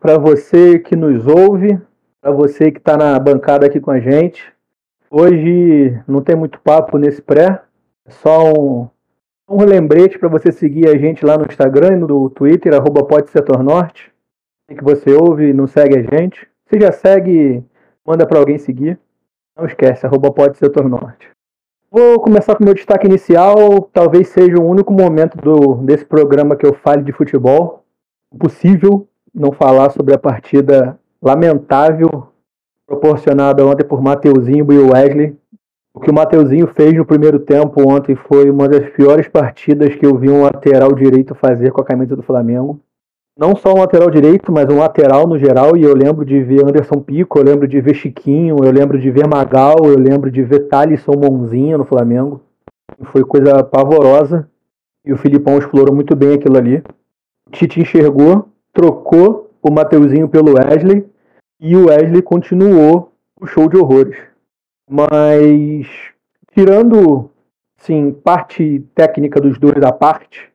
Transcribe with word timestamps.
para 0.00 0.16
você 0.16 0.78
que 0.78 0.96
nos 0.96 1.26
ouve, 1.26 1.78
para 2.22 2.32
você 2.32 2.72
que 2.72 2.78
está 2.78 2.96
na 2.96 3.18
bancada 3.18 3.66
aqui 3.66 3.78
com 3.78 3.90
a 3.90 4.00
gente. 4.00 4.50
Hoje 5.10 6.00
não 6.08 6.22
tem 6.22 6.34
muito 6.34 6.58
papo 6.60 6.96
nesse 6.96 7.20
pré, 7.20 7.60
é 8.06 8.10
só 8.10 8.50
um, 8.50 8.88
um 9.48 9.62
lembrete 9.64 10.18
para 10.18 10.28
você 10.28 10.50
seguir 10.50 10.88
a 10.88 10.96
gente 10.96 11.24
lá 11.24 11.36
no 11.36 11.44
Instagram 11.44 11.96
e 11.96 12.00
no 12.00 12.30
Twitter, 12.30 12.72
arroba 12.74 13.06
Norte. 13.62 14.10
que 14.68 14.82
você 14.82 15.12
ouve 15.12 15.50
e 15.50 15.52
não 15.52 15.66
segue 15.66 15.98
a 15.98 16.02
gente. 16.02 16.48
Se 16.66 16.80
já 16.80 16.92
segue, 16.92 17.62
manda 18.06 18.26
para 18.26 18.38
alguém 18.38 18.56
seguir. 18.56 18.98
Não 19.56 19.66
esquece, 19.66 20.06
arroba. 20.06 20.32
Vou 21.90 22.20
começar 22.20 22.54
com 22.54 22.64
meu 22.64 22.72
destaque 22.72 23.06
inicial. 23.06 23.82
Talvez 23.92 24.28
seja 24.28 24.56
o 24.56 24.64
único 24.64 24.92
momento 24.92 25.36
do, 25.36 25.74
desse 25.82 26.04
programa 26.04 26.54
que 26.56 26.64
eu 26.64 26.72
fale 26.72 27.02
de 27.02 27.12
futebol. 27.12 27.84
Possível 28.38 29.09
não 29.34 29.52
falar 29.52 29.90
sobre 29.90 30.14
a 30.14 30.18
partida 30.18 30.98
lamentável 31.22 32.28
proporcionada 32.86 33.64
ontem 33.64 33.84
por 33.84 34.02
Mateuzinho 34.02 34.66
e 34.72 34.78
Wesley. 34.78 35.36
O 35.94 36.00
que 36.00 36.10
o 36.10 36.14
Mateuzinho 36.14 36.66
fez 36.66 36.92
no 36.94 37.04
primeiro 37.04 37.38
tempo 37.38 37.88
ontem 37.88 38.16
foi 38.16 38.50
uma 38.50 38.68
das 38.68 38.88
piores 38.90 39.28
partidas 39.28 39.94
que 39.94 40.04
eu 40.04 40.16
vi 40.16 40.28
um 40.28 40.42
lateral 40.42 40.92
direito 40.92 41.34
fazer 41.34 41.70
com 41.70 41.80
a 41.80 41.84
camisa 41.84 42.16
do 42.16 42.22
Flamengo. 42.22 42.80
Não 43.38 43.56
só 43.56 43.72
um 43.72 43.78
lateral 43.78 44.10
direito, 44.10 44.52
mas 44.52 44.68
um 44.68 44.78
lateral 44.78 45.26
no 45.26 45.38
geral. 45.38 45.76
E 45.76 45.82
eu 45.82 45.94
lembro 45.94 46.24
de 46.24 46.42
ver 46.42 46.62
Anderson 46.62 47.00
Pico, 47.00 47.38
eu 47.38 47.44
lembro 47.44 47.66
de 47.66 47.80
ver 47.80 47.94
Chiquinho, 47.94 48.56
eu 48.62 48.70
lembro 48.70 48.98
de 48.98 49.10
ver 49.10 49.26
Magal, 49.26 49.76
eu 49.84 49.98
lembro 49.98 50.30
de 50.30 50.42
ver 50.42 50.68
Thalisson 50.68 51.12
Monzinho 51.12 51.78
no 51.78 51.84
Flamengo. 51.84 52.42
Foi 53.04 53.24
coisa 53.24 53.62
pavorosa. 53.64 54.48
E 55.04 55.12
o 55.12 55.16
Filipão 55.16 55.58
explorou 55.58 55.94
muito 55.94 56.14
bem 56.14 56.34
aquilo 56.34 56.58
ali. 56.58 56.82
O 57.46 57.50
Tite 57.50 57.80
enxergou, 57.80 58.49
trocou 58.72 59.50
o 59.62 59.70
Mateuzinho 59.70 60.28
pelo 60.28 60.54
Wesley 60.54 61.06
e 61.60 61.76
o 61.76 61.86
Wesley 61.88 62.22
continuou 62.22 63.12
o 63.40 63.46
show 63.46 63.68
de 63.68 63.76
horrores. 63.76 64.16
Mas 64.88 65.86
tirando 66.52 67.30
sim 67.76 68.12
parte 68.12 68.84
técnica 68.94 69.40
dos 69.40 69.58
dois 69.58 69.82
à 69.82 69.92
parte, 69.92 70.50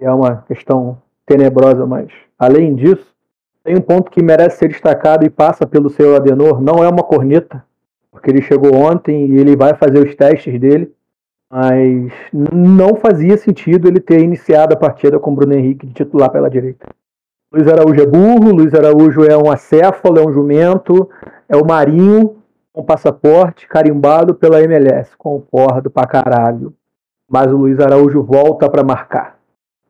é 0.00 0.10
uma 0.10 0.42
questão 0.42 1.00
tenebrosa, 1.26 1.86
mas 1.86 2.08
além 2.38 2.74
disso, 2.74 3.12
tem 3.64 3.76
um 3.76 3.80
ponto 3.80 4.10
que 4.10 4.22
merece 4.22 4.58
ser 4.58 4.68
destacado 4.68 5.24
e 5.24 5.30
passa 5.30 5.66
pelo 5.66 5.88
seu 5.88 6.16
Adenor, 6.16 6.60
não 6.60 6.82
é 6.82 6.88
uma 6.88 7.02
corneta, 7.02 7.64
porque 8.10 8.30
ele 8.30 8.42
chegou 8.42 8.74
ontem 8.74 9.26
e 9.26 9.38
ele 9.38 9.56
vai 9.56 9.74
fazer 9.74 10.04
os 10.04 10.14
testes 10.14 10.58
dele, 10.58 10.92
mas 11.50 12.12
não 12.32 12.96
fazia 12.96 13.36
sentido 13.36 13.86
ele 13.86 14.00
ter 14.00 14.20
iniciado 14.20 14.74
a 14.74 14.76
partida 14.76 15.18
com 15.18 15.32
o 15.32 15.34
Bruno 15.34 15.54
Henrique 15.54 15.86
de 15.86 15.94
titular 15.94 16.30
pela 16.30 16.50
direita. 16.50 16.88
Luiz 17.52 17.68
Araújo 17.68 18.00
é 18.00 18.06
burro, 18.06 18.50
Luiz 18.50 18.72
Araújo 18.72 19.24
é 19.24 19.36
um 19.36 19.50
acéfalo, 19.50 20.18
é 20.18 20.26
um 20.26 20.32
jumento, 20.32 21.10
é 21.46 21.54
o 21.54 21.66
Marinho 21.66 22.38
com 22.72 22.82
passaporte 22.82 23.68
carimbado 23.68 24.34
pela 24.34 24.62
MLS. 24.62 25.14
Concordo 25.18 25.90
pra 25.90 26.06
caralho. 26.06 26.72
Mas 27.30 27.52
o 27.52 27.58
Luiz 27.58 27.78
Araújo 27.78 28.22
volta 28.22 28.70
para 28.70 28.82
marcar. 28.82 29.38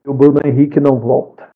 E 0.04 0.10
o 0.10 0.12
Bruno 0.12 0.40
Henrique 0.44 0.80
não 0.80 0.98
volta. 0.98 1.50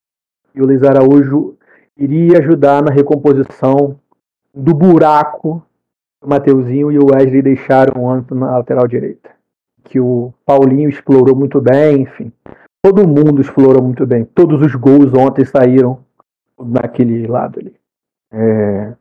E 0.55 0.63
o 0.63 0.67
Luiz 0.67 0.81
Araújo 0.85 1.57
iria 1.97 2.39
ajudar 2.39 2.85
na 2.85 2.93
recomposição 2.93 3.99
do 4.55 4.73
buraco 4.73 5.61
que 6.21 6.27
o 6.27 6.31
Mateuzinho 6.31 6.93
e 6.93 6.99
o 7.01 7.07
Wesley 7.13 7.43
deixaram 7.43 8.05
ontem 8.05 8.37
na 8.37 8.59
lateral 8.59 8.87
direita. 8.87 9.31
Que 9.83 9.99
o 9.99 10.33
Paulinho 10.45 10.89
explorou 10.89 11.35
muito 11.35 11.61
bem, 11.61 12.03
enfim. 12.03 12.33
Todo 12.87 13.05
mundo 13.05 13.41
explorou 13.41 13.83
muito 13.83 14.07
bem. 14.07 14.25
Todos 14.25 14.63
os 14.63 14.73
gols 14.77 15.13
ontem 15.13 15.45
saíram 15.45 16.05
naquele 16.57 17.27
lado 17.27 17.59
ali. 17.59 17.75
É, 18.33 18.95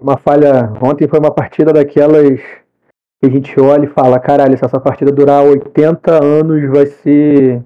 uma 0.00 0.16
falha. 0.16 0.72
Ontem 0.80 1.08
foi 1.08 1.18
uma 1.18 1.32
partida 1.32 1.72
daquelas 1.72 2.38
que 2.38 3.26
a 3.26 3.28
gente 3.28 3.60
olha 3.60 3.86
e 3.86 3.88
fala: 3.88 4.20
caralho, 4.20 4.56
se 4.56 4.64
essa 4.64 4.78
partida 4.78 5.10
durar 5.10 5.42
80 5.42 6.24
anos, 6.24 6.70
vai 6.70 6.86
ser 6.86 7.60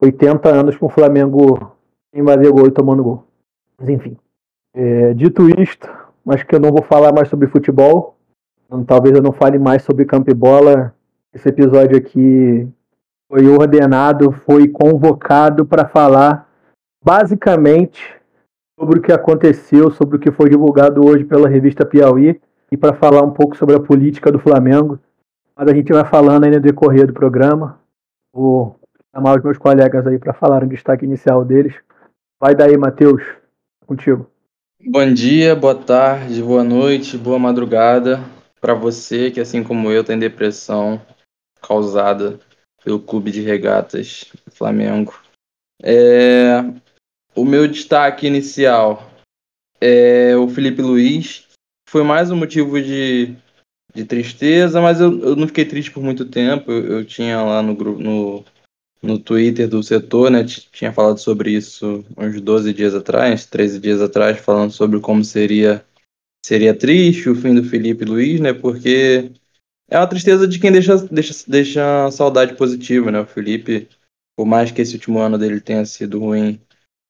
80 0.00 0.48
anos 0.48 0.76
com 0.76 0.86
o 0.86 0.90
Flamengo 0.90 1.76
sem 2.14 2.24
fazer 2.24 2.52
gol 2.52 2.68
e 2.68 2.70
tomando 2.70 3.02
gol. 3.02 3.24
Mas 3.76 3.88
enfim. 3.88 4.16
É, 4.72 5.12
dito 5.12 5.50
isto, 5.60 5.90
acho 6.28 6.46
que 6.46 6.54
eu 6.54 6.60
não 6.60 6.70
vou 6.70 6.84
falar 6.84 7.12
mais 7.12 7.28
sobre 7.28 7.48
futebol. 7.48 8.16
Talvez 8.86 9.16
eu 9.16 9.22
não 9.22 9.32
fale 9.32 9.58
mais 9.58 9.82
sobre 9.82 10.04
campo 10.04 10.30
e 10.30 10.34
bola. 10.34 10.94
Esse 11.34 11.48
episódio 11.48 11.96
aqui 11.96 12.68
foi 13.30 13.46
ordenado, 13.46 14.32
foi 14.44 14.66
convocado 14.66 15.64
para 15.64 15.86
falar 15.86 16.50
basicamente 17.02 18.12
sobre 18.76 18.98
o 18.98 19.02
que 19.02 19.12
aconteceu, 19.12 19.88
sobre 19.92 20.16
o 20.16 20.18
que 20.18 20.32
foi 20.32 20.50
divulgado 20.50 21.06
hoje 21.06 21.22
pela 21.22 21.48
revista 21.48 21.86
Piauí 21.86 22.40
e 22.72 22.76
para 22.76 22.92
falar 22.92 23.22
um 23.22 23.30
pouco 23.30 23.56
sobre 23.56 23.76
a 23.76 23.80
política 23.80 24.32
do 24.32 24.40
Flamengo. 24.40 24.98
Mas 25.56 25.68
a 25.68 25.74
gente 25.74 25.92
vai 25.92 26.04
falando 26.04 26.42
aí 26.42 26.50
no 26.50 26.58
decorrer 26.58 27.06
do 27.06 27.12
programa. 27.12 27.78
Vou 28.34 28.74
chamar 29.14 29.38
os 29.38 29.44
meus 29.44 29.58
colegas 29.58 30.04
aí 30.08 30.18
para 30.18 30.34
falar 30.34 30.64
o 30.64 30.68
destaque 30.68 31.04
inicial 31.04 31.44
deles. 31.44 31.74
Vai 32.40 32.56
daí, 32.56 32.76
Matheus, 32.76 33.22
contigo. 33.86 34.28
Bom 34.84 35.12
dia, 35.12 35.54
boa 35.54 35.74
tarde, 35.76 36.42
boa 36.42 36.64
noite, 36.64 37.16
boa 37.16 37.38
madrugada 37.38 38.18
para 38.60 38.74
você 38.74 39.30
que, 39.30 39.40
assim 39.40 39.62
como 39.62 39.88
eu, 39.90 40.02
tem 40.02 40.18
depressão 40.18 41.00
causada 41.60 42.40
pelo 42.84 43.00
Clube 43.00 43.30
de 43.30 43.40
Regatas 43.40 44.26
Flamengo. 44.50 45.18
É, 45.82 46.60
o 47.34 47.44
meu 47.44 47.66
destaque 47.66 48.26
inicial 48.26 49.10
é 49.80 50.36
o 50.36 50.48
Felipe 50.48 50.82
Luiz. 50.82 51.46
Foi 51.88 52.02
mais 52.02 52.30
um 52.30 52.36
motivo 52.36 52.80
de, 52.80 53.34
de 53.94 54.04
tristeza, 54.04 54.80
mas 54.80 55.00
eu, 55.00 55.18
eu 55.20 55.36
não 55.36 55.46
fiquei 55.46 55.64
triste 55.64 55.90
por 55.90 56.02
muito 56.02 56.24
tempo. 56.24 56.70
Eu, 56.70 56.98
eu 56.98 57.04
tinha 57.04 57.42
lá 57.42 57.62
no, 57.62 57.74
no, 57.74 58.44
no 59.02 59.18
Twitter 59.18 59.68
do 59.68 59.82
setor, 59.82 60.30
né? 60.30 60.44
Tinha 60.44 60.92
falado 60.92 61.18
sobre 61.18 61.52
isso 61.52 62.04
uns 62.16 62.40
12 62.40 62.72
dias 62.72 62.94
atrás, 62.94 63.46
13 63.46 63.80
dias 63.80 64.00
atrás, 64.00 64.38
falando 64.38 64.72
sobre 64.72 65.00
como 65.00 65.24
seria 65.24 65.84
seria 66.44 66.74
triste 66.74 67.28
o 67.28 67.34
fim 67.34 67.54
do 67.54 67.62
Felipe 67.62 68.04
Luiz, 68.04 68.40
né? 68.40 68.52
Porque 68.52 69.30
é 69.90 69.98
uma 69.98 70.06
tristeza 70.06 70.46
de 70.46 70.58
quem 70.60 70.70
deixa, 70.70 70.96
deixa, 71.08 71.34
deixa 71.48 72.10
saudade 72.12 72.54
positiva, 72.54 73.10
né? 73.10 73.20
O 73.20 73.26
Felipe, 73.26 73.88
por 74.36 74.46
mais 74.46 74.70
que 74.70 74.80
esse 74.80 74.94
último 74.94 75.18
ano 75.18 75.36
dele 75.36 75.60
tenha 75.60 75.84
sido 75.84 76.20
ruim, 76.20 76.60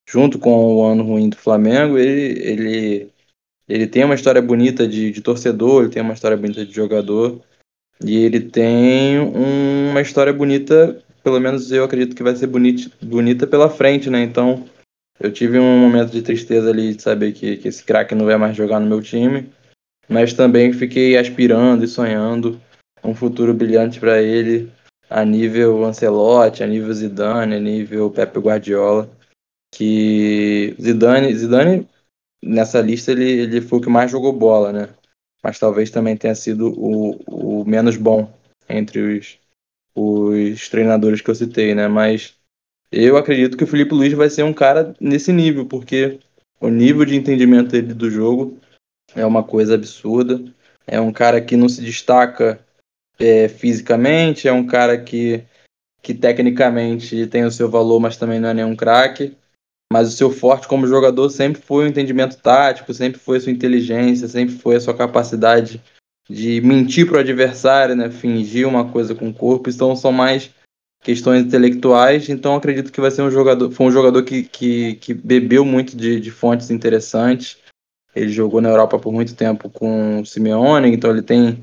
junto 0.09 0.39
com 0.39 0.51
o 0.51 0.85
ano 0.85 1.05
ruim 1.05 1.29
do 1.29 1.37
Flamengo, 1.37 1.99
ele, 1.99 2.41
ele, 2.41 3.13
ele 3.69 3.87
tem 3.87 4.03
uma 4.03 4.15
história 4.15 4.41
bonita 4.41 4.89
de, 4.89 5.13
de 5.13 5.21
torcedor, 5.21 5.83
ele 5.83 5.93
tem 5.93 6.03
uma 6.03 6.15
história 6.15 6.39
bonita 6.39 6.65
de 6.65 6.73
jogador, 6.73 7.43
e 8.03 8.17
ele 8.17 8.41
tem 8.41 9.19
uma 9.21 10.01
história 10.01 10.33
bonita, 10.33 11.05
pelo 11.23 11.39
menos 11.39 11.71
eu 11.71 11.85
acredito 11.85 12.17
que 12.17 12.23
vai 12.23 12.35
ser 12.35 12.47
bonita, 12.47 12.91
bonita 13.03 13.47
pela 13.47 13.69
frente, 13.69 14.09
né? 14.09 14.23
Então, 14.23 14.65
eu 15.21 15.31
tive 15.31 15.59
um 15.59 15.79
momento 15.79 16.11
de 16.11 16.23
tristeza 16.23 16.71
ali 16.71 16.95
de 16.95 17.03
saber 17.03 17.33
que, 17.33 17.59
que 17.59 17.69
esse 17.69 17.85
craque 17.85 18.15
não 18.15 18.25
vai 18.25 18.39
mais 18.39 18.57
jogar 18.57 18.81
no 18.81 18.87
meu 18.87 19.03
time, 19.03 19.53
mas 20.09 20.33
também 20.33 20.73
fiquei 20.73 21.19
aspirando 21.19 21.85
e 21.85 21.89
sonhando 21.89 22.59
um 23.03 23.15
futuro 23.15 23.55
brilhante 23.55 23.99
para 23.99 24.21
ele 24.23 24.71
a 25.09 25.25
nível 25.25 25.85
Ancelotti, 25.85 26.63
a 26.63 26.67
nível 26.67 26.93
Zidane, 26.93 27.57
a 27.57 27.61
nível 27.61 28.11
Pepe 28.11 28.39
Guardiola, 28.39 29.11
que 29.75 30.77
Zidane, 30.81 31.35
Zidane 31.35 31.89
nessa 32.43 32.81
lista 32.81 33.13
ele, 33.13 33.25
ele 33.25 33.61
foi 33.61 33.79
o 33.79 33.83
que 33.83 33.91
mais 33.91 34.11
jogou 34.11 34.33
bola, 34.33 34.73
né? 34.73 34.89
Mas 35.43 35.59
talvez 35.59 35.91
também 35.91 36.17
tenha 36.17 36.35
sido 36.35 36.73
o, 36.79 37.61
o 37.61 37.65
menos 37.65 37.97
bom 37.97 38.33
entre 38.69 39.19
os, 39.19 39.39
os 39.95 40.69
treinadores 40.69 41.21
que 41.21 41.31
eu 41.31 41.35
citei, 41.35 41.75
né? 41.75 41.89
Mas 41.89 42.35
eu 42.93 43.17
acredito 43.17 43.57
que 43.57 43.65
o 43.65 43.67
Felipe 43.67 43.95
Luiz 43.95 44.13
vai 44.13 44.29
ser 44.29 44.43
um 44.43 44.53
cara 44.53 44.95
nesse 45.01 45.33
nível, 45.33 45.67
porque 45.67 46.21
o 46.61 46.69
nível 46.69 47.05
de 47.05 47.17
entendimento 47.17 47.71
dele 47.71 47.95
do 47.95 48.11
jogo 48.11 48.59
é 49.15 49.25
uma 49.25 49.43
coisa 49.43 49.75
absurda. 49.75 50.43
É 50.87 51.01
um 51.01 51.13
cara 51.13 51.41
que 51.41 51.57
não 51.57 51.69
se 51.69 51.81
destaca 51.81 52.65
é, 53.21 53.49
fisicamente, 53.49 54.49
é 54.49 54.53
um 54.53 54.67
cara 54.67 54.99
que, 54.99 55.45
que 56.03 56.15
tecnicamente 56.15 57.27
tem 57.27 57.45
o 57.45 57.51
seu 57.51 57.71
valor, 57.71 58.01
mas 58.01 58.17
também 58.17 58.41
não 58.41 58.49
é 58.49 58.55
nenhum 58.55 58.75
craque. 58.75 59.37
mas 59.93 60.09
o 60.09 60.17
seu 60.17 60.31
forte 60.31 60.67
como 60.67 60.87
jogador 60.87 61.29
sempre 61.31 61.61
foi 61.61 61.85
o 61.85 61.89
entendimento 61.89 62.37
tático, 62.37 62.95
sempre 62.95 63.21
foi 63.21 63.37
a 63.37 63.41
sua 63.41 63.53
inteligência, 63.53 64.27
sempre 64.27 64.55
foi 64.55 64.77
a 64.77 64.81
sua 64.81 64.97
capacidade 64.97 65.83
de 66.29 66.61
mentir 66.61 67.07
para 67.07 67.17
o 67.17 67.21
adversário, 67.21 67.97
né? 67.97 68.09
fingir 68.09 68.67
uma 68.67 68.91
coisa 68.91 69.15
com 69.15 69.29
o 69.29 69.35
corpo. 69.35 69.69
Então 69.69 69.95
são 69.97 70.13
mais 70.13 70.51
questões 71.03 71.45
intelectuais. 71.45 72.29
Então 72.29 72.55
acredito 72.55 72.93
que 72.93 73.01
vai 73.01 73.11
ser 73.11 73.23
um 73.23 73.31
jogador, 73.31 73.71
foi 73.73 73.87
um 73.87 73.91
jogador 73.91 74.23
que, 74.23 74.45
que, 74.45 74.95
que 74.95 75.13
bebeu 75.13 75.65
muito 75.65 75.97
de, 75.97 76.21
de 76.21 76.31
fontes 76.31 76.71
interessantes. 76.71 77.59
Ele 78.15 78.31
jogou 78.31 78.61
na 78.61 78.69
Europa 78.69 78.99
por 78.99 79.13
muito 79.13 79.35
tempo 79.35 79.69
com 79.69 80.21
o 80.21 80.27
Simeone, 80.27 80.93
então 80.93 81.11
ele 81.11 81.23
tem, 81.23 81.63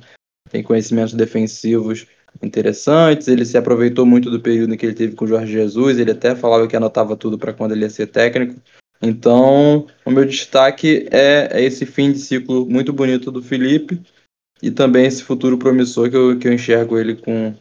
tem 0.50 0.64
conhecimentos 0.64 1.14
defensivos 1.14 2.08
interessantes. 2.42 3.28
Ele 3.28 3.46
se 3.46 3.58
aproveitou 3.58 4.06
muito 4.06 4.30
do 4.30 4.40
período 4.40 4.74
em 4.74 4.78
que 4.78 4.86
ele 4.86 4.96
teve 4.96 5.16
com 5.16 5.26
o 5.26 5.28
Jorge 5.28 5.52
Jesus. 5.52 5.98
Ele 5.98 6.12
até 6.12 6.36
falava 6.36 6.68
que 6.68 6.76
anotava 6.76 7.16
tudo 7.16 7.38
para 7.38 7.54
quando 7.54 7.74
ele 7.74 7.82
ia 7.82 7.90
ser 7.90 8.08
técnico. 8.08 8.56
Então, 9.02 9.86
o 10.06 10.12
meu 10.12 10.26
destaque 10.26 11.08
é, 11.12 11.50
é, 11.52 11.64
esse 11.64 11.86
fim 11.86 12.12
de 12.12 12.20
ciclo 12.20 12.66
muito 12.66 12.92
bonito 12.92 13.32
do 13.32 13.44
Felipe 13.44 14.02
e 14.62 14.72
também 14.72 15.06
esse 15.06 15.24
futuro 15.24 15.58
promissor 15.58 16.10
que 16.10 16.16
eu, 16.16 16.40
que 16.40 16.48
eu 16.48 16.54
enxergo 16.54 16.98
ele 16.98 17.16
com, 17.16 17.54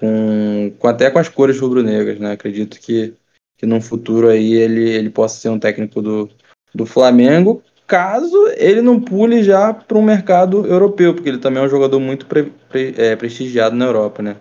com, 0.00 0.72
com 0.76 0.88
até 0.88 1.08
com 1.08 1.20
as 1.20 1.28
cores 1.28 1.58
rubro-negras. 1.60 2.18
Né? 2.18 2.32
Acredito 2.32 2.80
que, 2.80 3.14
que 3.56 3.64
num 3.64 3.80
futuro 3.80 4.28
aí 4.28 4.54
ele, 4.54 4.90
ele 4.90 5.10
possa 5.10 5.38
ser 5.38 5.50
um 5.50 5.58
técnico 5.58 6.02
do, 6.02 6.28
do 6.74 6.84
Flamengo 6.84 7.62
caso 7.92 8.48
ele 8.56 8.80
não 8.80 8.98
pule 8.98 9.42
já 9.42 9.74
para 9.74 9.98
um 9.98 10.02
mercado 10.02 10.66
europeu, 10.66 11.12
porque 11.12 11.28
ele 11.28 11.36
também 11.36 11.62
é 11.62 11.66
um 11.66 11.68
jogador 11.68 12.00
muito 12.00 12.24
pre, 12.24 12.44
pre, 12.70 12.94
é, 12.96 13.14
prestigiado 13.14 13.76
na 13.76 13.84
Europa, 13.84 14.22
né? 14.22 14.40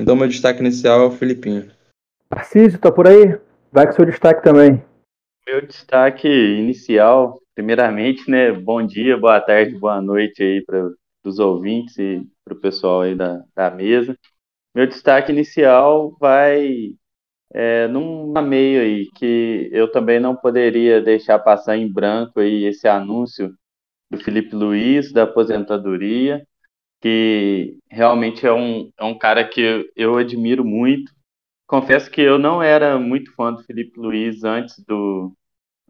Então 0.00 0.14
meu 0.14 0.28
destaque 0.28 0.60
inicial 0.60 1.00
é 1.00 1.06
o 1.06 1.10
Filipinho. 1.10 1.68
Tarcísio, 2.28 2.78
tá 2.78 2.92
por 2.92 3.08
aí? 3.08 3.36
Vai 3.72 3.86
com 3.86 3.92
seu 3.92 4.04
destaque 4.04 4.44
também. 4.44 4.84
Meu 5.44 5.66
destaque 5.66 6.28
inicial, 6.28 7.40
primeiramente, 7.56 8.30
né? 8.30 8.52
Bom 8.52 8.86
dia, 8.86 9.18
boa 9.18 9.40
tarde, 9.40 9.76
boa 9.76 10.00
noite 10.00 10.40
aí 10.40 10.64
para 10.64 10.88
os 11.26 11.40
ouvintes 11.40 11.98
e 11.98 12.24
para 12.44 12.54
o 12.54 12.60
pessoal 12.60 13.00
aí 13.00 13.16
da, 13.16 13.42
da 13.52 13.68
mesa. 13.68 14.16
Meu 14.72 14.86
destaque 14.86 15.32
inicial 15.32 16.16
vai 16.20 16.94
é, 17.54 17.86
num 17.88 18.32
meio 18.42 18.80
aí 18.82 19.10
que 19.12 19.68
eu 19.72 19.90
também 19.90 20.18
não 20.20 20.34
poderia 20.34 21.00
deixar 21.02 21.38
passar 21.38 21.76
em 21.76 21.90
branco 21.90 22.40
aí 22.40 22.64
esse 22.64 22.88
anúncio 22.88 23.54
do 24.10 24.18
Felipe 24.18 24.54
Luiz 24.54 25.12
da 25.12 25.24
aposentadoria, 25.24 26.46
que 27.00 27.78
realmente 27.90 28.46
é 28.46 28.52
um, 28.52 28.90
é 28.98 29.04
um 29.04 29.18
cara 29.18 29.46
que 29.48 29.60
eu, 29.60 29.84
eu 29.96 30.16
admiro 30.16 30.64
muito. 30.64 31.12
Confesso 31.66 32.10
que 32.10 32.20
eu 32.20 32.38
não 32.38 32.62
era 32.62 32.98
muito 32.98 33.34
fã 33.34 33.52
do 33.52 33.64
Felipe 33.64 33.98
Luiz 33.98 34.44
antes 34.44 34.78
do 34.86 35.32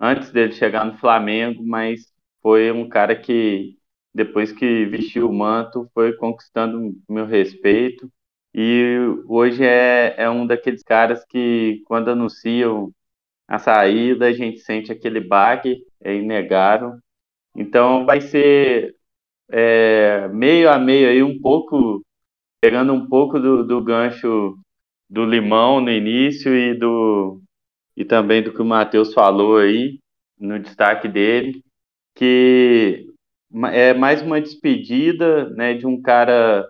antes 0.01 0.33
dele 0.33 0.53
chegar 0.53 0.85
no 0.85 0.99
Flamengo, 0.99 1.65
mas 1.65 2.13
foi 2.43 2.73
um 2.73 2.89
cara 2.89 3.15
que 3.17 3.79
depois 4.15 4.53
que 4.53 4.87
vestiu 4.87 5.29
o 5.29 5.33
manto 5.33 5.89
foi 5.95 6.13
conquistando 6.15 6.95
meu 7.09 7.27
respeito 7.27 8.11
e 8.55 8.97
hoje 9.27 9.65
é, 9.65 10.15
é 10.19 10.31
um 10.31 10.47
daqueles 10.47 10.83
caras 10.83 11.25
que, 11.25 11.83
quando 11.87 12.11
anunciam 12.11 12.93
a 13.49 13.59
saída, 13.59 14.27
a 14.27 14.33
gente 14.33 14.61
sente 14.61 14.93
aquele 14.93 15.21
baque, 15.21 15.85
é 16.01 16.15
inegável. 16.15 16.95
Então 17.57 18.05
vai 18.07 18.21
ser 18.21 18.95
é, 19.51 20.29
meio 20.29 20.71
a 20.71 20.79
meio 20.79 21.09
aí, 21.09 21.23
um 21.23 21.41
pouco, 21.41 22.03
pegando 22.61 22.93
um 22.93 23.07
pouco 23.09 23.39
do, 23.39 23.65
do 23.65 23.83
gancho 23.83 24.57
do 25.09 25.25
Limão 25.25 25.81
no 25.81 25.91
início 25.91 26.55
e 26.57 26.75
do 26.75 27.43
e 27.97 28.05
também 28.05 28.43
do 28.43 28.53
que 28.53 28.63
o 28.63 28.65
Matheus 28.65 29.13
falou 29.13 29.59
aí 29.59 29.99
no 30.39 30.59
destaque 30.59 31.07
dele, 31.09 31.63
que 32.15 33.07
é 33.73 33.93
mais 33.95 34.23
uma 34.23 34.41
despedida 34.41 35.51
né, 35.51 35.75
de 35.75 35.87
um 35.87 36.01
cara 36.01 36.67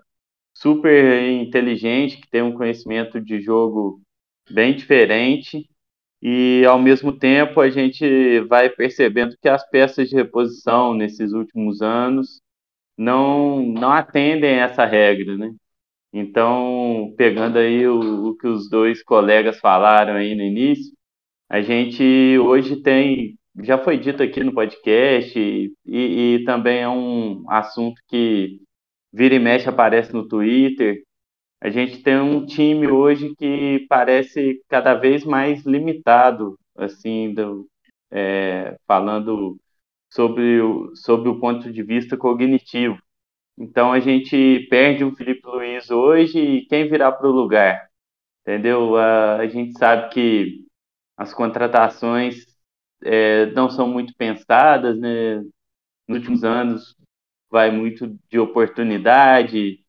super 0.63 1.21
inteligente, 1.29 2.17
que 2.17 2.29
tem 2.29 2.41
um 2.41 2.53
conhecimento 2.53 3.19
de 3.19 3.41
jogo 3.41 4.01
bem 4.49 4.75
diferente, 4.75 5.67
e 6.21 6.63
ao 6.65 6.79
mesmo 6.79 7.11
tempo 7.11 7.59
a 7.59 7.69
gente 7.69 8.39
vai 8.41 8.69
percebendo 8.69 9.35
que 9.41 9.49
as 9.49 9.69
peças 9.69 10.09
de 10.09 10.15
reposição 10.15 10.93
nesses 10.93 11.33
últimos 11.33 11.81
anos 11.81 12.41
não, 12.97 13.61
não 13.63 13.91
atendem 13.91 14.51
essa 14.59 14.85
regra, 14.85 15.37
né? 15.37 15.53
Então, 16.13 17.13
pegando 17.17 17.57
aí 17.59 17.87
o, 17.87 18.29
o 18.29 18.37
que 18.37 18.47
os 18.47 18.69
dois 18.69 19.03
colegas 19.03 19.59
falaram 19.59 20.15
aí 20.15 20.35
no 20.35 20.43
início, 20.43 20.93
a 21.49 21.61
gente 21.61 22.03
hoje 22.39 22.77
tem, 22.81 23.37
já 23.63 23.77
foi 23.77 23.97
dito 23.97 24.23
aqui 24.23 24.43
no 24.43 24.53
podcast, 24.53 25.39
e, 25.39 25.73
e 25.85 26.43
também 26.45 26.81
é 26.81 26.89
um 26.89 27.43
assunto 27.49 28.01
que 28.07 28.62
vira 29.13 29.35
e 29.35 29.39
mexe 29.39 29.69
aparece 29.69 30.11
no 30.13 30.27
Twitter. 30.27 31.03
A 31.61 31.69
gente 31.69 32.01
tem 32.03 32.19
um 32.19 32.45
time 32.45 32.87
hoje 32.87 33.35
que 33.37 33.85
parece 33.87 34.61
cada 34.67 34.95
vez 34.95 35.23
mais 35.23 35.65
limitado, 35.65 36.59
assim, 36.75 37.33
do, 37.33 37.67
é, 38.11 38.77
falando 38.87 39.57
sobre 40.11 40.61
o, 40.61 40.95
sobre 40.95 41.29
o 41.29 41.39
ponto 41.39 41.71
de 41.71 41.83
vista 41.83 42.17
cognitivo. 42.17 42.97
Então 43.57 43.91
a 43.93 43.99
gente 43.99 44.67
perde 44.69 45.03
o 45.03 45.15
Felipe 45.15 45.47
Luiz 45.47 45.89
hoje 45.91 46.39
e 46.39 46.65
quem 46.67 46.89
virá 46.89 47.11
para 47.11 47.27
o 47.27 47.31
lugar? 47.31 47.89
Entendeu? 48.41 48.97
A, 48.97 49.37
a, 49.37 49.47
gente 49.47 49.77
sabe 49.77 50.09
que 50.13 50.65
as 51.17 51.33
contratações 51.33 52.45
é, 53.03 53.47
não 53.47 53.69
são 53.69 53.87
muito 53.87 54.13
pensadas, 54.17 54.99
né? 54.99 55.37
Nos 56.07 56.17
últimos 56.19 56.43
anos, 56.43 56.95
vai 57.53 57.69
muito 57.69 58.17
de 58.31 58.39
oportunidade 58.39 59.79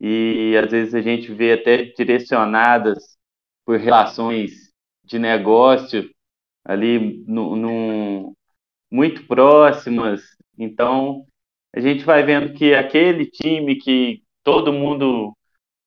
e 0.00 0.56
às 0.56 0.70
vezes 0.70 0.94
a 0.94 1.02
gente 1.02 1.30
vê 1.34 1.52
até 1.52 1.82
direcionadas 1.84 3.18
por 3.66 3.78
relações 3.78 4.72
de 5.04 5.18
negócio 5.18 6.10
ali 6.64 7.22
no, 7.26 8.34
muito 8.90 9.26
próximas. 9.26 10.22
Então 10.58 11.26
a 11.76 11.80
gente 11.80 12.04
vai 12.04 12.22
vendo 12.22 12.54
que 12.54 12.72
aquele 12.74 13.26
time 13.26 13.76
que 13.76 14.22
todo 14.42 14.72
mundo 14.72 15.36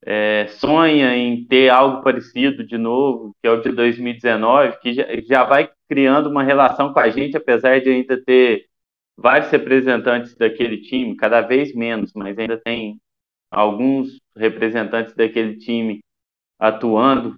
é, 0.06 0.45
sonha 0.50 1.18
em 1.18 1.44
ter 1.47 1.69
algo 1.69 2.03
parecido 2.03 2.63
de 2.63 2.77
novo, 2.77 3.35
que 3.41 3.47
é 3.47 3.51
o 3.51 3.59
de 3.59 3.71
2019, 3.71 4.80
que 4.81 4.94
já, 4.94 5.06
já 5.27 5.44
vai 5.45 5.68
criando 5.89 6.30
uma 6.30 6.44
relação 6.44 6.94
com 6.94 7.00
a 7.00 7.09
gente, 7.09 7.35
apesar 7.35 7.81
de 7.81 7.89
ainda 7.89 8.24
ter 8.24 8.68
vários 9.18 9.50
representantes 9.51 10.36
daquele 10.36 10.81
time, 10.81 11.15
cada 11.15 11.42
vez 11.42 11.73
menos, 11.73 12.11
mas 12.14 12.37
ainda 12.37 12.57
tem 12.57 12.99
alguns 13.52 14.19
representantes 14.35 15.14
daquele 15.16 15.57
time 15.57 15.99
atuando, 16.59 17.37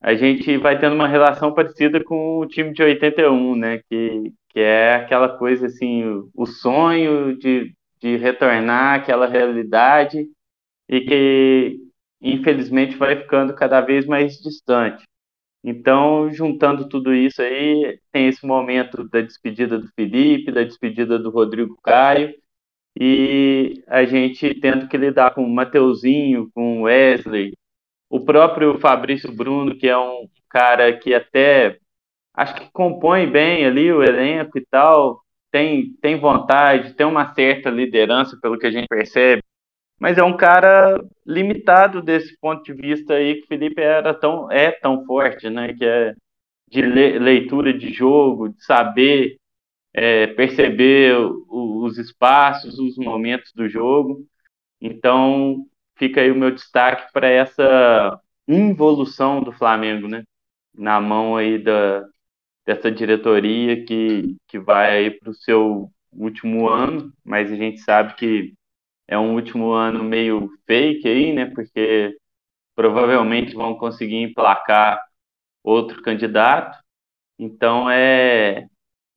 a 0.00 0.14
gente 0.14 0.56
vai 0.56 0.78
tendo 0.78 0.94
uma 0.94 1.06
relação 1.06 1.52
parecida 1.52 2.02
com 2.02 2.38
o 2.38 2.46
time 2.46 2.72
de 2.72 2.82
81, 2.82 3.54
né? 3.54 3.78
Que, 3.88 4.32
que 4.48 4.60
é 4.60 4.94
aquela 4.94 5.36
coisa 5.36 5.66
assim, 5.66 6.04
o, 6.04 6.30
o 6.34 6.46
sonho 6.46 7.36
de, 7.36 7.74
de 8.00 8.16
retornar 8.16 9.00
àquela 9.00 9.26
realidade 9.26 10.26
e 10.88 11.00
que 11.02 11.78
infelizmente 12.20 12.96
vai 12.96 13.16
ficando 13.16 13.54
cada 13.54 13.80
vez 13.82 14.06
mais 14.06 14.38
distante. 14.38 15.04
Então, 15.62 16.32
juntando 16.32 16.88
tudo 16.88 17.14
isso 17.14 17.42
aí, 17.42 17.98
tem 18.12 18.28
esse 18.28 18.46
momento 18.46 19.06
da 19.08 19.20
despedida 19.20 19.78
do 19.78 19.88
Felipe, 19.94 20.52
da 20.52 20.62
despedida 20.64 21.18
do 21.18 21.30
Rodrigo 21.30 21.76
Caio, 21.82 22.34
e 22.98 23.82
a 23.86 24.04
gente 24.04 24.54
tendo 24.60 24.88
que 24.88 24.96
lidar 24.96 25.34
com 25.34 25.44
o 25.44 25.50
Mateuzinho, 25.50 26.50
com 26.54 26.80
o 26.80 26.82
Wesley, 26.84 27.54
o 28.08 28.20
próprio 28.24 28.78
Fabrício 28.80 29.32
Bruno, 29.34 29.76
que 29.76 29.88
é 29.88 29.96
um 29.98 30.28
cara 30.48 30.96
que 30.98 31.14
até 31.14 31.78
acho 32.34 32.54
que 32.56 32.70
compõe 32.72 33.26
bem 33.30 33.66
ali 33.66 33.92
o 33.92 34.02
elenco 34.02 34.58
e 34.58 34.66
tal, 34.70 35.20
tem, 35.50 35.92
tem 36.00 36.18
vontade, 36.18 36.94
tem 36.94 37.06
uma 37.06 37.34
certa 37.34 37.70
liderança, 37.70 38.38
pelo 38.40 38.58
que 38.58 38.66
a 38.66 38.70
gente 38.70 38.88
percebe, 38.88 39.42
mas 40.00 40.16
é 40.18 40.24
um 40.24 40.36
cara 40.36 40.98
limitado 41.26 42.02
desse 42.02 42.36
ponto 42.40 42.64
de 42.64 42.72
vista 42.72 43.14
aí 43.14 43.36
que 43.36 43.44
o 43.44 43.48
Felipe 43.48 43.82
era 43.82 44.14
tão 44.14 44.50
é 44.50 44.70
tão 44.72 45.04
forte, 45.04 45.50
né? 45.50 45.74
Que 45.74 45.84
é 45.84 46.14
de 46.68 46.82
le, 46.82 47.18
leitura 47.18 47.72
de 47.74 47.92
jogo, 47.92 48.48
de 48.48 48.64
saber 48.64 49.36
é, 49.94 50.28
perceber 50.28 51.16
os 51.48 51.98
espaços, 51.98 52.78
os 52.78 52.96
momentos 52.96 53.52
do 53.54 53.68
jogo. 53.68 54.26
Então 54.80 55.66
fica 55.96 56.22
aí 56.22 56.30
o 56.30 56.36
meu 56.36 56.50
destaque 56.52 57.12
para 57.12 57.28
essa 57.28 58.20
involução 58.48 59.42
do 59.42 59.52
Flamengo, 59.52 60.08
né? 60.08 60.24
Na 60.74 61.00
mão 61.00 61.36
aí 61.36 61.58
da 61.58 62.04
dessa 62.66 62.90
diretoria 62.90 63.84
que 63.84 64.36
que 64.48 64.58
vai 64.58 64.90
aí 64.98 65.10
para 65.10 65.30
o 65.30 65.34
seu 65.34 65.90
último 66.12 66.68
ano, 66.68 67.12
mas 67.24 67.52
a 67.52 67.56
gente 67.56 67.80
sabe 67.80 68.14
que 68.14 68.54
é 69.10 69.18
um 69.18 69.34
último 69.34 69.72
ano 69.72 70.04
meio 70.04 70.50
fake 70.66 71.08
aí, 71.08 71.32
né? 71.32 71.46
Porque 71.46 72.16
provavelmente 72.76 73.54
vão 73.54 73.76
conseguir 73.76 74.22
emplacar 74.22 75.02
outro 75.64 76.00
candidato. 76.00 76.78
Então 77.38 77.90
é, 77.90 78.68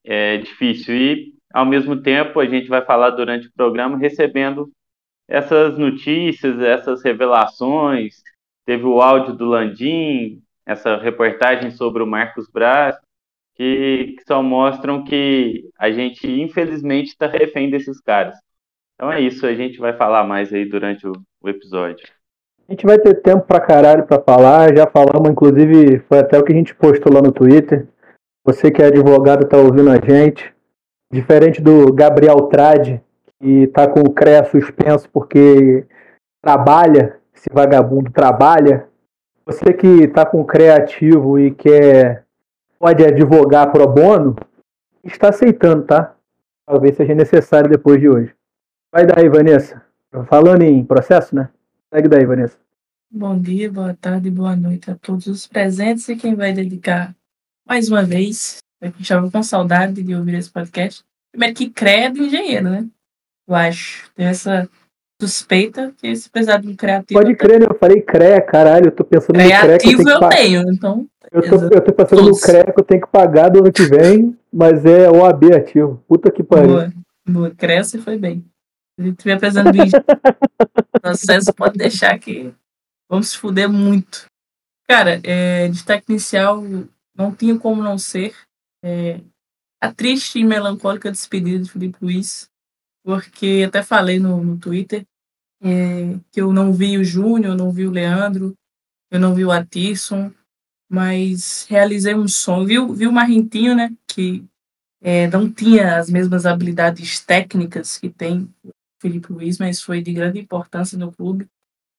é 0.03 0.37
difícil. 0.39 0.95
E, 0.95 1.33
ao 1.53 1.65
mesmo 1.65 2.01
tempo, 2.01 2.39
a 2.39 2.45
gente 2.47 2.67
vai 2.67 2.83
falar 2.83 3.11
durante 3.11 3.47
o 3.47 3.53
programa 3.53 3.97
recebendo 3.97 4.71
essas 5.27 5.77
notícias, 5.77 6.59
essas 6.59 7.03
revelações. 7.03 8.15
Teve 8.65 8.85
o 8.85 8.99
áudio 8.99 9.35
do 9.35 9.45
Landim, 9.45 10.41
essa 10.65 10.97
reportagem 10.97 11.71
sobre 11.71 12.01
o 12.01 12.07
Marcos 12.07 12.49
Braz, 12.49 12.97
que, 13.55 14.15
que 14.17 14.23
só 14.27 14.41
mostram 14.41 15.03
que 15.03 15.69
a 15.77 15.91
gente, 15.91 16.27
infelizmente, 16.27 17.09
está 17.09 17.27
refém 17.27 17.69
desses 17.69 18.01
caras. 18.01 18.35
Então 18.95 19.11
é 19.11 19.19
isso, 19.19 19.45
a 19.45 19.53
gente 19.53 19.79
vai 19.79 19.93
falar 19.93 20.23
mais 20.23 20.53
aí 20.53 20.65
durante 20.65 21.07
o, 21.07 21.13
o 21.41 21.49
episódio. 21.49 22.05
A 22.67 22.71
gente 22.71 22.85
vai 22.85 22.97
ter 22.97 23.15
tempo 23.21 23.45
pra 23.45 23.59
caralho 23.59 24.05
pra 24.05 24.21
falar, 24.21 24.75
já 24.75 24.87
falamos, 24.87 25.29
inclusive, 25.29 25.99
foi 26.07 26.19
até 26.19 26.39
o 26.39 26.43
que 26.43 26.53
a 26.53 26.55
gente 26.55 26.73
postou 26.73 27.13
lá 27.13 27.21
no 27.21 27.31
Twitter. 27.31 27.87
Você 28.45 28.71
que 28.71 28.81
é 28.81 28.85
advogado 28.85 29.47
tá 29.47 29.57
ouvindo 29.57 29.89
a 29.89 29.95
gente. 29.95 30.53
Diferente 31.11 31.61
do 31.61 31.93
Gabriel 31.93 32.37
Trade, 32.43 33.01
que 33.41 33.67
tá 33.67 33.87
com 33.87 33.99
o 33.99 34.11
CREA 34.11 34.45
suspenso 34.45 35.09
porque 35.09 35.85
trabalha, 36.41 37.17
esse 37.35 37.49
vagabundo 37.51 38.11
trabalha. 38.11 38.87
Você 39.45 39.73
que 39.73 40.07
tá 40.07 40.25
com 40.25 40.41
o 40.41 40.45
CREA 40.45 40.77
ativo 40.77 41.37
e 41.37 41.51
quer 41.51 42.23
pode 42.79 43.05
advogar 43.05 43.71
pro 43.71 43.87
bono, 43.87 44.35
está 45.03 45.29
aceitando, 45.29 45.85
tá? 45.85 46.15
Talvez 46.65 46.95
seja 46.95 47.13
necessário 47.13 47.69
depois 47.69 47.99
de 47.99 48.09
hoje. 48.09 48.33
Vai 48.93 49.07
daí, 49.07 49.27
Vanessa. 49.27 49.81
Falando 50.29 50.61
em 50.61 50.85
processo, 50.85 51.35
né? 51.35 51.49
Segue 51.91 52.07
daí, 52.07 52.27
Vanessa. 52.27 52.55
Bom 53.09 53.39
dia, 53.39 53.71
boa 53.71 53.97
tarde, 53.99 54.29
boa 54.29 54.55
noite 54.55 54.91
a 54.91 54.95
todos 54.95 55.25
os 55.25 55.47
presentes 55.47 56.07
e 56.09 56.15
quem 56.15 56.35
vai 56.35 56.53
dedicar 56.53 57.15
mais 57.67 57.89
uma 57.89 58.03
vez. 58.03 58.59
Eu 58.79 58.93
estava 58.99 59.31
com 59.31 59.41
saudade 59.41 60.03
de 60.03 60.13
ouvir 60.13 60.35
esse 60.35 60.51
podcast. 60.51 61.01
Primeiro 61.31 61.55
que 61.55 61.71
credo 61.71 62.21
engenheiro, 62.21 62.69
né? 62.69 62.85
Eu 63.47 63.55
acho. 63.55 64.11
Tem 64.13 64.27
essa 64.27 64.69
suspeita 65.19 65.91
que 65.97 66.15
se 66.15 66.29
precisar 66.29 66.57
de 66.57 66.75
criativo. 66.75 67.19
Pode 67.19 67.35
crer, 67.35 67.61
né? 67.61 67.65
Eu 67.67 67.75
falei 67.79 67.99
CREA, 67.99 68.41
caralho. 68.41 68.89
Eu 68.89 68.91
tô 68.91 69.03
pensando 69.03 69.37
no 69.37 69.43
CREA. 69.43 69.59
Criativo 69.59 70.07
eu, 70.07 70.29
tenho, 70.29 70.71
então. 70.71 71.07
Eu 71.31 71.41
tô, 71.41 71.55
eu 71.55 71.81
tô 71.81 71.93
pensando 71.93 72.25
Todos. 72.25 72.39
no 72.39 72.47
CREA 72.47 72.65
que 72.65 72.79
eu 72.79 72.85
tenho 72.85 73.01
que 73.01 73.11
pagar 73.11 73.49
do 73.49 73.57
ano 73.57 73.73
que 73.73 73.85
vem, 73.87 74.37
mas 74.53 74.85
é 74.85 75.09
OAB 75.09 75.45
ativo. 75.55 75.99
Puta 76.07 76.29
que 76.29 76.43
pariu. 76.43 76.73
Boa, 76.73 76.93
boa. 77.27 77.51
Cresce 77.57 77.97
foi 77.97 78.19
bem. 78.19 78.45
Se 78.99 79.09
estiver 79.09 79.39
precisando 79.39 79.71
de 79.71 79.79
processo, 81.01 81.53
pode 81.53 81.77
deixar 81.77 82.17
que 82.19 82.53
vamos 83.09 83.29
se 83.29 83.37
fuder 83.37 83.69
muito. 83.69 84.25
Cara, 84.87 85.19
é, 85.23 85.67
destaque 85.69 86.11
inicial, 86.11 86.61
não 87.15 87.33
tinha 87.33 87.57
como 87.57 87.81
não 87.81 87.97
ser 87.97 88.35
é, 88.83 89.19
a 89.81 89.91
triste 89.91 90.39
e 90.39 90.43
melancólica 90.43 91.11
despedida 91.11 91.63
de 91.63 91.71
Felipe 91.71 91.97
Luiz, 92.01 92.49
porque 93.03 93.63
até 93.67 93.81
falei 93.81 94.19
no, 94.19 94.43
no 94.43 94.57
Twitter 94.57 95.05
é, 95.61 96.19
que 96.31 96.41
eu 96.41 96.51
não 96.51 96.73
vi 96.73 96.97
o 96.97 97.03
Júnior, 97.03 97.55
não 97.55 97.71
vi 97.71 97.87
o 97.87 97.91
Leandro, 97.91 98.53
eu 99.09 99.19
não 99.19 99.33
vi 99.33 99.45
o 99.45 99.51
Atisson, 99.51 100.31
mas 100.89 101.65
realizei 101.69 102.13
um 102.13 102.27
sonho. 102.27 102.67
Vi, 102.67 102.95
vi 102.95 103.07
o 103.07 103.11
Marrentinho, 103.11 103.73
né, 103.75 103.91
que 104.07 104.45
é, 105.01 105.27
não 105.27 105.51
tinha 105.51 105.97
as 105.97 106.09
mesmas 106.09 106.45
habilidades 106.45 107.19
técnicas 107.19 107.97
que 107.97 108.09
tem 108.09 108.53
Felipe 109.03 109.31
Luiz, 109.31 109.59
mas 109.59 109.81
foi 109.81 110.01
de 110.01 110.11
grande 110.11 110.39
importância 110.39 110.97
no 110.97 111.11
clube. 111.11 111.47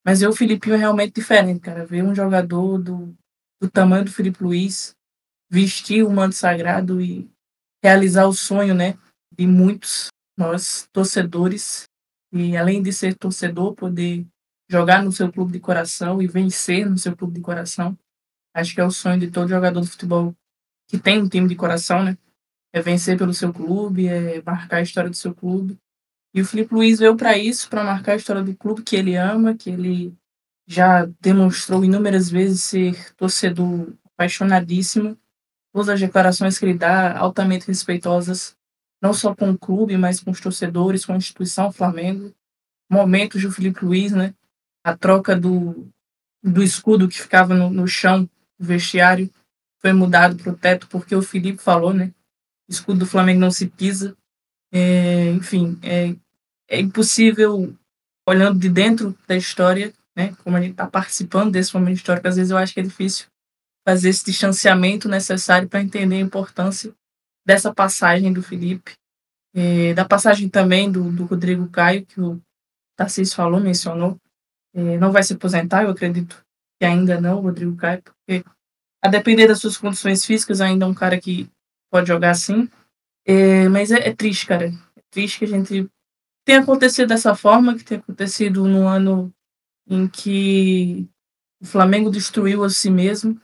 Mas 0.04 0.20
eu, 0.20 0.30
o 0.30 0.34
Filipinho 0.34 0.74
é 0.74 0.78
realmente 0.78 1.14
diferente, 1.14 1.60
cara. 1.60 1.86
Ver 1.86 2.02
um 2.02 2.14
jogador 2.14 2.78
do, 2.78 3.14
do 3.60 3.70
tamanho 3.70 4.04
do 4.04 4.10
Felipe 4.10 4.42
Luiz 4.42 4.94
vestir 5.50 6.04
o 6.04 6.10
manto 6.10 6.34
sagrado 6.34 7.00
e 7.00 7.30
realizar 7.82 8.26
o 8.26 8.32
sonho, 8.32 8.74
né, 8.74 8.98
de 9.32 9.46
muitos 9.46 10.08
nós 10.36 10.88
torcedores 10.92 11.84
e 12.32 12.56
além 12.56 12.82
de 12.82 12.92
ser 12.92 13.14
torcedor 13.14 13.74
poder 13.74 14.26
jogar 14.68 15.04
no 15.04 15.12
seu 15.12 15.30
clube 15.30 15.52
de 15.52 15.60
coração 15.60 16.20
e 16.20 16.26
vencer 16.26 16.90
no 16.90 16.98
seu 16.98 17.16
clube 17.16 17.34
de 17.34 17.40
coração. 17.40 17.96
Acho 18.52 18.74
que 18.74 18.80
é 18.80 18.84
o 18.84 18.90
sonho 18.90 19.20
de 19.20 19.30
todo 19.30 19.48
jogador 19.48 19.80
de 19.80 19.90
futebol 19.90 20.34
que 20.88 20.98
tem 20.98 21.22
um 21.22 21.28
time 21.28 21.48
de 21.48 21.54
coração, 21.54 22.02
né? 22.02 22.18
É 22.72 22.80
vencer 22.80 23.16
pelo 23.16 23.32
seu 23.32 23.52
clube, 23.52 24.08
é 24.08 24.42
marcar 24.42 24.78
a 24.78 24.82
história 24.82 25.10
do 25.10 25.16
seu 25.16 25.32
clube. 25.32 25.78
E 26.34 26.40
o 26.40 26.44
Felipe 26.44 26.74
Luiz 26.74 26.98
veio 26.98 27.16
para 27.16 27.38
isso, 27.38 27.70
para 27.70 27.84
marcar 27.84 28.12
a 28.12 28.16
história 28.16 28.42
do 28.42 28.56
clube 28.56 28.82
que 28.82 28.96
ele 28.96 29.14
ama, 29.14 29.54
que 29.54 29.70
ele 29.70 30.12
já 30.66 31.06
demonstrou 31.20 31.84
inúmeras 31.84 32.28
vezes 32.28 32.62
ser 32.62 33.14
torcedor 33.14 33.94
apaixonadíssimo. 34.12 35.16
Todas 35.72 35.90
as 35.90 36.00
declarações 36.00 36.58
que 36.58 36.64
ele 36.64 36.78
dá, 36.78 37.16
altamente 37.16 37.68
respeitosas, 37.68 38.56
não 39.00 39.14
só 39.14 39.34
com 39.34 39.50
o 39.50 39.58
clube, 39.58 39.96
mas 39.96 40.20
com 40.20 40.32
os 40.32 40.40
torcedores, 40.40 41.04
com 41.04 41.12
a 41.12 41.16
instituição 41.16 41.70
Flamengo. 41.70 42.34
Momentos 42.90 43.42
do 43.42 43.52
Felipe 43.52 43.84
Luiz, 43.84 44.12
né? 44.12 44.34
A 44.84 44.96
troca 44.96 45.36
do, 45.36 45.88
do 46.42 46.62
escudo 46.62 47.08
que 47.08 47.20
ficava 47.20 47.54
no, 47.54 47.70
no 47.70 47.86
chão 47.86 48.28
do 48.58 48.66
vestiário 48.66 49.30
foi 49.80 49.92
mudado 49.92 50.36
para 50.36 50.52
o 50.52 50.56
teto 50.56 50.88
porque 50.88 51.14
o 51.14 51.22
Felipe 51.22 51.62
falou, 51.62 51.92
né? 51.94 52.12
Escudo 52.68 53.00
do 53.00 53.06
Flamengo 53.06 53.40
não 53.40 53.50
se 53.50 53.68
pisa. 53.68 54.16
É, 54.72 55.30
enfim, 55.30 55.78
é, 55.82 56.16
é 56.68 56.80
impossível, 56.80 57.74
olhando 58.26 58.58
de 58.58 58.68
dentro 58.68 59.16
da 59.26 59.36
história, 59.36 59.92
né, 60.16 60.34
como 60.42 60.56
a 60.56 60.60
gente 60.60 60.72
está 60.72 60.86
participando 60.86 61.52
desse 61.52 61.74
momento 61.74 61.96
histórico, 61.96 62.28
às 62.28 62.36
vezes 62.36 62.50
eu 62.50 62.56
acho 62.56 62.72
que 62.72 62.80
é 62.80 62.84
difícil 62.84 63.26
fazer 63.86 64.08
esse 64.08 64.24
distanciamento 64.24 65.08
necessário 65.08 65.68
para 65.68 65.82
entender 65.82 66.16
a 66.16 66.20
importância 66.20 66.94
dessa 67.46 67.74
passagem 67.74 68.32
do 68.32 68.42
Felipe, 68.42 68.92
é, 69.54 69.92
da 69.92 70.04
passagem 70.04 70.48
também 70.48 70.90
do, 70.90 71.12
do 71.12 71.24
Rodrigo 71.24 71.68
Caio, 71.68 72.06
que 72.06 72.20
o 72.20 72.40
Tarcísio 72.96 73.36
falou, 73.36 73.60
mencionou. 73.60 74.18
É, 74.74 74.98
não 74.98 75.12
vai 75.12 75.22
se 75.22 75.34
aposentar, 75.34 75.84
eu 75.84 75.90
acredito 75.90 76.42
que 76.80 76.86
ainda 76.86 77.20
não, 77.20 77.38
o 77.38 77.42
Rodrigo 77.42 77.76
Caio, 77.76 78.02
porque 78.02 78.44
a 79.04 79.08
depender 79.08 79.46
das 79.46 79.60
suas 79.60 79.76
condições 79.76 80.24
físicas, 80.24 80.60
ainda 80.62 80.86
é 80.86 80.88
um 80.88 80.94
cara 80.94 81.20
que 81.20 81.48
pode 81.90 82.08
jogar 82.08 82.30
assim. 82.30 82.68
É, 83.26 83.68
mas 83.68 83.90
é, 83.90 84.08
é 84.08 84.14
triste, 84.14 84.46
cara. 84.46 84.68
É 84.68 85.00
triste 85.10 85.40
que 85.40 85.44
a 85.44 85.48
gente 85.48 85.88
tem 86.44 86.56
acontecido 86.56 87.08
dessa 87.08 87.34
forma, 87.34 87.76
que 87.76 87.84
tem 87.84 87.98
acontecido 87.98 88.66
no 88.66 88.86
ano 88.86 89.32
em 89.86 90.06
que 90.06 91.08
o 91.60 91.66
Flamengo 91.66 92.10
destruiu 92.10 92.64
a 92.64 92.70
si 92.70 92.90
mesmo. 92.90 93.40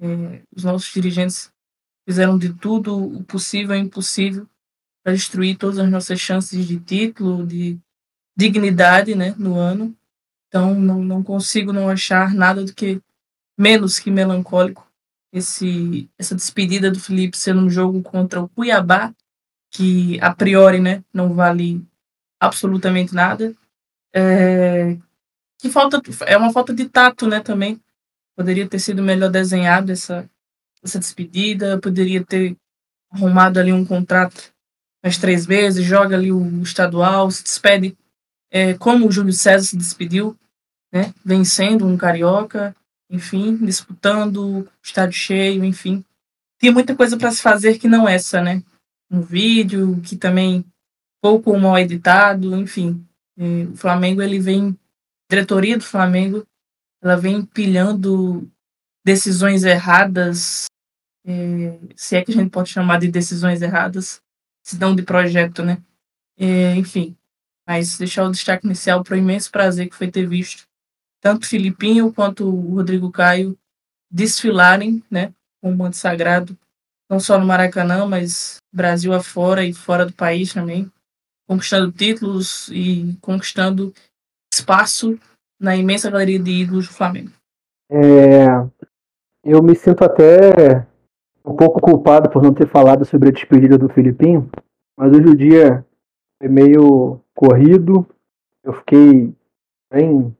É, 0.00 0.42
os 0.54 0.64
nossos 0.64 0.92
dirigentes 0.92 1.52
fizeram 2.08 2.38
de 2.38 2.52
tudo 2.54 2.96
o 2.96 3.22
possível 3.24 3.76
e 3.76 3.78
impossível 3.78 4.48
para 5.02 5.12
destruir 5.12 5.56
todas 5.56 5.78
as 5.78 5.88
nossas 5.88 6.20
chances 6.20 6.66
de 6.66 6.80
título, 6.80 7.46
de 7.46 7.78
dignidade 8.36 9.14
né, 9.14 9.34
no 9.38 9.56
ano. 9.56 9.96
Então, 10.48 10.74
não, 10.74 11.02
não 11.02 11.22
consigo 11.22 11.72
não 11.72 11.88
achar 11.88 12.34
nada 12.34 12.64
do 12.64 12.74
que 12.74 13.00
menos 13.56 13.98
que 13.98 14.10
melancólico 14.10 14.90
esse, 15.32 16.10
essa 16.18 16.34
despedida 16.34 16.90
do 16.90 16.98
Felipe 16.98 17.36
sendo 17.36 17.60
um 17.60 17.70
jogo 17.70 18.02
contra 18.02 18.40
o 18.40 18.48
Cuiabá, 18.48 19.14
que 19.70 20.18
a 20.20 20.34
priori 20.34 20.80
né, 20.80 21.04
não 21.12 21.34
vale 21.34 21.86
absolutamente 22.40 23.14
nada. 23.14 23.54
É, 24.12 24.96
que 25.58 25.68
falta 25.68 26.00
é 26.26 26.36
uma 26.36 26.52
falta 26.52 26.74
de 26.74 26.88
tato, 26.88 27.28
né, 27.28 27.40
também. 27.40 27.80
Poderia 28.34 28.66
ter 28.66 28.78
sido 28.78 29.02
melhor 29.02 29.30
desenhado 29.30 29.92
essa 29.92 30.28
essa 30.82 30.98
despedida, 30.98 31.78
poderia 31.78 32.24
ter 32.24 32.56
arrumado 33.10 33.60
ali 33.60 33.70
um 33.70 33.84
contrato 33.84 34.50
mais 35.02 35.18
três 35.18 35.46
meses, 35.46 35.84
joga 35.84 36.16
ali 36.16 36.32
o 36.32 36.62
estadual, 36.62 37.30
se 37.30 37.42
despede 37.42 37.96
é, 38.50 38.74
como 38.74 39.06
o 39.06 39.12
Júlio 39.12 39.32
César 39.32 39.66
se 39.66 39.76
despediu, 39.76 40.36
né, 40.92 41.12
vencendo 41.24 41.86
um 41.86 41.96
carioca, 41.96 42.74
enfim, 43.10 43.56
disputando 43.56 44.68
estádio 44.82 45.18
cheio, 45.18 45.64
enfim. 45.64 46.04
Tinha 46.58 46.72
muita 46.72 46.94
coisa 46.94 47.16
para 47.16 47.30
se 47.30 47.42
fazer 47.42 47.78
que 47.78 47.88
não 47.88 48.08
essa, 48.08 48.42
né? 48.42 48.62
Um 49.10 49.20
vídeo 49.20 50.00
que 50.02 50.16
também 50.16 50.64
pouco 51.20 51.56
mal 51.58 51.78
editado, 51.78 52.56
enfim. 52.56 53.06
O 53.72 53.76
Flamengo, 53.76 54.22
ele 54.22 54.38
vem, 54.38 54.78
diretoria 55.30 55.78
do 55.78 55.84
Flamengo, 55.84 56.46
ela 57.02 57.16
vem 57.16 57.36
empilhando 57.36 58.50
decisões 59.04 59.64
erradas, 59.64 60.66
é, 61.24 61.78
se 61.96 62.16
é 62.16 62.24
que 62.24 62.32
a 62.32 62.34
gente 62.34 62.50
pode 62.50 62.68
chamar 62.68 63.00
de 63.00 63.08
decisões 63.10 63.62
erradas, 63.62 64.20
se 64.62 64.78
não 64.78 64.94
de 64.94 65.02
projeto, 65.02 65.64
né? 65.64 65.82
É, 66.38 66.74
enfim, 66.74 67.16
mas 67.66 67.96
deixar 67.98 68.24
o 68.24 68.30
destaque 68.30 68.66
inicial 68.66 69.02
para 69.02 69.14
o 69.14 69.18
imenso 69.18 69.50
prazer 69.50 69.88
que 69.88 69.96
foi 69.96 70.10
ter 70.10 70.26
visto 70.26 70.64
tanto 71.20 71.46
Filipinho 71.46 72.12
quanto 72.12 72.46
o 72.48 72.76
Rodrigo 72.76 73.10
Caio 73.10 73.58
desfilarem, 74.10 75.04
né, 75.10 75.32
com 75.60 75.70
o 75.70 75.76
manto 75.76 75.96
sagrado, 75.96 76.58
não 77.08 77.20
só 77.20 77.38
no 77.38 77.46
Maracanã, 77.46 78.06
mas 78.06 78.56
Brasil 78.72 79.12
afora 79.12 79.64
e 79.64 79.72
fora 79.72 80.06
do 80.06 80.12
país 80.12 80.52
também 80.52 80.90
conquistando 81.50 81.90
títulos 81.90 82.68
e 82.68 83.18
conquistando 83.20 83.92
espaço 84.54 85.18
na 85.58 85.74
imensa 85.74 86.08
galeria 86.08 86.38
de 86.38 86.62
ídolos 86.62 86.86
do 86.86 86.94
Flamengo. 86.94 87.32
É, 87.90 88.46
eu 89.42 89.60
me 89.60 89.74
sinto 89.74 90.04
até 90.04 90.86
um 91.44 91.56
pouco 91.56 91.80
culpado 91.80 92.30
por 92.30 92.40
não 92.40 92.54
ter 92.54 92.68
falado 92.68 93.04
sobre 93.04 93.30
a 93.30 93.32
despedida 93.32 93.76
do 93.76 93.88
Filipinho, 93.88 94.48
mas 94.96 95.10
hoje 95.10 95.26
o 95.26 95.36
dia 95.36 95.84
foi 96.38 96.48
meio 96.48 97.20
corrido. 97.34 98.06
Eu 98.62 98.72
fiquei 98.74 99.34
bem. 99.92 100.32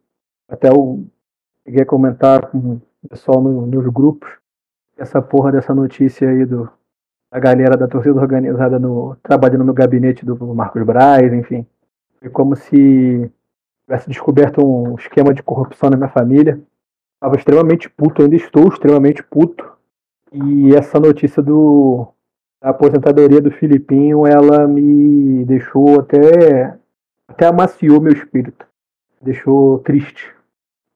Até 0.49 0.69
eu 0.69 1.05
cheguei 1.64 1.83
a 1.83 1.87
comentar 1.87 2.52
com 2.52 2.81
o 3.02 3.09
pessoal 3.09 3.43
no, 3.43 3.67
nos 3.67 3.93
grupos 3.93 4.31
essa 4.97 5.21
porra 5.21 5.50
dessa 5.50 5.75
notícia 5.75 6.29
aí 6.29 6.47
do, 6.47 6.71
da 7.30 7.38
galera 7.38 7.76
da 7.76 7.87
torcida 7.87 8.20
organizada 8.20 8.78
no, 8.78 9.16
trabalhando 9.22 9.64
no 9.64 9.72
gabinete 9.72 10.25
do 10.25 10.37
Marcos 10.54 10.82
Braz, 10.82 11.32
enfim. 11.32 11.64
Foi 12.18 12.28
como 12.28 12.56
se 12.56 13.30
tivesse 13.84 14.08
descoberto 14.08 14.64
um 14.64 14.96
esquema 14.96 15.32
de 15.32 15.42
corrupção 15.42 15.90
na 15.90 15.96
minha 15.96 16.08
família. 16.08 16.60
Estava 17.14 17.37
extremamente 17.37 17.88
puto, 17.88 18.22
ainda 18.22 18.34
estou 18.34 18.68
extremamente 18.68 19.22
puto. 19.22 19.70
E 20.32 20.75
essa 20.75 20.99
notícia 20.99 21.42
do, 21.42 22.08
da 22.60 22.70
aposentadoria 22.70 23.40
do 23.40 23.50
Filipinho, 23.50 24.26
ela 24.26 24.66
me 24.66 25.44
deixou 25.44 26.00
até. 26.00 26.76
até 27.28 27.46
amaciou 27.46 28.00
meu 28.00 28.12
espírito. 28.12 28.66
Deixou 29.22 29.78
triste. 29.80 30.32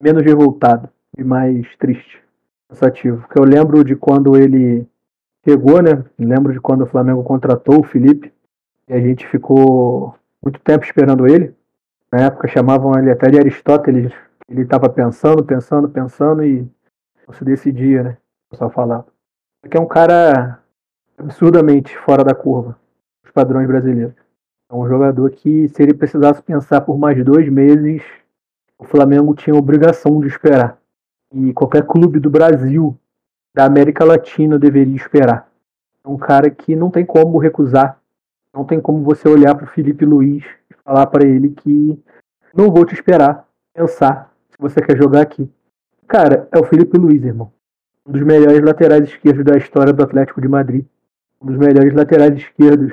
Menos 0.02 0.22
revoltado 0.22 0.88
e 1.16 1.22
mais 1.22 1.66
triste. 1.76 2.20
Cansativo. 2.68 3.18
Porque 3.18 3.38
eu 3.38 3.44
lembro 3.44 3.84
de 3.84 3.94
quando 3.94 4.36
ele 4.36 4.86
chegou, 5.44 5.82
né? 5.82 6.04
Lembro 6.18 6.52
de 6.52 6.60
quando 6.60 6.82
o 6.82 6.86
Flamengo 6.86 7.22
contratou 7.22 7.80
o 7.80 7.84
Felipe 7.84 8.32
e 8.88 8.92
a 8.92 9.00
gente 9.00 9.26
ficou 9.28 10.14
muito 10.42 10.58
tempo 10.60 10.84
esperando 10.84 11.26
ele. 11.26 11.54
Na 12.10 12.22
época 12.22 12.48
chamavam 12.48 12.98
ele 12.98 13.10
até 13.10 13.30
de 13.30 13.38
Aristóteles. 13.38 14.12
Ele 14.48 14.62
estava 14.62 14.88
pensando, 14.88 15.44
pensando, 15.44 15.88
pensando 15.88 16.44
e 16.44 16.68
não 17.26 17.34
se 17.34 17.44
decidia, 17.44 18.02
né? 18.02 18.16
Só 18.54 18.70
falar. 18.70 19.04
É 19.70 19.80
um 19.80 19.86
cara 19.86 20.60
absurdamente 21.18 21.96
fora 21.98 22.22
da 22.22 22.34
curva, 22.34 22.78
os 23.24 23.30
padrões 23.30 23.66
brasileiros. 23.66 24.14
É 24.70 24.74
um 24.74 24.86
jogador 24.86 25.30
que, 25.30 25.68
se 25.68 25.82
ele 25.82 25.94
precisasse 25.94 26.42
pensar 26.42 26.82
por 26.82 26.98
mais 26.98 27.22
dois 27.24 27.48
meses, 27.48 28.02
o 28.78 28.84
Flamengo 28.84 29.34
tinha 29.34 29.56
obrigação 29.56 30.20
de 30.20 30.26
esperar. 30.26 30.78
E 31.32 31.52
qualquer 31.52 31.84
clube 31.86 32.20
do 32.20 32.30
Brasil 32.30 32.96
da 33.54 33.64
América 33.64 34.04
Latina 34.04 34.58
deveria 34.58 34.96
esperar. 34.96 35.48
É 36.04 36.08
um 36.08 36.18
cara 36.18 36.50
que 36.50 36.74
não 36.74 36.90
tem 36.90 37.06
como 37.06 37.38
recusar. 37.38 38.00
Não 38.52 38.64
tem 38.64 38.80
como 38.80 39.02
você 39.02 39.28
olhar 39.28 39.54
para 39.54 39.64
o 39.64 39.68
Felipe 39.68 40.04
Luiz 40.04 40.44
e 40.70 40.74
falar 40.84 41.06
para 41.06 41.26
ele 41.26 41.50
que 41.50 41.98
não 42.52 42.70
vou 42.70 42.84
te 42.84 42.94
esperar, 42.94 43.48
pensar 43.72 44.32
se 44.50 44.56
você 44.58 44.80
quer 44.80 44.96
jogar 44.96 45.22
aqui. 45.22 45.50
Cara, 46.06 46.48
é 46.52 46.58
o 46.58 46.64
Felipe 46.64 46.98
Luiz, 46.98 47.22
irmão. 47.24 47.52
Um 48.06 48.12
dos 48.12 48.22
melhores 48.22 48.60
laterais 48.60 49.08
esquerdos 49.08 49.44
da 49.44 49.56
história 49.56 49.92
do 49.92 50.02
Atlético 50.02 50.40
de 50.40 50.48
Madrid. 50.48 50.84
Um 51.40 51.46
dos 51.46 51.56
melhores 51.56 51.92
laterais 51.94 52.34
esquerdos 52.36 52.92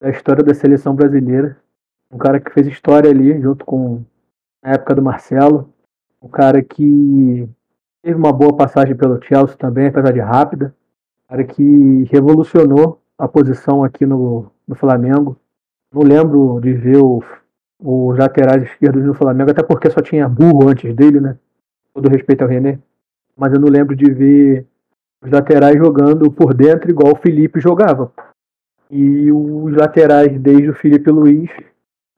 da 0.00 0.10
história 0.10 0.42
da 0.42 0.54
seleção 0.54 0.94
brasileira. 0.94 1.56
Um 2.10 2.18
cara 2.18 2.40
que 2.40 2.50
fez 2.50 2.66
história 2.66 3.10
ali, 3.10 3.40
junto 3.40 3.64
com 3.64 4.02
a 4.62 4.72
época 4.72 4.94
do 4.94 5.02
Marcelo. 5.02 5.72
Um 6.20 6.28
cara 6.28 6.62
que 6.62 7.48
Teve 8.06 8.16
uma 8.16 8.32
boa 8.32 8.54
passagem 8.54 8.94
pelo 8.94 9.20
Chelsea 9.20 9.56
também, 9.56 9.88
apesar 9.88 10.12
de 10.12 10.20
rápida. 10.20 10.72
Cara 11.28 11.42
que 11.42 12.04
revolucionou 12.04 13.00
a 13.18 13.26
posição 13.26 13.82
aqui 13.82 14.06
no, 14.06 14.46
no 14.64 14.76
Flamengo. 14.76 15.36
Não 15.92 16.02
lembro 16.02 16.60
de 16.60 16.72
ver 16.72 16.98
os 17.02 18.16
laterais 18.16 18.62
esquerdos 18.62 19.04
no 19.04 19.12
Flamengo, 19.12 19.50
até 19.50 19.60
porque 19.60 19.90
só 19.90 20.00
tinha 20.00 20.28
burro 20.28 20.68
antes 20.68 20.94
dele, 20.94 21.18
né? 21.18 21.36
Todo 21.92 22.08
respeito 22.08 22.42
ao 22.42 22.48
René. 22.48 22.78
Mas 23.36 23.52
eu 23.52 23.58
não 23.58 23.68
lembro 23.68 23.96
de 23.96 24.08
ver 24.08 24.64
os 25.20 25.28
laterais 25.28 25.76
jogando 25.76 26.30
por 26.30 26.54
dentro 26.54 26.88
igual 26.88 27.12
o 27.12 27.18
Felipe 27.18 27.58
jogava. 27.58 28.12
E 28.88 29.32
os 29.32 29.74
laterais, 29.74 30.40
desde 30.40 30.70
o 30.70 30.74
Felipe 30.74 31.10
Luiz, 31.10 31.50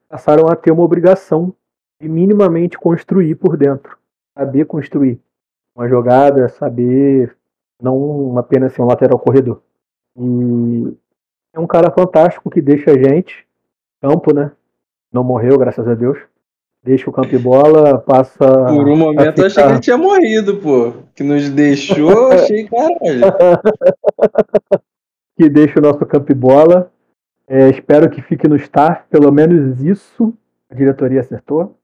passaram 0.07 0.49
a 0.49 0.54
ter 0.54 0.71
uma 0.71 0.85
obrigação 0.85 1.54
de 1.99 2.11
minimamente 2.11 2.76
construir 2.78 3.36
por 3.36 3.56
dentro. 3.56 3.97
Saber 4.36 4.67
construir 4.67 5.19
uma 5.78 5.88
jogada, 5.88 6.49
saber 6.49 7.36
não 7.80 8.36
apenas 8.36 8.73
ser 8.73 8.82
um 8.82 8.86
lateral 8.86 9.17
corredor. 9.17 9.62
E 10.17 10.93
é 11.54 11.60
um 11.60 11.69
cara 11.69 11.88
fantástico 11.93 12.50
que 12.50 12.60
deixa 12.60 12.91
a 12.91 12.99
gente 12.99 13.47
campo, 14.02 14.34
né? 14.34 14.50
Não 15.12 15.23
morreu, 15.23 15.56
graças 15.56 15.86
a 15.86 15.95
Deus. 15.95 16.19
Deixa 16.82 17.08
o 17.08 17.12
campo 17.12 17.32
e 17.32 17.38
bola, 17.38 17.99
passa. 17.99 18.45
Por 18.67 18.88
um 18.88 18.97
momento 18.97 19.36
ficar... 19.36 19.41
eu 19.41 19.47
achei 19.47 19.62
que 19.62 19.71
ele 19.71 19.80
tinha 19.80 19.97
morrido, 19.97 20.56
pô. 20.56 20.95
Que 21.14 21.23
nos 21.23 21.49
deixou, 21.49 22.32
achei 22.32 22.69
caralho. 22.69 22.99
que 25.38 25.49
deixa 25.49 25.78
o 25.78 25.82
nosso 25.82 26.04
campo 26.06 26.32
e 26.32 26.34
bola. 26.34 26.91
É, 27.47 27.69
espero 27.69 28.10
que 28.10 28.21
fique 28.21 28.49
no 28.49 28.56
staff, 28.56 29.04
pelo 29.08 29.30
menos 29.30 29.80
isso 29.80 30.34
a 30.69 30.75
diretoria 30.75 31.21
acertou. 31.21 31.76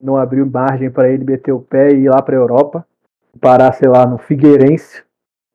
Não 0.00 0.16
abriu 0.16 0.46
margem 0.46 0.90
para 0.90 1.10
ele 1.10 1.24
meter 1.24 1.52
o 1.52 1.60
pé 1.60 1.92
e 1.92 2.04
ir 2.04 2.10
lá 2.10 2.20
para 2.20 2.36
a 2.36 2.40
Europa 2.40 2.86
parar, 3.38 3.72
sei 3.72 3.88
lá, 3.88 4.06
no 4.06 4.18
Figueirense, 4.18 5.02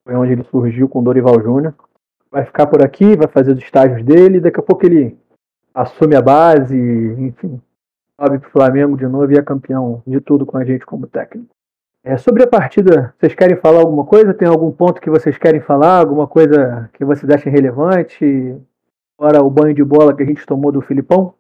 foi 0.04 0.15
onde 0.15 0.34
ele 0.34 0.43
surgiu 0.43 0.89
com 0.89 1.04
Dorival 1.04 1.41
Júnior. 1.41 1.74
Vai 2.32 2.46
ficar 2.46 2.65
por 2.67 2.84
aqui, 2.84 3.15
vai 3.15 3.28
fazer 3.28 3.52
os 3.52 3.60
estágios 3.60 4.04
dele, 4.04 4.39
daqui 4.39 4.60
a 4.60 4.63
pouco 4.63 4.86
ele 4.86 5.17
assume 5.74 6.15
a 6.15 6.22
base, 6.22 6.76
enfim, 7.19 7.62
sobe 8.19 8.39
pro 8.39 8.50
Flamengo 8.50 8.98
de 8.98 9.08
novo 9.08 9.32
e 9.32 9.38
é 9.38 9.41
campeão 9.41 10.02
de 10.06 10.19
tudo 10.19 10.46
com 10.46 10.58
a 10.58 10.65
gente 10.65 10.86
como 10.86 11.08
técnico. 11.08 11.54
É, 12.04 12.17
sobre 12.17 12.43
a 12.43 12.48
partida, 12.48 13.13
vocês 13.17 13.34
querem 13.34 13.56
falar 13.56 13.80
alguma 13.80 14.06
coisa? 14.06 14.34
Tem 14.34 14.48
algum 14.48 14.72
ponto 14.72 15.00
que 15.00 15.10
vocês 15.10 15.38
querem 15.38 15.62
falar? 15.62 16.00
Alguma 16.00 16.28
coisa 16.28 16.89
que 16.93 17.06
vocês 17.06 17.32
achem 17.32 17.52
relevante? 17.52 18.58
Fora 19.17 19.41
o 19.41 19.50
banho 19.50 19.74
de 19.74 19.84
bola 19.84 20.13
que 20.13 20.22
a 20.22 20.26
gente 20.26 20.46
tomou 20.46 20.72
do 20.72 20.82
Filipão? 20.82 21.34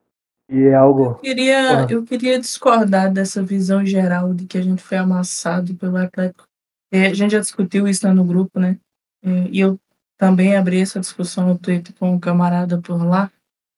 E 0.53 0.67
é 0.67 0.75
algo. 0.75 1.05
Eu 1.05 1.15
queria, 1.15 1.87
eu 1.89 2.03
queria 2.03 2.39
discordar 2.39 3.11
dessa 3.11 3.41
visão 3.41 3.83
geral 3.83 4.35
de 4.35 4.45
que 4.45 4.55
a 4.55 4.61
gente 4.61 4.83
foi 4.83 4.97
amassado 4.97 5.73
pelo 5.73 5.97
Atlético. 5.97 6.45
É, 6.91 7.07
a 7.07 7.13
gente 7.13 7.31
já 7.31 7.39
discutiu 7.39 7.87
isso 7.87 8.05
lá 8.05 8.13
no 8.13 8.23
grupo, 8.23 8.59
né? 8.59 8.77
É, 9.23 9.47
e 9.49 9.59
eu 9.59 9.79
também 10.15 10.55
abri 10.55 10.79
essa 10.79 10.99
discussão 10.99 11.47
no 11.47 11.57
Twitter 11.57 11.91
com 11.95 12.11
um 12.11 12.19
camarada 12.19 12.79
por 12.79 13.03
lá. 13.03 13.31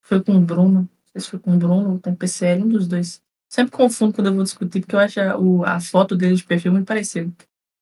Foi 0.03 0.21
com 0.21 0.35
o 0.35 0.41
Bruno. 0.41 0.81
Não 0.81 0.89
sei 1.13 1.21
se 1.21 1.29
foi 1.29 1.39
com 1.39 1.55
o 1.55 1.57
Bruno 1.57 1.93
ou 1.93 1.99
com 1.99 2.11
o 2.11 2.15
PCL, 2.15 2.63
um 2.63 2.67
dos 2.67 2.89
dois. 2.89 3.21
Sempre 3.49 3.71
confundo 3.71 4.13
quando 4.13 4.27
eu 4.27 4.33
vou 4.33 4.43
discutir, 4.43 4.81
porque 4.81 4.97
eu 4.97 4.99
acho 4.99 5.21
a, 5.21 5.37
o, 5.37 5.63
a 5.63 5.79
foto 5.79 6.13
dele 6.13 6.35
de 6.35 6.43
perfil 6.43 6.73
muito 6.73 6.87
parecida. 6.87 7.31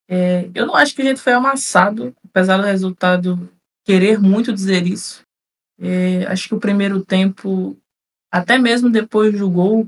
É, 0.08 0.52
eu 0.54 0.68
não 0.68 0.76
acho 0.76 0.94
que 0.94 1.02
a 1.02 1.06
gente 1.06 1.20
foi 1.20 1.34
amassado, 1.34 2.16
apesar 2.30 2.58
do 2.58 2.64
resultado 2.64 3.50
querer 3.84 4.20
muito 4.20 4.54
dizer 4.54 4.86
isso. 4.86 5.24
É, 5.80 6.28
acho 6.28 6.48
que 6.48 6.54
o 6.54 6.60
primeiro 6.60 7.04
tempo 7.04 7.76
até 8.34 8.58
mesmo 8.58 8.90
depois 8.90 9.38
do 9.38 9.48
gol, 9.48 9.88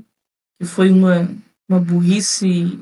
que 0.56 0.64
foi 0.64 0.88
uma, 0.88 1.28
uma 1.68 1.80
burrice, 1.80 2.78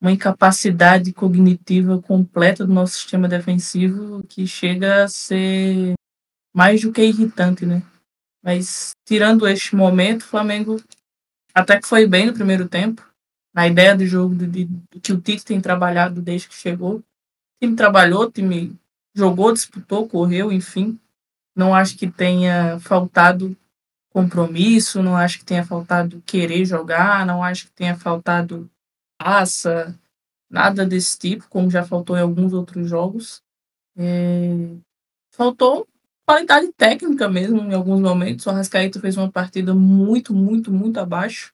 uma 0.00 0.10
incapacidade 0.10 1.12
cognitiva 1.12 2.00
completa 2.00 2.66
do 2.66 2.72
nosso 2.72 2.94
sistema 2.94 3.28
defensivo 3.28 4.24
que 4.26 4.46
chega 4.46 5.04
a 5.04 5.08
ser 5.08 5.92
mais 6.56 6.80
do 6.80 6.90
que 6.90 7.04
irritante, 7.04 7.66
né? 7.66 7.82
Mas 8.42 8.92
tirando 9.06 9.46
este 9.46 9.76
momento, 9.76 10.22
o 10.22 10.26
Flamengo 10.26 10.82
até 11.54 11.78
que 11.78 11.86
foi 11.86 12.06
bem 12.06 12.24
no 12.24 12.32
primeiro 12.32 12.66
tempo, 12.66 13.06
na 13.54 13.68
ideia 13.68 13.94
do 13.94 14.06
jogo 14.06 14.34
de, 14.34 14.46
de, 14.46 14.64
de 14.64 15.00
que 15.00 15.12
o 15.12 15.20
Tite 15.20 15.44
tem 15.44 15.60
trabalhado 15.60 16.22
desde 16.22 16.48
que 16.48 16.54
chegou. 16.54 16.96
O 16.96 17.04
time 17.62 17.76
trabalhou, 17.76 18.22
o 18.22 18.32
time 18.32 18.74
jogou, 19.14 19.52
disputou, 19.52 20.08
correu, 20.08 20.50
enfim. 20.50 20.98
Não 21.54 21.74
acho 21.74 21.94
que 21.98 22.10
tenha 22.10 22.80
faltado 22.80 23.54
compromisso, 24.14 25.02
não 25.02 25.16
acho 25.16 25.40
que 25.40 25.44
tenha 25.44 25.64
faltado 25.66 26.22
querer 26.24 26.64
jogar, 26.64 27.26
não 27.26 27.42
acho 27.42 27.66
que 27.66 27.72
tenha 27.72 27.96
faltado 27.96 28.70
raça, 29.20 29.98
nada 30.48 30.86
desse 30.86 31.18
tipo, 31.18 31.48
como 31.48 31.68
já 31.68 31.84
faltou 31.84 32.16
em 32.16 32.20
alguns 32.20 32.52
outros 32.52 32.88
jogos. 32.88 33.42
É... 33.96 34.76
Faltou 35.32 35.88
qualidade 36.24 36.72
técnica 36.74 37.28
mesmo 37.28 37.60
em 37.60 37.74
alguns 37.74 38.00
momentos. 38.00 38.46
O 38.46 38.50
Arrascaeta 38.50 39.00
fez 39.00 39.16
uma 39.16 39.30
partida 39.30 39.74
muito, 39.74 40.32
muito, 40.32 40.70
muito 40.70 41.00
abaixo 41.00 41.52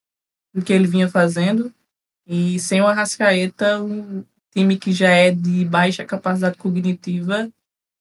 do 0.55 0.63
que 0.63 0.71
ele 0.71 0.87
vinha 0.87 1.09
fazendo. 1.09 1.73
E 2.27 2.59
sem 2.61 2.83
o 2.83 2.87
Arrascaeta, 2.87 3.83
o 3.83 4.23
time 4.53 4.77
que 4.77 4.93
já 4.93 5.09
é 5.09 5.31
de 5.31 5.65
baixa 5.65 6.05
capacidade 6.05 6.59
cognitiva 6.59 7.51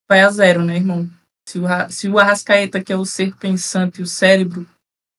vai 0.08 0.20
a 0.20 0.30
zero, 0.30 0.66
né, 0.66 0.76
irmão? 0.76 1.10
Se 1.50 1.58
o, 1.58 1.66
se 1.90 2.08
o 2.08 2.20
Arrascaeta, 2.20 2.80
que 2.80 2.94
é 2.94 2.96
o 2.96 3.04
ser 3.04 3.36
pensante, 3.36 4.04
o 4.04 4.06
cérebro 4.06 4.68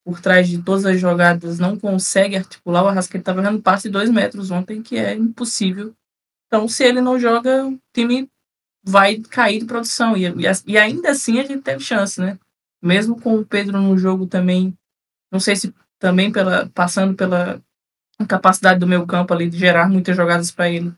por 0.04 0.20
trás 0.20 0.48
de 0.48 0.62
todas 0.62 0.86
as 0.86 1.00
jogadas, 1.00 1.58
não 1.58 1.76
consegue 1.76 2.36
articular, 2.36 2.84
o 2.84 2.86
Arrascaeta 2.86 3.18
estava 3.18 3.42
dando 3.42 3.60
passe 3.60 3.88
de 3.88 3.92
dois 3.92 4.08
metros 4.08 4.48
ontem, 4.52 4.80
que 4.80 4.96
é 4.96 5.12
impossível. 5.12 5.92
Então, 6.46 6.68
se 6.68 6.84
ele 6.84 7.00
não 7.00 7.18
joga, 7.18 7.66
o 7.66 7.76
time 7.92 8.28
vai 8.80 9.16
cair 9.16 9.58
de 9.58 9.64
produção. 9.64 10.16
E, 10.16 10.24
e, 10.24 10.44
e 10.68 10.78
ainda 10.78 11.10
assim 11.10 11.40
a 11.40 11.42
gente 11.42 11.62
teve 11.62 11.82
chance, 11.82 12.20
né? 12.20 12.38
Mesmo 12.80 13.20
com 13.20 13.34
o 13.34 13.44
Pedro 13.44 13.80
no 13.80 13.98
jogo 13.98 14.24
também, 14.24 14.72
não 15.32 15.40
sei 15.40 15.56
se 15.56 15.74
também 15.98 16.30
pela 16.30 16.68
passando 16.68 17.16
pela 17.16 17.60
incapacidade 18.20 18.78
do 18.78 18.86
meu 18.86 19.04
campo 19.04 19.34
ali 19.34 19.50
de 19.50 19.58
gerar 19.58 19.88
muitas 19.88 20.16
jogadas 20.16 20.52
para 20.52 20.70
ele. 20.70 20.94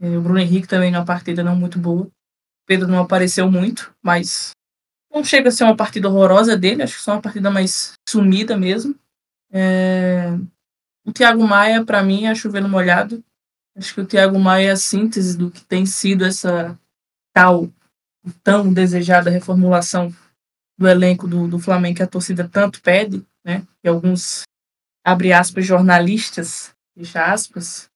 É, 0.00 0.16
o 0.16 0.22
Bruno 0.22 0.38
Henrique 0.38 0.68
também 0.68 0.92
na 0.92 1.04
partida 1.04 1.42
não 1.42 1.56
muito 1.56 1.80
boa. 1.80 2.08
Pedro 2.64 2.86
não 2.86 3.00
apareceu 3.00 3.50
muito, 3.50 3.92
mas 4.00 4.52
não 5.18 5.24
chega 5.24 5.48
a 5.48 5.52
ser 5.52 5.64
uma 5.64 5.76
partida 5.76 6.08
horrorosa 6.08 6.56
dele, 6.56 6.82
acho 6.82 6.96
que 6.96 7.02
só 7.02 7.12
uma 7.12 7.22
partida 7.22 7.50
mais 7.50 7.92
sumida 8.08 8.56
mesmo. 8.56 8.94
É... 9.52 10.30
O 11.04 11.12
Thiago 11.12 11.46
Maia, 11.46 11.84
para 11.84 12.02
mim, 12.02 12.26
é 12.26 12.34
chovendo 12.34 12.68
molhado. 12.68 13.22
Acho 13.76 13.94
que 13.94 14.00
o 14.00 14.06
Thiago 14.06 14.38
Maia 14.38 14.68
é 14.68 14.70
a 14.72 14.76
síntese 14.76 15.36
do 15.36 15.50
que 15.50 15.64
tem 15.64 15.86
sido 15.86 16.24
essa 16.24 16.78
tal, 17.34 17.68
tão 18.42 18.72
desejada 18.72 19.30
reformulação 19.30 20.14
do 20.78 20.86
elenco 20.86 21.26
do, 21.26 21.48
do 21.48 21.58
Flamengo 21.58 21.96
que 21.96 22.02
a 22.02 22.06
torcida 22.06 22.48
tanto 22.48 22.80
pede, 22.80 23.24
né? 23.44 23.66
E 23.82 23.88
alguns, 23.88 24.42
abre 25.04 25.32
aspas, 25.32 25.66
jornalistas, 25.66 26.74
fecha 26.96 27.24
aspas. 27.24 27.88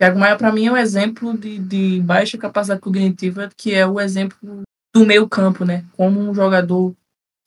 Thiago 0.00 0.18
Maia, 0.18 0.36
para 0.36 0.52
mim, 0.52 0.66
é 0.66 0.72
um 0.72 0.76
exemplo 0.76 1.36
de, 1.36 1.58
de 1.58 2.00
baixa 2.00 2.38
capacidade 2.38 2.80
cognitiva, 2.80 3.50
que 3.56 3.74
é 3.74 3.86
o 3.86 4.00
exemplo 4.00 4.62
do 4.92 5.06
meio 5.06 5.28
campo, 5.28 5.64
né? 5.64 5.84
Como 5.96 6.20
um 6.20 6.34
jogador 6.34 6.94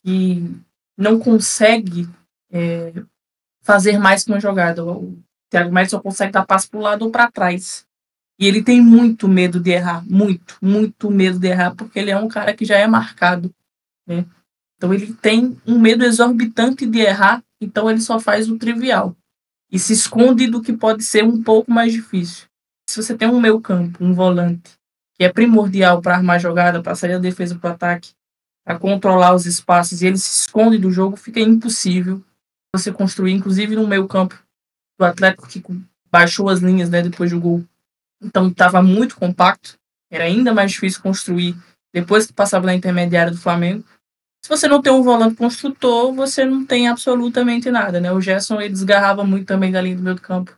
que 0.04 0.52
não 0.98 1.20
consegue 1.20 2.08
é, 2.52 2.94
fazer 3.62 3.98
mais 3.98 4.24
que 4.24 4.32
uma 4.32 4.40
jogada. 4.40 4.84
O 4.86 5.18
Thiago 5.50 5.72
Maia 5.72 5.90
só 5.90 6.00
consegue 6.00 6.32
dar 6.32 6.46
passo 6.46 6.70
para 6.70 6.80
o 6.80 6.84
lado 6.84 7.06
ou 7.06 7.12
para 7.12 7.32
trás. 7.32 7.86
E 8.40 8.48
ele 8.48 8.64
tem 8.64 8.82
muito 8.82 9.28
medo 9.28 9.60
de 9.60 9.72
errar, 9.72 10.04
muito, 10.06 10.58
muito 10.62 11.10
medo 11.10 11.40
de 11.40 11.48
errar, 11.48 11.74
porque 11.74 12.00
ele 12.00 12.12
é 12.12 12.18
um 12.18 12.28
cara 12.28 12.54
que 12.54 12.66
já 12.66 12.78
é 12.78 12.86
marcado, 12.86 13.54
né? 14.06 14.26
Então 14.76 14.94
ele 14.94 15.14
tem 15.14 15.58
um 15.66 15.80
medo 15.80 16.04
exorbitante 16.04 16.86
de 16.86 17.00
errar, 17.00 17.42
então 17.62 17.90
ele 17.90 18.02
só 18.02 18.20
faz 18.20 18.50
o 18.50 18.58
trivial 18.58 19.16
e 19.72 19.80
se 19.80 19.94
esconde 19.94 20.48
do 20.48 20.62
que 20.62 20.74
pode 20.74 21.04
ser 21.04 21.24
um 21.24 21.42
pouco 21.42 21.72
mais 21.72 21.94
difícil. 21.94 22.48
Se 22.90 23.02
você 23.02 23.16
tem 23.18 23.28
um 23.28 23.40
meio 23.40 23.60
campo, 23.62 24.04
um 24.04 24.14
volante, 24.14 24.72
que 25.18 25.24
é 25.24 25.32
primordial 25.32 26.02
para 26.02 26.16
armar 26.16 26.40
jogada, 26.40 26.82
para 26.82 26.96
sair 26.96 27.14
da 27.14 27.20
defesa 27.20 27.58
para 27.58 27.72
o 27.72 27.74
ataque, 27.74 28.14
para 28.66 28.78
controlar 28.78 29.34
os 29.34 29.46
espaços, 29.46 30.02
e 30.02 30.08
ele 30.08 30.18
se 30.18 30.42
esconde 30.42 30.78
do 30.78 30.92
jogo, 30.92 31.16
fica 31.16 31.40
impossível 31.40 32.24
você 32.76 32.92
construir, 32.92 33.32
inclusive 33.32 33.76
no 33.76 33.88
meio 33.88 34.08
campo 34.08 34.38
do 35.00 35.06
Atlético, 35.06 35.48
que 35.48 35.64
baixou 36.12 36.50
as 36.50 36.60
linhas 36.60 36.90
né, 36.90 37.02
depois 37.02 37.32
do 37.32 37.40
gol. 37.40 37.64
Então 38.22 38.48
estava 38.48 38.82
muito 38.82 39.16
compacto, 39.16 39.78
era 40.12 40.26
ainda 40.26 40.54
mais 40.54 40.72
difícil 40.72 41.02
construir 41.02 41.56
depois 41.94 42.28
que 42.28 42.34
passava 42.34 42.66
na 42.66 42.76
intermediária 42.76 43.32
do 43.32 43.38
Flamengo. 43.38 43.86
Se 44.44 44.50
você 44.50 44.68
não 44.68 44.82
tem 44.82 44.92
um 44.92 45.02
volante 45.02 45.36
construtor, 45.36 46.14
você 46.14 46.46
não 46.46 46.66
tem 46.66 46.88
absolutamente 46.88 47.72
nada, 47.72 48.00
né? 48.00 48.12
O 48.12 48.22
Gerson 48.22 48.60
ele 48.60 48.74
desgarrava 48.74 49.24
muito 49.24 49.48
também 49.48 49.72
da 49.72 49.82
linha 49.82 49.96
do 49.96 50.04
meio 50.04 50.16
do 50.16 50.22
campo 50.22 50.56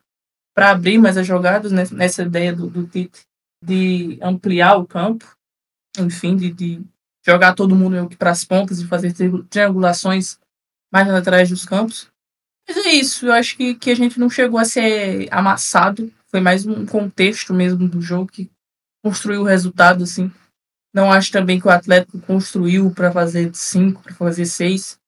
para 0.54 0.72
abrir 0.72 0.98
mais 0.98 1.18
as 1.18 1.28
jogadas 1.28 1.72
né? 1.72 1.84
nessa 1.92 2.24
ideia 2.24 2.52
do, 2.52 2.68
do 2.68 2.88
Tite 2.88 3.28
de 3.64 4.20
ampliar 4.22 4.78
o 4.78 4.86
campo, 4.86 5.26
enfim, 5.98 6.36
de, 6.36 6.52
de 6.52 6.82
jogar 7.26 7.54
todo 7.54 7.76
mundo 7.76 8.16
para 8.18 8.32
as 8.32 8.46
pontas 8.46 8.80
e 8.80 8.88
fazer 8.88 9.14
triangulações 9.50 10.40
mais 10.92 11.10
atrás 11.10 11.50
dos 11.50 11.66
campos. 11.66 12.10
Mas 12.68 12.78
é 12.78 12.92
isso, 12.92 13.28
eu 13.28 13.34
acho 13.34 13.56
que, 13.56 13.76
que 13.76 13.92
a 13.92 13.96
gente 13.96 14.20
não 14.20 14.30
chegou 14.30 14.60
a 14.60 14.66
ser 14.66 15.28
amassado, 15.32 16.12
foi 16.28 16.42
mais 16.42 16.66
um 16.66 16.86
contexto 16.86 17.54
mesmo 17.54 17.88
do 17.88 18.02
jogo 18.02 18.32
que 18.32 18.50
construiu 19.04 19.42
o 19.42 19.46
resultado, 19.46 20.04
assim. 20.04 20.32
Não 20.94 21.12
acho 21.12 21.32
também 21.32 21.60
que 21.60 21.68
o 21.68 21.72
Atlético 21.72 22.20
construiu 22.20 22.92
para 22.92 23.12
fazer 23.12 23.52
cinco, 23.54 24.02
para 24.02 24.14
fazer 24.14 24.46
seis. 24.46 25.00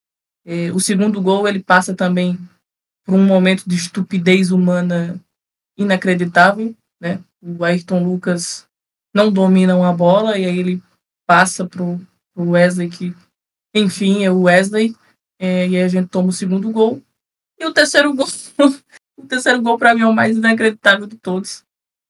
É, 0.45 0.71
o 0.71 0.79
segundo 0.79 1.21
gol 1.21 1.47
ele 1.47 1.61
passa 1.61 1.93
também 1.93 2.37
por 3.05 3.15
um 3.15 3.25
momento 3.25 3.63
de 3.67 3.75
estupidez 3.75 4.51
humana 4.51 5.19
inacreditável, 5.77 6.75
né? 7.01 7.19
O 7.41 7.63
Ayrton 7.63 8.03
Lucas 8.03 8.67
não 9.15 9.31
domina 9.31 9.75
uma 9.75 9.93
bola 9.93 10.37
e 10.37 10.45
aí 10.45 10.59
ele 10.59 10.83
passa 11.27 11.65
pro, 11.65 11.99
pro 12.33 12.51
Wesley 12.51 12.89
que, 12.89 13.15
enfim, 13.73 14.23
é 14.23 14.31
o 14.31 14.43
Wesley 14.43 14.95
é, 15.39 15.67
e 15.67 15.77
aí 15.77 15.83
a 15.83 15.87
gente 15.87 16.09
toma 16.09 16.29
o 16.29 16.33
segundo 16.33 16.71
gol 16.71 17.01
e 17.59 17.65
o 17.65 17.73
terceiro 17.73 18.13
gol, 18.13 18.27
o 19.17 19.25
terceiro 19.25 19.61
gol 19.61 19.77
para 19.77 19.93
mim 19.93 20.01
é 20.01 20.07
o 20.07 20.13
mais 20.13 20.37
inacreditável 20.37 21.05
de 21.05 21.17
todos, 21.17 21.63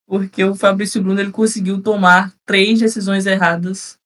porque 0.08 0.44
o 0.44 0.56
Fabrício 0.56 1.02
Bruno 1.02 1.20
ele 1.20 1.32
conseguiu 1.32 1.82
tomar 1.82 2.34
três 2.46 2.80
decisões 2.80 3.26
erradas 3.26 3.98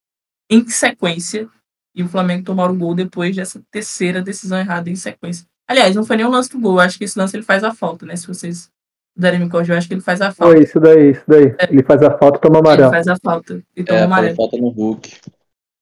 em 0.49 0.67
sequência 0.67 1.49
e 1.95 2.03
o 2.03 2.07
Flamengo 2.07 2.45
tomar 2.45 2.71
o 2.71 2.75
gol 2.75 2.95
depois 2.95 3.35
dessa 3.35 3.61
terceira 3.71 4.21
decisão 4.21 4.57
errada 4.57 4.89
em 4.89 4.95
sequência. 4.95 5.45
Aliás, 5.67 5.95
não 5.95 6.05
foi 6.05 6.17
nem 6.17 6.25
o 6.25 6.29
lance 6.29 6.49
do 6.49 6.59
gol, 6.59 6.79
acho 6.79 6.97
que 6.97 7.03
esse 7.03 7.17
lance 7.17 7.35
ele 7.35 7.43
faz 7.43 7.63
a 7.63 7.73
falta, 7.73 8.05
né? 8.05 8.15
Se 8.15 8.27
vocês 8.27 8.69
me 9.15 9.49
corrigir, 9.49 9.73
eu 9.73 9.77
acho 9.77 9.87
que 9.87 9.93
ele 9.93 10.01
faz 10.01 10.21
a 10.21 10.31
falta. 10.31 10.53
Foi 10.53 10.63
isso 10.63 10.79
daí, 10.79 11.11
isso 11.11 11.23
daí. 11.27 11.55
É. 11.59 11.71
Ele 11.71 11.83
faz 11.83 12.01
a 12.01 12.17
falta 12.17 12.37
e 12.37 12.41
toma 12.41 12.59
amarelo. 12.59 12.87
Ele 12.87 12.95
faz 12.95 13.07
a 13.07 13.17
falta 13.17 13.63
e 13.75 13.83
toma 13.83 13.99
É, 13.99 14.03
amarelo. 14.03 14.35
falta 14.35 14.57
no 14.57 14.69
Hulk. 14.69 15.15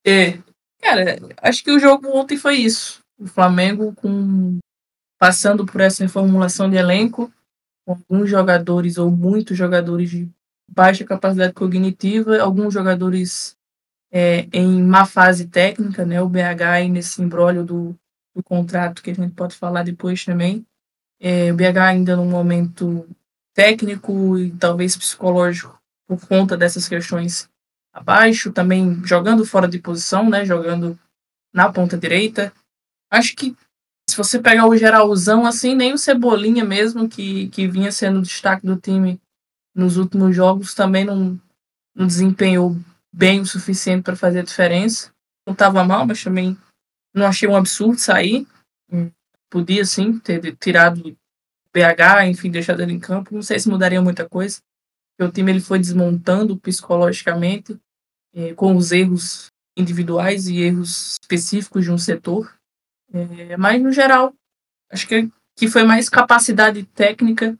É. 0.05 0.37
Cara, 0.81 1.17
acho 1.41 1.63
que 1.63 1.71
o 1.71 1.79
jogo 1.79 2.07
ontem 2.09 2.37
foi 2.37 2.55
isso. 2.55 2.99
O 3.19 3.27
Flamengo 3.27 3.93
com 3.93 4.57
passando 5.19 5.65
por 5.65 5.79
essa 5.81 6.03
reformulação 6.03 6.67
de 6.69 6.75
elenco, 6.75 7.31
com 7.85 7.93
alguns 7.93 8.27
jogadores 8.27 8.97
ou 8.97 9.11
muitos 9.11 9.55
jogadores 9.55 10.09
de 10.09 10.27
baixa 10.67 11.05
capacidade 11.05 11.53
cognitiva, 11.53 12.39
alguns 12.39 12.73
jogadores 12.73 13.55
é, 14.11 14.47
em 14.51 14.81
má 14.81 15.05
fase 15.05 15.47
técnica, 15.47 16.03
né? 16.05 16.21
O 16.21 16.27
BH 16.27 16.61
aí 16.67 16.89
nesse 16.89 17.21
embrólio 17.21 17.63
do, 17.63 17.95
do 18.35 18.43
contrato 18.43 19.03
que 19.03 19.11
a 19.11 19.15
gente 19.15 19.33
pode 19.33 19.55
falar 19.55 19.83
depois 19.83 20.25
também. 20.25 20.65
É, 21.19 21.51
o 21.51 21.55
BH 21.55 21.77
ainda 21.77 22.15
num 22.15 22.25
momento 22.25 23.07
técnico 23.53 24.37
e 24.37 24.51
talvez 24.51 24.95
psicológico 24.95 25.79
por 26.07 26.27
conta 26.27 26.57
dessas 26.57 26.87
questões 26.87 27.49
abaixo, 27.93 28.51
também 28.51 29.01
jogando 29.05 29.45
fora 29.45 29.67
de 29.67 29.79
posição, 29.79 30.29
né? 30.29 30.45
Jogando 30.45 30.97
na 31.53 31.71
ponta 31.71 31.97
direita. 31.97 32.53
Acho 33.09 33.35
que 33.35 33.55
se 34.09 34.17
você 34.17 34.39
pegar 34.39 34.67
o 34.67 34.75
geralzão, 34.75 35.45
assim, 35.45 35.75
nem 35.75 35.93
o 35.93 35.97
Cebolinha 35.97 36.65
mesmo, 36.65 37.07
que, 37.07 37.47
que 37.49 37.67
vinha 37.67 37.91
sendo 37.91 38.21
destaque 38.21 38.65
do 38.65 38.75
time 38.75 39.21
nos 39.73 39.97
últimos 39.97 40.35
jogos, 40.35 40.73
também 40.73 41.05
não, 41.05 41.39
não 41.95 42.07
desempenhou 42.07 42.75
bem 43.13 43.41
o 43.41 43.45
suficiente 43.45 44.03
para 44.03 44.15
fazer 44.15 44.39
a 44.39 44.43
diferença. 44.43 45.13
Não 45.45 45.53
estava 45.53 45.83
mal, 45.83 46.05
mas 46.05 46.23
também 46.23 46.57
não 47.13 47.25
achei 47.25 47.47
um 47.47 47.55
absurdo 47.55 47.97
sair. 47.97 48.47
Podia, 49.49 49.83
sim, 49.85 50.17
ter 50.19 50.55
tirado 50.57 51.07
o 51.07 51.17
BH, 51.73 52.27
enfim, 52.27 52.51
deixado 52.51 52.81
ele 52.81 52.93
em 52.93 52.99
campo. 52.99 53.33
Não 53.33 53.41
sei 53.41 53.59
se 53.59 53.69
mudaria 53.69 54.01
muita 54.01 54.27
coisa. 54.27 54.59
O 55.19 55.29
time 55.29 55.51
ele 55.51 55.61
foi 55.61 55.77
desmontando 55.79 56.57
psicologicamente, 56.57 57.79
eh, 58.33 58.53
com 58.55 58.75
os 58.75 58.91
erros 58.91 59.51
individuais 59.77 60.47
e 60.47 60.57
erros 60.57 61.17
específicos 61.21 61.83
de 61.83 61.91
um 61.91 61.97
setor. 61.97 62.53
É, 63.13 63.57
mas, 63.57 63.81
no 63.81 63.91
geral, 63.91 64.33
acho 64.91 65.07
que, 65.07 65.29
que 65.55 65.67
foi 65.67 65.83
mais 65.83 66.09
capacidade 66.09 66.83
técnica 66.83 67.57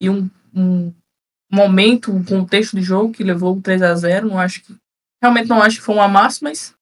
e 0.00 0.08
um, 0.08 0.30
um 0.54 0.92
momento, 1.50 2.12
um 2.12 2.24
contexto 2.24 2.76
de 2.76 2.82
jogo 2.82 3.12
que 3.12 3.22
levou 3.22 3.56
o 3.56 3.62
3 3.62 3.82
a 3.82 3.94
0 3.94 4.28
Não 4.28 4.38
acho 4.38 4.62
que. 4.62 4.74
Realmente 5.22 5.48
não 5.48 5.62
acho 5.62 5.76
que 5.76 5.84
foi 5.84 5.94
um 5.94 6.02
amasso, 6.02 6.42
mas 6.42 6.74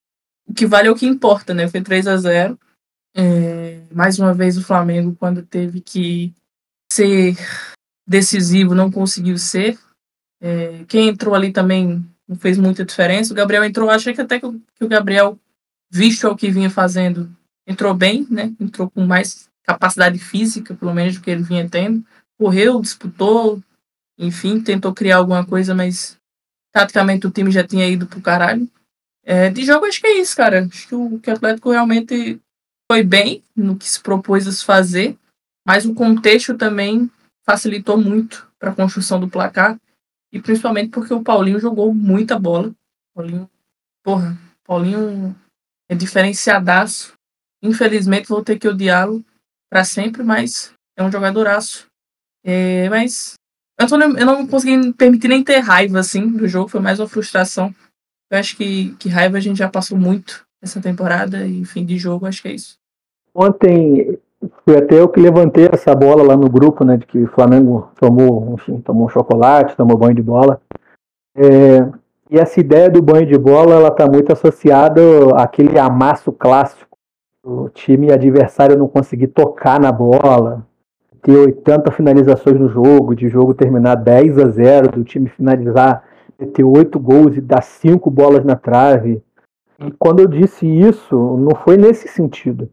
o 0.49 0.55
que 0.55 0.67
vale 0.67 0.89
é 0.89 0.91
o 0.91 0.97
que 0.97 1.07
importa, 1.07 1.53
né? 1.53 1.69
Foi 1.69 1.83
3 1.83 2.07
a 2.07 2.17
0 2.17 2.59
é, 3.15 3.83
Mais 3.93 4.19
uma 4.19 4.33
vez 4.33 4.57
o 4.57 4.65
Flamengo, 4.65 5.15
quando 5.19 5.43
teve 5.43 5.81
que 5.81 6.33
ser 6.93 7.37
decisivo, 8.07 8.75
não 8.75 8.91
conseguiu 8.91 9.39
ser. 9.39 9.79
É, 10.41 10.85
quem 10.89 11.09
entrou 11.09 11.35
ali 11.35 11.53
também 11.53 12.05
não 12.27 12.37
fez 12.37 12.59
muita 12.59 12.85
diferença. 12.85 13.33
O 13.33 13.37
Gabriel 13.37 13.65
entrou, 13.65 13.91
achei 13.91 14.15
que 14.15 14.21
até 14.21 14.41
que 14.41 14.47
o, 14.47 14.61
que 14.75 14.85
o 14.85 14.89
Gabriel, 14.89 15.39
visto 15.91 16.27
ao 16.27 16.37
que 16.37 16.51
vinha 16.51 16.71
fazendo, 16.71 17.31
entrou 17.67 17.95
bem, 17.95 18.27
né? 18.31 18.53
Entrou 18.59 18.91
com 18.91 19.05
mais 19.05 19.49
capacidade 19.65 20.19
física, 20.19 20.75
pelo 20.75 20.95
menos, 20.95 21.15
do 21.15 21.21
que 21.21 21.31
ele 21.31 21.43
vinha 21.43 21.69
tendo. 21.69 22.05
Correu, 22.39 22.81
disputou, 22.81 23.63
enfim, 24.19 24.61
tentou 24.61 24.93
criar 24.93 25.19
alguma 25.19 25.45
coisa, 25.45 25.75
mas 25.75 26.17
taticamente 26.73 27.27
o 27.27 27.31
time 27.31 27.51
já 27.51 27.67
tinha 27.67 27.87
ido 27.89 28.07
pro 28.07 28.21
caralho. 28.21 28.69
É, 29.25 29.51
de 29.51 29.65
jogo, 29.65 29.87
acho 29.87 30.01
que 30.01 30.07
é 30.07 30.21
isso, 30.21 30.37
cara. 30.37 30.67
Acho 30.67 30.89
que 30.89 30.95
o, 30.95 31.19
que 31.21 31.31
o 31.31 31.33
Atlético 31.35 31.71
realmente 31.71 32.41
foi 32.91 33.03
bem 33.03 33.43
no 33.55 33.77
que 33.77 33.89
se 33.89 34.01
propôs 34.01 34.47
a 34.47 34.53
se 34.53 34.65
fazer, 34.65 35.17
mas 35.71 35.87
o 35.87 35.95
contexto 35.95 36.59
também 36.59 37.09
facilitou 37.47 37.97
muito 37.97 38.51
para 38.59 38.73
a 38.73 38.75
construção 38.75 39.21
do 39.21 39.29
placar, 39.29 39.79
e 40.33 40.43
principalmente 40.43 40.91
porque 40.91 41.15
o 41.15 41.23
Paulinho 41.23 41.61
jogou 41.61 41.95
muita 41.95 42.37
bola. 42.37 42.75
Paulinho, 43.15 43.49
porra, 44.03 44.37
Paulinho 44.65 45.33
é 45.89 45.95
diferenciadaço. 45.95 47.13
Infelizmente 47.63 48.29
vou 48.29 48.43
ter 48.43 48.59
que 48.59 48.67
odiá-lo 48.67 49.25
para 49.71 49.85
sempre, 49.85 50.25
mas 50.25 50.73
é 50.99 51.05
um 51.05 51.13
jogadoraço. 51.13 51.87
É, 52.45 52.89
mas 52.89 53.35
eu, 53.79 54.27
não 54.27 54.49
consegui 54.49 54.93
permitir 54.95 55.29
nem 55.29 55.45
ter 55.45 55.61
raiva 55.61 56.01
assim 56.01 56.29
do 56.33 56.49
jogo, 56.49 56.67
foi 56.67 56.81
mais 56.81 56.99
uma 56.99 57.09
frustração. 57.09 57.73
Eu 58.29 58.41
acho 58.41 58.57
que, 58.57 58.97
que 58.97 59.09
raiva 59.09 59.37
a 59.37 59.41
gente 59.41 59.59
já 59.59 59.69
passou 59.69 59.97
muito 59.97 60.45
essa 60.61 60.81
temporada 60.81 61.47
e 61.47 61.65
fim 61.65 61.87
de 61.87 61.97
jogo, 61.97 62.27
acho 62.27 62.43
que 62.43 62.49
é 62.49 62.55
isso. 62.55 62.75
Ontem 63.33 64.19
foi 64.65 64.79
até 64.79 64.99
eu 64.99 65.09
que 65.09 65.21
levantei 65.21 65.69
essa 65.71 65.95
bola 65.95 66.23
lá 66.23 66.37
no 66.37 66.49
grupo, 66.49 66.85
né, 66.85 66.97
de 66.97 67.07
que 67.07 67.19
o 67.23 67.29
Flamengo 67.29 67.89
tomou, 68.01 68.55
enfim, 68.55 68.81
tomou 68.81 69.09
chocolate, 69.09 69.77
tomou 69.77 69.99
banho 69.99 70.15
de 70.15 70.23
bola. 70.23 70.61
É, 71.37 71.87
E 72.31 72.39
essa 72.39 72.61
ideia 72.61 72.89
do 72.89 73.03
banho 73.03 73.27
de 73.27 73.37
bola, 73.37 73.75
ela 73.75 73.91
tá 73.91 74.07
muito 74.07 74.33
associada 74.33 75.01
àquele 75.35 75.77
amasso 75.79 76.31
clássico. 76.31 76.97
O 77.45 77.69
time 77.69 78.13
adversário 78.13 78.79
não 78.79 78.87
conseguir 78.87 79.29
tocar 79.29 79.81
na 79.81 79.91
bola, 79.91 80.65
ter 81.23 81.37
80 81.37 81.91
finalizações 81.91 82.59
no 82.59 82.69
jogo, 82.69 83.17
de 83.17 83.29
jogo 83.29 83.53
terminar 83.53 83.97
10 83.97 84.39
a 84.39 84.49
0, 84.49 84.93
do 84.93 85.03
time 85.03 85.29
finalizar, 85.29 86.05
ter 86.55 86.63
8 86.63 87.01
gols 87.01 87.37
e 87.37 87.41
dar 87.41 87.63
5 87.63 88.09
bolas 88.09 88.45
na 88.45 88.55
trave. 88.55 89.21
E 89.81 89.91
quando 89.99 90.21
eu 90.21 90.29
disse 90.29 90.65
isso, 90.67 91.17
não 91.37 91.57
foi 91.65 91.77
nesse 91.77 92.07
sentido. 92.07 92.71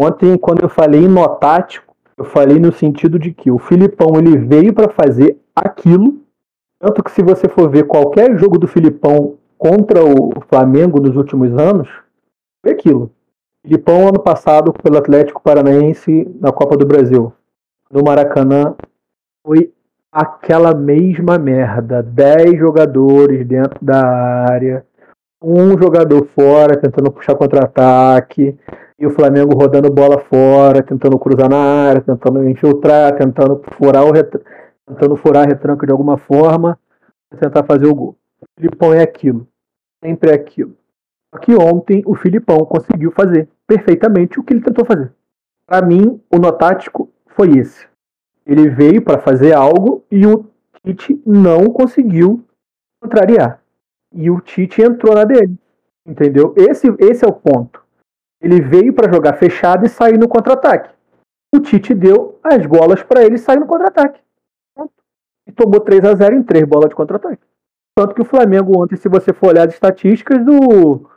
Ontem, 0.00 0.38
quando 0.38 0.62
eu 0.62 0.68
falei 0.68 1.00
em 1.00 1.08
nó 1.08 1.26
tático, 1.26 1.92
eu 2.16 2.24
falei 2.24 2.60
no 2.60 2.70
sentido 2.70 3.18
de 3.18 3.32
que 3.32 3.50
o 3.50 3.58
Filipão 3.58 4.16
ele 4.16 4.38
veio 4.38 4.72
para 4.72 4.88
fazer 4.88 5.36
aquilo, 5.56 6.20
tanto 6.78 7.02
que 7.02 7.10
se 7.10 7.20
você 7.20 7.48
for 7.48 7.68
ver 7.68 7.84
qualquer 7.84 8.38
jogo 8.38 8.58
do 8.58 8.68
Filipão 8.68 9.36
contra 9.58 10.04
o 10.04 10.40
Flamengo 10.48 11.00
nos 11.00 11.16
últimos 11.16 11.50
anos, 11.58 11.88
foi 12.64 12.74
aquilo. 12.74 13.10
Filipão 13.66 14.06
ano 14.06 14.20
passado 14.20 14.72
pelo 14.72 14.98
Atlético 14.98 15.42
Paranaense 15.42 16.32
na 16.40 16.52
Copa 16.52 16.76
do 16.76 16.86
Brasil 16.86 17.32
no 17.90 18.04
Maracanã 18.04 18.76
foi 19.44 19.72
aquela 20.12 20.74
mesma 20.74 21.38
merda. 21.38 22.04
10 22.04 22.56
jogadores 22.56 23.44
dentro 23.44 23.84
da 23.84 24.46
área, 24.48 24.86
um 25.42 25.70
jogador 25.70 26.24
fora 26.36 26.76
tentando 26.76 27.10
puxar 27.10 27.34
contra-ataque, 27.34 28.56
e 28.98 29.06
o 29.06 29.10
Flamengo 29.10 29.56
rodando 29.56 29.90
bola 29.92 30.18
fora, 30.18 30.82
tentando 30.82 31.18
cruzar 31.18 31.48
na 31.48 31.56
área, 31.56 32.00
tentando 32.00 32.48
infiltrar, 32.48 33.16
tentando 33.16 33.62
furar, 33.76 34.04
o 34.04 34.10
ret... 34.10 34.28
tentando 34.86 35.16
furar 35.16 35.46
retranca 35.46 35.86
de 35.86 35.92
alguma 35.92 36.18
forma, 36.18 36.78
tentar 37.38 37.62
fazer 37.62 37.86
o 37.86 37.94
gol. 37.94 38.16
O 38.42 38.60
Filipão 38.60 38.92
é 38.92 39.02
aquilo. 39.02 39.46
Sempre 40.02 40.30
é 40.30 40.34
aquilo. 40.34 40.76
Só 41.32 41.40
que 41.40 41.54
ontem 41.54 42.02
o 42.06 42.14
Filipão 42.14 42.58
conseguiu 42.64 43.12
fazer 43.12 43.48
perfeitamente 43.66 44.40
o 44.40 44.42
que 44.42 44.52
ele 44.52 44.64
tentou 44.64 44.84
fazer. 44.84 45.12
Para 45.66 45.86
mim, 45.86 46.20
o 46.32 46.38
notático 46.38 47.08
foi 47.36 47.50
esse. 47.58 47.86
Ele 48.44 48.68
veio 48.70 49.02
para 49.02 49.20
fazer 49.20 49.52
algo 49.52 50.02
e 50.10 50.26
o 50.26 50.46
Tite 50.84 51.22
não 51.26 51.66
conseguiu 51.66 52.42
contrariar. 53.00 53.60
E 54.12 54.30
o 54.30 54.40
Tite 54.40 54.80
entrou 54.82 55.14
na 55.14 55.24
dele. 55.24 55.54
Entendeu? 56.06 56.54
Esse, 56.56 56.88
esse 56.98 57.24
é 57.24 57.28
o 57.28 57.32
ponto. 57.32 57.84
Ele 58.40 58.60
veio 58.60 58.92
para 58.92 59.12
jogar 59.12 59.34
fechado 59.34 59.84
e 59.84 59.88
sair 59.88 60.18
no 60.18 60.28
contra-ataque. 60.28 60.90
O 61.54 61.60
Tite 61.60 61.94
deu 61.94 62.38
as 62.42 62.64
bolas 62.66 63.02
para 63.02 63.24
ele 63.24 63.38
sair 63.38 63.58
no 63.58 63.66
contra-ataque. 63.66 64.20
E 65.46 65.52
tomou 65.52 65.80
3 65.80 66.04
a 66.04 66.14
0 66.14 66.36
em 66.36 66.42
três 66.42 66.64
bolas 66.64 66.90
de 66.90 66.94
contra-ataque. 66.94 67.42
Tanto 67.96 68.14
que 68.14 68.22
o 68.22 68.24
Flamengo 68.24 68.80
ontem, 68.80 68.96
se 68.96 69.08
você 69.08 69.32
for 69.32 69.48
olhar 69.48 69.66
as 69.66 69.74
estatísticas, 69.74 70.44
do, 70.44 71.10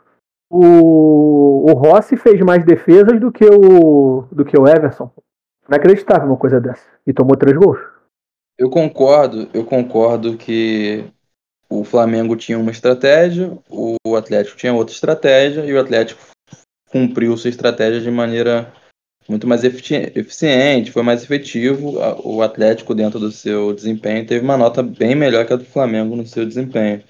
o, 0.50 1.70
o 1.70 1.72
Rossi 1.74 2.16
fez 2.16 2.40
mais 2.40 2.64
defesas 2.64 3.20
do 3.20 3.30
que 3.30 3.44
o, 3.44 4.24
do 4.32 4.44
que 4.44 4.58
o 4.58 4.66
Everson. 4.66 5.10
Inacreditável 5.68 6.26
uma 6.26 6.36
coisa 6.36 6.60
dessa. 6.60 6.84
E 7.06 7.12
tomou 7.12 7.36
três 7.36 7.56
gols. 7.56 7.78
Eu 8.58 8.68
concordo, 8.68 9.48
eu 9.54 9.64
concordo 9.64 10.36
que 10.36 11.04
o 11.70 11.84
Flamengo 11.84 12.36
tinha 12.36 12.58
uma 12.58 12.70
estratégia, 12.70 13.56
o 13.70 14.16
Atlético 14.16 14.58
tinha 14.58 14.74
outra 14.74 14.94
estratégia 14.94 15.64
e 15.64 15.72
o 15.72 15.80
Atlético 15.80 16.20
cumpriu 16.92 17.36
sua 17.36 17.50
estratégia 17.50 18.00
de 18.00 18.10
maneira 18.10 18.72
muito 19.28 19.46
mais 19.46 19.64
eficiente, 19.64 20.92
foi 20.92 21.02
mais 21.02 21.22
efetivo. 21.22 21.98
O 22.22 22.42
Atlético, 22.42 22.94
dentro 22.94 23.18
do 23.18 23.32
seu 23.32 23.72
desempenho, 23.72 24.26
teve 24.26 24.44
uma 24.44 24.56
nota 24.56 24.82
bem 24.82 25.14
melhor 25.14 25.46
que 25.46 25.52
a 25.52 25.56
do 25.56 25.64
Flamengo 25.64 26.14
no 26.14 26.26
seu 26.26 26.44
desempenho. 26.44 27.02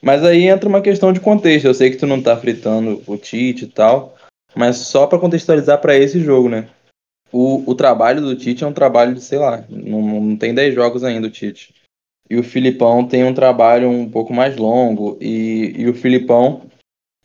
Mas 0.00 0.24
aí 0.24 0.48
entra 0.48 0.68
uma 0.68 0.82
questão 0.82 1.12
de 1.12 1.20
contexto. 1.20 1.64
Eu 1.64 1.74
sei 1.74 1.90
que 1.90 1.96
tu 1.96 2.06
não 2.06 2.22
tá 2.22 2.36
fritando 2.36 3.02
o 3.06 3.16
Tite 3.16 3.64
e 3.64 3.68
tal, 3.68 4.16
mas 4.54 4.76
só 4.76 5.06
para 5.06 5.18
contextualizar 5.18 5.80
para 5.80 5.96
esse 5.96 6.20
jogo, 6.20 6.48
né? 6.48 6.68
o, 7.32 7.68
o 7.68 7.74
trabalho 7.74 8.20
do 8.20 8.36
Tite 8.36 8.62
é 8.62 8.66
um 8.66 8.72
trabalho 8.72 9.14
de, 9.14 9.22
sei 9.22 9.38
lá, 9.38 9.64
não, 9.68 10.02
não 10.02 10.36
tem 10.36 10.54
10 10.54 10.74
jogos 10.74 11.02
ainda 11.02 11.26
o 11.26 11.30
Tite. 11.30 11.74
E 12.28 12.36
o 12.36 12.42
Filipão 12.42 13.06
tem 13.08 13.24
um 13.24 13.34
trabalho 13.34 13.88
um 13.88 14.08
pouco 14.08 14.32
mais 14.34 14.56
longo. 14.56 15.16
E, 15.20 15.72
e 15.76 15.88
o 15.88 15.94
Filipão, 15.94 16.62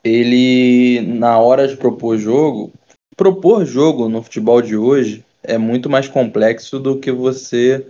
ele, 0.07 1.01
na 1.01 1.39
hora 1.39 1.67
de 1.67 1.77
propor 1.77 2.17
jogo, 2.17 2.71
propor 3.15 3.65
jogo 3.65 4.07
no 4.07 4.23
futebol 4.23 4.61
de 4.61 4.77
hoje 4.77 5.23
é 5.43 5.57
muito 5.57 5.89
mais 5.89 6.07
complexo 6.07 6.79
do 6.79 6.99
que 6.99 7.11
você 7.11 7.85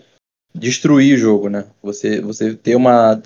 destruir 0.53 1.17
jogo, 1.17 1.49
né? 1.49 1.65
Você, 1.81 2.21
você 2.21 2.55
ter 2.55 2.75
uma, 2.75 3.21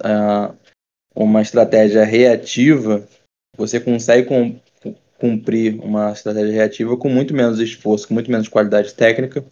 uma 1.15 1.41
estratégia 1.41 2.03
reativa, 2.03 3.07
você 3.57 3.79
consegue 3.79 4.27
cumprir 5.19 5.79
uma 5.79 6.11
estratégia 6.11 6.53
reativa 6.53 6.97
com 6.97 7.09
muito 7.09 7.33
menos 7.33 7.59
esforço, 7.59 8.07
com 8.07 8.13
muito 8.13 8.31
menos 8.31 8.47
qualidade 8.47 8.93
técnica 8.93 9.43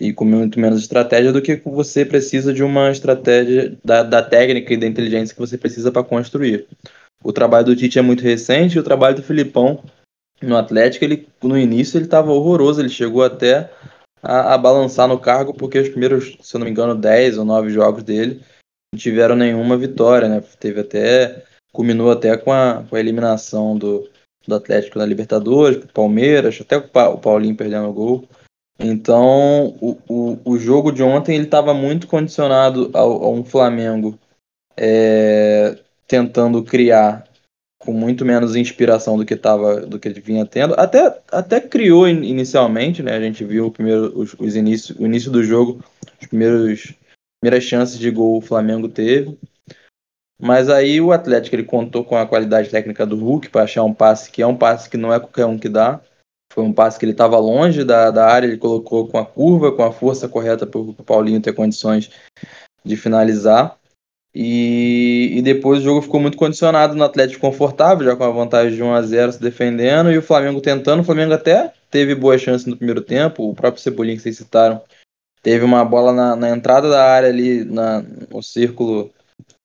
e 0.00 0.12
com 0.12 0.24
muito 0.24 0.58
menos 0.58 0.80
estratégia 0.80 1.32
do 1.32 1.40
que 1.40 1.56
você 1.56 2.04
precisa 2.04 2.52
de 2.52 2.64
uma 2.64 2.90
estratégia 2.90 3.78
da, 3.84 4.02
da 4.02 4.22
técnica 4.22 4.74
e 4.74 4.76
da 4.76 4.86
inteligência 4.86 5.32
que 5.34 5.40
você 5.40 5.56
precisa 5.56 5.92
para 5.92 6.02
construir. 6.02 6.66
O 7.24 7.32
trabalho 7.32 7.64
do 7.64 7.74
Tite 7.74 7.98
é 7.98 8.02
muito 8.02 8.22
recente 8.22 8.76
e 8.76 8.78
o 8.78 8.84
trabalho 8.84 9.16
do 9.16 9.22
Filipão 9.22 9.82
no 10.42 10.56
Atlético, 10.56 11.04
ele, 11.04 11.26
no 11.42 11.58
início 11.58 11.96
ele 11.96 12.04
estava 12.04 12.30
horroroso, 12.30 12.80
ele 12.80 12.90
chegou 12.90 13.24
até 13.24 13.72
a, 14.22 14.54
a, 14.54 14.58
balançar 14.58 15.08
no 15.08 15.18
cargo 15.18 15.54
porque 15.54 15.78
os 15.78 15.88
primeiros, 15.88 16.36
se 16.42 16.54
eu 16.54 16.58
não 16.58 16.66
me 16.66 16.70
engano, 16.70 16.94
10 16.94 17.38
ou 17.38 17.44
9 17.44 17.70
jogos 17.70 18.02
dele 18.02 18.42
não 18.92 18.98
tiveram 18.98 19.34
nenhuma 19.34 19.76
vitória, 19.76 20.28
né? 20.28 20.42
Teve 20.60 20.80
até 20.80 21.42
culminou 21.72 22.10
até 22.10 22.36
com 22.36 22.52
a, 22.52 22.84
com 22.88 22.94
a 22.94 23.00
eliminação 23.00 23.76
do, 23.76 24.08
do 24.46 24.54
Atlético 24.54 24.98
na 24.98 25.06
Libertadores, 25.06 25.78
pro 25.78 25.88
Palmeiras, 25.88 26.60
até 26.60 26.76
o 26.76 27.18
Paulinho 27.18 27.56
perdendo 27.56 27.88
o 27.88 27.92
gol. 27.92 28.28
Então, 28.78 29.76
o, 29.80 29.98
o, 30.08 30.38
o 30.44 30.58
jogo 30.58 30.92
de 30.92 31.02
ontem 31.02 31.34
ele 31.34 31.44
estava 31.44 31.74
muito 31.74 32.06
condicionado 32.06 32.90
ao, 32.92 33.24
a 33.24 33.28
um 33.28 33.44
Flamengo 33.44 34.18
é, 34.76 35.78
tentando 36.06 36.62
criar 36.62 37.24
com 37.78 37.92
muito 37.92 38.24
menos 38.24 38.56
inspiração 38.56 39.16
do 39.16 39.26
que 39.26 39.36
tava, 39.36 39.80
do 39.80 39.98
que 39.98 40.08
vinha 40.08 40.46
tendo. 40.46 40.74
Até, 40.74 41.20
até 41.30 41.60
criou 41.60 42.08
inicialmente, 42.08 43.02
né? 43.02 43.14
A 43.14 43.20
gente 43.20 43.44
viu 43.44 43.66
o 43.66 43.70
primeiro, 43.70 44.18
os, 44.18 44.34
os 44.38 44.56
início, 44.56 44.96
o 44.98 45.04
início 45.04 45.30
do 45.30 45.44
jogo, 45.44 45.84
os 46.20 46.26
primeiros 46.26 46.94
primeiras 47.44 47.64
chances 47.64 47.98
de 47.98 48.10
gol 48.10 48.38
o 48.38 48.40
Flamengo 48.40 48.88
teve. 48.88 49.38
Mas 50.40 50.70
aí 50.70 50.98
o 51.00 51.12
Atlético 51.12 51.54
ele 51.54 51.64
contou 51.64 52.02
com 52.02 52.16
a 52.16 52.26
qualidade 52.26 52.70
técnica 52.70 53.04
do 53.04 53.16
Hulk 53.16 53.50
para 53.50 53.64
achar 53.64 53.84
um 53.84 53.92
passe 53.92 54.30
que 54.30 54.40
é 54.40 54.46
um 54.46 54.56
passe 54.56 54.88
que 54.88 54.96
não 54.96 55.12
é 55.12 55.20
qualquer 55.20 55.44
um 55.44 55.58
que 55.58 55.68
dá. 55.68 56.00
Foi 56.50 56.64
um 56.64 56.72
passe 56.72 56.98
que 56.98 57.04
ele 57.04 57.12
estava 57.12 57.38
longe 57.38 57.84
da, 57.84 58.10
da 58.10 58.26
área, 58.26 58.46
ele 58.46 58.56
colocou 58.56 59.08
com 59.08 59.18
a 59.18 59.26
curva, 59.26 59.72
com 59.72 59.82
a 59.82 59.92
força 59.92 60.28
correta 60.28 60.66
para 60.66 60.80
o 60.80 60.94
Paulinho 60.94 61.40
ter 61.40 61.52
condições 61.52 62.10
de 62.84 62.96
finalizar. 62.96 63.78
E, 64.34 65.32
e, 65.36 65.42
depois 65.42 65.78
o 65.78 65.82
jogo 65.82 66.02
ficou 66.02 66.18
muito 66.18 66.36
condicionado 66.36 66.96
no 66.96 67.04
Atlético 67.04 67.40
confortável, 67.40 68.04
já 68.04 68.16
com 68.16 68.24
a 68.24 68.30
vantagem 68.30 68.74
de 68.74 68.82
1 68.82 68.92
a 68.92 69.02
0 69.02 69.32
se 69.32 69.40
defendendo, 69.40 70.10
e 70.10 70.18
o 70.18 70.22
Flamengo 70.22 70.60
tentando. 70.60 71.00
O 71.00 71.04
Flamengo 71.04 71.32
até 71.32 71.72
teve 71.88 72.16
boas 72.16 72.40
chances 72.40 72.66
no 72.66 72.76
primeiro 72.76 73.00
tempo, 73.00 73.48
o 73.48 73.54
próprio 73.54 73.82
Cebolinha 73.82 74.16
que 74.16 74.22
vocês 74.22 74.36
citaram. 74.36 74.82
Teve 75.40 75.64
uma 75.64 75.84
bola 75.84 76.12
na, 76.12 76.34
na 76.34 76.50
entrada 76.50 76.88
da 76.88 77.04
área 77.04 77.28
ali, 77.28 77.64
na, 77.64 78.02
no 78.28 78.42
círculo 78.42 79.12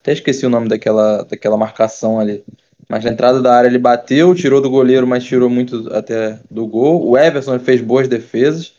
até 0.01 0.13
esqueci 0.13 0.45
o 0.45 0.49
nome 0.49 0.67
daquela, 0.67 1.23
daquela 1.23 1.57
marcação 1.57 2.19
ali. 2.19 2.43
Mas 2.87 3.03
na 3.03 3.11
entrada 3.11 3.41
da 3.41 3.53
área 3.53 3.67
ele 3.67 3.77
bateu, 3.77 4.33
tirou 4.33 4.61
do 4.61 4.69
goleiro, 4.69 5.05
mas 5.05 5.23
tirou 5.23 5.49
muito 5.49 5.93
até 5.93 6.39
do 6.49 6.65
gol. 6.65 7.05
O 7.07 7.17
Everson 7.17 7.59
fez 7.59 7.81
boas 7.81 8.07
defesas. 8.07 8.73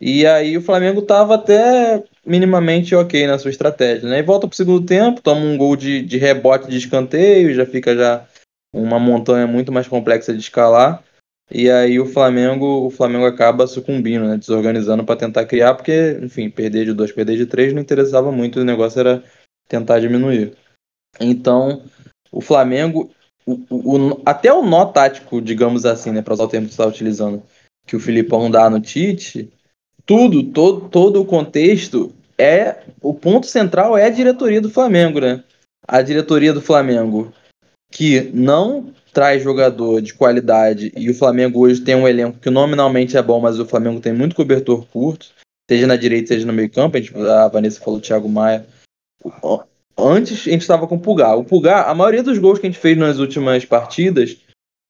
E 0.00 0.26
aí 0.26 0.56
o 0.56 0.62
Flamengo 0.62 1.00
estava 1.00 1.34
até 1.34 2.02
minimamente 2.24 2.94
ok 2.94 3.26
na 3.26 3.38
sua 3.38 3.50
estratégia. 3.50 4.08
Né? 4.08 4.18
E 4.18 4.22
volta 4.22 4.46
para 4.46 4.54
o 4.54 4.56
segundo 4.56 4.84
tempo, 4.84 5.22
toma 5.22 5.40
um 5.40 5.56
gol 5.56 5.76
de, 5.76 6.02
de 6.02 6.18
rebote 6.18 6.68
de 6.68 6.76
escanteio, 6.76 7.54
já 7.54 7.64
fica 7.64 7.96
já 7.96 8.26
uma 8.72 8.98
montanha 8.98 9.46
muito 9.46 9.72
mais 9.72 9.88
complexa 9.88 10.32
de 10.32 10.40
escalar. 10.40 11.02
E 11.50 11.70
aí 11.70 11.98
o 12.00 12.06
Flamengo, 12.06 12.86
o 12.86 12.90
Flamengo 12.90 13.24
acaba 13.24 13.66
sucumbindo, 13.66 14.26
né? 14.26 14.36
desorganizando 14.36 15.04
para 15.04 15.16
tentar 15.16 15.46
criar, 15.46 15.74
porque, 15.74 16.18
enfim, 16.20 16.50
perder 16.50 16.84
de 16.84 16.92
dois, 16.92 17.12
perder 17.12 17.36
de 17.36 17.46
três 17.46 17.72
não 17.72 17.80
interessava 17.80 18.32
muito, 18.32 18.60
o 18.60 18.64
negócio 18.64 18.98
era 18.98 19.22
tentar 19.68 20.00
diminuir. 20.00 20.56
Então, 21.20 21.84
o 22.32 22.40
Flamengo, 22.40 23.10
o, 23.46 23.54
o, 23.70 24.22
até 24.26 24.52
o 24.52 24.64
nó 24.66 24.86
tático, 24.86 25.40
digamos 25.40 25.86
assim, 25.86 26.10
né, 26.10 26.20
para 26.20 26.34
usar 26.34 26.44
o 26.44 26.48
termo 26.48 26.66
que 26.66 26.74
você 26.74 26.82
está 26.82 26.90
utilizando, 26.90 27.42
que 27.86 27.94
o 27.94 28.00
Filipão 28.00 28.50
dá 28.50 28.68
no 28.68 28.80
Tite, 28.80 29.52
tudo, 30.06 30.44
todo, 30.44 30.88
todo 30.88 31.20
o 31.20 31.26
contexto 31.26 32.14
é. 32.38 32.76
O 33.02 33.12
ponto 33.12 33.46
central 33.46 33.98
é 33.98 34.06
a 34.06 34.10
diretoria 34.10 34.60
do 34.60 34.70
Flamengo, 34.70 35.20
né? 35.20 35.42
A 35.86 36.00
diretoria 36.00 36.52
do 36.52 36.62
Flamengo 36.62 37.32
que 37.90 38.30
não 38.34 38.92
traz 39.12 39.42
jogador 39.42 40.02
de 40.02 40.12
qualidade 40.12 40.92
e 40.96 41.08
o 41.08 41.14
Flamengo 41.14 41.60
hoje 41.60 41.80
tem 41.80 41.94
um 41.94 42.06
elenco 42.06 42.38
que 42.38 42.50
nominalmente 42.50 43.16
é 43.16 43.22
bom, 43.22 43.40
mas 43.40 43.58
o 43.58 43.64
Flamengo 43.64 44.00
tem 44.00 44.12
muito 44.12 44.36
cobertor 44.36 44.84
curto, 44.86 45.28
seja 45.70 45.86
na 45.86 45.96
direita, 45.96 46.28
seja 46.28 46.46
no 46.46 46.52
meio 46.52 46.70
campo. 46.70 46.96
A, 46.96 47.00
gente, 47.00 47.16
a 47.16 47.48
Vanessa 47.48 47.80
falou 47.80 48.00
Thiago 48.00 48.28
Maia, 48.28 48.66
antes 49.96 50.46
a 50.46 50.50
gente 50.50 50.60
estava 50.60 50.86
com 50.86 50.96
o 50.96 51.00
Pulgar. 51.00 51.38
O 51.38 51.44
Pulgar, 51.44 51.88
a 51.88 51.94
maioria 51.94 52.22
dos 52.22 52.38
gols 52.38 52.58
que 52.58 52.66
a 52.66 52.70
gente 52.70 52.80
fez 52.80 52.96
nas 52.98 53.18
últimas 53.18 53.64
partidas 53.64 54.36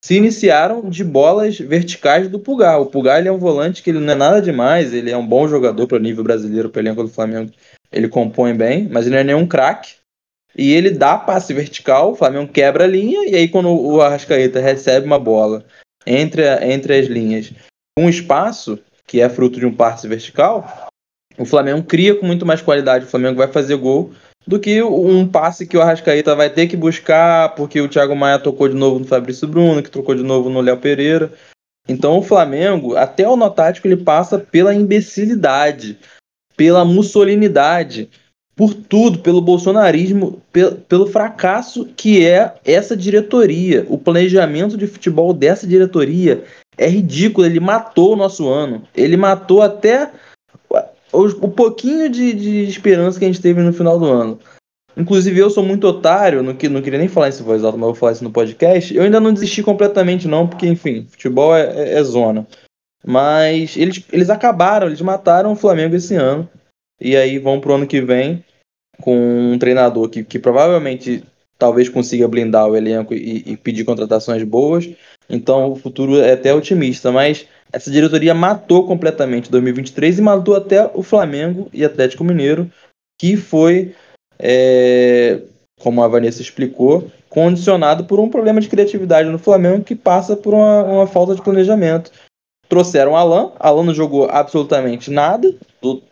se 0.04 0.14
iniciaram 0.14 0.88
de 0.88 1.02
bolas 1.02 1.58
verticais 1.58 2.28
do 2.28 2.38
Pulgar. 2.38 2.80
O 2.80 2.86
Pulgar 2.86 3.18
ele 3.18 3.28
é 3.28 3.32
um 3.32 3.38
volante 3.38 3.82
que 3.82 3.90
ele 3.90 3.98
não 3.98 4.12
é 4.12 4.16
nada 4.16 4.40
demais, 4.40 4.94
ele 4.94 5.10
é 5.10 5.16
um 5.16 5.26
bom 5.26 5.48
jogador 5.48 5.86
para 5.86 5.96
o 5.96 6.00
nível 6.00 6.22
brasileiro, 6.22 6.70
para 6.70 6.80
o 6.80 6.82
elenco 6.82 7.02
do 7.02 7.08
Flamengo. 7.08 7.52
Ele 7.90 8.08
compõe 8.08 8.54
bem, 8.54 8.88
mas 8.88 9.06
ele 9.06 9.14
não 9.14 9.20
é 9.20 9.24
nenhum 9.24 9.46
craque. 9.46 9.96
E 10.56 10.72
ele 10.72 10.90
dá 10.90 11.18
passe 11.18 11.52
vertical, 11.52 12.12
o 12.12 12.14
Flamengo 12.14 12.50
quebra 12.50 12.84
a 12.84 12.86
linha, 12.86 13.28
e 13.28 13.34
aí 13.34 13.48
quando 13.48 13.68
o 13.68 14.00
Arrascaeta 14.00 14.58
recebe 14.58 15.06
uma 15.06 15.18
bola 15.18 15.64
entre, 16.06 16.42
entre 16.64 16.98
as 16.98 17.06
linhas, 17.06 17.52
um 17.98 18.08
espaço, 18.08 18.78
que 19.06 19.20
é 19.20 19.28
fruto 19.28 19.60
de 19.60 19.66
um 19.66 19.74
passe 19.74 20.08
vertical, 20.08 20.88
o 21.38 21.44
Flamengo 21.44 21.82
cria 21.82 22.14
com 22.14 22.24
muito 22.24 22.46
mais 22.46 22.62
qualidade, 22.62 23.04
o 23.04 23.08
Flamengo 23.08 23.36
vai 23.36 23.48
fazer 23.48 23.76
gol 23.76 24.12
do 24.46 24.60
que 24.60 24.82
um 24.82 25.26
passe 25.26 25.66
que 25.66 25.76
o 25.76 25.82
Arrascaeta 25.82 26.34
vai 26.36 26.48
ter 26.48 26.68
que 26.68 26.76
buscar, 26.76 27.54
porque 27.54 27.80
o 27.80 27.88
Thiago 27.88 28.14
Maia 28.14 28.38
tocou 28.38 28.68
de 28.68 28.74
novo 28.74 29.00
no 29.00 29.04
Fabrício 29.04 29.48
Bruno, 29.48 29.82
que 29.82 29.90
trocou 29.90 30.14
de 30.14 30.22
novo 30.22 30.48
no 30.48 30.60
Léo 30.60 30.76
Pereira. 30.76 31.32
Então 31.88 32.18
o 32.18 32.22
Flamengo, 32.22 32.96
até 32.96 33.28
o 33.28 33.36
notático, 33.36 33.86
ele 33.86 33.96
passa 33.96 34.38
pela 34.38 34.74
imbecilidade, 34.74 35.98
pela 36.56 36.84
mussolinidade, 36.84 38.08
por 38.54 38.72
tudo, 38.72 39.18
pelo 39.18 39.40
bolsonarismo, 39.40 40.42
pelo, 40.50 40.76
pelo 40.76 41.06
fracasso 41.06 41.84
que 41.96 42.24
é 42.24 42.54
essa 42.64 42.96
diretoria. 42.96 43.84
O 43.88 43.98
planejamento 43.98 44.76
de 44.76 44.86
futebol 44.86 45.34
dessa 45.34 45.66
diretoria 45.66 46.42
é 46.78 46.88
ridículo. 46.88 47.46
Ele 47.46 47.60
matou 47.60 48.14
o 48.14 48.16
nosso 48.16 48.48
ano. 48.48 48.82
Ele 48.94 49.16
matou 49.16 49.60
até 49.60 50.10
o, 51.16 51.46
o 51.46 51.50
pouquinho 51.50 52.08
de, 52.08 52.32
de, 52.32 52.64
esperança 52.64 53.18
que 53.18 53.24
a 53.24 53.28
gente 53.28 53.40
teve 53.40 53.60
no 53.62 53.72
final 53.72 53.98
do 53.98 54.06
ano. 54.06 54.38
Inclusive, 54.96 55.38
eu 55.38 55.50
sou 55.50 55.62
muito 55.62 55.86
otário, 55.86 56.42
não, 56.42 56.52
não 56.52 56.82
queria 56.82 56.98
nem 56.98 57.08
falar 57.08 57.28
isso 57.28 57.42
em 57.42 57.46
voz 57.46 57.62
alta, 57.62 57.76
mas 57.76 57.86
vou 57.86 57.94
falar 57.94 58.12
isso 58.12 58.24
no 58.24 58.30
podcast. 58.30 58.94
Eu 58.94 59.02
ainda 59.02 59.20
não 59.20 59.32
desisti 59.32 59.62
completamente, 59.62 60.26
não, 60.26 60.46
porque, 60.46 60.66
enfim, 60.66 61.06
futebol 61.08 61.54
é, 61.54 61.64
é, 61.64 61.98
é 61.98 62.02
zona. 62.02 62.46
Mas 63.04 63.76
eles, 63.76 64.02
eles 64.10 64.30
acabaram, 64.30 64.86
eles 64.86 65.00
mataram 65.00 65.52
o 65.52 65.56
Flamengo 65.56 65.94
esse 65.94 66.14
ano. 66.14 66.48
E 67.00 67.14
aí 67.14 67.38
vão 67.38 67.60
pro 67.60 67.74
ano 67.74 67.86
que 67.86 68.00
vem 68.00 68.42
com 69.02 69.52
um 69.52 69.58
treinador 69.58 70.08
que, 70.08 70.24
que 70.24 70.38
provavelmente 70.38 71.22
talvez 71.58 71.88
consiga 71.88 72.26
blindar 72.26 72.66
o 72.66 72.76
elenco 72.76 73.14
e, 73.14 73.42
e 73.46 73.56
pedir 73.56 73.84
contratações 73.84 74.42
boas. 74.42 74.88
Então 75.28 75.72
o 75.72 75.76
futuro 75.76 76.18
é 76.18 76.32
até 76.32 76.54
otimista, 76.54 77.12
mas 77.12 77.46
essa 77.72 77.90
diretoria 77.90 78.34
matou 78.34 78.86
completamente 78.86 79.50
2023 79.50 80.18
e 80.18 80.22
matou 80.22 80.54
até 80.54 80.90
o 80.94 81.02
Flamengo 81.02 81.68
e 81.72 81.84
Atlético 81.84 82.24
Mineiro, 82.24 82.70
que 83.18 83.36
foi, 83.36 83.94
é, 84.38 85.42
como 85.80 86.02
a 86.02 86.08
Vanessa 86.08 86.40
explicou, 86.40 87.10
condicionado 87.28 88.04
por 88.04 88.20
um 88.20 88.30
problema 88.30 88.60
de 88.60 88.68
criatividade 88.68 89.28
no 89.28 89.38
Flamengo 89.38 89.84
que 89.84 89.94
passa 89.94 90.36
por 90.36 90.54
uma, 90.54 90.82
uma 90.84 91.06
falta 91.06 91.34
de 91.34 91.42
planejamento. 91.42 92.10
Trouxeram 92.68 93.16
Alan, 93.16 93.52
Alan 93.60 93.84
não 93.84 93.94
jogou 93.94 94.28
absolutamente 94.30 95.10
nada, 95.10 95.54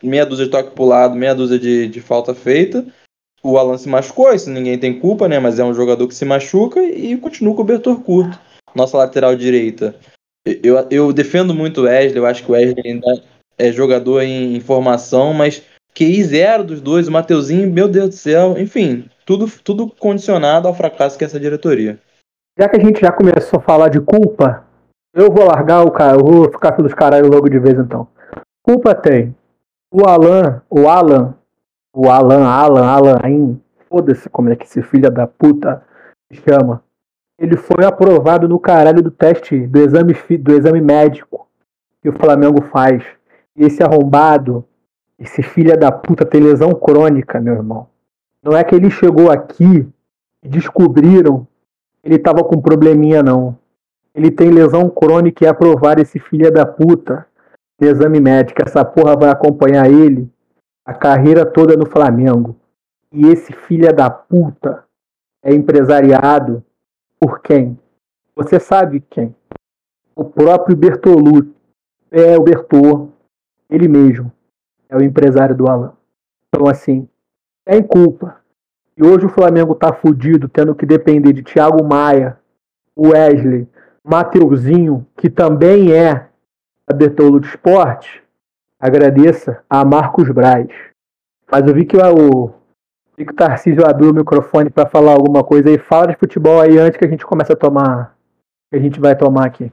meia 0.02 0.24
dúzia 0.24 0.44
de 0.44 0.50
toque 0.50 0.70
pulado, 0.70 1.16
meia 1.16 1.34
dúzia 1.34 1.58
de, 1.58 1.88
de 1.88 2.00
falta 2.00 2.34
feita. 2.34 2.84
O 3.42 3.58
Alan 3.58 3.76
se 3.76 3.88
machucou, 3.88 4.32
isso 4.32 4.48
ninguém 4.50 4.78
tem 4.78 4.98
culpa, 4.98 5.28
né? 5.28 5.38
Mas 5.38 5.58
é 5.58 5.64
um 5.64 5.74
jogador 5.74 6.06
que 6.08 6.14
se 6.14 6.24
machuca 6.24 6.82
e 6.82 7.16
continua 7.16 7.52
o 7.52 7.56
cobertor 7.56 8.00
curto. 8.00 8.38
Nossa 8.74 8.96
lateral 8.96 9.36
direita 9.36 9.94
eu, 10.44 10.86
eu 10.90 11.12
defendo 11.12 11.54
muito 11.54 11.80
o 11.80 11.84
Wesley, 11.84 12.18
eu 12.18 12.26
acho 12.26 12.44
que 12.44 12.50
o 12.50 12.54
Wesley 12.54 12.82
ainda 12.84 13.22
é 13.56 13.72
jogador 13.72 14.22
em, 14.22 14.60
formação, 14.60 15.32
mas 15.32 15.62
QI 15.94 16.22
zero 16.24 16.64
dos 16.64 16.80
dois, 16.80 17.08
o 17.08 17.12
Mateuzinho, 17.12 17.72
meu 17.72 17.88
Deus 17.88 18.08
do 18.10 18.14
céu, 18.14 18.58
enfim, 18.58 19.08
tudo, 19.24 19.46
tudo 19.62 19.88
condicionado 19.88 20.68
ao 20.68 20.74
fracasso 20.74 21.16
que 21.16 21.24
é 21.24 21.26
essa 21.26 21.40
diretoria. 21.40 21.98
Já 22.58 22.68
que 22.68 22.76
a 22.76 22.80
gente 22.80 23.00
já 23.00 23.10
começou 23.10 23.58
a 23.58 23.62
falar 23.62 23.88
de 23.88 24.00
culpa, 24.00 24.64
eu 25.14 25.30
vou 25.32 25.46
largar 25.46 25.82
o 25.82 25.90
cara, 25.90 26.16
eu 26.16 26.24
vou 26.24 26.50
ficar 26.50 26.72
pelos 26.72 26.92
caralho 26.92 27.28
logo 27.28 27.48
de 27.48 27.58
vez 27.58 27.78
então. 27.78 28.06
Culpa 28.62 28.94
tem 28.94 29.34
o 29.92 30.06
Alan, 30.06 30.62
o 30.68 30.88
Alan, 30.88 31.34
o 31.94 32.10
Alan, 32.10 32.44
Alan, 32.44 32.86
Alan, 32.86 33.60
foda-se 33.88 34.28
como 34.28 34.50
é 34.50 34.56
que 34.56 34.64
esse 34.64 34.82
filho 34.82 35.10
da 35.10 35.26
puta 35.26 35.82
se 36.32 36.40
chama 36.42 36.82
ele 37.44 37.56
foi 37.58 37.84
aprovado 37.84 38.48
no 38.48 38.58
caralho 38.58 39.02
do 39.02 39.10
teste 39.10 39.66
do 39.66 39.78
exame, 39.78 40.14
do 40.38 40.52
exame 40.52 40.80
médico 40.80 41.46
que 42.02 42.08
o 42.08 42.12
Flamengo 42.12 42.62
faz. 42.62 43.04
E 43.54 43.64
esse 43.64 43.82
arrombado, 43.82 44.64
esse 45.18 45.42
filho 45.42 45.78
da 45.78 45.92
puta 45.92 46.24
tem 46.24 46.40
lesão 46.40 46.72
crônica, 46.72 47.40
meu 47.40 47.54
irmão. 47.54 47.86
Não 48.42 48.56
é 48.56 48.64
que 48.64 48.74
ele 48.74 48.90
chegou 48.90 49.30
aqui 49.30 49.86
e 50.42 50.48
descobriram 50.48 51.46
que 52.02 52.08
ele 52.08 52.18
tava 52.18 52.42
com 52.42 52.60
probleminha, 52.60 53.22
não. 53.22 53.58
Ele 54.14 54.30
tem 54.30 54.50
lesão 54.50 54.88
crônica 54.88 55.44
e 55.44 55.46
aprovar 55.46 55.98
esse 55.98 56.18
filho 56.18 56.50
da 56.50 56.64
puta 56.64 57.26
no 57.78 57.86
exame 57.86 58.20
médico. 58.20 58.62
Essa 58.64 58.84
porra 58.84 59.16
vai 59.16 59.28
acompanhar 59.28 59.90
ele 59.90 60.30
a 60.84 60.94
carreira 60.94 61.44
toda 61.44 61.76
no 61.76 61.84
Flamengo. 61.86 62.56
E 63.12 63.26
esse 63.26 63.52
filho 63.52 63.92
da 63.94 64.08
puta 64.08 64.84
é 65.42 65.52
empresariado 65.54 66.64
por 67.20 67.40
quem? 67.40 67.78
Você 68.36 68.58
sabe 68.58 69.00
quem? 69.08 69.34
O 70.14 70.24
próprio 70.24 70.76
Bertolucci. 70.76 71.52
É 72.10 72.38
o 72.38 72.42
Bertô, 72.42 73.08
ele 73.68 73.88
mesmo. 73.88 74.30
É 74.88 74.96
o 74.96 75.02
empresário 75.02 75.56
do 75.56 75.68
Alan. 75.68 75.94
Então, 76.48 76.68
assim, 76.68 77.08
é 77.66 77.76
em 77.76 77.82
culpa. 77.82 78.36
E 78.96 79.04
hoje 79.04 79.26
o 79.26 79.30
Flamengo 79.30 79.74
tá 79.74 79.92
fudido, 79.92 80.48
tendo 80.48 80.74
que 80.74 80.86
depender 80.86 81.32
de 81.32 81.42
Thiago 81.42 81.82
Maia, 81.82 82.38
Wesley, 82.96 83.66
Mateuzinho, 84.04 85.04
que 85.16 85.28
também 85.28 85.92
é 85.92 86.28
a 86.86 86.94
Bertolucci 86.94 87.48
Esporte. 87.48 88.22
Agradeça 88.78 89.64
a 89.68 89.84
Marcos 89.84 90.30
Braz. 90.30 90.68
Mas 91.50 91.66
eu 91.66 91.74
vi 91.74 91.84
que 91.84 91.96
o, 91.96 92.52
que 93.16 93.22
o 93.22 93.34
Tarcísio 93.34 93.86
abriu 93.86 94.10
o 94.10 94.14
microfone 94.14 94.70
para 94.70 94.88
falar 94.88 95.12
alguma 95.12 95.44
coisa 95.44 95.68
aí. 95.68 95.78
Fala 95.78 96.08
de 96.08 96.16
futebol 96.16 96.60
aí 96.60 96.78
antes 96.78 96.98
que 96.98 97.04
a 97.04 97.08
gente 97.08 97.24
comece 97.24 97.52
a 97.52 97.56
tomar. 97.56 98.16
Que 98.70 98.76
a 98.76 98.80
gente 98.80 98.98
vai 98.98 99.16
tomar 99.16 99.46
aqui. 99.46 99.70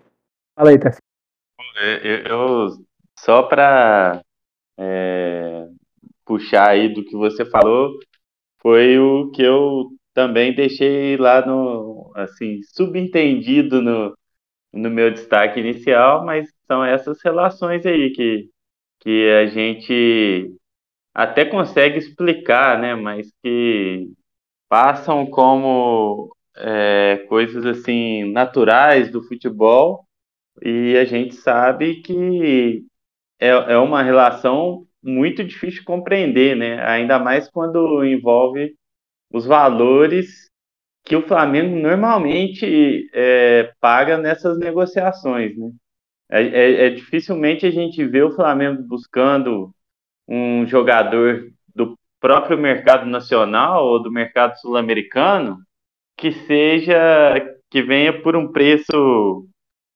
Fala 0.56 0.70
aí, 0.70 0.78
Tarcísio. 0.78 1.02
Eu, 2.04 2.68
só 3.18 3.44
para 3.44 4.22
é, 4.78 5.68
puxar 6.26 6.70
aí 6.70 6.94
do 6.94 7.04
que 7.04 7.16
você 7.16 7.46
falou, 7.46 7.92
foi 8.62 9.00
o 9.00 9.32
que 9.32 9.42
eu 9.42 9.90
também 10.14 10.54
deixei 10.54 11.18
lá 11.18 11.46
no, 11.46 12.12
assim, 12.16 12.60
subentendido 12.76 13.82
no, 13.82 14.16
no 14.74 14.90
meu 14.90 15.12
destaque 15.12 15.60
inicial, 15.60 16.26
mas 16.26 16.50
são 16.68 16.84
essas 16.84 17.22
relações 17.24 17.86
aí 17.86 18.12
que, 18.12 18.50
que 19.00 19.30
a 19.32 19.48
gente 19.48 20.54
até 21.14 21.46
consegue 21.46 21.98
explicar, 21.98 22.80
né? 22.80 22.96
Mas 22.96 23.32
que 23.44 24.12
passam 24.70 25.26
como 25.26 26.36
é, 26.58 27.26
coisas 27.30 27.66
assim 27.66 28.32
naturais 28.32 29.12
do 29.12 29.24
futebol 29.24 30.06
e 30.62 30.98
a 30.98 31.06
gente 31.06 31.36
sabe 31.36 32.02
que 32.02 32.86
é, 33.40 33.50
é 33.50 33.78
uma 33.78 34.04
relação 34.04 34.86
muito 35.04 35.44
difícil 35.44 35.80
de 35.80 35.86
compreender, 35.86 36.56
né? 36.56 36.84
Ainda 36.88 37.20
mais 37.20 37.50
quando 37.50 38.06
envolve 38.06 38.76
os 39.32 39.46
valores 39.46 40.50
que 41.04 41.16
o 41.16 41.28
Flamengo 41.28 41.76
normalmente 41.76 43.10
é, 43.14 43.74
paga 43.80 44.18
nessas 44.18 44.58
negociações, 44.60 45.58
né? 45.58 45.72
É, 46.30 46.44
é, 46.44 46.86
é, 46.88 46.90
dificilmente 46.92 47.66
a 47.66 47.72
gente 47.72 48.06
vê 48.06 48.24
o 48.24 48.34
Flamengo 48.34 48.82
buscando 48.84 49.74
um 50.32 50.66
jogador 50.66 51.52
do 51.76 52.00
próprio 52.22 52.58
mercado 52.58 53.06
nacional 53.06 53.86
ou 53.86 54.02
do 54.02 54.10
mercado 54.10 54.58
sul-americano 54.60 55.58
que 56.16 56.32
seja 56.32 57.58
que 57.70 57.82
venha 57.82 58.22
por 58.22 58.36
um 58.36 58.50
preço 58.50 59.46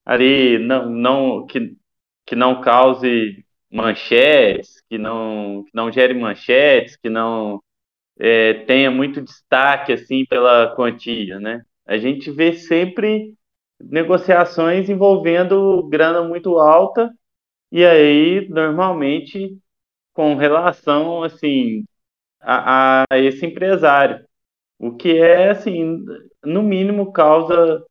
ali 0.05 0.59
não, 0.59 0.89
não 0.89 1.45
que, 1.45 1.77
que 2.25 2.35
não 2.35 2.61
cause 2.61 3.45
manchetes, 3.71 4.81
que 4.89 4.97
não, 4.97 5.63
que 5.63 5.71
não 5.73 5.89
gere 5.89 6.13
manchetes, 6.13 6.97
que 6.97 7.09
não 7.09 7.61
é, 8.19 8.55
tenha 8.65 8.91
muito 8.91 9.21
destaque 9.21 9.93
assim 9.93 10.25
pela 10.25 10.75
quantia, 10.75 11.39
né? 11.39 11.63
A 11.85 11.97
gente 11.97 12.29
vê 12.31 12.53
sempre 12.53 13.33
negociações 13.79 14.89
envolvendo 14.89 15.87
grana 15.89 16.23
muito 16.23 16.57
alta 16.59 17.09
e 17.71 17.85
aí 17.85 18.47
normalmente 18.49 19.57
com 20.15 20.35
relação 20.35 21.23
assim 21.23 21.85
a, 22.41 23.03
a, 23.11 23.19
esse 23.19 23.45
empresário, 23.45 24.25
o 24.79 24.95
que 24.95 25.17
é 25.17 25.49
assim 25.51 26.03
no 26.43 26.63
mínimo 26.63 27.11
causa 27.11 27.85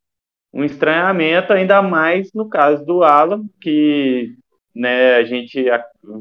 um 0.53 0.63
estranhamento, 0.63 1.53
ainda 1.53 1.81
mais 1.81 2.31
no 2.33 2.49
caso 2.49 2.83
do 2.85 3.03
Alan, 3.03 3.45
que 3.61 4.35
né, 4.73 5.15
a 5.15 5.23
gente 5.23 5.65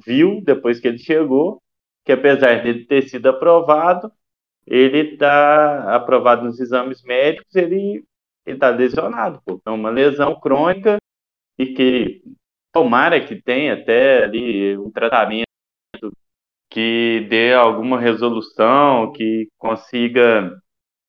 viu 0.05 0.41
depois 0.43 0.79
que 0.79 0.89
ele 0.89 0.99
chegou, 0.99 1.63
que 2.05 2.13
apesar 2.13 2.63
de 2.63 2.85
ter 2.85 3.03
sido 3.09 3.29
aprovado, 3.29 4.13
ele 4.67 5.13
está 5.13 5.95
aprovado 5.95 6.45
nos 6.45 6.61
exames 6.61 7.03
médicos, 7.03 7.55
ele 7.55 8.05
está 8.47 8.71
lesionado, 8.71 9.41
pô. 9.45 9.55
Então, 9.55 9.75
uma 9.75 9.91
lesão 9.91 10.39
crônica 10.39 10.99
e 11.59 11.67
que 11.67 12.23
tomara 12.73 13.25
que 13.25 13.41
tenha 13.41 13.75
até 13.75 14.25
ali 14.25 14.77
um 14.77 14.91
tratamento 14.91 15.54
que 16.71 17.27
dê 17.31 17.55
alguma 17.55 18.01
resolução, 18.01 19.13
que 19.13 19.49
consiga 19.59 20.51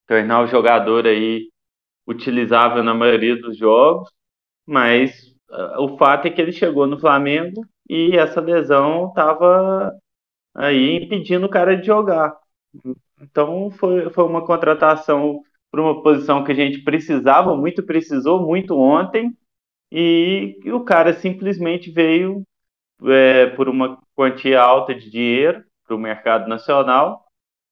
tornar 0.08 0.44
o 0.44 0.48
jogador 0.48 1.08
aí 1.08 1.50
utilizável 2.08 2.84
na 2.84 2.94
maioria 2.94 3.36
dos 3.40 3.58
jogos, 3.58 4.10
mas 4.66 5.12
uh, 5.50 5.82
o 5.84 5.98
fato 5.98 6.28
é 6.28 6.32
que 6.32 6.42
ele 6.42 6.52
chegou 6.52 6.88
no 6.88 7.00
Flamengo 7.00 7.66
e 7.90 8.16
essa 8.18 8.42
lesão 8.42 9.10
estava 9.10 9.92
aí 10.54 10.98
impedindo 11.04 11.46
o 11.48 11.50
cara 11.50 11.76
de 11.76 11.86
jogar. 11.86 12.36
Então 13.22 13.72
foi, 13.72 14.10
foi 14.12 14.24
uma 14.26 14.46
contratação 14.46 15.42
para 15.72 15.82
uma 15.82 16.02
posição 16.02 16.44
que 16.44 16.52
a 16.52 16.56
gente 16.56 16.84
precisava 16.84 17.56
muito, 17.56 17.84
precisou 17.84 18.46
muito 18.46 18.78
ontem, 18.78 19.36
e, 19.92 20.60
e 20.64 20.72
o 20.72 20.84
cara 20.84 21.14
simplesmente 21.14 21.92
veio 21.92 22.44
é, 23.04 23.48
por 23.48 23.70
uma 23.70 24.00
quantia 24.16 24.62
alta 24.62 24.96
de 24.96 25.10
dinheiro 25.10 25.64
para 25.86 25.96
o 25.96 26.00
mercado 26.00 26.48
nacional 26.48 27.26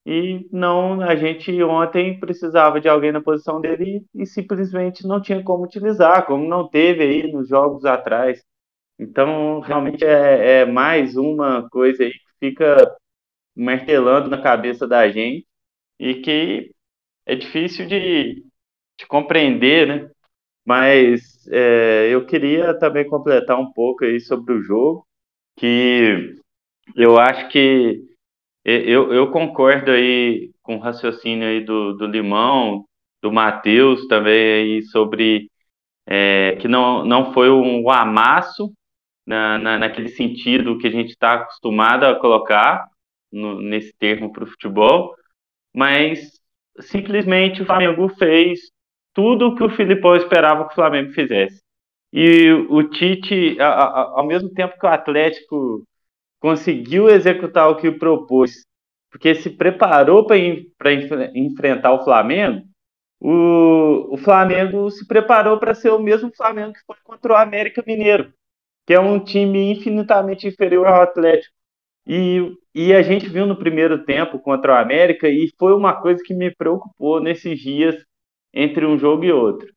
e 0.06 0.48
não 0.52 1.02
a 1.02 1.16
gente 1.16 1.64
ontem 1.64 2.20
precisava 2.20 2.80
de 2.82 2.90
alguém 2.90 3.12
na 3.12 3.22
posição 3.22 3.62
dele 3.62 4.06
e, 4.14 4.26
simplesmente 4.26 5.08
não 5.08 5.22
tinha 5.22 5.42
como 5.44 5.64
utilizar, 5.64 6.26
como 6.26 6.48
não 6.48 6.68
teve 6.68 7.04
aí 7.04 7.32
nos 7.32 7.48
jogos 7.50 7.86
atrás. 7.86 8.44
Então 9.00 9.60
realmente 9.62 10.04
é, 10.06 10.62
é 10.62 10.66
mais 10.66 11.16
uma 11.16 11.68
coisa 11.70 12.04
aí 12.04 12.12
que 12.12 12.20
fica 12.40 12.96
martelando 13.56 14.30
na 14.30 14.42
cabeça 14.42 14.88
da 14.88 15.10
gente 15.10 15.48
e 16.00 16.16
que 16.16 16.72
é 17.26 17.36
difícil 17.36 17.88
de, 17.88 18.44
de 19.00 19.08
compreender, 19.08 19.88
né? 19.88 20.12
Mas 20.66 21.48
é, 21.50 22.10
eu 22.12 22.26
queria 22.26 22.78
também 22.80 23.08
completar 23.08 23.60
um 23.60 23.72
pouco 23.74 24.06
aí 24.06 24.20
sobre 24.20 24.54
o 24.54 24.62
jogo, 24.62 25.08
que 25.56 26.36
eu 26.96 27.18
acho 27.18 27.50
que 27.50 28.02
eu, 28.66 29.14
eu 29.14 29.32
concordo 29.32 29.92
aí 29.92 30.52
com 30.62 30.78
o 30.78 30.80
raciocínio 30.80 31.48
aí 31.48 31.64
do, 31.64 31.94
do 31.94 32.08
Limão, 32.08 32.86
do 33.22 33.32
Matheus 33.32 34.08
também 34.08 34.54
aí 34.54 34.84
sobre 34.84 35.50
é, 36.06 36.58
que 36.58 36.68
não, 36.68 37.06
não 37.06 37.34
foi 37.34 37.50
um 37.50 37.90
amasso 37.90 38.72
na, 39.26 39.58
na, 39.58 39.80
naquele 39.80 40.10
sentido 40.10 40.78
que 40.78 40.88
a 40.88 40.92
gente 40.92 41.10
está 41.10 41.34
acostumado 41.34 42.06
a 42.06 42.20
colocar 42.20 42.88
no, 43.32 43.62
nesse 43.62 43.94
termo 43.98 44.32
para 44.32 44.44
o 44.44 44.48
futebol, 44.48 45.16
mas 45.74 46.32
simplesmente 46.80 47.62
o 47.62 47.66
Flamengo 47.66 48.08
fez 48.10 48.60
tudo 49.14 49.48
o 49.48 49.56
que 49.56 49.64
o 49.64 49.70
Filipão 49.70 50.16
esperava 50.16 50.66
que 50.66 50.74
o 50.74 50.76
Flamengo 50.76 51.12
fizesse. 51.12 51.63
E 52.16 52.52
o 52.70 52.84
Tite, 52.84 53.60
a, 53.60 53.68
a, 53.68 54.02
ao 54.20 54.28
mesmo 54.28 54.48
tempo 54.54 54.78
que 54.80 54.86
o 54.86 54.90
Atlético 54.90 55.84
conseguiu 56.40 57.10
executar 57.10 57.70
o 57.70 57.76
que 57.76 57.92
propôs, 57.92 58.66
porque 59.10 59.34
se 59.34 59.50
preparou 59.50 60.28
para 60.28 60.38
enfrentar 61.34 61.92
o 61.92 62.04
Flamengo, 62.04 62.62
o, 63.20 64.14
o 64.14 64.18
Flamengo 64.18 64.92
se 64.92 65.08
preparou 65.08 65.58
para 65.58 65.74
ser 65.74 65.90
o 65.90 65.98
mesmo 65.98 66.30
Flamengo 66.36 66.74
que 66.74 66.86
foi 66.86 66.98
contra 67.04 67.34
o 67.34 67.36
América 67.36 67.84
Mineiro, 67.88 68.32
que 68.86 68.94
é 68.94 69.00
um 69.00 69.20
time 69.20 69.72
infinitamente 69.72 70.48
inferior 70.48 70.86
ao 70.86 71.02
Atlético. 71.02 71.54
E, 72.06 72.54
e 72.76 72.94
a 72.94 73.02
gente 73.02 73.28
viu 73.28 73.48
no 73.48 73.58
primeiro 73.58 74.04
tempo 74.06 74.38
contra 74.38 74.74
o 74.74 74.76
América, 74.76 75.28
e 75.30 75.50
foi 75.58 75.74
uma 75.74 76.00
coisa 76.00 76.22
que 76.24 76.34
me 76.34 76.54
preocupou 76.54 77.20
nesses 77.20 77.60
dias 77.60 77.96
entre 78.54 78.86
um 78.86 79.00
jogo 79.00 79.24
e 79.24 79.32
outro. 79.32 79.68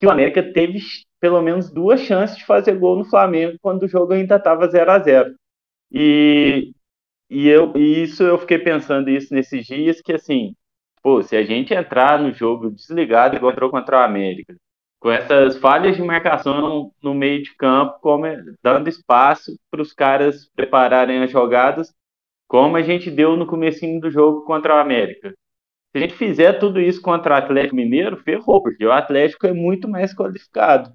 Que 0.00 0.06
o 0.06 0.10
América 0.10 0.42
teve 0.52 0.78
pelo 1.24 1.40
menos 1.40 1.70
duas 1.70 2.00
chances 2.00 2.36
de 2.36 2.44
fazer 2.44 2.76
gol 2.78 2.98
no 2.98 3.04
Flamengo 3.06 3.56
quando 3.62 3.84
o 3.84 3.88
jogo 3.88 4.12
ainda 4.12 4.36
estava 4.36 4.68
0 4.68 4.90
a 4.90 4.98
0 4.98 5.34
E, 5.90 6.74
e, 7.30 7.48
eu, 7.48 7.72
e 7.74 8.02
isso 8.02 8.22
eu 8.22 8.36
fiquei 8.38 8.58
pensando 8.58 9.08
isso 9.08 9.32
nesses 9.32 9.64
dias, 9.64 10.02
que 10.02 10.12
assim, 10.12 10.54
pô, 11.02 11.22
se 11.22 11.34
a 11.34 11.42
gente 11.42 11.72
entrar 11.72 12.20
no 12.20 12.30
jogo 12.34 12.70
desligado 12.70 13.36
igual 13.36 13.52
entrou 13.52 13.70
contra 13.70 14.00
o 14.00 14.04
América, 14.04 14.54
com 15.00 15.10
essas 15.10 15.56
falhas 15.56 15.96
de 15.96 16.02
marcação 16.02 16.92
no 17.02 17.14
meio 17.14 17.42
de 17.42 17.54
campo, 17.56 17.98
como, 18.02 18.26
dando 18.62 18.90
espaço 18.90 19.58
para 19.70 19.80
os 19.80 19.94
caras 19.94 20.50
prepararem 20.54 21.22
as 21.22 21.30
jogadas, 21.30 21.90
como 22.46 22.76
a 22.76 22.82
gente 22.82 23.10
deu 23.10 23.34
no 23.34 23.46
comecinho 23.46 23.98
do 23.98 24.10
jogo 24.10 24.44
contra 24.44 24.76
o 24.76 24.78
América. 24.78 25.30
Se 25.90 25.98
a 25.98 26.00
gente 26.00 26.14
fizer 26.16 26.58
tudo 26.58 26.78
isso 26.78 27.00
contra 27.00 27.32
o 27.32 27.38
Atlético 27.38 27.76
Mineiro, 27.76 28.18
ferrou, 28.18 28.62
porque 28.62 28.84
o 28.84 28.92
Atlético 28.92 29.46
é 29.46 29.54
muito 29.54 29.88
mais 29.88 30.14
qualificado, 30.14 30.92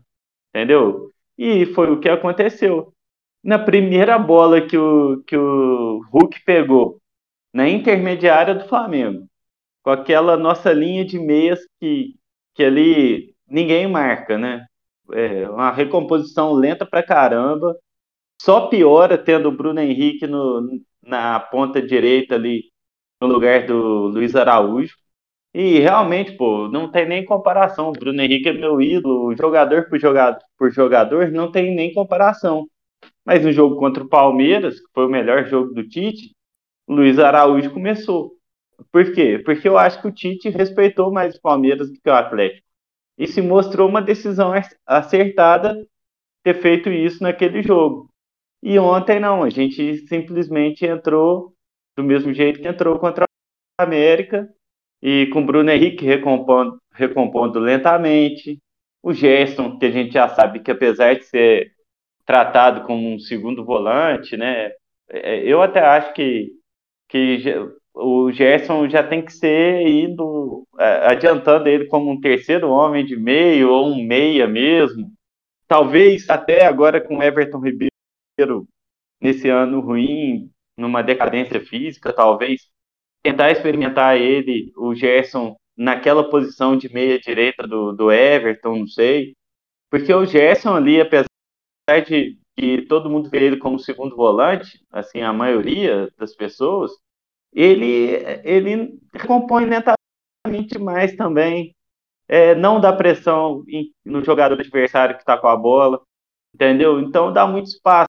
entendeu? 0.50 1.12
E 1.38 1.66
foi 1.68 1.92
o 1.92 2.00
que 2.00 2.10
aconteceu. 2.10 2.94
Na 3.44 3.58
primeira 3.58 4.18
bola 4.20 4.62
que 4.62 4.78
o, 4.78 5.24
que 5.24 5.38
o 5.38 6.02
Hulk 6.12 6.44
pegou, 6.46 7.00
na 7.54 7.68
intermediária 7.70 8.54
do 8.56 8.68
Flamengo, 8.68 9.28
com 9.84 9.92
aquela 9.92 10.38
nossa 10.38 10.72
linha 10.74 11.06
de 11.06 11.18
meias 11.20 11.60
que, 11.80 12.16
que 12.54 12.64
ali 12.64 13.36
ninguém 13.48 13.88
marca, 13.88 14.38
né? 14.38 14.66
É 15.12 15.50
uma 15.50 15.72
recomposição 15.72 16.54
lenta 16.54 16.86
pra 16.86 17.04
caramba. 17.04 17.76
Só 18.42 18.68
piora 18.68 19.18
tendo 19.18 19.50
o 19.50 19.52
Bruno 19.56 19.80
Henrique 19.82 20.28
no, 20.28 20.62
na 21.02 21.40
ponta 21.40 21.82
direita 21.82 22.36
ali, 22.36 22.72
no 23.22 23.28
lugar 23.28 23.66
do 23.66 24.08
Luiz 24.08 24.36
Araújo. 24.36 24.96
E 25.54 25.80
realmente, 25.80 26.34
pô, 26.38 26.68
não 26.68 26.92
tem 26.92 27.08
nem 27.08 27.26
comparação. 27.26 27.90
O 27.90 27.92
Bruno 27.94 28.22
Henrique 28.22 28.50
é 28.50 28.54
meu 28.54 28.80
ídolo, 28.82 29.36
jogador 29.36 29.90
por 29.90 30.00
jogador, 30.00 30.40
por 30.58 30.72
jogador, 30.72 31.32
não 31.32 31.52
tem 31.52 31.76
nem 31.76 31.94
comparação. 31.94 32.68
Mas 33.26 33.44
no 33.44 33.52
jogo 33.52 33.78
contra 33.78 34.04
o 34.04 34.10
Palmeiras, 34.10 34.80
que 34.80 34.88
foi 34.94 35.06
o 35.06 35.10
melhor 35.10 35.46
jogo 35.46 35.74
do 35.74 35.88
Tite, 35.88 36.36
Luiz 36.88 37.20
Araújo 37.20 37.72
começou. 37.72 38.34
Por 38.92 39.14
quê? 39.14 39.42
Porque 39.44 39.68
eu 39.68 39.78
acho 39.78 40.02
que 40.02 40.08
o 40.08 40.12
Tite 40.12 40.50
respeitou 40.50 41.12
mais 41.12 41.36
o 41.36 41.42
Palmeiras 41.42 41.92
do 41.92 42.00
que 42.00 42.10
o 42.10 42.14
Atlético 42.14 42.66
e 43.18 43.28
se 43.28 43.42
mostrou 43.42 43.90
uma 43.90 44.02
decisão 44.02 44.54
acertada 44.86 45.76
ter 46.44 46.56
feito 46.56 46.90
isso 46.90 47.22
naquele 47.22 47.62
jogo. 47.62 48.10
E 48.64 48.80
ontem 48.80 49.20
não, 49.20 49.44
a 49.44 49.50
gente 49.50 49.98
simplesmente 50.08 50.86
entrou 50.86 51.54
do 51.98 52.04
mesmo 52.04 52.34
jeito 52.34 52.62
que 52.62 52.68
entrou 52.68 52.98
contra 53.00 53.26
a 53.78 53.84
América 53.84 54.50
e 55.02 55.28
com 55.28 55.42
o 55.42 55.46
Bruno 55.46 55.72
Henrique 55.72 56.06
recompondo, 56.06 56.80
recompondo 56.94 57.60
lentamente, 57.60 58.60
o 59.02 59.14
Gerson, 59.14 59.78
que 59.78 59.86
a 59.86 59.92
gente 59.92 60.14
já 60.14 60.28
sabe 60.30 60.60
que 60.60 60.72
apesar 60.72 61.16
de 61.16 61.24
ser 61.26 61.72
tratado 62.26 62.86
como 62.86 63.14
um 63.14 63.20
segundo 63.20 63.64
volante, 63.66 64.38
né, 64.38 64.72
é, 65.10 65.40
eu 65.44 65.62
até 65.62 65.80
acho 65.82 66.14
que, 66.14 66.52
que 67.08 67.44
o 67.94 68.32
Gerson 68.32 68.88
já 68.90 69.04
tem 69.04 69.24
que 69.24 69.34
ser 69.34 69.88
indo 69.88 70.66
é, 70.78 71.08
adiantando 71.08 71.68
ele 71.68 71.86
como 71.86 72.12
um 72.12 72.20
terceiro 72.20 72.70
homem 72.70 73.06
de 73.06 73.16
meio 73.16 73.70
ou 73.72 73.88
um 73.88 74.04
meia 74.04 74.48
mesmo. 74.48 75.12
Talvez 75.68 76.30
até 76.30 76.66
agora 76.66 77.02
com 77.02 77.22
Everton 77.22 77.60
Ribeiro 77.60 78.68
nesse 79.22 79.50
ano 79.50 79.82
ruim, 79.82 80.50
numa 80.78 81.02
decadência 81.02 81.60
física, 81.60 82.14
talvez 82.14 82.70
tentar 83.24 83.52
experimentar 83.52 84.18
ele, 84.18 84.72
o 84.78 84.94
Gerson, 84.96 85.56
naquela 85.78 86.30
posição 86.30 86.78
de 86.78 86.92
meia 86.94 87.20
direita 87.20 87.68
do, 87.68 87.94
do 87.94 88.12
Everton, 88.12 88.80
não 88.80 88.88
sei. 88.88 89.34
Porque 89.90 90.14
o 90.14 90.26
Gerson 90.26 90.76
ali, 90.76 91.02
apesar 91.02 91.26
de 92.06 92.38
que 92.58 92.82
todo 92.88 93.10
mundo 93.10 93.30
vê 93.30 93.46
ele 93.46 93.58
como 93.58 93.80
segundo 93.80 94.16
volante, 94.16 94.86
assim, 94.92 95.22
a 95.22 95.34
maioria 95.34 96.10
das 96.18 96.36
pessoas, 96.36 96.92
ele, 97.54 98.18
ele 98.44 99.00
compõe 99.26 99.66
lentamente 99.66 100.78
mais 100.80 101.16
também. 101.16 101.74
É, 102.28 102.54
não 102.56 102.80
dá 102.80 102.94
pressão 102.94 103.64
no 104.06 104.24
jogador 104.24 104.60
adversário 104.60 105.16
que 105.16 105.22
está 105.22 105.38
com 105.38 105.48
a 105.48 105.58
bola, 105.58 106.02
entendeu? 106.54 107.00
Então 107.00 107.34
dá 107.34 107.48
muito 107.48 107.68
espaço. 107.68 108.08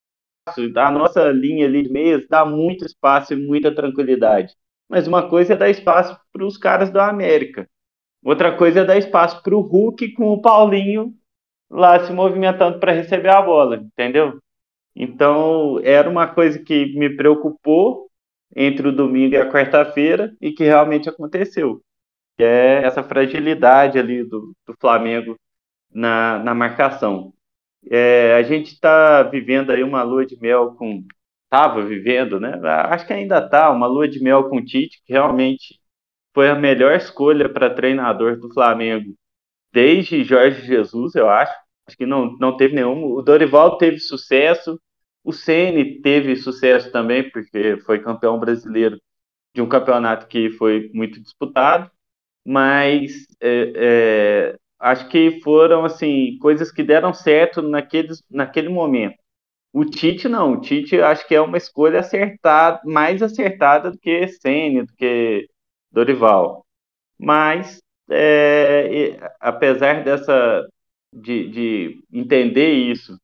A 0.76 0.90
nossa 0.90 1.30
linha 1.30 1.66
ali 1.66 1.84
de 1.84 1.90
meias 1.90 2.26
dá 2.28 2.44
muito 2.44 2.84
espaço 2.84 3.32
e 3.34 3.36
muita 3.36 3.74
tranquilidade. 3.74 4.54
Mas 4.90 5.06
uma 5.06 5.28
coisa 5.28 5.52
é 5.52 5.56
dar 5.56 5.70
espaço 5.70 6.18
para 6.32 6.44
os 6.44 6.58
caras 6.58 6.90
da 6.90 7.08
América. 7.08 7.68
Outra 8.24 8.56
coisa 8.56 8.80
é 8.80 8.84
dar 8.84 8.98
espaço 8.98 9.40
para 9.40 9.54
o 9.54 9.60
Hulk 9.60 10.12
com 10.14 10.30
o 10.30 10.42
Paulinho 10.42 11.14
lá 11.70 12.04
se 12.04 12.12
movimentando 12.12 12.80
para 12.80 12.92
receber 12.92 13.28
a 13.28 13.40
bola, 13.40 13.76
entendeu? 13.76 14.40
Então 14.94 15.78
era 15.84 16.10
uma 16.10 16.26
coisa 16.26 16.58
que 16.58 16.86
me 16.98 17.08
preocupou 17.08 18.10
entre 18.54 18.88
o 18.88 18.92
domingo 18.92 19.34
e 19.34 19.38
a 19.38 19.48
quarta-feira 19.48 20.34
e 20.40 20.50
que 20.50 20.64
realmente 20.64 21.08
aconteceu, 21.08 21.80
que 22.36 22.42
é 22.42 22.82
essa 22.82 23.04
fragilidade 23.04 23.96
ali 23.96 24.24
do, 24.24 24.52
do 24.66 24.74
Flamengo 24.80 25.36
na, 25.94 26.40
na 26.40 26.52
marcação. 26.52 27.32
É, 27.88 28.34
a 28.34 28.42
gente 28.42 28.72
está 28.72 29.22
vivendo 29.22 29.70
aí 29.70 29.84
uma 29.84 30.02
lua 30.02 30.26
de 30.26 30.36
mel 30.40 30.74
com 30.74 31.04
estava 31.50 31.82
vivendo, 31.82 32.38
né? 32.38 32.60
Acho 32.64 33.06
que 33.06 33.12
ainda 33.12 33.38
está 33.44 33.70
uma 33.70 33.86
lua 33.86 34.08
de 34.08 34.22
mel 34.22 34.48
com 34.48 34.58
o 34.58 34.64
Tite, 34.64 35.02
que 35.04 35.12
realmente 35.12 35.80
foi 36.34 36.48
a 36.50 36.54
melhor 36.54 36.94
escolha 36.94 37.48
para 37.52 37.74
treinador 37.74 38.38
do 38.38 38.52
Flamengo 38.52 39.14
desde 39.72 40.24
Jorge 40.24 40.62
Jesus, 40.66 41.14
eu 41.14 41.28
acho. 41.28 41.52
Acho 41.86 41.96
que 41.96 42.06
não, 42.06 42.36
não 42.38 42.56
teve 42.56 42.74
nenhum. 42.74 43.04
O 43.14 43.22
Dorival 43.22 43.78
teve 43.78 43.98
sucesso, 43.98 44.80
o 45.24 45.32
Ceni 45.32 46.00
teve 46.00 46.36
sucesso 46.36 46.90
também, 46.92 47.28
porque 47.30 47.78
foi 47.84 48.00
campeão 48.00 48.38
brasileiro 48.38 49.00
de 49.54 49.60
um 49.62 49.68
campeonato 49.68 50.28
que 50.28 50.50
foi 50.52 50.90
muito 50.94 51.20
disputado, 51.20 51.90
mas 52.46 53.26
é, 53.40 53.72
é, 54.54 54.56
acho 54.78 55.08
que 55.08 55.40
foram 55.42 55.84
assim 55.84 56.38
coisas 56.38 56.70
que 56.72 56.82
deram 56.82 57.12
certo 57.12 57.62
naqueles, 57.62 58.22
naquele 58.30 58.68
momento. 58.68 59.16
O 59.72 59.84
Tite 59.84 60.28
não, 60.28 60.54
o 60.54 60.60
Tite 60.60 61.00
acho 61.00 61.26
que 61.28 61.34
é 61.34 61.40
uma 61.40 61.56
escolha 61.56 62.00
acertada, 62.00 62.80
mais 62.84 63.22
acertada 63.22 63.90
do 63.90 63.98
que 63.98 64.26
Ceni, 64.28 64.82
do 64.84 64.92
que 64.94 65.48
Dorival. 65.92 66.66
Mas 67.18 67.80
é, 68.10 69.18
apesar 69.40 70.04
dessa 70.04 70.66
de, 71.12 71.48
de 71.50 72.04
entender 72.12 72.72
isso 72.72 73.18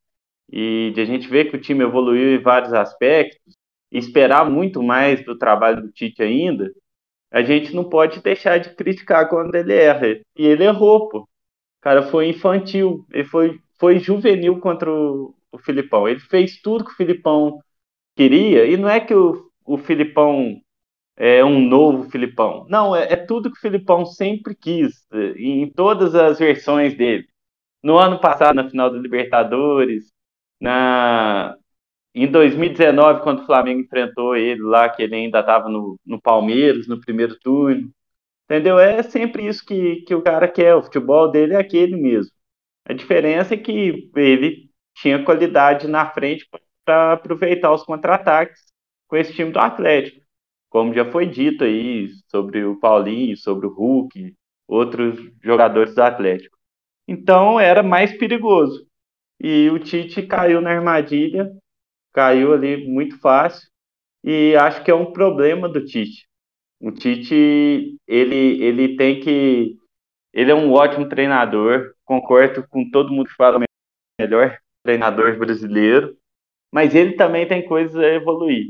e 0.52 0.92
de 0.94 1.00
a 1.00 1.04
gente 1.04 1.28
ver 1.28 1.50
que 1.50 1.56
o 1.56 1.60
time 1.60 1.84
evoluiu 1.84 2.36
em 2.36 2.42
vários 2.42 2.72
aspectos, 2.72 3.54
esperar 3.90 4.48
muito 4.50 4.82
mais 4.82 5.24
do 5.24 5.38
trabalho 5.38 5.82
do 5.82 5.92
Tite 5.92 6.22
ainda, 6.22 6.70
a 7.32 7.42
gente 7.42 7.74
não 7.74 7.84
pode 7.88 8.22
deixar 8.22 8.58
de 8.58 8.74
criticar 8.74 9.28
quando 9.28 9.54
ele 9.54 9.74
erra. 9.74 10.08
E 10.36 10.46
ele 10.46 10.64
errou, 10.64 11.08
pô. 11.08 11.20
O 11.22 11.28
cara 11.82 12.02
foi 12.04 12.28
infantil, 12.28 13.06
ele 13.12 13.24
foi, 13.24 13.60
foi 13.78 13.98
juvenil 13.98 14.60
contra 14.60 14.90
o, 14.90 15.35
o 15.56 15.62
Filipão. 15.62 16.08
Ele 16.08 16.20
fez 16.20 16.60
tudo 16.60 16.84
que 16.84 16.92
o 16.92 16.96
Filipão 16.96 17.60
queria, 18.16 18.66
e 18.66 18.76
não 18.76 18.88
é 18.88 19.00
que 19.00 19.14
o, 19.14 19.50
o 19.64 19.78
Filipão 19.78 20.60
é 21.16 21.44
um 21.44 21.60
novo 21.60 22.10
Filipão. 22.10 22.66
Não, 22.68 22.94
é, 22.94 23.12
é 23.12 23.16
tudo 23.16 23.50
que 23.50 23.58
o 23.58 23.60
Filipão 23.60 24.06
sempre 24.06 24.54
quis, 24.54 25.06
em 25.36 25.70
todas 25.70 26.14
as 26.14 26.38
versões 26.38 26.96
dele. 26.96 27.26
No 27.82 27.98
ano 27.98 28.20
passado, 28.20 28.56
na 28.56 28.68
final 28.68 28.90
da 28.90 28.98
Libertadores, 28.98 30.12
na, 30.60 31.56
em 32.14 32.26
2019, 32.30 33.22
quando 33.22 33.42
o 33.42 33.46
Flamengo 33.46 33.80
enfrentou 33.82 34.36
ele 34.36 34.62
lá, 34.62 34.88
que 34.88 35.02
ele 35.02 35.14
ainda 35.16 35.40
estava 35.40 35.68
no, 35.68 35.98
no 36.04 36.20
Palmeiras, 36.20 36.88
no 36.88 37.00
primeiro 37.00 37.38
turno. 37.40 37.90
Entendeu? 38.44 38.78
É 38.78 39.02
sempre 39.02 39.46
isso 39.46 39.64
que, 39.64 40.02
que 40.02 40.14
o 40.14 40.22
cara 40.22 40.48
quer. 40.48 40.74
O 40.74 40.82
futebol 40.82 41.30
dele 41.30 41.54
é 41.54 41.58
aquele 41.58 41.96
mesmo. 41.96 42.32
A 42.86 42.92
diferença 42.92 43.54
é 43.54 43.56
que 43.58 44.10
ele 44.16 44.65
tinha 44.96 45.24
qualidade 45.24 45.88
na 45.88 46.10
frente 46.10 46.46
para 46.84 47.14
aproveitar 47.14 47.72
os 47.72 47.84
contra-ataques 47.84 48.60
com 49.08 49.16
esse 49.16 49.32
time 49.32 49.52
do 49.52 49.58
Atlético 49.58 50.26
como 50.76 50.92
já 50.92 51.10
foi 51.10 51.26
dito 51.26 51.64
aí 51.64 52.08
sobre 52.28 52.62
o 52.64 52.78
Paulinho, 52.78 53.34
sobre 53.34 53.66
o 53.66 53.72
Hulk, 53.72 54.34
outros 54.68 55.18
jogadores 55.42 55.94
do 55.94 56.02
Atlético. 56.02 56.58
Então 57.08 57.58
era 57.58 57.82
mais 57.82 58.16
perigoso. 58.18 58.86
E 59.40 59.70
o 59.70 59.78
Tite 59.78 60.26
caiu 60.26 60.60
na 60.60 60.70
armadilha, 60.70 61.50
caiu 62.12 62.52
ali 62.52 62.86
muito 62.86 63.18
fácil, 63.20 63.66
e 64.24 64.54
acho 64.56 64.84
que 64.84 64.90
é 64.90 64.94
um 64.94 65.12
problema 65.12 65.66
do 65.66 65.82
Tite. 65.82 66.28
O 66.78 66.92
Tite, 66.92 67.96
ele, 68.06 68.62
ele 68.62 68.96
tem 68.96 69.20
que. 69.20 69.78
Ele 70.32 70.50
é 70.50 70.54
um 70.54 70.72
ótimo 70.72 71.08
treinador, 71.08 71.94
concordo 72.04 72.66
com 72.68 72.90
todo 72.90 73.12
mundo 73.12 73.28
que 73.28 73.34
fala 73.34 73.64
melhor 74.20 74.58
treinador 74.86 75.36
brasileiro, 75.36 76.16
mas 76.72 76.94
ele 76.94 77.14
também 77.14 77.46
tem 77.46 77.66
coisas 77.66 77.96
a 77.96 78.06
evoluir. 78.14 78.68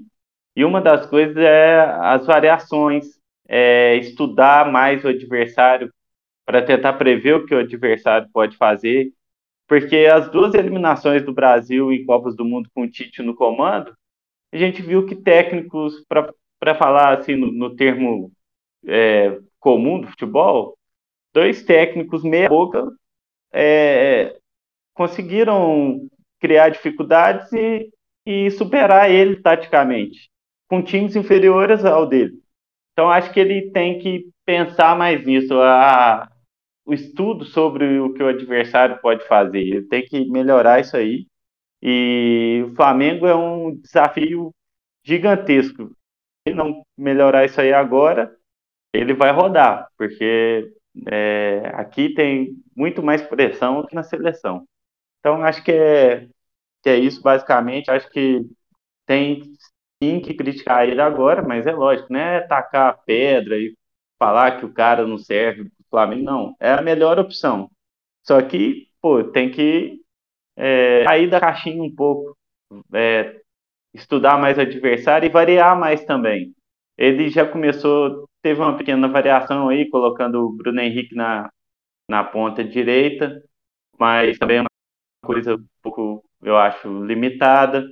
E 0.56 0.64
uma 0.64 0.80
das 0.80 1.06
coisas 1.06 1.36
é 1.36 1.80
as 2.00 2.26
variações, 2.26 3.06
é 3.46 3.96
estudar 3.96 4.72
mais 4.72 5.04
o 5.04 5.08
adversário 5.08 5.92
para 6.46 6.62
tentar 6.62 6.94
prever 6.94 7.34
o 7.34 7.46
que 7.46 7.54
o 7.54 7.58
adversário 7.58 8.28
pode 8.32 8.56
fazer, 8.56 9.12
porque 9.68 10.08
as 10.10 10.30
duas 10.30 10.54
eliminações 10.54 11.22
do 11.24 11.34
Brasil 11.34 11.92
em 11.92 12.04
Copas 12.06 12.34
do 12.34 12.44
Mundo 12.44 12.70
com 12.74 12.82
o 12.82 12.90
Tite 12.90 13.22
no 13.22 13.34
comando, 13.34 13.94
a 14.52 14.56
gente 14.56 14.80
viu 14.80 15.04
que 15.04 15.14
técnicos, 15.14 16.02
para 16.08 16.74
falar 16.74 17.18
assim 17.18 17.36
no, 17.36 17.52
no 17.52 17.76
termo 17.76 18.32
é, 18.86 19.38
comum 19.60 20.00
do 20.00 20.06
futebol, 20.06 20.78
dois 21.34 21.64
técnicos 21.64 22.22
meia 22.24 22.48
boca 22.48 22.88
é, 23.52 24.38
conseguiram 24.96 26.08
criar 26.40 26.70
dificuldades 26.70 27.52
e, 27.52 27.90
e 28.24 28.50
superar 28.50 29.10
ele 29.10 29.36
taticamente 29.36 30.30
com 30.68 30.82
times 30.82 31.14
inferiores 31.14 31.84
ao 31.84 32.06
dele. 32.06 32.40
Então, 32.92 33.10
acho 33.10 33.32
que 33.32 33.38
ele 33.38 33.70
tem 33.70 33.98
que 33.98 34.28
pensar 34.44 34.96
mais 34.96 35.24
nisso, 35.24 35.60
a, 35.60 36.28
o 36.84 36.94
estudo 36.94 37.44
sobre 37.44 38.00
o 38.00 38.12
que 38.14 38.22
o 38.22 38.28
adversário 38.28 38.98
pode 39.00 39.26
fazer. 39.28 39.60
Ele 39.60 39.82
tem 39.82 40.04
que 40.04 40.24
melhorar 40.30 40.80
isso 40.80 40.96
aí. 40.96 41.26
E 41.82 42.64
o 42.66 42.74
Flamengo 42.74 43.26
é 43.26 43.34
um 43.34 43.76
desafio 43.76 44.50
gigantesco. 45.04 45.90
Se 46.46 46.54
não 46.54 46.82
melhorar 46.96 47.44
isso 47.44 47.60
aí 47.60 47.72
agora, 47.72 48.34
ele 48.94 49.12
vai 49.12 49.30
rodar, 49.30 49.88
porque 49.98 50.72
é, 51.06 51.70
aqui 51.74 52.14
tem 52.14 52.56
muito 52.74 53.02
mais 53.02 53.20
pressão 53.20 53.84
que 53.86 53.94
na 53.94 54.02
seleção. 54.02 54.64
Então, 55.26 55.42
acho 55.42 55.60
que 55.64 55.72
é, 55.72 56.28
que 56.84 56.88
é 56.88 56.96
isso, 56.96 57.20
basicamente. 57.20 57.90
Acho 57.90 58.08
que 58.10 58.46
tem 59.06 59.42
sim 60.00 60.20
que 60.20 60.34
criticar 60.34 60.88
ele 60.88 61.00
agora, 61.00 61.42
mas 61.42 61.66
é 61.66 61.72
lógico, 61.72 62.12
não 62.12 62.20
é 62.20 62.42
tacar 62.42 62.90
a 62.90 62.92
pedra 62.92 63.58
e 63.58 63.76
falar 64.20 64.58
que 64.58 64.64
o 64.64 64.72
cara 64.72 65.04
não 65.04 65.18
serve 65.18 65.64
para 65.64 65.70
o 65.70 65.90
Flamengo, 65.90 66.22
não. 66.24 66.56
É 66.60 66.70
a 66.72 66.82
melhor 66.82 67.18
opção. 67.18 67.68
Só 68.24 68.40
que, 68.40 68.88
pô, 69.02 69.24
tem 69.24 69.50
que 69.50 70.00
é, 70.56 71.04
sair 71.04 71.28
da 71.28 71.40
caixinha 71.40 71.82
um 71.82 71.92
pouco, 71.92 72.36
é, 72.94 73.40
estudar 73.94 74.38
mais 74.38 74.58
o 74.58 74.60
adversário 74.60 75.26
e 75.26 75.30
variar 75.30 75.76
mais 75.78 76.04
também. 76.04 76.54
Ele 76.96 77.30
já 77.30 77.44
começou, 77.44 78.28
teve 78.42 78.60
uma 78.60 78.76
pequena 78.76 79.08
variação 79.08 79.68
aí, 79.68 79.90
colocando 79.90 80.46
o 80.46 80.52
Bruno 80.52 80.80
Henrique 80.80 81.16
na, 81.16 81.50
na 82.08 82.22
ponta 82.24 82.62
direita, 82.62 83.42
mas 83.98 84.38
também 84.38 84.58
é 84.58 84.60
uma 84.60 84.75
coisa 85.22 85.56
um 85.56 85.66
pouco, 85.82 86.24
eu 86.42 86.56
acho, 86.56 87.04
limitada. 87.04 87.86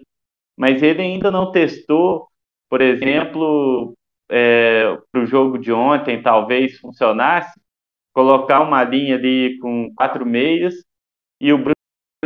Mas 0.56 0.82
ele 0.82 1.02
ainda 1.02 1.30
não 1.30 1.50
testou, 1.50 2.28
por 2.68 2.80
exemplo, 2.80 3.94
é, 4.28 4.96
para 5.10 5.22
o 5.22 5.26
jogo 5.26 5.58
de 5.58 5.72
ontem, 5.72 6.22
talvez 6.22 6.78
funcionasse, 6.78 7.58
colocar 8.12 8.60
uma 8.62 8.82
linha 8.84 9.16
ali 9.16 9.58
com 9.58 9.92
quatro 9.94 10.24
meias 10.24 10.74
e 11.40 11.52
o 11.52 11.58
Bruno 11.58 11.74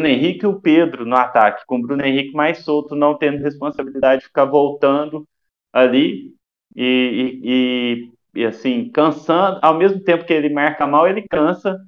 Henrique 0.07 0.45
e 0.45 0.49
o 0.49 0.61
Pedro 0.61 1.07
no 1.07 1.17
ataque, 1.17 1.65
com 1.67 1.79
o 1.79 1.83
Bruno 1.83 2.05
Henrique 2.05 2.35
mais 2.35 2.59
solto, 2.59 2.95
não 2.95 3.17
tendo 3.17 3.43
responsabilidade 3.43 4.21
de 4.23 4.29
ficar 4.29 4.45
voltando 4.45 5.27
ali 5.73 6.35
e, 6.77 8.11
e, 8.35 8.41
e 8.41 8.45
assim, 8.45 8.91
cansando, 8.91 9.59
ao 9.63 9.77
mesmo 9.77 10.01
tempo 10.01 10.25
que 10.25 10.33
ele 10.33 10.51
marca 10.51 10.87
mal, 10.87 11.09
ele 11.09 11.27
cansa 11.29 11.79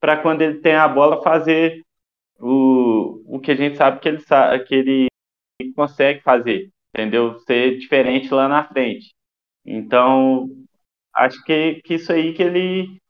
para 0.00 0.16
quando 0.16 0.42
ele 0.42 0.60
tem 0.60 0.74
a 0.74 0.86
bola 0.86 1.22
fazer 1.22 1.82
o, 2.38 3.22
o 3.26 3.40
que 3.40 3.50
a 3.50 3.54
gente 3.54 3.76
sabe 3.76 4.00
que 4.00 4.08
ele, 4.08 4.18
que 4.20 4.74
ele 4.74 5.08
consegue 5.74 6.20
fazer, 6.22 6.70
entendeu? 6.94 7.38
Ser 7.40 7.78
diferente 7.78 8.32
lá 8.32 8.48
na 8.48 8.64
frente. 8.64 9.14
Então, 9.64 10.48
acho 11.14 11.42
que, 11.44 11.80
que 11.84 11.94
isso 11.94 12.12
aí 12.12 12.32
que 12.32 12.42
ele. 12.42 13.00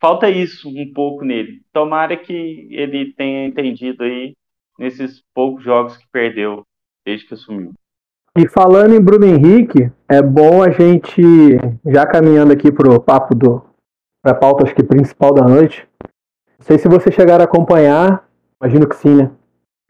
Falta 0.00 0.28
isso 0.28 0.68
um 0.68 0.92
pouco 0.92 1.24
nele. 1.24 1.62
Tomara 1.72 2.14
que 2.16 2.68
ele 2.70 3.14
tenha 3.14 3.46
entendido 3.46 4.04
aí 4.04 4.34
nesses 4.78 5.22
poucos 5.34 5.64
jogos 5.64 5.96
que 5.96 6.04
perdeu 6.12 6.62
desde 7.06 7.26
que 7.26 7.34
assumiu. 7.34 7.72
E 8.36 8.48
falando 8.48 8.94
em 8.94 9.00
Bruno 9.00 9.24
Henrique, 9.24 9.90
é 10.08 10.20
bom 10.20 10.62
a 10.62 10.70
gente, 10.70 11.22
já 11.86 12.04
caminhando 12.04 12.52
aqui 12.52 12.70
pro 12.70 13.00
papo 13.00 13.34
do. 13.34 13.62
para 14.20 14.32
a 14.32 14.38
pauta 14.38 14.64
acho 14.64 14.74
que 14.74 14.82
principal 14.82 15.32
da 15.32 15.44
noite. 15.44 15.88
Não 16.58 16.66
sei 16.66 16.78
se 16.78 16.88
você 16.88 17.12
chegar 17.12 17.40
a 17.40 17.44
acompanhar, 17.44 18.23
imagino 18.64 18.88
que 18.88 18.96
sim, 18.96 19.14
né? 19.14 19.30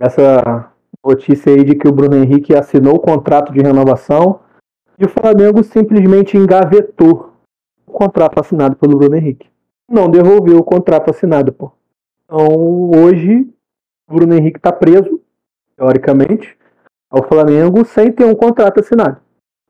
Essa 0.01 0.72
notícia 1.05 1.53
aí 1.53 1.62
de 1.62 1.77
que 1.77 1.87
o 1.87 1.93
Bruno 1.93 2.16
Henrique 2.16 2.57
assinou 2.57 2.97
o 2.97 3.01
contrato 3.01 3.53
de 3.53 3.61
renovação 3.61 4.41
e 4.99 5.05
o 5.05 5.09
Flamengo 5.09 5.62
simplesmente 5.62 6.37
engavetou 6.37 7.33
o 7.87 7.93
contrato 7.93 8.41
assinado 8.41 8.75
pelo 8.75 8.99
Bruno 8.99 9.14
Henrique. 9.14 9.49
Não 9.89 10.11
devolveu 10.11 10.59
o 10.59 10.64
contrato 10.64 11.11
assinado, 11.11 11.53
pô. 11.53 11.70
Então, 12.25 12.91
hoje, 12.97 13.49
o 14.09 14.14
Bruno 14.14 14.35
Henrique 14.35 14.59
está 14.59 14.72
preso, 14.72 15.20
teoricamente, 15.77 16.59
ao 17.09 17.22
Flamengo 17.22 17.85
sem 17.85 18.11
ter 18.11 18.25
um 18.25 18.35
contrato 18.35 18.81
assinado. 18.81 19.20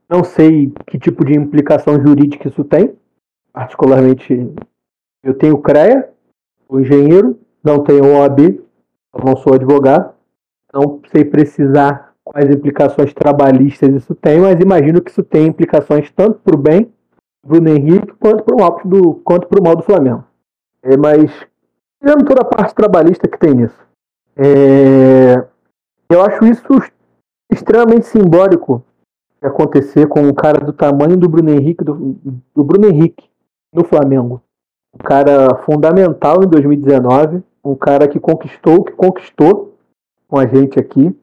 Não 0.08 0.24
sei 0.24 0.72
que 0.86 0.98
tipo 0.98 1.26
de 1.26 1.34
implicação 1.34 2.00
jurídica 2.00 2.48
isso 2.48 2.64
tem. 2.64 2.94
Particularmente, 3.52 4.50
eu 5.22 5.34
tenho 5.34 5.58
CREA, 5.58 6.10
o 6.66 6.80
engenheiro, 6.80 7.38
não 7.62 7.82
tenho 7.82 8.16
OAB, 8.16 8.64
não 9.22 9.36
sou 9.36 9.54
advogado. 9.54 10.14
Não 10.72 11.00
sei 11.12 11.24
precisar 11.24 12.14
quais 12.24 12.50
implicações 12.50 13.12
trabalhistas 13.12 13.94
isso 13.94 14.14
tem, 14.14 14.40
mas 14.40 14.58
imagino 14.58 15.00
que 15.00 15.10
isso 15.10 15.22
tem 15.22 15.46
implicações 15.46 16.10
tanto 16.10 16.40
para 16.40 16.54
o 16.54 16.58
bem 16.58 16.92
Bruno 17.44 17.68
Henrique 17.68 18.12
quanto 18.18 18.42
para 18.42 18.54
o 18.54 18.58
mal 18.58 18.80
do, 18.84 19.22
mal 19.62 19.76
do 19.76 19.82
Flamengo. 19.82 20.24
É, 20.82 20.96
mas, 20.96 21.30
tirando 22.00 22.24
toda 22.24 22.40
a 22.40 22.44
parte 22.44 22.74
trabalhista 22.74 23.28
que 23.28 23.38
tem 23.38 23.54
nisso, 23.54 23.78
é, 24.36 25.46
eu 26.10 26.22
acho 26.22 26.44
isso 26.46 26.66
extremamente 27.52 28.06
simbólico 28.06 28.84
acontecer 29.40 30.08
com 30.08 30.20
um 30.20 30.32
cara 30.32 30.64
do 30.64 30.72
tamanho 30.72 31.16
do 31.16 31.28
Bruno 31.28 31.50
Henrique, 31.50 31.84
do, 31.84 32.16
do 32.54 32.64
Bruno 32.64 32.86
Henrique 32.86 33.28
no 33.72 33.84
Flamengo. 33.84 34.42
Um 34.94 34.98
cara 34.98 35.54
fundamental 35.64 36.42
em 36.42 36.48
2019, 36.48 37.42
um 37.64 37.74
cara 37.74 38.06
que 38.06 38.20
conquistou 38.20 38.84
que 38.84 38.92
conquistou 38.92 39.74
com 40.28 40.38
a 40.38 40.46
gente 40.46 40.78
aqui 40.78 41.16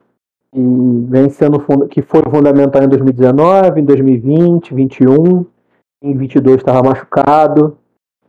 e 0.54 1.06
vem 1.08 1.30
sendo 1.30 1.58
que 1.88 2.02
foi 2.02 2.22
fundamental 2.30 2.82
em 2.82 2.88
2019, 2.88 3.80
em 3.80 3.84
2020, 3.84 4.74
2021, 4.74 5.46
em 6.02 6.16
22 6.16 6.56
estava 6.56 6.82
machucado, 6.82 7.78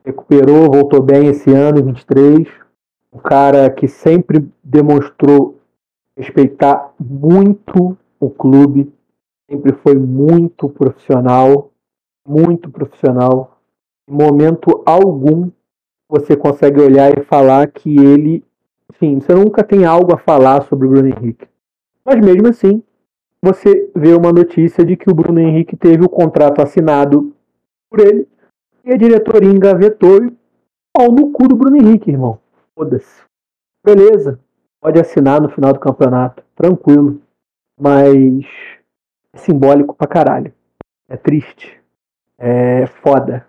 recuperou, 0.06 0.72
voltou 0.72 1.02
bem 1.02 1.28
esse 1.28 1.52
ano, 1.52 1.80
em 1.80 1.84
23. 1.84 2.48
Um 3.12 3.20
cara 3.20 3.70
que 3.70 3.88
sempre 3.88 4.48
demonstrou 4.64 5.60
respeitar 6.18 6.94
muito 7.00 7.98
o 8.20 8.30
clube, 8.30 8.92
sempre 9.50 9.74
foi 9.74 9.96
muito 9.96 10.70
profissional, 10.70 11.72
muito 12.26 12.70
profissional. 12.70 13.58
Em 14.08 14.14
momento 14.14 14.82
algum 14.86 15.50
você 16.14 16.38
consegue 16.38 16.80
olhar 16.80 17.18
e 17.18 17.24
falar 17.24 17.66
que 17.72 17.90
ele, 17.98 18.46
enfim, 18.88 19.20
você 19.20 19.34
nunca 19.34 19.64
tem 19.64 19.84
algo 19.84 20.14
a 20.14 20.18
falar 20.20 20.62
sobre 20.62 20.86
o 20.86 20.90
Bruno 20.92 21.08
Henrique. 21.08 21.48
Mas 22.06 22.24
mesmo 22.24 22.50
assim, 22.50 22.84
você 23.42 23.90
vê 23.96 24.14
uma 24.14 24.32
notícia 24.32 24.86
de 24.86 24.96
que 24.96 25.10
o 25.10 25.14
Bruno 25.16 25.40
Henrique 25.40 25.76
teve 25.76 26.06
o 26.06 26.10
contrato 26.10 26.62
assinado 26.62 27.34
por 27.90 28.00
ele 28.00 28.28
e 28.86 28.94
a 28.94 28.96
diretoria 28.98 29.50
engavetou 29.50 30.24
e 30.24 30.32
no 31.10 31.32
cu 31.32 31.48
do 31.48 31.56
Bruno 31.56 31.78
Henrique, 31.78 32.12
irmão. 32.12 32.38
Foda-se. 32.76 33.24
Beleza, 33.84 34.40
pode 34.80 35.00
assinar 35.00 35.42
no 35.42 35.50
final 35.50 35.74
do 35.74 35.80
campeonato, 35.80 36.44
tranquilo. 36.56 37.20
Mas 37.80 38.46
é 39.34 39.38
simbólico 39.40 39.96
pra 39.96 40.06
caralho. 40.06 40.54
É 41.10 41.18
triste. 41.18 41.82
É 42.38 42.86
foda. 43.02 43.48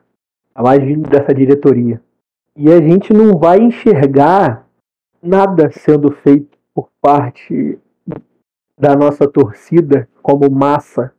A 0.54 0.62
mais 0.62 0.82
vindo 0.82 1.10
dessa 1.10 1.34
diretoria. 1.34 2.00
E 2.56 2.70
a 2.70 2.80
gente 2.80 3.12
não 3.12 3.36
vai 3.36 3.58
enxergar 3.58 4.66
nada 5.22 5.70
sendo 5.72 6.12
feito 6.12 6.56
por 6.72 6.88
parte 7.00 7.78
da 8.78 8.94
nossa 8.94 9.28
torcida 9.28 10.08
como 10.22 10.50
massa, 10.50 11.12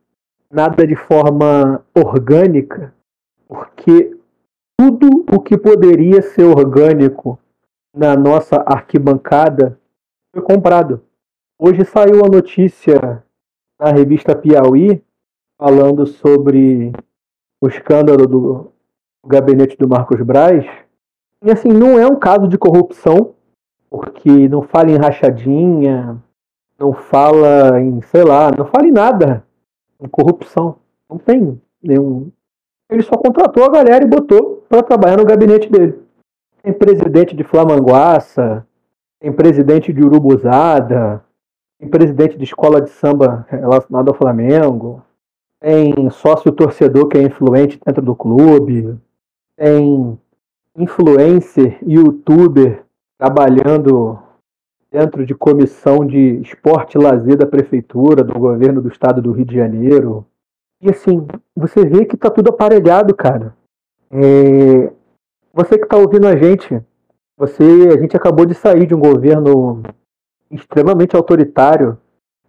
nada 0.50 0.86
de 0.86 0.96
forma 0.96 1.84
orgânica, 1.94 2.94
porque 3.48 4.16
tudo 4.78 5.24
o 5.32 5.40
que 5.40 5.56
poderia 5.58 6.22
ser 6.22 6.44
orgânico 6.44 7.38
na 7.94 8.16
nossa 8.16 8.56
arquibancada 8.66 9.78
foi 10.34 10.42
comprado. 10.42 11.02
Hoje 11.58 11.84
saiu 11.84 12.24
a 12.24 12.28
notícia 12.28 13.24
na 13.80 13.90
revista 13.90 14.36
Piauí 14.36 15.02
falando 15.58 16.06
sobre 16.06 16.92
o 17.62 17.68
escândalo 17.68 18.26
do 18.26 18.72
gabinete 19.26 19.76
do 19.78 19.88
Marcos 19.88 20.20
Braz. 20.20 20.66
E 21.42 21.50
assim, 21.50 21.68
não 21.68 21.98
é 21.98 22.06
um 22.06 22.16
caso 22.16 22.48
de 22.48 22.56
corrupção, 22.58 23.34
porque 23.90 24.48
não 24.48 24.62
fala 24.62 24.90
em 24.90 24.96
rachadinha, 24.96 26.22
não 26.78 26.92
fala 26.92 27.80
em, 27.80 28.00
sei 28.02 28.24
lá, 28.24 28.50
não 28.56 28.66
fala 28.66 28.86
em 28.86 28.92
nada 28.92 29.44
em 30.00 30.08
corrupção. 30.08 30.76
Não 31.08 31.18
tem 31.18 31.60
nenhum. 31.82 32.30
Ele 32.90 33.02
só 33.02 33.16
contratou 33.16 33.64
a 33.64 33.70
galera 33.70 34.04
e 34.04 34.08
botou 34.08 34.64
para 34.68 34.82
trabalhar 34.82 35.16
no 35.16 35.24
gabinete 35.24 35.70
dele. 35.70 35.98
Tem 36.62 36.72
presidente 36.72 37.34
de 37.34 37.44
Flamanguaça, 37.44 38.66
tem 39.20 39.32
presidente 39.32 39.92
de 39.92 40.02
Urubuzada, 40.02 41.24
tem 41.78 41.88
presidente 41.88 42.36
de 42.36 42.44
escola 42.44 42.80
de 42.80 42.90
samba 42.90 43.46
relacionado 43.48 44.08
ao 44.08 44.14
Flamengo, 44.14 45.02
tem 45.60 46.10
sócio 46.10 46.52
torcedor 46.52 47.08
que 47.08 47.18
é 47.18 47.22
influente 47.22 47.78
dentro 47.84 48.02
do 48.02 48.14
clube, 48.14 48.96
tem 49.56 50.18
influencer, 50.76 51.78
youtuber 51.82 52.84
trabalhando 53.18 54.18
dentro 54.90 55.24
de 55.26 55.34
comissão 55.34 56.06
de 56.06 56.40
esporte 56.40 56.96
e 56.96 57.00
lazer 57.00 57.36
da 57.36 57.46
prefeitura, 57.46 58.22
do 58.22 58.38
governo 58.38 58.80
do 58.80 58.88
estado 58.88 59.20
do 59.20 59.32
Rio 59.32 59.44
de 59.44 59.54
Janeiro. 59.54 60.26
E 60.80 60.90
assim, 60.90 61.26
você 61.54 61.84
vê 61.84 62.04
que 62.04 62.16
tá 62.16 62.30
tudo 62.30 62.50
aparelhado, 62.50 63.14
cara. 63.14 63.56
É... 64.10 64.92
Você 65.52 65.78
que 65.78 65.84
está 65.84 65.96
ouvindo 65.96 66.26
a 66.26 66.36
gente, 66.36 66.80
você, 67.38 67.62
a 67.94 68.00
gente 68.00 68.16
acabou 68.16 68.44
de 68.44 68.54
sair 68.54 68.86
de 68.86 68.94
um 68.94 69.00
governo 69.00 69.82
extremamente 70.50 71.16
autoritário, 71.16 71.98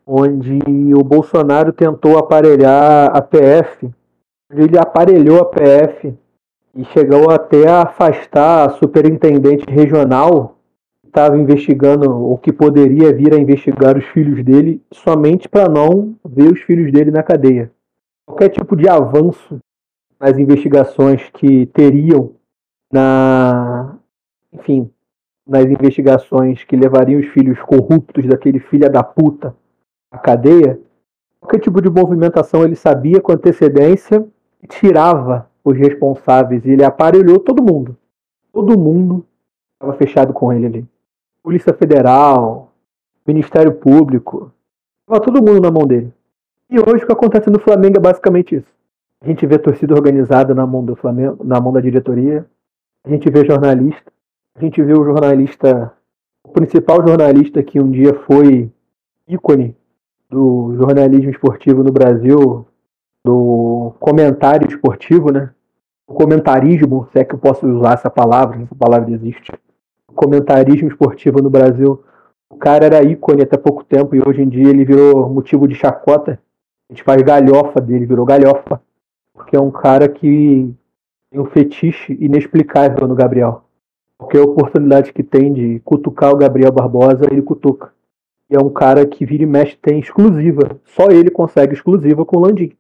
onde 0.06 0.60
o 0.94 1.04
Bolsonaro 1.04 1.72
tentou 1.74 2.18
aparelhar 2.18 3.16
a 3.16 3.22
PF, 3.22 3.90
ele 4.52 4.78
aparelhou 4.78 5.42
a 5.42 5.46
PF 5.46 6.18
e 6.78 6.86
chegou 6.86 7.32
até 7.32 7.68
a 7.68 7.82
afastar 7.82 8.68
a 8.68 8.70
superintendente 8.70 9.66
regional 9.68 10.58
estava 11.04 11.36
investigando 11.36 12.12
o 12.32 12.38
que 12.38 12.54
poderia 12.54 13.12
vir 13.12 13.34
a 13.34 13.40
investigar 13.40 13.98
os 13.98 14.06
filhos 14.06 14.44
dele 14.44 14.80
somente 14.94 15.50
para 15.50 15.68
não 15.68 16.16
ver 16.24 16.54
os 16.54 16.62
filhos 16.62 16.92
dele 16.92 17.10
na 17.10 17.24
cadeia. 17.24 17.72
Qualquer 18.24 18.50
tipo 18.50 18.76
de 18.76 18.88
avanço 18.88 19.60
nas 20.20 20.38
investigações 20.38 21.28
que 21.34 21.66
teriam 21.68 22.34
na, 22.94 23.98
enfim, 24.54 24.92
nas 25.48 25.66
investigações 25.66 26.64
que 26.64 26.76
levariam 26.76 27.20
os 27.20 27.28
filhos 27.30 27.60
corruptos 27.64 28.28
daquele 28.28 28.60
filho 28.60 28.88
da 28.92 29.02
puta 29.02 29.56
à 30.12 30.20
cadeia, 30.20 30.80
qualquer 31.40 31.60
tipo 31.60 31.82
de 31.82 31.90
movimentação 31.90 32.64
ele 32.64 32.76
sabia 32.76 33.20
com 33.20 33.32
antecedência 33.32 34.24
e 34.62 34.68
tirava 34.68 35.47
os 35.68 35.78
responsáveis 35.78 36.66
e 36.66 36.72
ele 36.72 36.84
aparelhou 36.84 37.40
todo 37.40 37.62
mundo. 37.62 37.98
Todo 38.54 38.80
mundo 38.80 39.26
estava 39.74 39.94
fechado 39.98 40.34
com 40.34 40.52
ele 40.54 40.66
ali. 40.66 40.86
Polícia 41.44 41.74
Federal, 41.74 42.72
Ministério 43.26 43.74
Público. 43.74 44.52
Tava 45.06 45.20
todo 45.20 45.44
mundo 45.44 45.62
na 45.62 45.70
mão 45.70 45.86
dele. 45.86 46.14
E 46.70 46.80
hoje 46.80 47.04
o 47.04 47.06
que 47.06 47.12
acontece 47.12 47.50
no 47.50 47.60
Flamengo 47.60 47.98
é 47.98 48.02
basicamente 48.02 48.56
isso. 48.56 48.68
A 49.22 49.28
gente 49.28 49.46
vê 49.46 49.58
torcida 49.58 49.94
organizada 49.94 50.56
na 50.56 50.66
mão 50.66 50.84
do 50.84 50.96
Flamengo, 50.96 51.44
na 51.44 51.60
mão 51.60 51.74
da 51.74 51.82
diretoria. 51.82 52.46
A 53.04 53.10
gente 53.10 53.30
vê 53.30 53.46
jornalista. 53.46 54.12
A 54.56 54.62
gente 54.62 54.82
vê 54.82 54.94
o 54.94 55.04
jornalista, 55.04 55.94
o 56.44 56.50
principal 56.50 57.06
jornalista 57.06 57.62
que 57.62 57.80
um 57.80 57.92
dia 57.92 58.14
foi 58.26 58.72
ícone 59.28 59.76
do 60.30 60.76
jornalismo 60.78 61.30
esportivo 61.30 61.84
no 61.84 61.92
Brasil, 61.92 62.66
do 63.24 63.94
comentário 64.00 64.68
esportivo, 64.68 65.32
né? 65.32 65.52
O 66.08 66.14
comentarismo, 66.14 67.08
se 67.12 67.20
é 67.20 67.26
que 67.26 67.36
eu 67.36 67.40
posso 67.40 67.68
usar 67.68 67.94
essa 67.94 68.10
palavra, 68.10 68.62
essa 68.64 68.76
palavra 68.76 69.12
existe 69.12 69.52
comentarismo 70.18 70.90
esportivo 70.90 71.42
no 71.42 71.50
Brasil. 71.50 72.04
O 72.50 72.58
cara 72.58 72.86
era 72.86 73.04
ícone 73.04 73.44
até 73.44 73.56
pouco 73.56 73.84
tempo 73.84 74.16
e 74.16 74.22
hoje 74.26 74.42
em 74.42 74.50
dia 74.50 74.68
ele 74.68 74.84
virou 74.84 75.30
motivo 75.30 75.68
de 75.68 75.76
chacota. 75.76 76.40
A 76.90 76.94
gente 76.94 77.04
faz 77.04 77.22
galhofa 77.22 77.80
dele, 77.80 78.06
virou 78.06 78.26
galhofa. 78.26 78.82
Porque 79.34 79.56
é 79.56 79.62
um 79.62 79.70
cara 79.70 80.10
que 80.10 80.74
tem 81.30 81.40
um 81.40 81.46
fetiche 81.46 82.18
inexplicável 82.20 83.08
no 83.08 83.14
Gabriel. 83.14 83.64
Qualquer 84.18 84.42
oportunidade 84.42 85.14
que 85.14 85.22
tem 85.22 85.54
de 85.54 85.80
cutucar 85.86 86.34
o 86.34 86.38
Gabriel 86.38 86.72
Barbosa, 86.72 87.28
ele 87.30 87.44
cutuca. 87.44 87.94
E 88.50 88.56
é 88.56 88.60
um 88.60 88.70
cara 88.70 89.06
que 89.06 89.26
vira 89.26 89.44
e 89.44 89.46
mexe 89.46 89.78
tem 89.78 90.00
exclusiva. 90.00 90.80
Só 90.86 91.10
ele 91.10 91.30
consegue 91.30 91.74
exclusiva 91.74 92.26
com 92.26 92.38
o 92.38 92.40
Landim. 92.40 92.72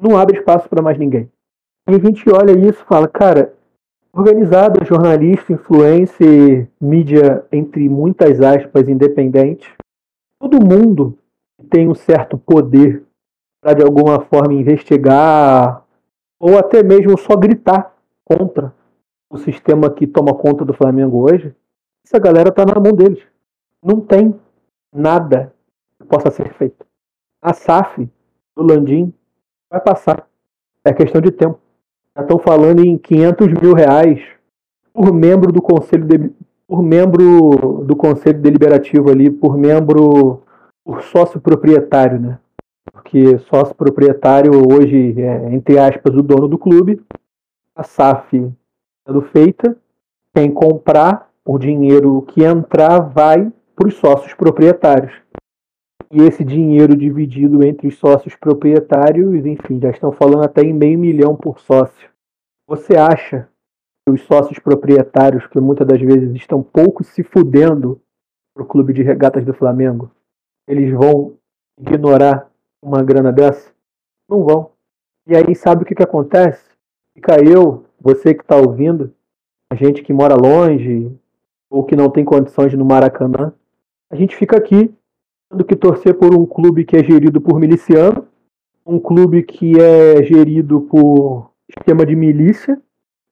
Não 0.00 0.16
abre 0.16 0.38
espaço 0.38 0.68
para 0.68 0.82
mais 0.82 0.96
ninguém. 0.98 1.28
E 1.88 1.94
a 1.94 1.98
gente 1.98 2.28
olha 2.30 2.52
isso 2.52 2.82
e 2.82 2.86
fala, 2.86 3.06
cara, 3.06 3.54
organizada, 4.12 4.84
jornalista, 4.84 5.52
influencer, 5.52 6.68
mídia, 6.80 7.46
entre 7.52 7.88
muitas 7.88 8.40
aspas, 8.40 8.88
independente. 8.88 9.72
Todo 10.40 10.64
mundo 10.64 11.16
tem 11.70 11.88
um 11.88 11.94
certo 11.94 12.36
poder 12.36 13.04
para, 13.62 13.74
de 13.74 13.82
alguma 13.84 14.20
forma, 14.20 14.54
investigar 14.54 15.84
ou 16.40 16.58
até 16.58 16.82
mesmo 16.82 17.16
só 17.16 17.36
gritar 17.36 17.94
contra 18.24 18.74
o 19.30 19.38
sistema 19.38 19.90
que 19.90 20.06
toma 20.06 20.34
conta 20.34 20.64
do 20.64 20.74
Flamengo 20.74 21.30
hoje. 21.30 21.54
Essa 22.04 22.18
galera 22.18 22.48
está 22.48 22.64
na 22.64 22.80
mão 22.80 22.92
deles. 22.92 23.22
Não 23.82 24.00
tem 24.00 24.38
nada 24.92 25.54
que 25.98 26.06
possa 26.06 26.30
ser 26.30 26.52
feito. 26.54 26.84
A 27.42 27.52
SAF 27.52 28.08
do 28.56 28.62
Landim 28.62 29.12
vai 29.70 29.80
passar. 29.80 30.28
É 30.84 30.92
questão 30.92 31.20
de 31.20 31.30
tempo. 31.30 31.65
Já 32.16 32.22
estão 32.22 32.38
falando 32.38 32.82
em 32.82 32.96
500 32.96 33.48
mil 33.60 33.74
reais 33.74 34.18
por 34.94 35.12
membro 35.12 35.52
do 35.52 35.60
conselho 35.60 36.06
de, 36.06 36.30
por 36.66 36.82
membro 36.82 37.84
do 37.84 37.94
conselho 37.94 38.40
deliberativo 38.40 39.10
ali, 39.10 39.30
por 39.30 39.58
membro, 39.58 40.42
por 40.82 41.02
sócio 41.02 41.38
proprietário, 41.38 42.18
né? 42.18 42.38
Porque 42.90 43.36
sócio 43.50 43.74
proprietário 43.74 44.50
hoje 44.72 45.20
é, 45.20 45.52
entre 45.52 45.78
aspas, 45.78 46.14
o 46.14 46.22
dono 46.22 46.48
do 46.48 46.56
clube, 46.56 47.02
a 47.74 47.82
SAF 47.82 48.50
sendo 49.06 49.20
feita, 49.20 49.76
quem 50.34 50.50
comprar, 50.50 51.28
o 51.44 51.58
dinheiro 51.58 52.22
que 52.22 52.42
entrar 52.42 52.98
vai 52.98 53.52
para 53.76 53.88
os 53.88 53.94
sócios 53.94 54.32
proprietários. 54.32 55.12
E 56.10 56.22
esse 56.22 56.44
dinheiro 56.44 56.96
dividido 56.96 57.64
entre 57.64 57.88
os 57.88 57.98
sócios 57.98 58.36
proprietários, 58.36 59.44
enfim, 59.44 59.80
já 59.80 59.90
estão 59.90 60.12
falando 60.12 60.44
até 60.44 60.62
em 60.62 60.72
meio 60.72 60.98
milhão 60.98 61.34
por 61.34 61.58
sócio. 61.58 62.08
Você 62.68 62.96
acha 62.96 63.48
que 64.04 64.12
os 64.12 64.22
sócios 64.22 64.58
proprietários, 64.58 65.46
que 65.46 65.60
muitas 65.60 65.86
das 65.86 66.00
vezes 66.00 66.32
estão 66.34 66.62
pouco 66.62 67.02
se 67.02 67.24
fudendo 67.24 68.00
para 68.54 68.62
o 68.62 68.66
clube 68.66 68.92
de 68.92 69.02
regatas 69.02 69.44
do 69.44 69.52
Flamengo, 69.52 70.10
eles 70.66 70.92
vão 70.92 71.34
ignorar 71.78 72.48
uma 72.80 73.02
grana 73.02 73.32
dessa? 73.32 73.72
Não 74.28 74.44
vão. 74.44 74.70
E 75.26 75.36
aí 75.36 75.54
sabe 75.56 75.82
o 75.82 75.86
que, 75.86 75.94
que 75.94 76.02
acontece? 76.02 76.64
Fica 77.14 77.36
eu, 77.42 77.84
você 78.00 78.32
que 78.32 78.42
está 78.42 78.56
ouvindo, 78.56 79.12
a 79.70 79.74
gente 79.74 80.02
que 80.02 80.12
mora 80.12 80.36
longe 80.36 81.10
ou 81.68 81.84
que 81.84 81.96
não 81.96 82.08
tem 82.08 82.24
condições 82.24 82.72
no 82.74 82.84
Maracanã, 82.84 83.52
a 84.08 84.14
gente 84.14 84.36
fica 84.36 84.56
aqui 84.56 84.94
tendo 85.50 85.64
que 85.64 85.76
torcer 85.76 86.14
por 86.14 86.34
um 86.34 86.46
clube 86.46 86.84
que 86.84 86.96
é 86.96 87.04
gerido 87.04 87.40
por 87.40 87.58
miliciano, 87.58 88.26
um 88.84 88.98
clube 88.98 89.42
que 89.42 89.78
é 89.80 90.22
gerido 90.22 90.82
por 90.82 91.50
esquema 91.68 92.06
de 92.06 92.14
milícia, 92.14 92.80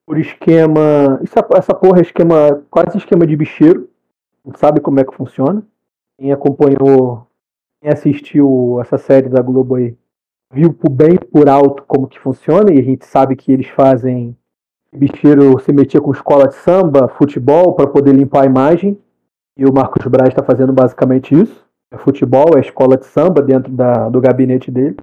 por 0.05 0.17
esquema. 0.17 1.19
Essa 1.23 1.73
porra 1.73 1.99
é 1.99 2.01
esquema. 2.01 2.61
quase 2.69 2.97
esquema 2.97 3.25
de 3.25 3.35
bicheiro. 3.35 3.89
Não 4.43 4.53
sabe 4.55 4.79
como 4.79 4.99
é 4.99 5.03
que 5.03 5.15
funciona. 5.15 5.63
Quem 6.17 6.31
acompanhou, 6.31 7.27
quem 7.81 7.91
assistiu 7.91 8.79
essa 8.81 8.97
série 8.97 9.29
da 9.29 9.41
Globo 9.41 9.75
aí, 9.75 9.95
viu 10.51 10.73
por 10.73 10.89
bem 10.89 11.17
por 11.17 11.49
alto 11.49 11.83
como 11.87 12.07
que 12.07 12.19
funciona, 12.19 12.73
e 12.73 12.79
a 12.79 12.83
gente 12.83 13.05
sabe 13.05 13.35
que 13.35 13.51
eles 13.51 13.67
fazem. 13.67 14.35
Bicheiro 14.93 15.59
se 15.59 15.73
metia 15.73 15.99
com 15.99 16.11
escola 16.11 16.47
de 16.47 16.55
samba, 16.55 17.09
futebol, 17.09 17.73
para 17.73 17.87
poder 17.87 18.13
limpar 18.13 18.43
a 18.43 18.45
imagem. 18.45 18.97
E 19.57 19.65
o 19.65 19.73
Marcos 19.73 20.05
Braz 20.07 20.29
está 20.29 20.43
fazendo 20.43 20.71
basicamente 20.71 21.33
isso. 21.33 21.64
É 21.91 21.97
futebol, 21.97 22.57
é 22.57 22.61
escola 22.61 22.97
de 22.97 23.05
samba 23.05 23.41
dentro 23.41 23.71
da, 23.71 24.09
do 24.09 24.19
gabinete 24.19 24.71
dele, 24.71 24.97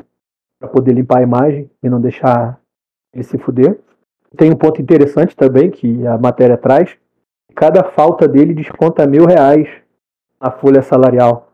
para 0.58 0.68
poder 0.68 0.92
limpar 0.92 1.18
a 1.18 1.22
imagem 1.22 1.70
e 1.82 1.88
não 1.88 2.00
deixar 2.00 2.60
ele 3.12 3.24
se 3.24 3.38
fuder. 3.38 3.78
Tem 4.36 4.50
um 4.50 4.56
ponto 4.56 4.80
interessante 4.80 5.36
também 5.36 5.70
que 5.70 6.06
a 6.06 6.16
matéria 6.18 6.56
traz. 6.56 6.96
Cada 7.54 7.84
falta 7.84 8.26
dele 8.26 8.54
desconta 8.54 9.06
mil 9.06 9.26
reais 9.26 9.68
na 10.40 10.50
folha 10.50 10.82
salarial. 10.82 11.52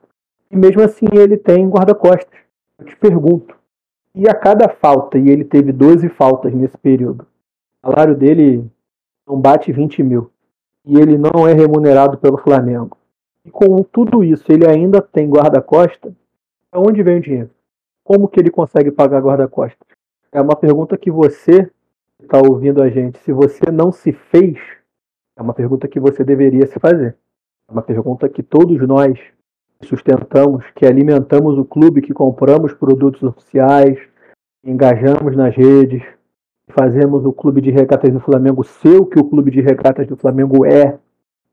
E 0.51 0.57
mesmo 0.57 0.83
assim 0.83 1.07
ele 1.13 1.37
tem 1.37 1.69
guarda-costas. 1.69 2.39
Eu 2.79 2.87
te 2.87 2.97
pergunto, 2.97 3.59
e 4.15 4.29
a 4.29 4.35
cada 4.35 4.69
falta, 4.69 5.19
e 5.19 5.29
ele 5.29 5.45
teve 5.45 5.73
12 5.73 6.09
faltas 6.09 6.53
nesse 6.55 6.79
período, 6.79 7.27
o 7.83 7.91
salário 7.91 8.17
dele 8.17 8.65
não 9.27 9.41
bate 9.41 9.71
20 9.73 10.03
mil. 10.03 10.31
E 10.85 10.99
ele 10.99 11.19
não 11.19 11.47
é 11.47 11.53
remunerado 11.53 12.17
pelo 12.19 12.39
Flamengo. 12.39 12.97
E 13.49 13.51
com 13.51 13.83
tudo 13.83 14.23
isso, 14.23 14.45
ele 14.53 14.69
ainda 14.69 15.01
tem 15.01 15.27
guarda-costas. 15.27 16.13
Aonde 16.71 17.03
vem 17.03 17.17
o 17.17 17.23
dinheiro? 17.23 17.51
Como 18.05 18.29
que 18.29 18.39
ele 18.39 18.51
consegue 18.51 18.91
pagar 18.91 19.23
guarda-costas? 19.23 19.89
É 20.31 20.39
uma 20.39 20.55
pergunta 20.55 20.99
que 20.99 21.11
você 21.11 21.71
está 22.23 22.43
ouvindo 22.47 22.83
a 22.83 22.91
gente, 22.91 23.19
se 23.21 23.33
você 23.33 23.71
não 23.73 23.91
se 23.91 24.13
fez, 24.13 24.59
é 25.35 25.41
uma 25.41 25.55
pergunta 25.55 25.89
que 25.89 25.99
você 25.99 26.23
deveria 26.23 26.67
se 26.67 26.79
fazer. 26.79 27.17
É 27.67 27.73
uma 27.73 27.81
pergunta 27.81 28.29
que 28.29 28.43
todos 28.43 28.87
nós 28.87 29.19
sustentamos, 29.83 30.63
que 30.75 30.85
alimentamos 30.85 31.57
o 31.57 31.65
clube, 31.65 32.03
que 32.03 32.13
compramos 32.13 32.75
produtos 32.75 33.23
oficiais, 33.23 33.99
engajamos 34.63 35.35
nas 35.35 35.57
redes, 35.57 36.03
fazemos 36.69 37.25
o 37.25 37.33
clube 37.33 37.63
de 37.63 37.71
regatas 37.71 38.13
do 38.13 38.21
Flamengo 38.21 38.63
ser 38.63 39.01
o 39.01 39.07
que 39.07 39.19
o 39.19 39.25
clube 39.25 39.51
de 39.51 39.63
regatas 39.63 40.07
do 40.07 40.19
Flamengo 40.19 40.67
é 40.67 40.99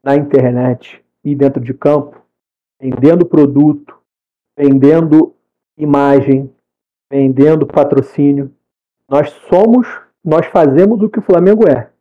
na 0.03 0.17
internet 0.17 1.04
e 1.25 1.35
dentro 1.35 1.61
de 1.61 1.73
campo, 1.73 2.21
vendendo 2.79 3.25
produto, 3.25 3.99
vendendo 4.57 5.35
imagem, 5.77 6.49
vendendo 7.11 7.65
patrocínio. 7.67 8.53
Nós 9.09 9.29
somos 9.49 10.05
nós 10.25 10.47
fazemos 10.47 11.03
o 11.03 11.09
que 11.09 11.19
o 11.19 11.21
Flamengo 11.21 11.69
é. 11.69 11.91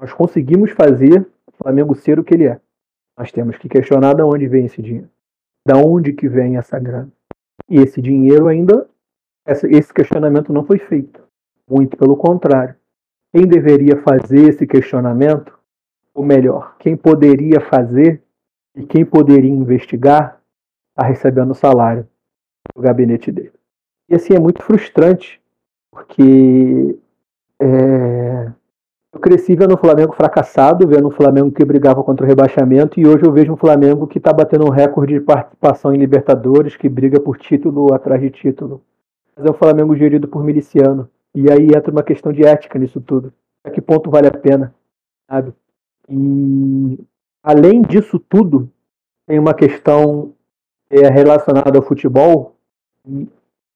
Nós 0.00 0.12
conseguimos 0.12 0.72
fazer 0.72 1.20
o 1.46 1.52
Flamengo 1.62 1.94
ser 1.94 2.18
o 2.18 2.24
que 2.24 2.34
ele 2.34 2.48
é. 2.48 2.60
Nós 3.16 3.30
temos 3.30 3.56
que 3.56 3.68
questionar 3.68 4.14
de 4.14 4.22
onde 4.22 4.48
vem 4.48 4.66
esse 4.66 4.82
dinheiro. 4.82 5.08
Da 5.64 5.76
onde 5.76 6.12
que 6.12 6.28
vem 6.28 6.56
essa 6.56 6.76
grana. 6.76 7.08
E 7.70 7.76
esse 7.76 8.02
dinheiro 8.02 8.48
ainda, 8.48 8.88
esse 9.46 9.94
questionamento 9.94 10.52
não 10.52 10.64
foi 10.64 10.78
feito. 10.78 11.22
Muito 11.70 11.96
pelo 11.96 12.16
contrário. 12.16 12.74
Quem 13.32 13.46
deveria 13.46 14.02
fazer 14.02 14.48
esse 14.48 14.66
questionamento, 14.66 15.56
ou 16.12 16.24
melhor, 16.24 16.76
quem 16.80 16.96
poderia 16.96 17.60
fazer 17.60 18.22
e 18.78 18.86
quem 18.86 19.04
poderia 19.04 19.50
investigar, 19.50 20.40
está 20.90 21.06
recebendo 21.06 21.52
salário 21.52 22.06
do 22.74 22.80
gabinete 22.80 23.32
dele. 23.32 23.52
E 24.08 24.14
assim 24.14 24.34
é 24.34 24.38
muito 24.38 24.62
frustrante, 24.62 25.40
porque 25.90 26.96
é... 27.60 28.52
Eu 29.12 29.20
cresci 29.20 29.56
vendo 29.56 29.74
o 29.74 29.78
Flamengo 29.78 30.12
fracassado, 30.12 30.86
vendo 30.86 31.08
um 31.08 31.10
Flamengo 31.10 31.50
que 31.50 31.64
brigava 31.64 32.04
contra 32.04 32.24
o 32.24 32.28
rebaixamento, 32.28 33.00
e 33.00 33.06
hoje 33.06 33.24
eu 33.24 33.32
vejo 33.32 33.52
um 33.52 33.56
Flamengo 33.56 34.06
que 34.06 34.18
está 34.18 34.32
batendo 34.32 34.66
um 34.66 34.70
recorde 34.70 35.14
de 35.14 35.20
participação 35.20 35.92
em 35.92 35.98
Libertadores, 35.98 36.76
que 36.76 36.88
briga 36.88 37.18
por 37.18 37.36
título 37.38 37.92
atrás 37.92 38.20
de 38.20 38.30
título. 38.30 38.82
Mas 39.34 39.46
é 39.46 39.50
um 39.50 39.54
Flamengo 39.54 39.96
gerido 39.96 40.28
por 40.28 40.44
miliciano. 40.44 41.08
E 41.34 41.50
aí 41.50 41.68
entra 41.74 41.90
uma 41.90 42.02
questão 42.02 42.32
de 42.32 42.44
ética 42.44 42.78
nisso 42.78 43.00
tudo. 43.00 43.32
A 43.64 43.70
que 43.70 43.80
ponto 43.80 44.10
vale 44.10 44.28
a 44.28 44.30
pena, 44.30 44.74
sabe? 45.28 45.52
E 46.08 46.98
além 47.42 47.82
disso 47.82 48.18
tudo, 48.18 48.70
tem 49.26 49.38
uma 49.38 49.54
questão 49.54 50.34
é, 50.90 51.08
relacionada 51.08 51.78
ao 51.78 51.84
futebol. 51.84 52.56
E 53.06 53.28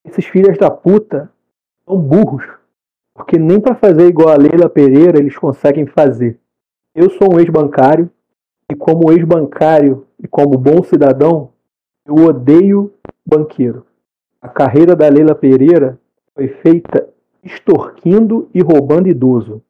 esses 0.04 0.24
filhos 0.26 0.58
da 0.58 0.70
puta 0.70 1.30
são 1.86 1.98
burros 1.98 2.44
porque 3.14 3.38
nem 3.38 3.60
para 3.60 3.74
fazer 3.74 4.08
igual 4.08 4.30
a 4.30 4.36
Leila 4.36 4.68
Pereira 4.68 5.18
eles 5.18 5.36
conseguem 5.36 5.86
fazer. 5.86 6.38
Eu 6.94 7.10
sou 7.10 7.34
um 7.34 7.40
ex-bancário 7.40 8.10
e 8.70 8.74
como 8.74 9.12
ex-bancário 9.12 10.06
e 10.18 10.26
como 10.26 10.58
bom 10.58 10.82
cidadão, 10.82 11.50
eu 12.06 12.14
odeio 12.14 12.92
banqueiro. 13.24 13.86
A 14.40 14.48
carreira 14.48 14.96
da 14.96 15.08
Leila 15.08 15.34
Pereira 15.34 15.98
foi 16.34 16.48
feita 16.48 17.08
extorquindo 17.42 18.48
e 18.54 18.62
roubando 18.62 19.08
idoso. 19.08 19.62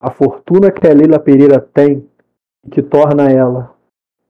A 0.00 0.10
fortuna 0.10 0.70
que 0.70 0.86
a 0.86 0.92
Leila 0.92 1.18
Pereira 1.18 1.60
tem 1.60 2.06
que 2.70 2.82
torna 2.82 3.30
ela 3.30 3.74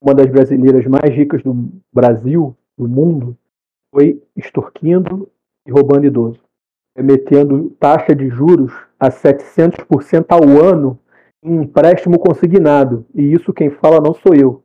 uma 0.01 0.13
das 0.13 0.27
brasileiras 0.27 0.85
mais 0.85 1.09
ricas 1.15 1.41
do 1.41 1.69
Brasil, 1.91 2.55
do 2.77 2.87
mundo, 2.87 3.37
foi 3.93 4.21
extorquindo 4.35 5.29
e 5.65 5.71
roubando 5.71 6.05
idoso 6.05 6.45
remetendo 6.95 7.71
taxa 7.71 8.15
de 8.15 8.29
juros 8.29 8.71
a 8.99 9.09
700% 9.09 10.27
ao 10.29 10.43
ano 10.63 10.97
em 11.43 11.57
empréstimo 11.57 12.17
consignado. 12.17 13.05
E 13.13 13.33
isso 13.33 13.53
quem 13.53 13.69
fala 13.69 13.99
não 13.99 14.13
sou 14.13 14.33
eu. 14.33 14.63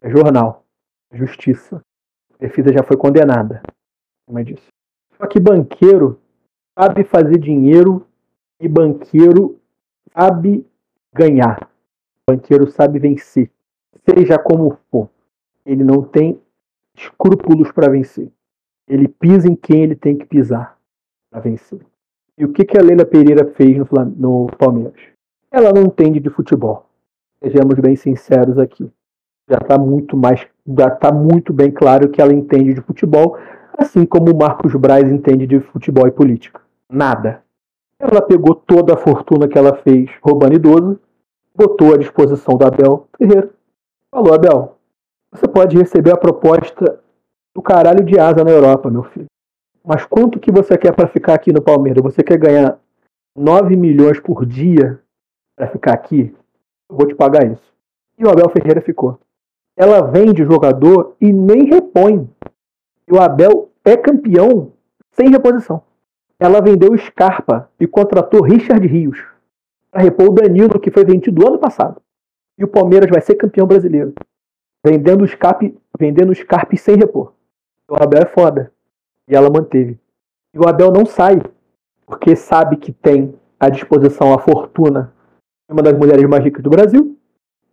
É 0.00 0.08
jornal. 0.08 0.64
É 1.10 1.16
justiça. 1.16 1.82
A 2.34 2.38
defesa 2.38 2.72
já 2.72 2.84
foi 2.84 2.96
condenada. 2.96 3.60
Como 4.26 4.38
é 4.38 4.44
disso. 4.44 4.68
Só 5.16 5.26
que 5.26 5.40
banqueiro 5.40 6.20
sabe 6.78 7.02
fazer 7.02 7.38
dinheiro 7.38 8.06
e 8.60 8.68
banqueiro 8.68 9.58
sabe 10.16 10.64
ganhar. 11.12 11.68
Banqueiro 12.28 12.70
sabe 12.70 12.98
vencer. 12.98 13.50
Seja 14.06 14.38
como 14.38 14.76
for. 14.90 15.08
Ele 15.64 15.82
não 15.82 16.02
tem 16.02 16.38
escrúpulos 16.94 17.72
para 17.72 17.90
vencer. 17.90 18.30
Ele 18.86 19.08
pisa 19.08 19.48
em 19.48 19.54
quem 19.54 19.82
ele 19.82 19.96
tem 19.96 20.14
que 20.14 20.26
pisar 20.26 20.76
para 21.30 21.40
vencer. 21.40 21.80
E 22.36 22.44
o 22.44 22.52
que, 22.52 22.66
que 22.66 22.76
a 22.76 22.82
Leila 22.82 23.06
Pereira 23.06 23.46
fez 23.54 23.78
no, 23.78 23.86
no 24.16 24.46
Palmeiras? 24.58 25.00
Ela 25.50 25.72
não 25.72 25.84
entende 25.84 26.20
de 26.20 26.28
futebol. 26.28 26.86
Sejamos 27.42 27.78
bem 27.80 27.96
sinceros 27.96 28.58
aqui. 28.58 28.90
Já 29.48 29.56
está 29.62 29.78
muito 29.78 30.14
mais, 30.14 30.46
já 30.66 30.88
está 30.88 31.10
muito 31.10 31.52
bem 31.54 31.70
claro 31.70 32.10
que 32.10 32.20
ela 32.20 32.34
entende 32.34 32.74
de 32.74 32.82
futebol, 32.82 33.38
assim 33.78 34.04
como 34.04 34.32
o 34.32 34.36
Marcos 34.36 34.74
Braz 34.74 35.10
entende 35.10 35.46
de 35.46 35.60
futebol 35.60 36.06
e 36.06 36.10
política. 36.10 36.60
Nada. 36.90 37.42
Ela 37.98 38.20
pegou 38.20 38.54
toda 38.54 38.94
a 38.94 38.98
fortuna 38.98 39.48
que 39.48 39.56
ela 39.56 39.76
fez 39.76 40.10
roubando 40.22 40.54
idoso, 40.56 41.00
botou 41.58 41.92
à 41.92 41.96
disposição 41.96 42.56
do 42.56 42.64
Abel 42.64 43.08
Ferreira. 43.18 43.50
Falou, 44.14 44.32
Abel, 44.32 44.76
você 45.32 45.48
pode 45.48 45.76
receber 45.76 46.12
a 46.12 46.16
proposta 46.16 47.00
do 47.52 47.60
caralho 47.60 48.04
de 48.04 48.16
asa 48.16 48.44
na 48.44 48.52
Europa, 48.52 48.88
meu 48.88 49.02
filho. 49.02 49.26
Mas 49.84 50.06
quanto 50.06 50.38
que 50.38 50.52
você 50.52 50.78
quer 50.78 50.94
para 50.94 51.08
ficar 51.08 51.34
aqui 51.34 51.52
no 51.52 51.60
Palmeiras? 51.60 52.02
Você 52.04 52.22
quer 52.22 52.38
ganhar 52.38 52.78
9 53.36 53.74
milhões 53.74 54.20
por 54.20 54.46
dia 54.46 55.02
para 55.56 55.66
ficar 55.66 55.94
aqui? 55.94 56.32
Eu 56.88 56.96
vou 56.96 57.06
te 57.08 57.14
pagar 57.16 57.50
isso. 57.50 57.74
E 58.16 58.24
o 58.24 58.30
Abel 58.30 58.48
Ferreira 58.50 58.80
ficou. 58.80 59.18
Ela 59.76 60.00
vende 60.00 60.44
jogador 60.44 61.16
e 61.20 61.32
nem 61.32 61.64
repõe. 61.64 62.28
E 63.08 63.12
o 63.12 63.20
Abel 63.20 63.70
é 63.84 63.96
campeão 63.96 64.72
sem 65.10 65.30
reposição. 65.30 65.82
Ela 66.38 66.60
vendeu 66.60 66.96
Scarpa 66.96 67.68
e 67.80 67.86
contratou 67.86 68.42
Richard 68.42 68.86
Rios. 68.86 69.37
Para 69.90 70.02
repor 70.02 70.26
o 70.26 70.32
Danilo, 70.32 70.80
que 70.80 70.90
foi 70.90 71.04
vendido 71.04 71.46
ano 71.46 71.58
passado. 71.58 72.00
E 72.58 72.64
o 72.64 72.68
Palmeiras 72.68 73.08
vai 73.10 73.20
ser 73.20 73.36
campeão 73.36 73.66
brasileiro. 73.66 74.14
Vendendo 74.84 75.22
o 75.22 75.28
Scarpe, 75.28 75.76
vendendo 75.98 76.30
o 76.30 76.34
Scarpe 76.34 76.76
sem 76.76 76.96
repor. 76.96 77.32
O 77.88 77.94
Abel 77.94 78.22
é 78.22 78.26
foda. 78.26 78.72
E 79.28 79.34
ela 79.34 79.50
manteve. 79.50 79.98
E 80.52 80.58
o 80.58 80.68
Abel 80.68 80.90
não 80.90 81.06
sai, 81.06 81.40
porque 82.06 82.34
sabe 82.34 82.76
que 82.76 82.92
tem 82.92 83.34
à 83.60 83.68
disposição 83.68 84.32
a 84.32 84.38
fortuna 84.38 85.12
de 85.68 85.72
uma 85.72 85.82
das 85.82 85.96
mulheres 85.96 86.28
mais 86.28 86.42
ricas 86.42 86.62
do 86.62 86.70
Brasil. 86.70 87.16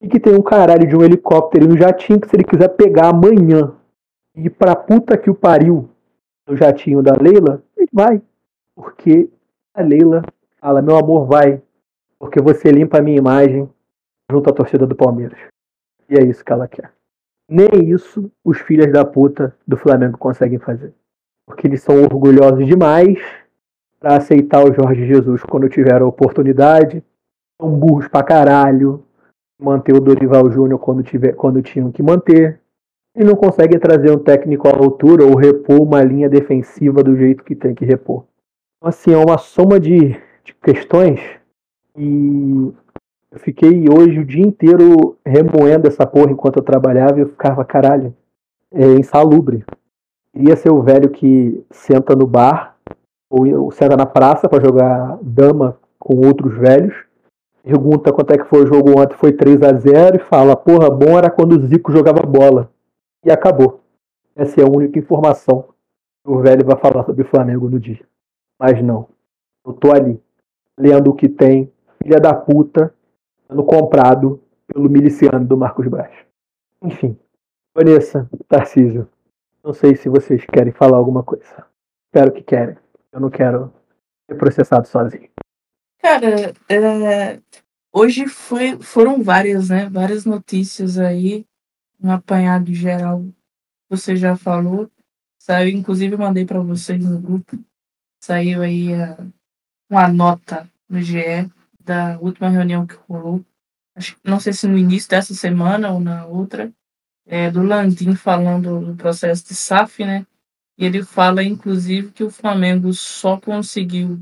E 0.01 0.07
que 0.07 0.19
tem 0.19 0.35
um 0.35 0.41
caralho 0.41 0.87
de 0.87 0.95
um 0.95 1.03
helicóptero 1.03 1.65
e 1.65 1.73
um 1.73 1.77
jatinho 1.77 2.19
que 2.19 2.27
se 2.27 2.35
ele 2.35 2.43
quiser 2.43 2.69
pegar 2.69 3.09
amanhã 3.09 3.73
e 4.35 4.45
ir 4.45 4.49
pra 4.49 4.75
puta 4.75 5.17
que 5.17 5.29
o 5.29 5.35
pariu 5.35 5.89
no 6.47 6.55
jatinho 6.55 7.01
da 7.01 7.13
Leila, 7.19 7.63
ele 7.75 7.89
vai. 7.91 8.21
Porque 8.75 9.29
a 9.73 9.81
Leila 9.81 10.23
fala, 10.59 10.81
meu 10.81 10.97
amor, 10.97 11.25
vai. 11.25 11.61
Porque 12.25 12.41
você 12.41 12.71
limpa 12.71 12.97
a 12.97 13.01
minha 13.03 13.19
imagem 13.19 13.69
junto 14.31 14.49
à 14.49 14.53
torcida 14.53 14.87
do 14.87 14.95
Palmeiras. 14.95 15.37
E 16.09 16.15
é 16.15 16.23
isso 16.23 16.43
que 16.43 16.51
ela 16.51 16.67
quer. 16.67 16.91
Nem 17.47 17.87
isso 17.87 18.31
os 18.43 18.57
filhos 18.57 18.91
da 18.91 19.05
puta 19.05 19.55
do 19.65 19.77
Flamengo 19.77 20.17
conseguem 20.17 20.57
fazer. 20.57 20.91
Porque 21.45 21.67
eles 21.67 21.83
são 21.83 22.01
orgulhosos 22.01 22.65
demais 22.65 23.19
para 23.99 24.17
aceitar 24.17 24.63
o 24.63 24.73
Jorge 24.73 25.05
Jesus 25.05 25.43
quando 25.43 25.69
tiver 25.69 26.01
a 26.01 26.07
oportunidade. 26.07 27.03
São 27.61 27.69
burros 27.71 28.07
pra 28.07 28.23
caralho. 28.23 29.05
Manter 29.61 29.93
o 29.93 30.01
Dorival 30.01 30.49
Júnior 30.49 30.79
quando, 30.79 31.03
tiver, 31.03 31.33
quando 31.33 31.61
tinham 31.61 31.91
que 31.91 32.01
manter. 32.01 32.59
E 33.15 33.23
não 33.23 33.35
conseguem 33.35 33.79
trazer 33.79 34.09
um 34.09 34.17
técnico 34.17 34.67
à 34.67 34.75
altura 34.75 35.23
ou 35.23 35.35
repor 35.35 35.79
uma 35.79 36.01
linha 36.01 36.27
defensiva 36.27 37.03
do 37.03 37.15
jeito 37.15 37.43
que 37.43 37.55
tem 37.55 37.75
que 37.75 37.85
repor. 37.85 38.25
Então, 38.77 38.89
assim, 38.89 39.13
é 39.13 39.17
uma 39.17 39.37
soma 39.37 39.79
de, 39.79 40.19
de 40.43 40.53
questões 40.55 41.44
e 41.97 42.73
eu 43.31 43.39
fiquei 43.39 43.85
hoje 43.89 44.19
o 44.19 44.25
dia 44.25 44.45
inteiro 44.45 45.17
remoendo 45.25 45.87
essa 45.87 46.05
porra 46.05 46.31
enquanto 46.31 46.57
eu 46.57 46.63
trabalhava 46.63 47.17
e 47.17 47.21
eu 47.21 47.29
ficava, 47.29 47.65
caralho, 47.65 48.15
é 48.71 48.85
insalubre. 48.93 49.65
Iria 50.33 50.55
ser 50.55 50.71
o 50.71 50.81
velho 50.81 51.09
que 51.09 51.63
senta 51.71 52.15
no 52.15 52.27
bar 52.27 52.75
ou 53.29 53.71
senta 53.71 53.97
na 53.97 54.05
praça 54.05 54.47
para 54.47 54.63
jogar 54.63 55.17
dama 55.21 55.77
com 55.99 56.25
outros 56.25 56.55
velhos, 56.57 56.93
pergunta 57.63 58.13
quanto 58.13 58.31
é 58.31 58.37
que 58.37 58.45
foi 58.45 58.63
o 58.63 58.67
jogo 58.67 58.99
ontem, 58.99 59.17
foi 59.17 59.33
3 59.33 59.63
a 59.63 59.73
0 59.73 60.17
e 60.17 60.19
fala, 60.19 60.55
porra, 60.55 60.89
bom 60.89 61.17
era 61.17 61.29
quando 61.29 61.53
o 61.53 61.65
Zico 61.65 61.91
jogava 61.91 62.21
bola. 62.21 62.69
E 63.25 63.31
acabou. 63.31 63.81
Essa 64.35 64.61
é 64.61 64.63
a 64.63 64.69
única 64.69 64.99
informação 64.99 65.65
que 66.23 66.31
o 66.31 66.39
velho 66.39 66.65
vai 66.65 66.77
falar 66.77 67.03
sobre 67.05 67.23
o 67.23 67.27
Flamengo 67.27 67.69
no 67.69 67.79
dia. 67.79 68.05
Mas 68.59 68.81
não. 68.83 69.07
Eu 69.65 69.73
tô 69.73 69.91
ali, 69.91 70.21
lendo 70.77 71.09
o 71.09 71.15
que 71.15 71.27
tem, 71.27 71.71
filha 72.05 72.19
da 72.19 72.35
puta, 72.35 72.93
sendo 73.47 73.63
comprado 73.63 74.39
pelo 74.67 74.87
miliciano 74.87 75.43
do 75.43 75.57
Marcos 75.57 75.87
Braz. 75.87 76.13
Enfim. 76.83 77.17
Vanessa, 77.73 78.29
Tarcísio, 78.47 79.09
não 79.63 79.73
sei 79.73 79.95
se 79.95 80.07
vocês 80.07 80.45
querem 80.45 80.71
falar 80.71 80.97
alguma 80.97 81.23
coisa. 81.23 81.65
Espero 82.05 82.31
que 82.31 82.43
querem. 82.43 82.77
Eu 83.11 83.19
não 83.19 83.31
quero 83.31 83.73
ser 84.29 84.37
processado 84.37 84.87
sozinho. 84.87 85.29
Cara, 85.99 86.53
é, 86.69 87.41
hoje 87.91 88.27
foi, 88.27 88.77
foram 88.79 89.23
várias, 89.23 89.69
né? 89.69 89.89
Várias 89.89 90.25
notícias 90.25 90.99
aí, 90.99 91.43
um 92.01 92.11
apanhado 92.11 92.71
geral. 92.71 93.25
Você 93.89 94.15
já 94.15 94.37
falou. 94.37 94.89
Saiu, 95.39 95.75
inclusive, 95.75 96.15
mandei 96.15 96.45
para 96.45 96.59
vocês 96.59 97.03
no 97.03 97.19
grupo. 97.19 97.57
Saiu 98.23 98.61
aí 98.61 98.93
a, 98.93 99.17
uma 99.89 100.07
nota 100.07 100.69
no 100.87 101.01
GE 101.01 101.49
da 101.85 102.19
última 102.19 102.49
reunião 102.49 102.85
que 102.85 102.95
rolou. 103.07 103.45
Acho, 103.95 104.17
não 104.23 104.39
sei 104.39 104.51
se 104.53 104.67
no 104.67 104.77
início 104.77 105.09
dessa 105.09 105.33
semana 105.33 105.91
ou 105.91 105.99
na 105.99 106.25
outra, 106.25 106.73
é, 107.25 107.49
do 107.49 107.63
Landim 107.63 108.15
falando 108.15 108.81
do 108.81 108.95
processo 108.95 109.47
de 109.47 109.55
SAF, 109.55 110.03
né? 110.03 110.25
E 110.77 110.85
ele 110.85 111.03
fala, 111.03 111.43
inclusive, 111.43 112.11
que 112.11 112.23
o 112.23 112.29
Flamengo 112.29 112.91
só 112.93 113.39
conseguiu 113.39 114.19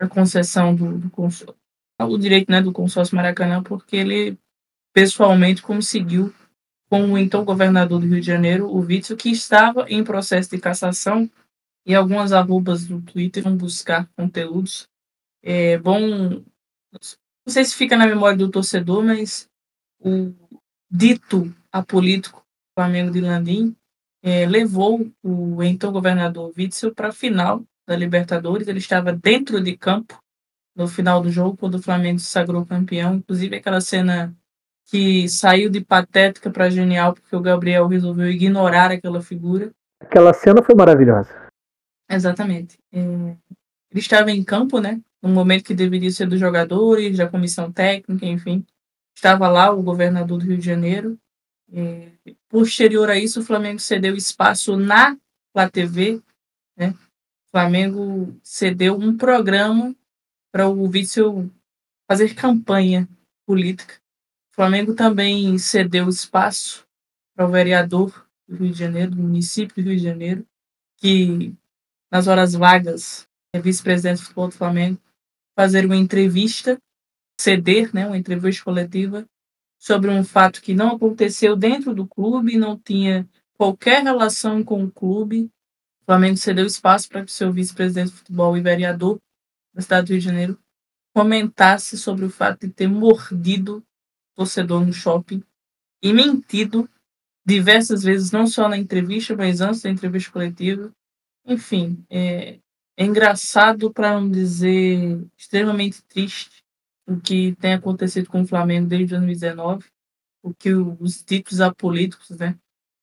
a 0.00 0.08
concessão 0.08 0.74
do, 0.74 0.98
do 0.98 1.10
consórcio, 1.10 1.54
o 2.00 2.18
direito 2.18 2.50
né, 2.50 2.60
do 2.60 2.72
consórcio 2.72 3.14
Maracanã, 3.14 3.62
porque 3.62 3.96
ele 3.96 4.38
pessoalmente 4.92 5.62
conseguiu 5.62 6.32
com 6.90 7.12
o 7.12 7.18
então 7.18 7.44
governador 7.44 8.00
do 8.00 8.06
Rio 8.06 8.20
de 8.20 8.26
Janeiro, 8.26 8.66
o 8.66 8.80
Witzel, 8.80 9.16
que 9.16 9.30
estava 9.30 9.86
em 9.88 10.02
processo 10.02 10.50
de 10.50 10.58
cassação, 10.58 11.30
e 11.86 11.94
algumas 11.94 12.32
arrobas 12.32 12.86
do 12.86 13.00
Twitter 13.00 13.42
vão 13.42 13.56
buscar 13.56 14.08
conteúdos. 14.16 14.88
É, 15.42 15.78
vão. 15.78 16.44
Não 16.92 17.52
sei 17.52 17.64
se 17.64 17.74
fica 17.74 17.96
na 17.96 18.06
memória 18.06 18.36
do 18.36 18.50
torcedor, 18.50 19.02
mas 19.02 19.48
o 20.00 20.32
dito 20.90 21.52
apolítico 21.70 22.42
Flamengo 22.76 23.10
de 23.10 23.20
Landim 23.20 23.76
é, 24.22 24.46
levou 24.46 25.10
o 25.22 25.62
então 25.62 25.92
governador 25.92 26.52
Witzel 26.56 26.94
para 26.94 27.08
a 27.08 27.12
final 27.12 27.62
da 27.86 27.96
Libertadores. 27.96 28.68
Ele 28.68 28.78
estava 28.78 29.12
dentro 29.12 29.60
de 29.60 29.76
campo 29.76 30.18
no 30.74 30.86
final 30.88 31.20
do 31.20 31.30
jogo, 31.30 31.56
quando 31.56 31.74
o 31.74 31.82
Flamengo 31.82 32.18
se 32.18 32.26
sagrou 32.26 32.64
campeão. 32.64 33.16
Inclusive 33.16 33.56
aquela 33.56 33.80
cena 33.80 34.34
que 34.86 35.28
saiu 35.28 35.70
de 35.70 35.80
patética 35.80 36.50
para 36.50 36.70
genial, 36.70 37.14
porque 37.14 37.34
o 37.34 37.40
Gabriel 37.40 37.86
resolveu 37.86 38.28
ignorar 38.28 38.90
aquela 38.90 39.22
figura. 39.22 39.72
Aquela 40.00 40.32
cena 40.32 40.62
foi 40.62 40.74
maravilhosa. 40.74 41.30
Exatamente. 42.08 42.78
É, 42.92 43.00
ele 43.00 44.00
estava 44.00 44.30
em 44.30 44.42
campo, 44.42 44.80
né? 44.80 45.00
No 45.22 45.28
momento 45.28 45.64
que 45.64 45.74
deveria 45.74 46.10
ser 46.10 46.26
dos 46.26 46.40
jogadores, 46.40 47.16
da 47.16 47.28
comissão 47.28 47.70
técnica, 47.70 48.26
enfim. 48.26 48.66
Estava 49.14 49.48
lá 49.48 49.70
o 49.70 49.82
governador 49.82 50.38
do 50.38 50.44
Rio 50.44 50.58
de 50.58 50.66
Janeiro. 50.66 51.18
É, 51.72 52.10
posterior 52.48 53.08
a 53.08 53.16
isso, 53.16 53.40
o 53.40 53.44
Flamengo 53.44 53.78
cedeu 53.78 54.16
espaço 54.16 54.76
na 54.76 55.16
Lá 55.54 55.68
TV, 55.68 56.20
né? 56.76 56.90
O 56.90 57.50
Flamengo 57.50 58.40
cedeu 58.42 58.96
um 58.96 59.16
programa 59.16 59.94
para 60.50 60.66
o 60.68 60.88
Vício 60.88 61.50
fazer 62.10 62.34
campanha 62.34 63.08
política. 63.46 63.94
O 64.50 64.54
Flamengo 64.54 64.94
também 64.94 65.56
cedeu 65.58 66.08
espaço 66.08 66.86
para 67.34 67.46
o 67.46 67.50
vereador 67.50 68.26
do 68.48 68.56
Rio 68.56 68.72
de 68.72 68.78
Janeiro, 68.78 69.12
do 69.12 69.22
município 69.22 69.74
do 69.76 69.88
Rio 69.88 69.98
de 69.98 70.04
Janeiro, 70.04 70.46
que 70.98 71.54
nas 72.10 72.26
horas 72.26 72.52
vagas 72.52 73.26
é 73.54 73.60
vice-presidente 73.60 74.18
do 74.18 74.24
futebol 74.24 74.48
do 74.48 74.54
Flamengo, 74.54 75.00
fazer 75.56 75.84
uma 75.84 75.96
entrevista, 75.96 76.78
ceder, 77.40 77.94
né, 77.94 78.06
uma 78.06 78.18
entrevista 78.18 78.64
coletiva 78.64 79.26
sobre 79.78 80.10
um 80.10 80.22
fato 80.22 80.62
que 80.62 80.74
não 80.74 80.96
aconteceu 80.96 81.56
dentro 81.56 81.94
do 81.94 82.06
clube, 82.06 82.56
não 82.56 82.78
tinha 82.78 83.28
qualquer 83.54 84.02
relação 84.02 84.62
com 84.62 84.84
o 84.84 84.90
clube. 84.90 85.50
O 86.02 86.04
Flamengo 86.06 86.36
cedeu 86.36 86.66
espaço 86.66 87.08
para 87.08 87.24
que 87.24 87.30
o 87.30 87.34
seu 87.34 87.52
vice-presidente 87.52 88.10
de 88.10 88.16
futebol 88.16 88.56
e 88.56 88.60
vereador 88.60 89.20
da 89.74 89.82
cidade 89.82 90.06
do 90.06 90.10
Rio 90.10 90.20
de 90.20 90.24
Janeiro 90.24 90.58
comentasse 91.14 91.98
sobre 91.98 92.24
o 92.24 92.30
fato 92.30 92.66
de 92.66 92.72
ter 92.72 92.88
mordido 92.88 93.84
torcedor 94.34 94.84
no 94.86 94.92
shopping 94.92 95.42
e 96.02 96.12
mentido 96.12 96.88
diversas 97.44 98.02
vezes, 98.02 98.30
não 98.30 98.46
só 98.46 98.68
na 98.68 98.78
entrevista, 98.78 99.36
mas 99.36 99.60
antes 99.60 99.82
da 99.82 99.90
entrevista 99.90 100.30
coletiva. 100.30 100.92
Enfim, 101.44 102.04
é, 102.08 102.60
engraçado, 103.04 103.92
para 103.92 104.20
não 104.20 104.30
dizer 104.30 105.24
extremamente 105.36 106.02
triste, 106.04 106.62
o 107.06 107.20
que 107.20 107.54
tem 107.56 107.74
acontecido 107.74 108.28
com 108.28 108.42
o 108.42 108.46
Flamengo 108.46 108.88
desde 108.88 109.08
2019, 109.08 109.84
o 110.42 110.54
que 110.54 110.72
os 110.74 111.22
títulos 111.22 111.60
apolíticos, 111.60 112.30
né? 112.30 112.58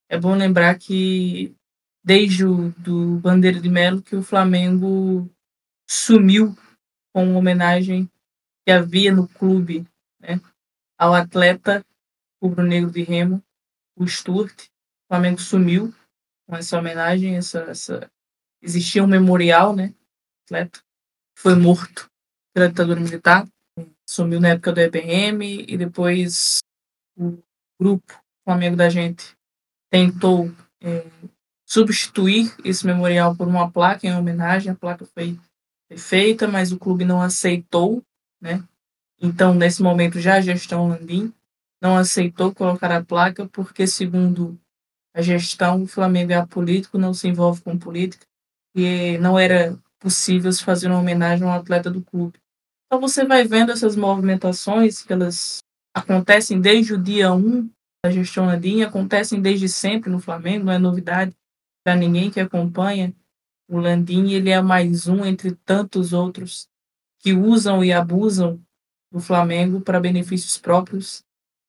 É 0.09 0.17
bom 0.17 0.35
lembrar 0.35 0.77
que 0.77 1.55
desde 2.03 2.45
o 2.45 2.71
do 2.71 3.19
Bandeira 3.19 3.59
de 3.59 3.69
Melo 3.69 4.01
que 4.01 4.15
o 4.15 4.23
Flamengo 4.23 5.29
sumiu 5.89 6.55
com 7.13 7.23
uma 7.23 7.39
homenagem 7.39 8.09
que 8.65 8.71
havia 8.71 9.13
no 9.13 9.27
clube, 9.27 9.85
né? 10.19 10.39
Ao 10.97 11.13
atleta 11.13 11.85
rubro-negro 12.41 12.91
de 12.91 13.03
Remo, 13.03 13.43
o 13.95 14.05
Sturt. 14.07 14.63
O 14.63 15.13
Flamengo 15.13 15.39
sumiu 15.39 15.93
com 16.47 16.55
essa 16.55 16.77
homenagem, 16.77 17.35
essa, 17.35 17.59
essa... 17.63 18.11
existia 18.61 19.03
um 19.03 19.07
memorial, 19.07 19.75
né? 19.75 19.93
Atleta 20.45 20.79
foi 21.37 21.55
morto 21.55 22.09
pela 22.53 22.67
ditadura 22.67 22.99
militar 22.99 23.47
sumiu 24.09 24.39
na 24.39 24.49
época 24.49 24.71
do 24.71 24.79
EBM 24.79 25.65
e 25.67 25.77
depois 25.77 26.59
o 27.15 27.37
grupo 27.79 28.19
Flamengo 28.43 28.75
da 28.75 28.89
gente 28.89 29.37
tentou 29.91 30.51
é, 30.81 31.05
substituir 31.63 32.51
esse 32.65 32.87
memorial 32.87 33.35
por 33.35 33.47
uma 33.47 33.69
placa 33.69 34.07
em 34.07 34.15
homenagem. 34.15 34.71
A 34.71 34.75
placa 34.75 35.05
foi 35.05 35.39
feita, 35.95 36.47
mas 36.47 36.71
o 36.71 36.79
clube 36.79 37.05
não 37.05 37.21
aceitou, 37.21 38.01
né? 38.41 38.63
Então, 39.21 39.53
nesse 39.53 39.83
momento, 39.83 40.19
já 40.19 40.37
a 40.37 40.41
gestão 40.41 40.87
Landim 40.87 41.31
não 41.79 41.95
aceitou 41.95 42.53
colocar 42.53 42.91
a 42.91 43.03
placa 43.03 43.47
porque, 43.47 43.85
segundo 43.85 44.59
a 45.13 45.21
gestão, 45.21 45.83
o 45.83 45.87
Flamengo 45.87 46.31
é 46.31 46.35
apolítico, 46.35 46.97
não 46.97 47.13
se 47.13 47.27
envolve 47.27 47.61
com 47.61 47.77
política 47.77 48.25
e 48.75 49.17
não 49.17 49.37
era 49.37 49.77
possível 49.99 50.51
se 50.51 50.63
fazer 50.63 50.87
uma 50.87 50.99
homenagem 50.99 51.45
a 51.45 51.49
um 51.49 51.53
atleta 51.53 51.89
do 51.89 52.01
clube. 52.01 52.39
Então 52.87 52.99
você 52.99 53.25
vai 53.25 53.43
vendo 53.43 53.71
essas 53.71 53.95
movimentações 53.95 55.01
que 55.01 55.13
elas 55.13 55.59
acontecem 55.93 56.59
desde 56.59 56.93
o 56.93 57.01
dia 57.01 57.31
1 57.31 57.69
da 58.03 58.11
gestão 58.11 58.45
Landim, 58.45 58.81
acontecem 58.81 59.41
desde 59.41 59.67
sempre 59.67 60.09
no 60.09 60.19
Flamengo, 60.19 60.65
não 60.65 60.73
é 60.73 60.79
novidade 60.79 61.35
para 61.83 61.95
ninguém 61.95 62.31
que 62.31 62.39
acompanha. 62.39 63.13
O 63.69 63.77
Landim 63.77 64.31
ele 64.31 64.49
é 64.49 64.61
mais 64.61 65.07
um 65.07 65.25
entre 65.25 65.53
tantos 65.65 66.13
outros 66.13 66.67
que 67.19 67.33
usam 67.33 67.83
e 67.83 67.91
abusam 67.91 68.59
do 69.11 69.19
Flamengo 69.19 69.81
para 69.81 69.99
benefícios 69.99 70.57
próprios. 70.57 71.23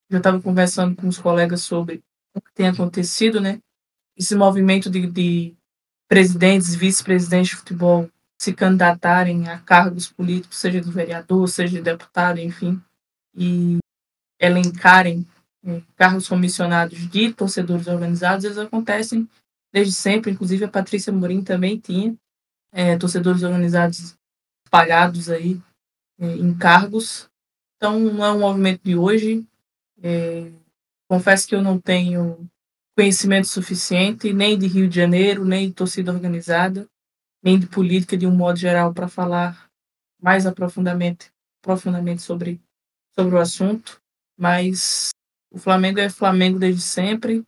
Eu 0.09 0.19
estava 0.19 0.41
conversando 0.41 0.97
com 0.97 1.09
os 1.09 1.19
colegas 1.19 1.63
sobre 1.63 2.03
o 2.35 2.41
que 2.41 2.53
tem 2.55 2.69
acontecido, 2.69 3.41
né? 3.41 3.61
Esse 4.17 4.35
movimento 4.35 4.89
de, 4.89 5.07
de 5.07 5.57
presidentes, 6.11 6.75
vice-presidentes 6.75 7.51
de 7.51 7.57
futebol 7.57 8.11
se 8.37 8.53
candidatarem 8.53 9.49
a 9.49 9.61
cargos 9.61 10.11
políticos, 10.11 10.59
seja 10.59 10.81
de 10.81 10.91
vereador, 10.91 11.49
seja 11.49 11.77
de 11.77 11.83
deputado, 11.83 12.41
enfim, 12.41 12.83
e 13.33 13.79
elencarem 14.41 15.25
é, 15.65 15.81
cargos 15.95 16.27
comissionados 16.27 16.99
de 17.11 17.33
torcedores 17.33 17.87
organizados, 17.87 18.45
eles 18.45 18.59
acontecem 18.59 19.29
desde 19.73 19.93
sempre. 19.93 20.33
Inclusive, 20.33 20.65
a 20.65 20.69
Patrícia 20.69 21.13
Morim 21.13 21.45
também 21.45 21.79
tinha 21.79 22.17
é, 22.73 22.99
torcedores 22.99 23.45
organizados 23.45 24.17
espalhados 24.67 25.31
aí 25.31 25.61
é, 26.19 26.27
em 26.27 26.53
cargos. 26.57 27.29
Então, 27.77 28.01
não 28.01 28.25
é 28.25 28.33
um 28.33 28.41
movimento 28.41 28.81
de 28.83 28.97
hoje. 28.97 29.47
Confesso 31.09 31.47
que 31.47 31.55
eu 31.55 31.63
não 31.63 31.79
tenho 31.79 32.51
conhecimento 32.97 33.47
suficiente, 33.47 34.33
nem 34.33 34.59
de 34.59 34.67
Rio 34.67 34.89
de 34.89 34.97
Janeiro, 34.97 35.45
nem 35.45 35.69
de 35.69 35.75
torcida 35.75 36.13
organizada, 36.13 36.87
nem 37.43 37.59
de 37.59 37.67
política 37.67 38.17
de 38.17 38.27
um 38.27 38.35
modo 38.35 38.59
geral, 38.59 38.93
para 38.93 39.09
falar 39.09 39.71
mais 40.21 40.47
aprofundadamente, 40.47 41.31
profundamente 41.63 42.23
sobre, 42.23 42.61
sobre 43.15 43.35
o 43.35 43.39
assunto. 43.39 44.01
Mas 44.39 45.11
o 45.51 45.59
Flamengo 45.59 45.99
é 45.99 46.09
Flamengo 46.09 46.59
desde 46.59 46.83
sempre. 46.83 47.45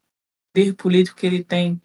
O 0.56 0.74
político 0.74 1.16
que 1.16 1.26
ele 1.26 1.42
tem 1.42 1.80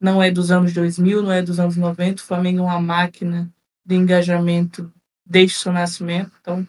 não 0.00 0.22
é 0.22 0.30
dos 0.30 0.50
anos 0.50 0.72
2000, 0.72 1.22
não 1.22 1.32
é 1.32 1.42
dos 1.42 1.58
anos 1.58 1.76
90. 1.76 2.22
O 2.22 2.24
Flamengo 2.24 2.60
é 2.60 2.62
uma 2.62 2.80
máquina 2.80 3.52
de 3.84 3.94
engajamento 3.94 4.92
desde 5.24 5.58
seu 5.58 5.72
nascimento. 5.72 6.32
Então, 6.40 6.66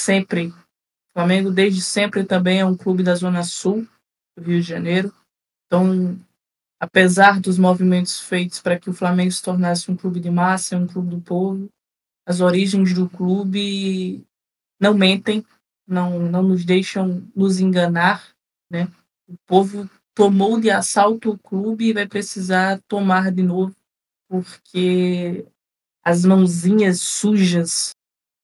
sempre. 0.00 0.48
O 0.48 1.12
Flamengo, 1.12 1.50
desde 1.50 1.82
sempre, 1.82 2.24
também 2.24 2.60
é 2.60 2.64
um 2.64 2.76
clube 2.76 3.02
da 3.02 3.14
Zona 3.14 3.42
Sul 3.42 3.86
do 4.36 4.44
Rio 4.44 4.60
de 4.60 4.68
Janeiro. 4.68 5.12
Então, 5.68 6.18
apesar 6.80 7.40
dos 7.40 7.58
movimentos 7.58 8.20
feitos 8.20 8.60
para 8.60 8.78
que 8.78 8.88
o 8.88 8.94
Flamengo 8.94 9.30
se 9.30 9.42
tornasse 9.42 9.90
um 9.90 9.96
clube 9.96 10.18
de 10.18 10.30
massa, 10.30 10.78
um 10.78 10.86
clube 10.86 11.10
do 11.10 11.20
povo, 11.20 11.68
as 12.26 12.40
origens 12.40 12.94
do 12.94 13.08
clube 13.08 14.26
não 14.80 14.94
mentem, 14.94 15.44
não, 15.86 16.18
não 16.18 16.42
nos 16.42 16.64
deixam 16.64 17.22
nos 17.36 17.60
enganar, 17.60 18.34
né? 18.70 18.88
O 19.26 19.36
povo 19.46 19.88
tomou 20.14 20.58
de 20.58 20.70
assalto 20.70 21.32
o 21.32 21.38
clube 21.38 21.86
e 21.86 21.92
vai 21.92 22.08
precisar 22.08 22.80
tomar 22.88 23.30
de 23.30 23.42
novo, 23.42 23.76
porque 24.28 25.46
as 26.02 26.24
mãozinhas 26.24 27.00
sujas 27.00 27.94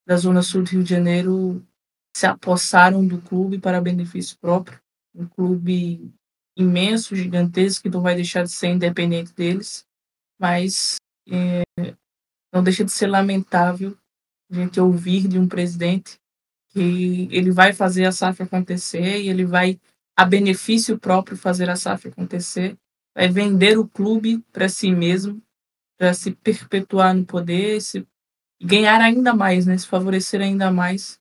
da 0.06 0.16
Zona 0.16 0.42
Sul 0.42 0.62
do 0.62 0.70
Rio 0.70 0.84
de 0.84 0.90
Janeiro 0.90 1.66
se 2.14 2.26
apossaram 2.26 3.06
do 3.06 3.20
clube 3.20 3.58
para 3.58 3.80
benefício 3.80 4.36
próprio. 4.38 4.78
Um 5.14 5.26
clube 5.26 6.12
imenso, 6.56 7.16
gigantesco, 7.16 7.82
que 7.82 7.90
não 7.90 8.00
vai 8.00 8.14
deixar 8.14 8.44
de 8.44 8.50
ser 8.50 8.68
independente 8.68 9.32
deles, 9.34 9.84
mas 10.38 10.96
é, 11.28 11.62
não 12.52 12.62
deixa 12.62 12.84
de 12.84 12.92
ser 12.92 13.06
lamentável 13.06 13.96
a 14.50 14.54
gente 14.54 14.80
ouvir 14.80 15.26
de 15.26 15.38
um 15.38 15.48
presidente 15.48 16.18
que 16.70 17.28
ele 17.30 17.50
vai 17.50 17.72
fazer 17.72 18.04
a 18.04 18.12
SAF 18.12 18.42
acontecer 18.42 19.20
e 19.20 19.28
ele 19.28 19.44
vai, 19.44 19.80
a 20.16 20.24
benefício 20.24 20.98
próprio, 20.98 21.36
fazer 21.36 21.70
a 21.70 21.76
SAF 21.76 22.08
acontecer, 22.08 22.76
vai 23.14 23.28
vender 23.28 23.78
o 23.78 23.88
clube 23.88 24.44
para 24.52 24.68
si 24.68 24.90
mesmo, 24.90 25.42
para 25.96 26.12
se 26.14 26.32
perpetuar 26.32 27.14
no 27.14 27.24
poder 27.24 27.80
se, 27.80 28.06
ganhar 28.62 29.00
ainda 29.00 29.34
mais, 29.34 29.66
né, 29.66 29.76
se 29.78 29.86
favorecer 29.86 30.40
ainda 30.40 30.70
mais. 30.70 31.20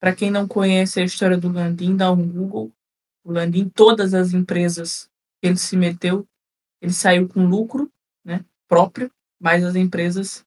Para 0.00 0.14
quem 0.14 0.30
não 0.30 0.48
conhece 0.48 1.00
a 1.00 1.04
história 1.04 1.36
do 1.36 1.52
Landim, 1.52 1.96
dá 1.96 2.10
um 2.10 2.26
Google. 2.26 2.72
O 3.24 3.32
Landim, 3.32 3.68
todas 3.68 4.14
as 4.14 4.32
empresas 4.32 5.08
que 5.40 5.48
ele 5.48 5.56
se 5.56 5.76
meteu, 5.76 6.26
ele 6.80 6.92
saiu 6.92 7.28
com 7.28 7.46
lucro 7.46 7.90
né, 8.24 8.44
próprio, 8.68 9.10
mas 9.38 9.64
as 9.64 9.76
empresas 9.76 10.44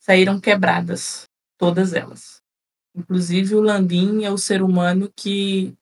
saíram 0.00 0.40
quebradas, 0.40 1.28
todas 1.58 1.92
elas. 1.92 2.42
Inclusive, 2.94 3.54
o 3.54 3.60
Landim 3.60 4.24
é 4.24 4.30
o 4.30 4.38
ser 4.38 4.62
humano 4.62 5.12
que 5.14 5.76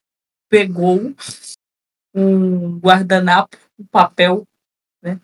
pegou 0.49 1.13
um 2.13 2.79
guardanapo, 2.79 3.57
um 3.77 3.85
papel, 3.85 4.47
né, 5.01 5.19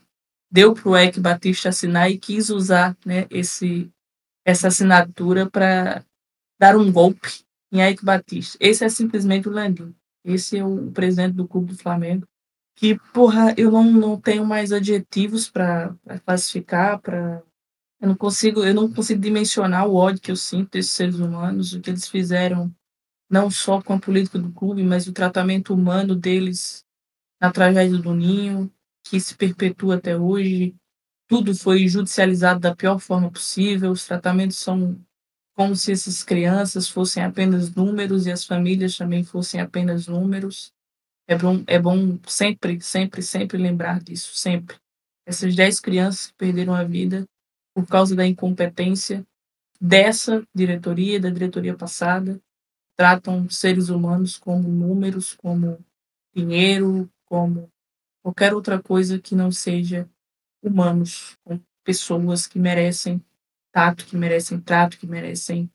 deu 0.52 0.74
para 0.74 0.90
o 0.90 0.98
Eike 0.98 1.20
Batista 1.20 1.70
assinar 1.70 2.10
e 2.10 2.18
quis 2.18 2.50
usar 2.50 2.98
né, 3.06 3.28
esse, 3.30 3.92
essa 4.46 4.68
assinatura 4.68 5.50
para 5.50 6.04
dar 6.60 6.76
um 6.76 6.92
golpe 6.92 7.44
em 7.72 7.82
Eike 7.82 8.04
Batista. 8.04 8.58
Esse 8.60 8.84
é 8.84 8.90
simplesmente 8.90 9.48
o 9.48 9.52
Landim. 9.52 9.96
Esse 10.24 10.58
é 10.58 10.66
o 10.66 10.92
presidente 10.92 11.34
do 11.34 11.48
Clube 11.48 11.74
do 11.74 11.78
Flamengo. 11.78 12.28
Que, 12.76 12.98
porra, 13.14 13.54
eu 13.58 13.72
não, 13.72 13.84
não 13.84 14.20
tenho 14.20 14.46
mais 14.46 14.72
adjetivos 14.72 15.50
para 15.50 15.96
classificar, 16.26 17.00
para 17.00 17.44
eu 18.02 18.08
não 18.08 18.16
consigo, 18.16 18.66
eu 18.66 18.74
não 18.74 18.92
consigo 18.92 19.22
dimensionar 19.22 19.88
o 19.88 19.94
ódio 19.94 20.22
que 20.22 20.32
eu 20.32 20.36
sinto 20.36 20.72
desses 20.72 20.92
seres 20.92 21.20
humanos, 21.20 21.74
o 21.74 21.80
que 21.80 21.92
eles 21.92 22.08
fizeram, 22.08 22.74
não 23.30 23.52
só 23.52 23.80
com 23.80 23.94
a 23.94 24.00
política 24.00 24.40
do 24.40 24.52
clube, 24.52 24.84
mas 24.84 25.06
o 25.08 25.14
tratamento 25.14 25.72
humano 25.72 26.16
deles 26.16 26.84
na 27.40 27.52
tragédia 27.52 28.00
do 28.00 28.16
Ninho, 28.16 28.74
que 29.04 29.20
se 29.20 29.36
perpetua 29.36 29.98
até 29.98 30.18
hoje. 30.18 30.76
Tudo 31.28 31.56
foi 31.56 31.88
judicializado 31.88 32.60
da 32.60 32.76
pior 32.76 32.98
forma 32.98 33.30
possível, 33.32 33.92
os 33.92 34.06
tratamentos 34.06 34.58
são 34.58 35.00
como 35.62 35.76
se 35.76 35.92
essas 35.92 36.24
crianças 36.24 36.90
fossem 36.90 37.24
apenas 37.24 37.76
números 37.76 38.26
e 38.26 38.32
as 38.32 38.44
famílias 38.44 38.98
também 38.98 39.24
fossem 39.24 39.62
apenas 39.62 40.08
números. 40.08 40.74
É 41.28 41.38
bom, 41.38 41.64
é 41.68 41.78
bom 41.78 42.18
sempre, 42.26 42.82
sempre, 42.82 43.22
sempre 43.22 43.60
lembrar 43.60 44.02
disso, 44.02 44.34
sempre. 44.34 44.78
Essas 45.24 45.56
dez 45.56 45.80
crianças 45.80 46.28
que 46.28 46.34
perderam 46.34 46.74
a 46.74 46.84
vida 46.84 47.26
por 47.76 47.86
causa 47.86 48.16
da 48.16 48.26
incompetência 48.26 49.24
dessa 49.80 50.44
diretoria, 50.52 51.20
da 51.20 51.30
diretoria 51.30 51.78
passada, 51.78 52.42
tratam 52.98 53.48
seres 53.48 53.90
humanos 53.90 54.40
como 54.40 54.68
números, 54.68 55.36
como 55.36 55.78
dinheiro, 56.36 57.08
como 57.26 57.70
qualquer 58.24 58.56
outra 58.56 58.82
coisa 58.82 59.20
que 59.20 59.36
não 59.36 59.52
seja 59.52 60.10
humanos, 60.64 61.38
como 61.44 61.64
pessoas 61.84 62.48
que 62.48 62.58
merecem 62.58 63.24
tato, 63.72 64.06
que 64.06 64.18
merecem 64.18 64.60
trato, 64.60 64.98
que 64.98 65.08
merecem 65.08 65.70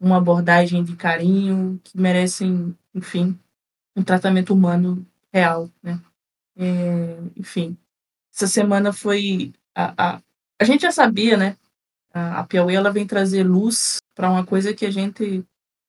uma 0.00 0.18
abordagem 0.18 0.84
de 0.84 0.96
carinho, 0.96 1.80
que 1.82 1.98
merecem, 1.98 2.76
enfim, 2.94 3.38
um 3.94 4.02
tratamento 4.02 4.52
humano 4.52 5.06
real, 5.32 5.70
né? 5.82 6.00
É, 6.56 7.18
enfim, 7.36 7.76
essa 8.34 8.46
semana 8.46 8.92
foi 8.92 9.52
a, 9.74 10.16
a, 10.16 10.22
a 10.60 10.64
gente 10.64 10.82
já 10.82 10.92
sabia, 10.92 11.36
né? 11.36 11.56
A, 12.12 12.40
a 12.40 12.44
Piauí 12.44 12.74
ela 12.74 12.92
vem 12.92 13.06
trazer 13.06 13.42
luz 13.42 13.98
para 14.14 14.30
uma 14.30 14.44
coisa 14.44 14.74
que 14.74 14.86
a 14.86 14.90
gente, 14.90 15.44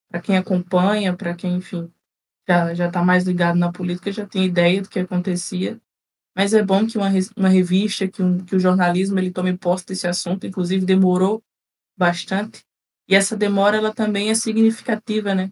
para 0.09 0.21
quem 0.21 0.37
acompanha, 0.37 1.15
para 1.15 1.33
quem, 1.35 1.55
enfim, 1.55 1.91
já 2.47 2.73
já 2.73 2.87
está 2.87 3.03
mais 3.03 3.25
ligado 3.25 3.57
na 3.57 3.71
política, 3.71 4.11
já 4.11 4.25
tem 4.25 4.45
ideia 4.45 4.81
do 4.81 4.89
que 4.89 4.99
acontecia. 4.99 5.79
Mas 6.35 6.53
é 6.53 6.63
bom 6.63 6.85
que 6.85 6.97
uma, 6.97 7.09
uma 7.35 7.49
revista, 7.49 8.07
que, 8.07 8.21
um, 8.21 8.37
que 8.45 8.55
o 8.55 8.59
jornalismo 8.59 9.17
ele 9.17 9.31
tome 9.31 9.57
posse 9.57 9.85
desse 9.87 10.07
assunto. 10.07 10.45
Inclusive 10.45 10.85
demorou 10.85 11.43
bastante. 11.97 12.63
E 13.09 13.15
essa 13.15 13.35
demora 13.35 13.77
ela 13.77 13.93
também 13.93 14.29
é 14.29 14.35
significativa, 14.35 15.33
né? 15.33 15.51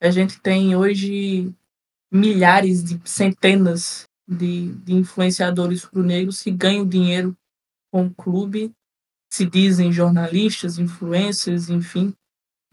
A 0.00 0.10
gente 0.10 0.40
tem 0.40 0.76
hoje 0.76 1.54
milhares 2.12 2.82
de 2.84 3.00
centenas 3.08 4.04
de, 4.28 4.74
de 4.74 4.94
influenciadores 4.94 5.84
rubro-negros 5.84 6.42
que 6.42 6.50
ganham 6.50 6.86
dinheiro 6.86 7.36
com 7.90 8.06
o 8.06 8.14
clube, 8.14 8.72
se 9.32 9.46
dizem 9.46 9.92
jornalistas, 9.92 10.78
influencers, 10.78 11.68
enfim, 11.70 12.14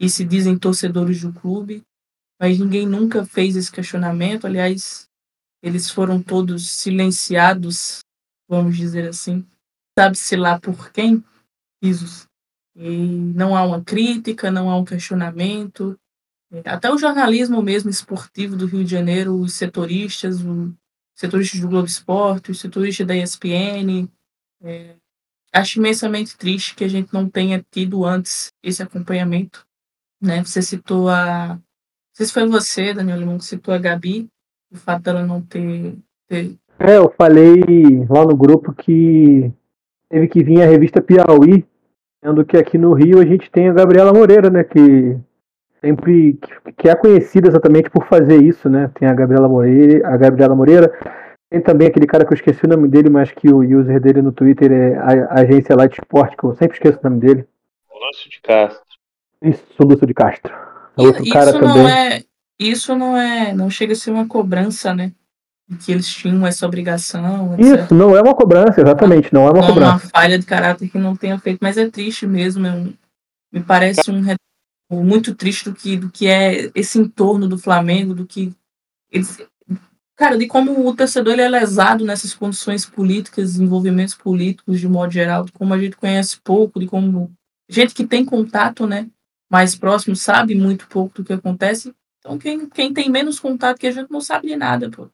e 0.00 0.08
se 0.08 0.24
dizem 0.24 0.58
torcedores 0.58 1.22
do 1.22 1.32
clube, 1.32 1.82
mas 2.40 2.58
ninguém 2.58 2.86
nunca 2.86 3.24
fez 3.24 3.56
esse 3.56 3.72
questionamento. 3.72 4.46
Aliás, 4.46 5.08
eles 5.62 5.90
foram 5.90 6.22
todos 6.22 6.68
silenciados, 6.68 8.00
vamos 8.48 8.76
dizer 8.76 9.08
assim. 9.08 9.46
Sabe-se 9.98 10.36
lá 10.36 10.60
por 10.60 10.92
quem? 10.92 11.24
Risos. 11.82 12.26
E 12.76 13.06
não 13.34 13.56
há 13.56 13.64
uma 13.64 13.82
crítica, 13.82 14.50
não 14.50 14.68
há 14.68 14.76
um 14.76 14.84
questionamento. 14.84 15.98
Até 16.64 16.90
o 16.92 16.98
jornalismo 16.98 17.62
mesmo 17.62 17.90
esportivo 17.90 18.54
do 18.54 18.66
Rio 18.66 18.84
de 18.84 18.90
Janeiro, 18.90 19.34
os 19.34 19.54
setoristas, 19.54 20.42
os 20.42 20.72
setoristas 21.14 21.60
do 21.60 21.68
Globo 21.68 21.86
Esporte, 21.86 22.50
os 22.50 22.60
setoristas 22.60 23.06
da 23.06 23.16
ESPN, 23.16 24.08
é, 24.62 24.94
acho 25.52 25.78
imensamente 25.78 26.36
triste 26.36 26.74
que 26.74 26.84
a 26.84 26.88
gente 26.88 27.12
não 27.12 27.28
tenha 27.28 27.64
tido 27.70 28.04
antes 28.04 28.52
esse 28.62 28.82
acompanhamento. 28.82 29.66
né? 30.20 30.44
Você 30.44 30.60
citou 30.60 31.08
a. 31.08 31.54
Não 31.54 31.62
sei 32.12 32.26
se 32.26 32.32
foi 32.32 32.46
você, 32.46 32.94
Daniel 32.94 33.18
Limão, 33.18 33.38
que 33.38 33.44
citou 33.44 33.74
a 33.74 33.78
Gabi, 33.78 34.28
o 34.70 34.76
fato 34.76 35.02
dela 35.02 35.24
não 35.24 35.42
ter, 35.42 35.96
ter. 36.28 36.56
É, 36.78 36.96
eu 36.96 37.12
falei 37.16 37.62
lá 38.08 38.24
no 38.24 38.36
grupo 38.36 38.72
que 38.72 39.52
teve 40.08 40.28
que 40.28 40.42
vir 40.42 40.62
a 40.62 40.66
revista 40.66 41.02
Piauí, 41.02 41.66
sendo 42.26 42.44
que 42.44 42.56
aqui 42.56 42.76
no 42.76 42.92
Rio 42.92 43.20
a 43.20 43.24
gente 43.24 43.48
tem 43.48 43.68
a 43.68 43.72
Gabriela 43.72 44.12
Moreira, 44.12 44.50
né? 44.50 44.64
Que 44.64 45.16
sempre 45.80 46.36
que 46.76 46.88
é 46.88 46.94
conhecida 46.96 47.48
exatamente 47.48 47.88
por 47.88 48.04
fazer 48.08 48.42
isso, 48.42 48.68
né? 48.68 48.90
Tem 48.98 49.06
a 49.06 49.14
Gabriela 49.14 49.48
Moreira, 49.48 50.08
a 50.08 50.16
Gabriela 50.16 50.56
Moreira, 50.56 50.92
tem 51.48 51.60
também 51.60 51.86
aquele 51.86 52.06
cara 52.06 52.24
que 52.24 52.32
eu 52.32 52.34
esqueci 52.34 52.64
o 52.64 52.68
nome 52.68 52.88
dele, 52.88 53.08
mas 53.08 53.30
que 53.30 53.48
o 53.48 53.60
user 53.60 54.00
dele 54.00 54.22
no 54.22 54.32
Twitter 54.32 54.72
é 54.72 54.96
a, 54.96 55.40
agência 55.40 55.76
Light 55.76 55.96
Sport, 56.00 56.34
que 56.36 56.44
eu 56.44 56.54
sempre 56.56 56.76
esqueço 56.76 56.98
o 56.98 57.08
nome 57.08 57.20
dele. 57.20 57.46
Lúcio 57.94 58.28
de 58.28 58.40
Castro. 58.40 58.82
Isso, 59.40 59.64
Lúcio 59.78 60.06
de 60.06 60.14
Castro. 60.14 60.52
É 60.98 61.02
outro 61.02 61.22
isso 61.22 61.32
cara 61.32 61.52
não 61.52 61.60
também. 61.60 61.92
é. 61.92 62.22
Isso 62.58 62.96
não 62.96 63.16
é. 63.16 63.52
Não 63.52 63.70
chega 63.70 63.92
a 63.92 63.96
ser 63.96 64.10
uma 64.10 64.26
cobrança, 64.26 64.92
né? 64.92 65.12
Que 65.84 65.90
eles 65.92 66.06
tinham 66.08 66.46
essa 66.46 66.64
obrigação. 66.64 67.54
etc. 67.54 67.82
Isso, 67.84 67.94
não 67.94 68.16
é 68.16 68.22
uma 68.22 68.34
cobrança, 68.34 68.80
exatamente, 68.80 69.32
não 69.34 69.42
é 69.48 69.50
uma 69.50 69.52
Não 69.54 69.62
é 69.68 69.72
uma 69.72 69.74
cobrança. 69.74 70.08
falha 70.10 70.38
de 70.38 70.46
caráter 70.46 70.88
que 70.88 70.96
não 70.98 71.16
tenha 71.16 71.38
feito, 71.38 71.58
mas 71.60 71.76
é 71.76 71.90
triste 71.90 72.26
mesmo. 72.26 72.66
é 72.66 72.72
um- 72.72 72.94
me 73.52 73.62
parece 73.62 74.10
um 74.10 74.22
muito 75.02 75.34
triste 75.34 75.64
do 75.64 75.74
que, 75.74 75.96
do 75.96 76.08
que 76.10 76.28
é 76.28 76.70
esse 76.74 76.98
entorno 76.98 77.48
do 77.48 77.58
Flamengo, 77.58 78.14
do 78.14 78.24
que 78.26 78.52
eles, 79.10 79.38
cara, 80.14 80.38
de 80.38 80.46
como 80.46 80.86
o 80.88 80.94
torcedor 80.94 81.32
ele 81.32 81.42
é 81.42 81.48
lesado 81.48 82.04
nessas 82.04 82.32
condições 82.34 82.86
políticas, 82.86 83.56
envolvimentos 83.58 84.14
políticos 84.14 84.78
de 84.78 84.88
modo 84.88 85.12
geral, 85.12 85.44
de 85.44 85.52
como 85.52 85.74
a 85.74 85.78
gente 85.78 85.96
conhece 85.96 86.38
pouco, 86.44 86.78
de 86.78 86.86
como 86.86 87.32
gente 87.68 87.94
que 87.94 88.06
tem 88.06 88.24
contato, 88.24 88.86
né, 88.86 89.08
mais 89.50 89.74
próximo 89.74 90.14
sabe 90.14 90.54
muito 90.54 90.86
pouco 90.86 91.16
do 91.16 91.24
que 91.24 91.32
acontece. 91.32 91.92
Então 92.20 92.38
quem, 92.38 92.68
quem 92.68 92.92
tem 92.92 93.08
menos 93.10 93.40
contato 93.40 93.78
que 93.78 93.86
a 93.86 93.92
gente 93.92 94.10
não 94.10 94.20
sabe 94.20 94.46
de 94.48 94.56
nada, 94.56 94.88
pô. 94.90 95.08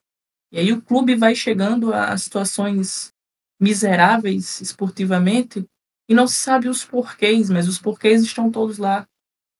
E 0.53 0.59
aí 0.59 0.71
o 0.71 0.81
clube 0.83 1.15
vai 1.15 1.33
chegando 1.33 1.91
a 1.91 2.15
situações 2.15 3.11
miseráveis 3.59 4.61
esportivamente 4.61 5.67
e 6.07 6.13
não 6.13 6.27
se 6.27 6.35
sabe 6.35 6.69
os 6.69 6.85
porquês, 6.85 7.49
mas 7.49 7.67
os 7.67 7.79
porquês 7.79 8.21
estão 8.21 8.51
todos 8.51 8.77
lá. 8.77 9.07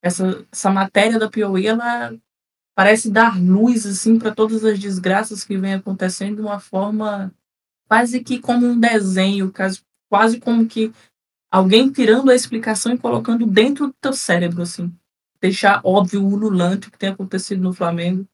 Essa, 0.04 0.46
essa 0.52 0.70
matéria 0.70 1.18
da 1.18 1.28
Piauí, 1.28 1.66
ela 1.66 2.16
parece 2.76 3.10
dar 3.10 3.42
luz 3.42 3.88
assim 3.88 4.20
para 4.20 4.36
todas 4.36 4.64
as 4.64 4.78
desgraças 4.78 5.44
que 5.44 5.58
vem 5.58 5.74
acontecendo 5.74 6.36
de 6.36 6.42
uma 6.42 6.60
forma 6.60 7.34
quase 7.88 8.24
que 8.24 8.40
como 8.40 8.68
um 8.68 8.80
desenho, 8.80 9.52
quase, 9.52 9.82
quase 10.08 10.40
como 10.40 10.68
que 10.68 10.94
alguém 11.52 11.92
tirando 11.92 12.30
a 12.30 12.36
explicação 12.36 12.94
e 12.94 13.00
colocando 13.00 13.48
dentro 13.48 13.88
do 13.88 13.96
teu 14.00 14.14
cérebro 14.14 14.62
assim, 14.62 14.94
deixar 15.42 15.82
óbvio 15.84 16.24
o 16.24 16.32
ululante 16.32 16.92
que 16.92 17.00
tem 17.00 17.10
acontecido 17.10 17.64
no 17.64 17.74
Flamengo 17.74 18.28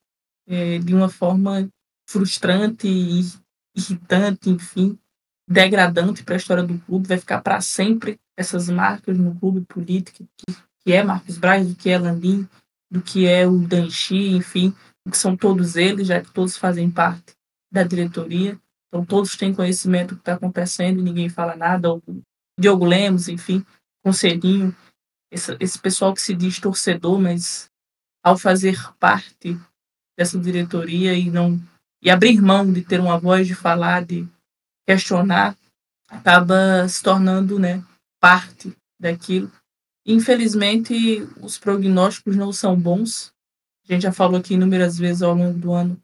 eh, 0.46 0.80
de 0.80 0.94
uma 0.94 1.08
forma 1.08 1.70
frustrante 2.10 2.88
irritante, 3.78 4.50
enfim, 4.50 4.98
degradante 5.48 6.24
para 6.24 6.34
a 6.34 6.38
história 6.38 6.64
do 6.64 6.80
clube, 6.80 7.08
vai 7.08 7.20
ficar 7.20 7.40
para 7.40 7.62
sempre 7.62 8.20
essas 8.36 8.68
marcas 8.68 9.16
no 9.16 9.36
clube 9.36 9.62
político, 9.62 10.28
que, 10.84 10.92
é 10.92 11.04
Marcos 11.04 11.38
Braz, 11.38 11.68
do 11.68 11.76
que 11.76 11.92
é 11.92 12.00
Landim, 12.00 12.50
do 12.90 13.00
que 13.00 13.28
é 13.28 13.48
o 13.48 13.60
Danchi, 13.60 14.32
enfim, 14.32 14.76
que 15.08 15.18
são 15.18 15.38
todos 15.38 15.76
eles, 15.76 16.08
já 16.08 16.20
que 16.20 16.32
todos 16.32 16.58
fazem 16.58 16.90
parte 16.90 17.36
da 17.72 17.84
diretoria, 17.84 18.60
então 18.88 19.06
todos 19.06 19.38
têm 19.38 19.54
conhecimento 19.54 20.10
do 20.10 20.16
que 20.16 20.22
está 20.22 20.34
acontecendo 20.34 21.00
e 21.00 21.04
ninguém 21.04 21.30
fala 21.30 21.56
nada, 21.56 21.94
o 21.94 22.02
Diogo 22.60 22.86
Lemos, 22.86 23.28
enfim, 23.28 23.64
Conselhinho, 24.04 24.76
esse, 25.32 25.56
esse 25.60 25.78
pessoal 25.78 26.16
que 26.16 26.22
se 26.24 26.34
diz 26.34 26.60
torcedor, 26.60 27.20
mas 27.20 27.70
ao 28.24 28.36
fazer 28.36 28.80
parte 28.98 29.60
dessa 30.18 30.40
diretoria 30.40 31.14
e 31.14 31.30
não 31.30 31.62
e 32.02 32.10
abrir 32.10 32.42
mão 32.42 32.72
de 32.72 32.82
ter 32.82 33.00
uma 33.00 33.18
voz 33.20 33.48
de 33.48 33.56
falar, 33.56 34.06
de 34.06 34.28
questionar, 34.88 35.56
acaba 36.08 36.88
se 36.88 37.04
tornando, 37.04 37.60
né, 37.60 37.84
parte 38.20 38.76
daquilo. 39.00 39.52
Infelizmente, 40.06 41.28
os 41.42 41.58
prognósticos 41.58 42.36
não 42.36 42.52
são 42.52 42.80
bons. 42.80 43.32
A 43.88 43.94
gente 43.94 44.04
já 44.04 44.12
falou 44.12 44.40
aqui 44.40 44.54
inúmeras 44.54 44.98
vezes 44.98 45.22
ao 45.22 45.36
longo 45.36 45.60
do 45.60 45.74
ano 45.74 46.02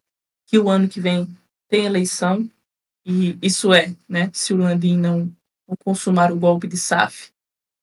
que 0.47 0.59
o 0.59 0.69
ano 0.69 0.87
que 0.87 0.99
vem 0.99 1.27
tem 1.67 1.85
eleição 1.85 2.49
e 3.05 3.37
isso 3.41 3.73
é, 3.73 3.95
né, 4.09 4.31
se 4.33 4.53
o 4.53 4.57
Landim 4.57 4.97
não, 4.97 5.31
não 5.67 5.75
consumar 5.83 6.31
o 6.31 6.39
golpe 6.39 6.67
de 6.67 6.77
SAF, 6.77 7.31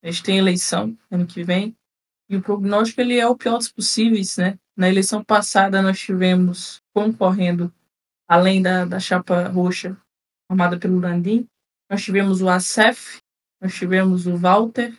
a 0.03 0.11
gente 0.11 0.23
tem 0.23 0.39
eleição 0.39 0.97
ano 1.11 1.27
que 1.27 1.45
vem 1.45 1.77
e 2.29 2.37
o 2.37 2.43
prognóstico 2.43 3.01
ele 3.01 3.19
é 3.19 3.27
o 3.27 3.37
pior 3.37 3.59
dos 3.59 3.71
possíveis, 3.71 4.37
né? 4.37 4.59
Na 4.77 4.89
eleição 4.89 5.23
passada 5.23 5.83
nós 5.83 6.01
tivemos 6.01 6.81
concorrendo 6.95 7.73
além 8.33 8.63
da, 8.63 8.87
da 8.87 8.99
chapa 8.99 9.47
roxa 9.49 9.95
formada 10.49 10.79
pelo 10.79 10.99
Landim, 10.99 11.47
nós 11.91 12.03
tivemos 12.03 12.41
o 12.41 12.49
Acef, 12.49 13.21
nós 13.61 13.75
tivemos 13.75 14.27
o 14.27 14.39
Walter, 14.39 14.99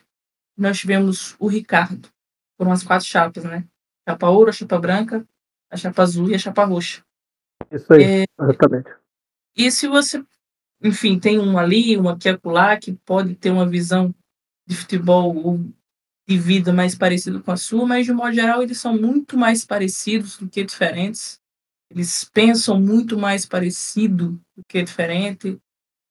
nós 0.55 0.77
tivemos 0.77 1.36
o 1.39 1.47
Ricardo. 1.47 2.09
Foram 2.55 2.71
as 2.71 2.84
quatro 2.84 3.07
chapas, 3.07 3.43
né? 3.43 3.65
Chapa 4.07 4.29
ouro, 4.29 4.51
a 4.51 4.53
chapa 4.53 4.77
branca, 4.77 5.27
a 5.71 5.75
chapa 5.75 6.03
azul 6.03 6.29
e 6.29 6.36
a 6.36 6.38
chapa 6.38 6.63
roxa. 6.63 7.03
Isso 7.71 7.91
aí, 7.91 8.25
exatamente. 8.39 8.91
E 9.57 9.71
se 9.71 9.88
você, 9.88 10.23
enfim, 10.84 11.19
tem 11.19 11.39
um 11.39 11.57
ali, 11.57 11.97
um 11.97 12.07
aqui 12.07 12.29
acolá, 12.29 12.77
que 12.77 12.93
pode 12.93 13.34
ter 13.34 13.49
uma 13.49 13.67
visão 13.67 14.13
de 14.67 14.75
futebol 14.75 15.36
ou 15.36 15.59
de 16.27 16.38
vida 16.38 16.71
mais 16.71 16.93
parecido 16.93 17.41
com 17.41 17.51
a 17.51 17.57
sua, 17.57 17.84
mas 17.88 18.05
de 18.05 18.13
modo 18.13 18.34
geral 18.34 18.61
eles 18.61 18.77
são 18.77 18.95
muito 18.95 19.36
mais 19.36 19.65
parecidos 19.65 20.38
do 20.38 20.47
que 20.47 20.63
diferentes. 20.63 21.41
Eles 21.93 22.23
pensam 22.23 22.81
muito 22.81 23.19
mais 23.19 23.45
parecido 23.45 24.41
do 24.57 24.63
que 24.67 24.81
diferente. 24.81 25.59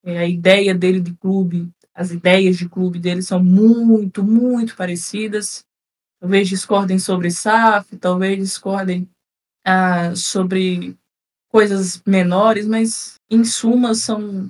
É, 0.04 0.18
a 0.18 0.26
ideia 0.28 0.72
dele 0.72 1.00
de 1.00 1.12
clube, 1.14 1.68
as 1.92 2.12
ideias 2.12 2.56
de 2.56 2.68
clube 2.68 3.00
dele 3.00 3.20
são 3.20 3.42
muito, 3.42 4.22
muito 4.22 4.76
parecidas. 4.76 5.64
Talvez 6.20 6.48
discordem 6.48 7.00
sobre 7.00 7.32
SAF, 7.32 7.96
talvez 7.96 8.38
discordem 8.38 9.08
ah, 9.66 10.14
sobre 10.14 10.96
coisas 11.48 12.00
menores, 12.06 12.64
mas 12.64 13.14
em 13.28 13.44
suma 13.44 13.92
são 13.92 14.48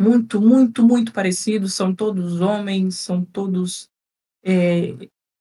muito, 0.00 0.40
muito, 0.40 0.82
muito 0.82 1.12
parecidos. 1.12 1.74
São 1.74 1.94
todos 1.94 2.40
homens, 2.40 2.94
são 2.94 3.22
todos 3.22 3.90
é, 4.42 4.94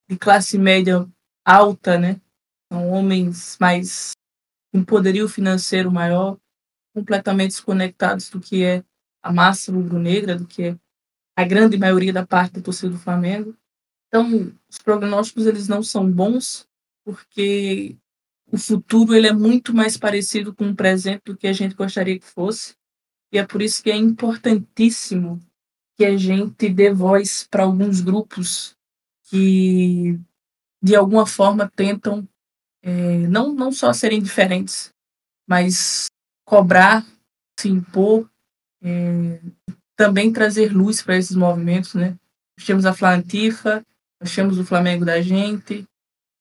de 0.09 0.17
classe 0.19 0.57
média 0.57 1.07
alta, 1.45 1.97
né? 1.97 2.19
São 2.69 2.89
homens 2.89 3.57
mais 3.61 4.11
com 4.71 4.83
poderio 4.83 5.27
financeiro 5.27 5.91
maior, 5.91 6.37
completamente 6.93 7.51
desconectados 7.51 8.29
do 8.29 8.39
que 8.39 8.63
é 8.63 8.83
a 9.21 9.31
massa 9.31 9.71
rubro-negra, 9.71 10.35
do 10.35 10.45
que 10.45 10.63
é 10.63 10.79
a 11.35 11.45
grande 11.45 11.77
maioria 11.77 12.13
da 12.13 12.25
parte 12.25 12.53
da 12.53 12.61
torcida 12.61 12.91
do 12.91 12.99
Flamengo. 12.99 13.55
Então, 14.07 14.53
os 14.69 14.77
prognósticos 14.77 15.45
eles 15.45 15.67
não 15.67 15.81
são 15.81 16.09
bons, 16.09 16.67
porque 17.03 17.97
o 18.51 18.57
futuro 18.57 19.15
ele 19.15 19.27
é 19.27 19.33
muito 19.33 19.73
mais 19.73 19.97
parecido 19.97 20.53
com 20.53 20.69
o 20.69 20.75
presente 20.75 21.23
do 21.25 21.37
que 21.37 21.47
a 21.47 21.53
gente 21.53 21.75
gostaria 21.75 22.19
que 22.19 22.25
fosse. 22.25 22.75
E 23.31 23.37
é 23.37 23.45
por 23.45 23.61
isso 23.61 23.81
que 23.81 23.89
é 23.89 23.95
importantíssimo 23.95 25.41
que 25.97 26.03
a 26.03 26.17
gente 26.17 26.67
dê 26.69 26.91
voz 26.91 27.47
para 27.49 27.63
alguns 27.63 28.01
grupos 28.01 28.75
que, 29.29 30.19
de 30.81 30.95
alguma 30.95 31.25
forma, 31.25 31.71
tentam 31.73 32.27
é, 32.81 33.27
não, 33.27 33.53
não 33.53 33.71
só 33.71 33.93
serem 33.93 34.21
diferentes, 34.21 34.91
mas 35.47 36.07
cobrar, 36.45 37.05
se 37.59 37.69
impor, 37.69 38.29
é, 38.81 39.39
também 39.95 40.33
trazer 40.33 40.73
luz 40.73 41.01
para 41.01 41.17
esses 41.17 41.35
movimentos, 41.35 41.93
né? 41.93 42.17
Nós 42.57 42.65
temos 42.65 42.85
a 42.85 42.93
Flantifa, 42.93 43.85
nós 44.19 44.33
temos 44.33 44.57
o 44.57 44.65
Flamengo 44.65 45.05
da 45.05 45.21
Gente, 45.21 45.85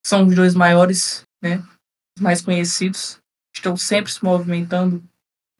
são 0.05 0.27
os 0.27 0.35
dois 0.35 0.55
maiores, 0.55 1.23
né? 1.43 1.62
Os 2.17 2.23
mais 2.23 2.41
conhecidos, 2.41 3.21
estão 3.55 3.77
sempre 3.77 4.11
se 4.11 4.25
movimentando 4.25 5.03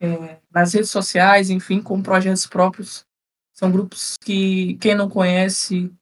é, 0.01 0.39
nas 0.49 0.73
redes 0.73 0.89
sociais, 0.89 1.49
enfim, 1.49 1.81
com 1.81 2.01
projetos 2.01 2.47
próprios. 2.47 3.05
São 3.53 3.71
grupos 3.71 4.15
que 4.17 4.75
quem 4.77 4.95
não 4.95 5.09
conhece 5.09 5.93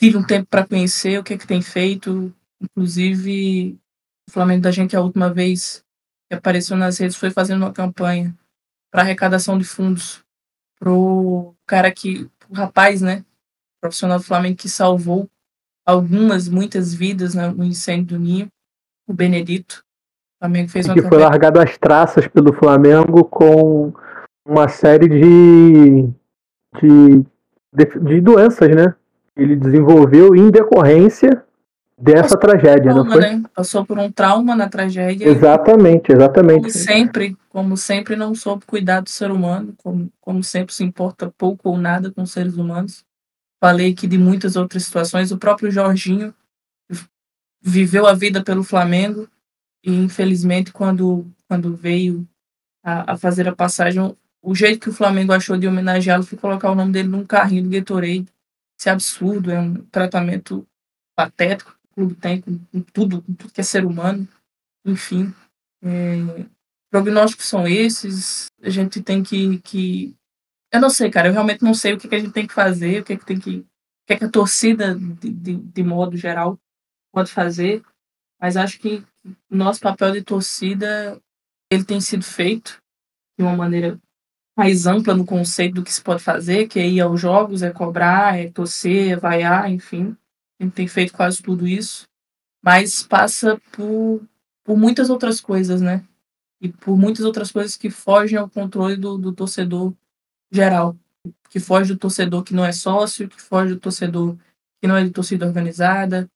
tive 0.00 0.16
um 0.16 0.26
tempo 0.26 0.48
para 0.48 0.66
conhecer 0.66 1.18
o 1.18 1.22
que 1.22 1.34
é 1.34 1.38
que 1.38 1.46
tem 1.46 1.60
feito, 1.60 2.34
inclusive 2.60 3.78
o 4.28 4.32
Flamengo 4.32 4.62
da 4.62 4.70
Gente 4.70 4.96
a 4.96 5.00
última 5.00 5.32
vez 5.32 5.84
que 6.28 6.36
apareceu 6.36 6.76
nas 6.76 6.98
redes 6.98 7.16
foi 7.16 7.30
fazendo 7.30 7.62
uma 7.62 7.72
campanha 7.72 8.34
para 8.90 9.02
arrecadação 9.02 9.58
de 9.58 9.64
fundos 9.64 10.22
pro 10.78 11.54
cara 11.66 11.90
que, 11.90 12.28
o 12.48 12.54
rapaz, 12.54 13.00
né, 13.00 13.24
profissional 13.80 14.18
do 14.18 14.24
Flamengo 14.24 14.56
que 14.56 14.68
salvou 14.68 15.28
algumas, 15.86 16.48
muitas 16.48 16.94
vidas 16.94 17.34
né, 17.34 17.48
no 17.48 17.64
incêndio 17.64 18.18
do 18.18 18.18
Ninho, 18.18 18.48
o 19.06 19.12
Benedito. 19.12 19.84
O 20.36 20.44
Flamengo 20.44 20.68
fez 20.68 20.86
uma 20.86 20.94
que 20.94 21.00
foi 21.00 21.10
campanha. 21.10 21.28
largado 21.28 21.60
às 21.60 21.78
traças 21.78 22.26
pelo 22.28 22.52
Flamengo 22.52 23.24
com 23.24 23.92
uma 24.46 24.68
série 24.68 25.08
de, 25.08 26.02
de, 26.80 27.24
de, 27.72 28.00
de 28.00 28.20
doenças, 28.20 28.74
né? 28.74 28.94
Ele 29.36 29.56
desenvolveu 29.56 30.34
em 30.34 30.50
decorrência 30.50 31.44
dessa 31.98 32.36
tragédia, 32.38 32.92
não 32.92 33.04
trauma, 33.04 33.12
foi? 33.12 33.20
né? 33.20 33.42
Passou 33.54 33.84
por 33.84 33.98
um 33.98 34.10
trauma 34.10 34.56
na 34.56 34.68
tragédia. 34.68 35.24
e, 35.24 35.28
Exatamente, 35.28 36.08
Como 36.08 36.18
exatamente. 36.20 36.72
sempre, 36.72 37.36
como 37.48 37.76
sempre, 37.76 38.16
não 38.16 38.34
soube 38.34 38.64
cuidar 38.66 39.00
do 39.00 39.10
ser 39.10 39.30
humano, 39.30 39.74
como, 39.78 40.10
como 40.20 40.42
sempre 40.42 40.74
se 40.74 40.82
importa 40.82 41.32
pouco 41.36 41.68
ou 41.68 41.78
nada 41.78 42.10
com 42.10 42.24
seres 42.26 42.56
humanos. 42.56 43.04
Falei 43.62 43.92
aqui 43.92 44.06
de 44.06 44.18
muitas 44.18 44.56
outras 44.56 44.84
situações. 44.84 45.30
O 45.30 45.38
próprio 45.38 45.70
Jorginho 45.70 46.34
viveu 47.62 48.06
a 48.06 48.14
vida 48.14 48.42
pelo 48.42 48.64
Flamengo 48.64 49.28
e, 49.84 49.92
infelizmente, 49.94 50.72
quando, 50.72 51.26
quando 51.48 51.74
veio 51.76 52.26
a, 52.84 53.12
a 53.12 53.16
fazer 53.16 53.48
a 53.48 53.54
passagem, 53.54 54.14
o 54.42 54.54
jeito 54.54 54.80
que 54.80 54.88
o 54.88 54.92
Flamengo 54.92 55.32
achou 55.32 55.56
de 55.56 55.68
homenageá-lo 55.68 56.24
foi 56.24 56.36
colocar 56.36 56.70
o 56.70 56.74
nome 56.74 56.92
dele 56.92 57.08
num 57.08 57.24
carrinho 57.24 57.62
do 57.62 57.70
Gatorade. 57.70 58.26
Isso 58.76 58.88
é 58.88 58.92
absurdo, 58.92 59.50
é 59.52 59.60
um 59.60 59.74
tratamento 59.92 60.66
patético 61.14 61.70
que 61.72 61.81
clube 61.92 62.14
tem 62.14 62.40
com, 62.40 62.58
com 62.58 62.80
tudo, 62.80 63.22
com 63.22 63.34
tudo 63.34 63.52
que 63.52 63.60
é 63.60 63.64
ser 63.64 63.84
humano. 63.84 64.26
Enfim, 64.84 65.32
é, 65.82 66.46
prognósticos 66.90 67.46
são 67.46 67.66
esses. 67.66 68.46
A 68.62 68.70
gente 68.70 69.02
tem 69.02 69.22
que, 69.22 69.58
que. 69.58 70.16
Eu 70.72 70.80
não 70.80 70.90
sei, 70.90 71.10
cara. 71.10 71.28
Eu 71.28 71.32
realmente 71.32 71.62
não 71.62 71.74
sei 71.74 71.92
o 71.94 71.98
que, 71.98 72.08
que 72.08 72.14
a 72.14 72.18
gente 72.18 72.32
tem 72.32 72.46
que 72.46 72.54
fazer, 72.54 73.00
o 73.00 73.04
que, 73.04 73.16
que 73.16 73.26
tem 73.26 73.38
que. 73.38 73.58
O 73.58 73.66
que, 74.06 74.16
que 74.16 74.24
a 74.24 74.30
torcida, 74.30 74.94
de, 74.94 75.30
de, 75.30 75.56
de 75.56 75.82
modo 75.82 76.16
geral, 76.16 76.58
pode 77.12 77.30
fazer. 77.30 77.82
Mas 78.40 78.56
acho 78.56 78.78
que 78.78 79.04
o 79.50 79.56
nosso 79.56 79.80
papel 79.80 80.12
de 80.12 80.22
torcida 80.22 81.20
ele 81.70 81.84
tem 81.84 82.00
sido 82.00 82.24
feito 82.24 82.82
de 83.38 83.44
uma 83.44 83.56
maneira 83.56 83.98
mais 84.56 84.86
ampla 84.86 85.14
no 85.14 85.24
conceito 85.24 85.76
do 85.76 85.84
que 85.84 85.92
se 85.92 86.02
pode 86.02 86.22
fazer, 86.22 86.68
que 86.68 86.78
é 86.78 86.86
ir 86.86 87.00
aos 87.00 87.20
jogos, 87.20 87.62
é 87.62 87.70
cobrar, 87.70 88.38
é 88.38 88.50
torcer, 88.50 89.12
é 89.12 89.16
vaiar, 89.16 89.70
enfim. 89.70 90.16
A 90.62 90.64
gente 90.64 90.74
tem 90.74 90.86
feito 90.86 91.12
quase 91.12 91.42
tudo 91.42 91.66
isso. 91.66 92.04
Mas 92.64 93.02
passa 93.02 93.60
por, 93.72 94.22
por 94.62 94.76
muitas 94.78 95.10
outras 95.10 95.40
coisas, 95.40 95.80
né? 95.80 96.04
E 96.60 96.68
por 96.68 96.96
muitas 96.96 97.24
outras 97.24 97.50
coisas 97.50 97.76
que 97.76 97.90
fogem 97.90 98.38
ao 98.38 98.48
controle 98.48 98.96
do, 98.96 99.18
do 99.18 99.32
torcedor 99.32 99.92
geral. 100.52 100.96
Que 101.50 101.58
foge 101.58 101.92
do 101.92 101.98
torcedor 101.98 102.44
que 102.44 102.54
não 102.54 102.64
é 102.64 102.70
sócio, 102.70 103.28
que 103.28 103.42
foge 103.42 103.74
do 103.74 103.80
torcedor 103.80 104.36
que 104.80 104.86
não 104.86 104.96
é 104.96 105.02
de 105.02 105.10
torcida 105.10 105.46
organizada, 105.46 106.30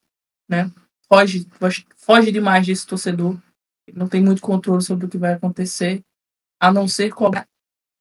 né? 0.49 0.73
Foge, 1.09 1.47
foge, 1.53 1.87
foge 1.97 2.33
demais 2.33 2.67
desse 2.67 2.85
torcedor. 2.85 3.41
Não 3.95 4.09
tem 4.09 4.21
muito 4.21 4.43
controle 4.43 4.83
sobre 4.83 5.07
o 5.07 5.09
que 5.09 5.19
vai 5.19 5.35
acontecer, 5.35 6.03
a 6.61 6.73
não 6.73 6.89
ser 6.89 7.15
cobrar 7.15 7.47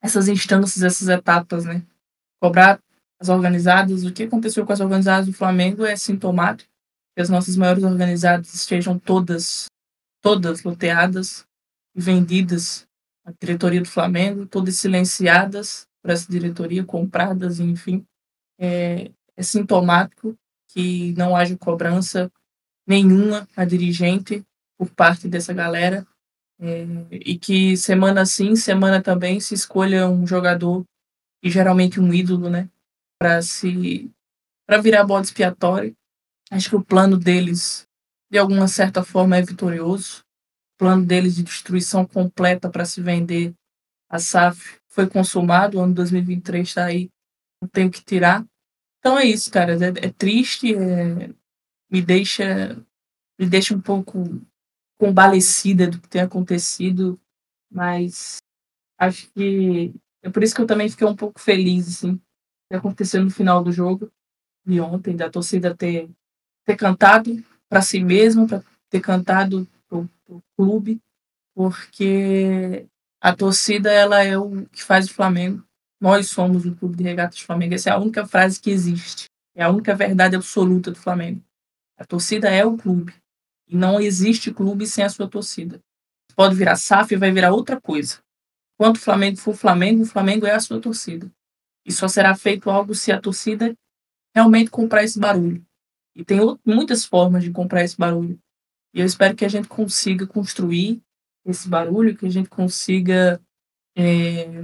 essas 0.01 0.27
instâncias, 0.27 0.81
essas 0.81 1.07
etapas, 1.07 1.65
né? 1.65 1.83
Cobrar 2.41 2.81
as 3.19 3.29
organizadas. 3.29 4.03
O 4.03 4.11
que 4.11 4.23
aconteceu 4.23 4.65
com 4.65 4.73
as 4.73 4.79
organizadas 4.79 5.27
do 5.27 5.33
Flamengo 5.33 5.85
é 5.85 5.95
sintomático. 5.95 6.69
Que 7.15 7.21
as 7.21 7.29
nossas 7.29 7.55
maiores 7.55 7.83
organizadas 7.83 8.53
estejam 8.53 8.99
todas, 8.99 9.67
todas 10.21 10.63
loteadas 10.63 11.45
e 11.95 12.01
vendidas 12.01 12.85
à 13.25 13.31
diretoria 13.31 13.81
do 13.81 13.87
Flamengo, 13.87 14.45
todas 14.45 14.75
silenciadas 14.75 15.87
por 16.01 16.11
essa 16.11 16.29
diretoria, 16.29 16.83
compradas, 16.83 17.59
enfim. 17.59 18.05
É, 18.59 19.11
é 19.35 19.43
sintomático 19.43 20.37
que 20.69 21.13
não 21.13 21.35
haja 21.35 21.57
cobrança 21.57 22.31
nenhuma 22.87 23.47
a 23.55 23.65
dirigente 23.65 24.45
por 24.77 24.89
parte 24.89 25.27
dessa 25.27 25.53
galera 25.53 26.05
é, 26.59 26.85
e 27.11 27.37
que 27.37 27.75
semana 27.75 28.25
sim, 28.25 28.55
semana 28.55 29.01
também 29.01 29.39
se 29.39 29.53
escolha 29.53 30.07
um 30.07 30.25
jogador 30.25 30.85
e 31.43 31.49
geralmente 31.49 31.99
um 31.99 32.13
ídolo, 32.13 32.49
né, 32.49 32.69
para 33.19 33.41
se 33.41 34.11
para 34.67 34.81
virar 34.81 35.05
bode 35.05 35.27
expiatório. 35.27 35.95
Acho 36.51 36.69
que 36.69 36.75
o 36.75 36.83
plano 36.83 37.17
deles 37.17 37.87
de 38.31 38.37
alguma 38.37 38.67
certa 38.67 39.03
forma 39.03 39.37
é 39.37 39.41
vitorioso. 39.41 40.23
O 40.75 40.77
plano 40.79 41.05
deles 41.05 41.35
de 41.35 41.43
destruição 41.43 42.05
completa 42.05 42.69
para 42.69 42.85
se 42.85 43.01
vender 43.01 43.53
a 44.09 44.19
SAF 44.19 44.79
foi 44.87 45.07
consumado, 45.07 45.77
o 45.77 45.81
ano 45.81 45.93
2023 45.93 46.67
está 46.67 46.85
aí, 46.85 47.09
não 47.61 47.67
tenho 47.69 47.91
que 47.91 48.03
tirar. 48.03 48.45
Então 48.99 49.17
é 49.19 49.25
isso, 49.25 49.51
cara, 49.51 49.73
é, 49.73 50.07
é 50.07 50.11
triste, 50.11 50.73
é, 50.73 51.29
me 51.91 52.01
deixa 52.01 52.75
me 53.39 53.45
deixa 53.47 53.75
um 53.75 53.81
pouco 53.81 54.23
combalecida 54.97 55.87
do 55.87 55.99
que 55.99 56.07
tem 56.07 56.21
acontecido, 56.21 57.19
mas 57.69 58.37
acho 58.97 59.29
que 59.33 59.93
é 60.23 60.29
por 60.29 60.41
isso 60.41 60.55
que 60.55 60.61
eu 60.61 60.67
também 60.67 60.89
fiquei 60.89 61.05
um 61.05 61.15
pouco 61.15 61.39
feliz, 61.39 61.87
assim, 61.87 62.19
que 62.69 62.75
aconteceu 62.75 63.23
no 63.23 63.31
final 63.31 63.63
do 63.63 63.71
jogo 63.71 64.11
de 64.65 64.79
ontem, 64.79 65.15
da 65.15 65.29
torcida 65.29 65.75
ter, 65.75 66.09
ter 66.65 66.75
cantado 66.75 67.43
para 67.69 67.81
si 67.81 68.03
mesma, 68.03 68.47
para 68.47 68.63
ter 68.89 68.99
cantado 68.99 69.67
pro, 69.87 70.09
pro 70.25 70.43
clube, 70.57 70.99
porque 71.53 72.87
a 73.21 73.35
torcida 73.35 73.91
ela 73.91 74.23
é 74.23 74.37
o 74.37 74.65
que 74.67 74.83
faz 74.83 75.07
o 75.07 75.13
Flamengo. 75.13 75.63
Nós 76.01 76.29
somos 76.29 76.65
o 76.65 76.75
clube 76.75 76.97
de 76.97 77.03
regatas 77.03 77.39
do 77.39 77.45
Flamengo. 77.45 77.73
Essa 77.73 77.89
é 77.89 77.93
a 77.93 77.99
única 77.99 78.25
frase 78.27 78.59
que 78.59 78.69
existe. 78.69 79.25
É 79.55 79.63
a 79.63 79.69
única 79.69 79.95
verdade 79.95 80.35
absoluta 80.35 80.91
do 80.91 80.99
Flamengo. 80.99 81.41
A 81.97 82.05
torcida 82.05 82.49
é 82.49 82.65
o 82.65 82.77
clube. 82.77 83.13
E 83.67 83.75
não 83.75 83.99
existe 83.99 84.53
clube 84.53 84.85
sem 84.85 85.03
a 85.03 85.09
sua 85.09 85.27
torcida. 85.29 85.79
Pode 86.35 86.55
virar 86.55 86.75
SAF 86.75 87.13
e 87.13 87.17
vai 87.17 87.31
virar 87.31 87.53
outra 87.53 87.79
coisa. 87.79 88.19
Quanto 88.77 88.97
o 88.97 88.99
Flamengo 88.99 89.37
for 89.37 89.55
Flamengo, 89.55 90.03
o 90.03 90.05
Flamengo 90.05 90.45
é 90.45 90.51
a 90.51 90.59
sua 90.59 90.81
torcida. 90.81 91.31
E 91.85 91.91
só 91.91 92.07
será 92.07 92.35
feito 92.35 92.69
algo 92.69 92.95
se 92.95 93.11
a 93.11 93.21
torcida 93.21 93.75
realmente 94.33 94.71
comprar 94.71 95.03
esse 95.03 95.19
barulho. 95.19 95.65
E 96.15 96.23
tem 96.23 96.39
muitas 96.65 97.05
formas 97.05 97.43
de 97.43 97.51
comprar 97.51 97.83
esse 97.83 97.97
barulho. 97.97 98.39
E 98.93 98.99
eu 98.99 99.05
espero 99.05 99.35
que 99.35 99.45
a 99.45 99.49
gente 99.49 99.67
consiga 99.67 100.25
construir 100.25 101.01
esse 101.45 101.69
barulho, 101.69 102.15
que 102.15 102.25
a 102.25 102.29
gente 102.29 102.49
consiga 102.49 103.39
é, 103.95 104.63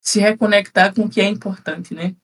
se 0.00 0.20
reconectar 0.20 0.94
com 0.94 1.02
o 1.02 1.10
que 1.10 1.20
é 1.20 1.28
importante, 1.28 1.94
né? 1.94 2.16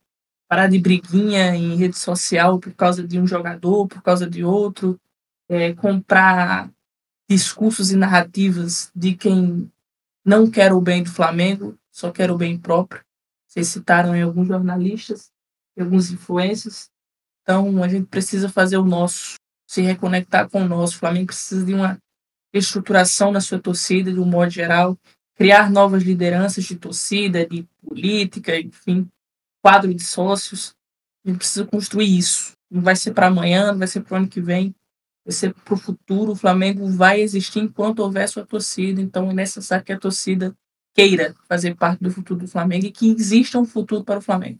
Parar 0.48 0.68
de 0.68 0.78
briguinha 0.78 1.54
em 1.54 1.76
rede 1.76 1.98
social 1.98 2.58
por 2.58 2.72
causa 2.74 3.06
de 3.06 3.20
um 3.20 3.26
jogador, 3.26 3.86
por 3.86 4.02
causa 4.02 4.28
de 4.28 4.42
outro, 4.42 4.98
é, 5.48 5.74
comprar 5.74 6.70
discursos 7.28 7.90
e 7.90 7.96
narrativas 7.96 8.90
de 8.94 9.14
quem 9.14 9.70
não 10.24 10.50
quer 10.50 10.72
o 10.72 10.80
bem 10.80 11.02
do 11.02 11.10
Flamengo, 11.10 11.78
só 11.90 12.10
quer 12.10 12.30
o 12.30 12.38
bem 12.38 12.58
próprio. 12.58 13.02
Vocês 13.48 13.68
citaram 13.68 14.14
em 14.14 14.22
alguns 14.22 14.46
jornalistas, 14.46 15.30
em 15.76 15.82
alguns 15.82 16.10
influencers. 16.10 16.90
Então, 17.42 17.82
a 17.82 17.88
gente 17.88 18.06
precisa 18.06 18.48
fazer 18.48 18.76
o 18.76 18.84
nosso, 18.84 19.36
se 19.66 19.80
reconectar 19.80 20.48
com 20.48 20.62
o 20.62 20.68
nosso. 20.68 20.96
O 20.96 20.98
Flamengo 20.98 21.28
precisa 21.28 21.64
de 21.64 21.72
uma 21.74 21.98
estruturação 22.52 23.32
na 23.32 23.40
sua 23.40 23.58
torcida, 23.58 24.12
de 24.12 24.20
um 24.20 24.26
modo 24.26 24.50
geral, 24.50 24.98
criar 25.34 25.70
novas 25.70 26.02
lideranças 26.02 26.64
de 26.64 26.76
torcida, 26.76 27.46
de 27.46 27.66
política, 27.82 28.58
enfim, 28.58 29.08
quadro 29.62 29.94
de 29.94 30.04
sócios. 30.04 30.74
A 31.24 31.28
gente 31.28 31.38
precisa 31.38 31.64
construir 31.64 32.18
isso. 32.18 32.52
Não 32.70 32.82
vai 32.82 32.96
ser 32.96 33.12
para 33.14 33.28
amanhã, 33.28 33.72
não 33.72 33.78
vai 33.78 33.88
ser 33.88 34.02
para 34.02 34.14
o 34.14 34.16
ano 34.18 34.28
que 34.28 34.40
vem 34.40 34.74
vai 35.28 35.32
ser 35.32 35.52
para 35.52 35.74
o 35.74 35.76
futuro. 35.76 36.32
O 36.32 36.36
Flamengo 36.36 36.88
vai 36.88 37.20
existir 37.20 37.60
enquanto 37.60 37.98
houver 37.98 38.26
sua 38.28 38.46
torcida. 38.46 39.00
Então 39.00 39.30
é 39.30 39.34
necessário 39.34 39.84
que 39.84 39.92
a 39.92 39.98
torcida 39.98 40.56
queira 40.98 41.34
fazer 41.48 41.76
parte 41.76 42.02
do 42.02 42.10
futuro 42.10 42.40
do 42.40 42.48
Flamengo 42.48 42.86
e 42.86 42.90
que 42.90 43.08
exista 43.10 43.58
um 43.58 43.64
futuro 43.64 44.02
para 44.02 44.18
o 44.18 44.22
Flamengo. 44.22 44.58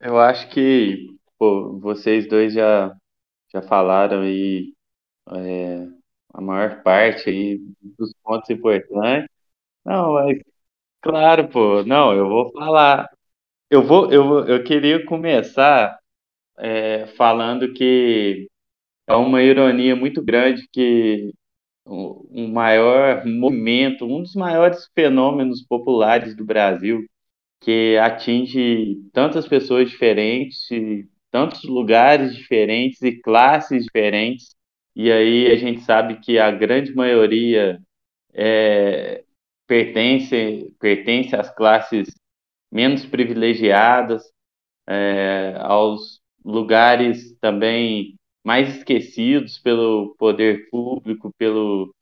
Eu 0.00 0.18
acho 0.18 0.48
que 0.50 1.16
pô, 1.38 1.78
vocês 1.78 2.28
dois 2.28 2.52
já, 2.52 2.94
já 3.52 3.62
falaram 3.62 4.22
aí 4.22 4.74
é, 5.32 5.86
a 6.34 6.40
maior 6.40 6.82
parte 6.82 7.30
aí 7.30 7.60
dos 7.80 8.12
pontos 8.22 8.50
importantes. 8.50 9.28
Não, 9.84 10.14
mas 10.14 10.38
claro, 11.00 11.48
pô, 11.48 11.84
não, 11.84 12.12
eu 12.12 12.28
vou 12.28 12.50
falar. 12.52 13.08
Eu 13.70 13.82
vou, 13.84 14.12
eu, 14.12 14.46
eu 14.46 14.64
queria 14.64 15.04
começar 15.06 15.98
é, 16.58 17.06
falando 17.16 17.72
que 17.72 18.48
é 19.06 19.14
uma 19.14 19.42
ironia 19.42 19.94
muito 19.96 20.22
grande 20.22 20.68
que 20.72 21.32
o 21.86 22.48
maior 22.48 23.24
movimento, 23.24 24.04
um 24.04 24.22
dos 24.22 24.34
maiores 24.34 24.90
fenômenos 24.94 25.62
populares 25.62 26.34
do 26.36 26.44
Brasil, 26.44 27.04
que 27.60 27.96
atinge 27.98 28.96
tantas 29.12 29.46
pessoas 29.48 29.90
diferentes, 29.90 30.68
tantos 31.30 31.64
lugares 31.64 32.34
diferentes 32.34 33.02
e 33.02 33.20
classes 33.20 33.84
diferentes, 33.84 34.54
e 34.94 35.12
aí 35.12 35.46
a 35.52 35.56
gente 35.56 35.82
sabe 35.82 36.20
que 36.20 36.38
a 36.38 36.50
grande 36.50 36.94
maioria 36.94 37.78
é, 38.34 39.24
pertence, 39.66 40.72
pertence 40.80 41.36
às 41.36 41.50
classes 41.54 42.08
menos 42.70 43.04
privilegiadas, 43.06 44.24
é, 44.88 45.56
aos 45.60 46.20
lugares 46.44 47.36
também 47.40 48.15
mais 48.46 48.76
esquecidos 48.76 49.58
pelo 49.58 50.14
poder 50.18 50.70
público, 50.70 51.34
pelo 51.36 51.92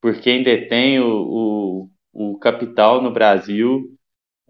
por 0.00 0.20
quem 0.20 0.44
detém 0.44 1.00
o, 1.00 1.88
o, 2.14 2.32
o 2.34 2.38
capital 2.38 3.02
no 3.02 3.12
Brasil. 3.12 3.84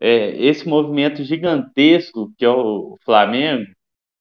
É, 0.01 0.31
esse 0.45 0.69
movimento 0.69 1.25
gigantesco 1.25 2.33
que 2.39 2.45
é 2.45 2.51
o 2.51 2.99
Flamengo, 3.05 3.67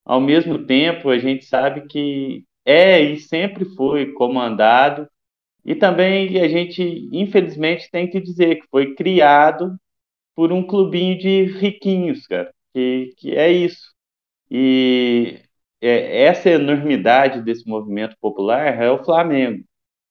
ao 0.06 0.22
mesmo 0.22 0.66
tempo 0.66 1.10
a 1.10 1.20
gente 1.20 1.46
sabe 1.46 1.88
que 1.88 2.46
é 2.66 3.02
e 3.02 3.20
sempre 3.20 3.66
foi 3.76 4.14
comandado, 4.14 5.08
e 5.66 5.76
também 5.76 6.40
a 6.42 6.48
gente, 6.48 7.10
infelizmente, 7.12 7.90
tem 7.92 8.10
que 8.10 8.22
dizer 8.22 8.58
que 8.62 8.68
foi 8.72 8.96
criado 8.96 9.78
por 10.36 10.52
um 10.54 10.66
clubinho 10.66 11.18
de 11.18 11.44
riquinhos, 11.46 12.28
cara, 12.28 12.54
que, 12.74 13.14
que 13.18 13.36
é 13.36 13.52
isso. 13.52 13.94
E 14.52 15.42
é, 15.82 16.24
essa 16.24 16.50
enormidade 16.50 17.42
desse 17.42 17.68
movimento 17.68 18.16
popular 18.20 18.82
é 18.82 18.92
o 18.92 19.04
Flamengo. 19.04 19.64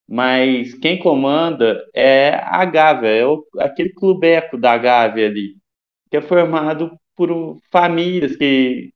Mas 0.08 0.74
quem 0.74 0.98
comanda 0.98 1.84
é 1.94 2.34
a 2.42 2.64
Gávea, 2.64 3.08
é 3.10 3.26
o, 3.26 3.44
aquele 3.58 3.90
clubeco 3.90 4.56
da 4.56 4.76
Gávea 4.78 5.26
ali, 5.28 5.56
que 6.10 6.16
é 6.16 6.22
formado 6.22 6.96
por 7.16 7.58
famílias 7.72 8.36
que, 8.36 8.92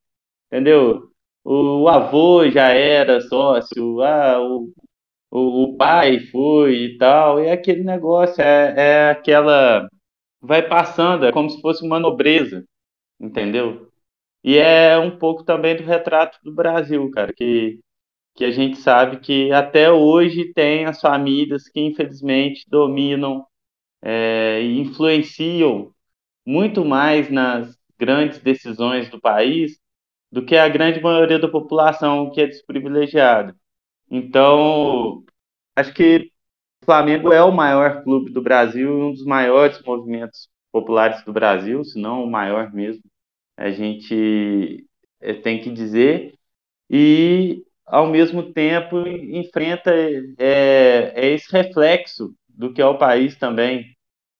entendeu? 0.46 1.10
O, 1.44 1.82
o 1.84 1.88
avô 1.88 2.48
já 2.50 2.68
era 2.70 3.20
sócio, 3.22 4.02
ah, 4.02 4.40
o, 4.40 4.72
o, 5.30 5.76
pai 5.76 6.20
foi 6.20 6.74
e 6.84 6.98
tal, 6.98 7.40
e 7.42 7.50
aquele 7.50 7.82
negócio, 7.84 8.42
é, 8.42 8.74
é 8.76 9.10
aquela. 9.10 9.88
Vai 10.42 10.66
passando, 10.68 11.26
é 11.26 11.32
como 11.32 11.50
se 11.50 11.60
fosse 11.60 11.84
uma 11.84 11.98
nobreza, 12.00 12.64
entendeu? 13.20 13.89
E 14.42 14.56
é 14.58 14.98
um 14.98 15.18
pouco 15.18 15.44
também 15.44 15.76
do 15.76 15.82
retrato 15.82 16.38
do 16.42 16.54
Brasil, 16.54 17.10
cara, 17.10 17.32
que, 17.32 17.80
que 18.36 18.44
a 18.44 18.50
gente 18.50 18.78
sabe 18.78 19.20
que 19.20 19.52
até 19.52 19.90
hoje 19.92 20.52
tem 20.54 20.86
as 20.86 21.00
famílias 21.00 21.68
que 21.68 21.80
infelizmente 21.80 22.66
dominam 22.68 23.46
é, 24.02 24.62
e 24.62 24.80
influenciam 24.80 25.92
muito 26.46 26.84
mais 26.84 27.30
nas 27.30 27.76
grandes 27.98 28.40
decisões 28.40 29.10
do 29.10 29.20
país 29.20 29.78
do 30.32 30.44
que 30.44 30.56
a 30.56 30.68
grande 30.68 31.00
maioria 31.02 31.38
da 31.38 31.48
população 31.48 32.30
que 32.32 32.40
é 32.40 32.46
desprivilegiada. 32.46 33.56
Então, 34.10 35.24
acho 35.76 35.94
que 35.94 36.30
o 36.82 36.86
Flamengo 36.86 37.32
é 37.32 37.42
o 37.42 37.52
maior 37.52 38.02
clube 38.04 38.32
do 38.32 38.42
Brasil 38.42 38.90
e 38.98 39.02
um 39.04 39.12
dos 39.12 39.24
maiores 39.24 39.82
movimentos 39.84 40.48
populares 40.72 41.24
do 41.24 41.32
Brasil, 41.32 41.84
se 41.84 42.00
não 42.00 42.24
o 42.24 42.30
maior 42.30 42.72
mesmo 42.72 43.02
a 43.60 43.70
gente 43.70 44.86
eh, 45.20 45.34
tem 45.34 45.60
que 45.60 45.70
dizer, 45.70 46.34
e 46.90 47.62
ao 47.86 48.06
mesmo 48.06 48.52
tempo 48.54 49.06
enfrenta 49.06 49.92
é, 50.38 51.12
é 51.14 51.26
esse 51.34 51.52
reflexo 51.52 52.34
do 52.48 52.72
que 52.72 52.80
é 52.80 52.86
o 52.86 52.98
país 52.98 53.36
também, 53.36 53.94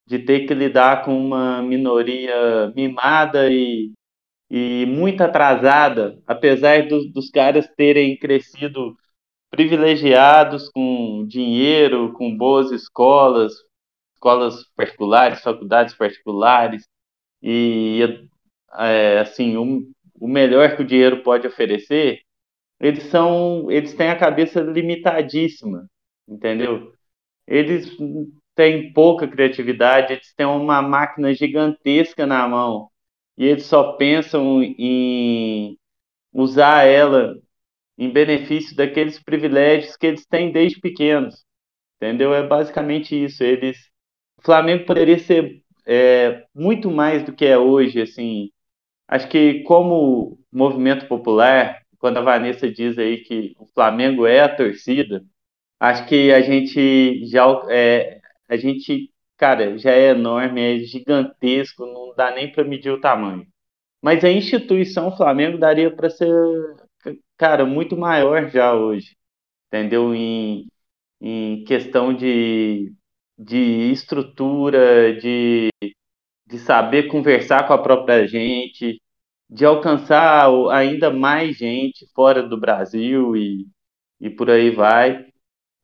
de 0.07 0.19
ter 0.21 0.47
que 0.47 0.55
lidar 0.55 1.05
com 1.05 1.17
uma 1.19 1.63
minoria 1.63 2.73
mimada 2.75 3.51
e, 3.53 3.93
e 4.51 4.87
muito 4.87 5.23
atrasada, 5.23 6.19
apesar 6.27 6.89
do, 6.89 7.11
dos 7.11 7.31
caras 7.31 7.69
terem 7.77 8.17
crescido 8.19 8.97
privilegiados 9.51 10.69
com 10.71 11.27
dinheiro, 11.29 12.13
com 12.15 12.37
boas 12.37 12.73
escolas, 12.73 13.53
escolas 14.15 14.65
particulares, 14.77 15.43
faculdades 15.43 15.95
particulares, 15.95 16.85
e 17.43 18.29
é, 18.79 19.21
assim, 19.21 19.57
o, 19.57 19.83
o 20.21 20.29
melhor 20.29 20.77
que 20.77 20.83
o 20.83 20.87
dinheiro 20.87 21.23
pode 21.23 21.47
oferecer, 21.47 22.21
eles 22.81 23.05
são, 23.05 23.71
eles 23.71 23.95
têm 23.95 24.11
a 24.11 24.19
cabeça 24.19 24.61
limitadíssima, 24.61 25.87
entendeu? 26.29 26.93
Eles 27.47 27.91
têm 28.55 28.93
pouca 28.93 29.29
criatividade, 29.29 30.15
eles 30.15 30.35
têm 30.35 30.47
uma 30.47 30.83
máquina 30.83 31.33
gigantesca 31.35 32.27
na 32.27 32.47
mão 32.49 32.89
e 33.37 33.47
eles 33.47 33.65
só 33.67 33.95
pensam 33.95 34.63
em 34.63 35.79
usar 36.33 36.85
ela 36.87 37.35
em 37.99 38.11
benefício 38.13 38.77
daqueles 38.77 39.23
privilégios 39.23 39.97
que 39.97 40.07
eles 40.07 40.27
têm 40.27 40.53
desde 40.53 40.81
pequenos, 40.81 41.45
entendeu? 41.97 42.35
É 42.35 42.47
basicamente 42.47 43.15
isso. 43.25 43.45
Eles, 43.45 43.79
o 44.39 44.43
Flamengo 44.43 44.87
poderia 44.87 45.19
ser 45.19 45.63
é, 45.87 46.47
muito 46.55 46.91
mais 46.91 47.25
do 47.25 47.35
que 47.35 47.45
é 47.47 47.59
hoje, 47.59 48.01
assim, 48.03 48.51
Acho 49.11 49.29
que 49.29 49.63
como 49.65 50.39
movimento 50.53 51.09
popular, 51.09 51.81
quando 51.99 52.19
a 52.19 52.23
Vanessa 52.23 52.71
diz 52.71 52.99
aí 52.99 53.19
que 53.25 53.55
o 53.59 53.67
Flamengo 53.75 54.27
é 54.27 54.41
a 54.41 54.57
torcida, 54.57 55.25
acho 55.81 56.07
que 56.09 56.33
a 56.33 56.43
gente 56.43 57.27
já 57.29 57.45
é, 57.71 58.21
a 58.49 58.57
gente, 58.57 59.13
cara, 59.39 59.79
já 59.79 59.93
é 59.93 60.11
enorme, 60.11 60.61
é 60.63 60.81
gigantesco, 60.81 61.87
não 61.87 62.15
dá 62.17 62.33
nem 62.35 62.53
para 62.53 62.65
medir 62.65 62.91
o 62.93 63.01
tamanho. 63.01 63.47
Mas 64.03 64.25
a 64.25 64.31
instituição 64.31 65.17
Flamengo 65.17 65.59
daria 65.59 65.91
para 65.95 66.11
ser, 66.11 66.29
cara, 67.37 67.65
muito 67.67 67.97
maior 67.97 68.51
já 68.51 68.75
hoje, 68.75 69.17
entendeu? 69.69 70.15
Em, 70.15 70.69
em 71.21 71.65
questão 71.65 72.15
de, 72.15 72.95
de 73.39 73.93
estrutura, 73.93 75.15
de 75.21 75.71
de 76.51 76.59
saber 76.59 77.09
conversar 77.09 77.67
com 77.67 77.73
a 77.73 77.83
própria 77.83 78.27
gente, 78.27 79.01
de 79.49 79.65
alcançar 79.65 80.49
ainda 80.73 81.11
mais 81.11 81.57
gente 81.57 82.07
fora 82.15 82.43
do 82.43 82.59
Brasil 82.59 83.37
e, 83.37 83.67
e 84.21 84.31
por 84.31 84.51
aí 84.51 84.71
vai. 84.71 85.27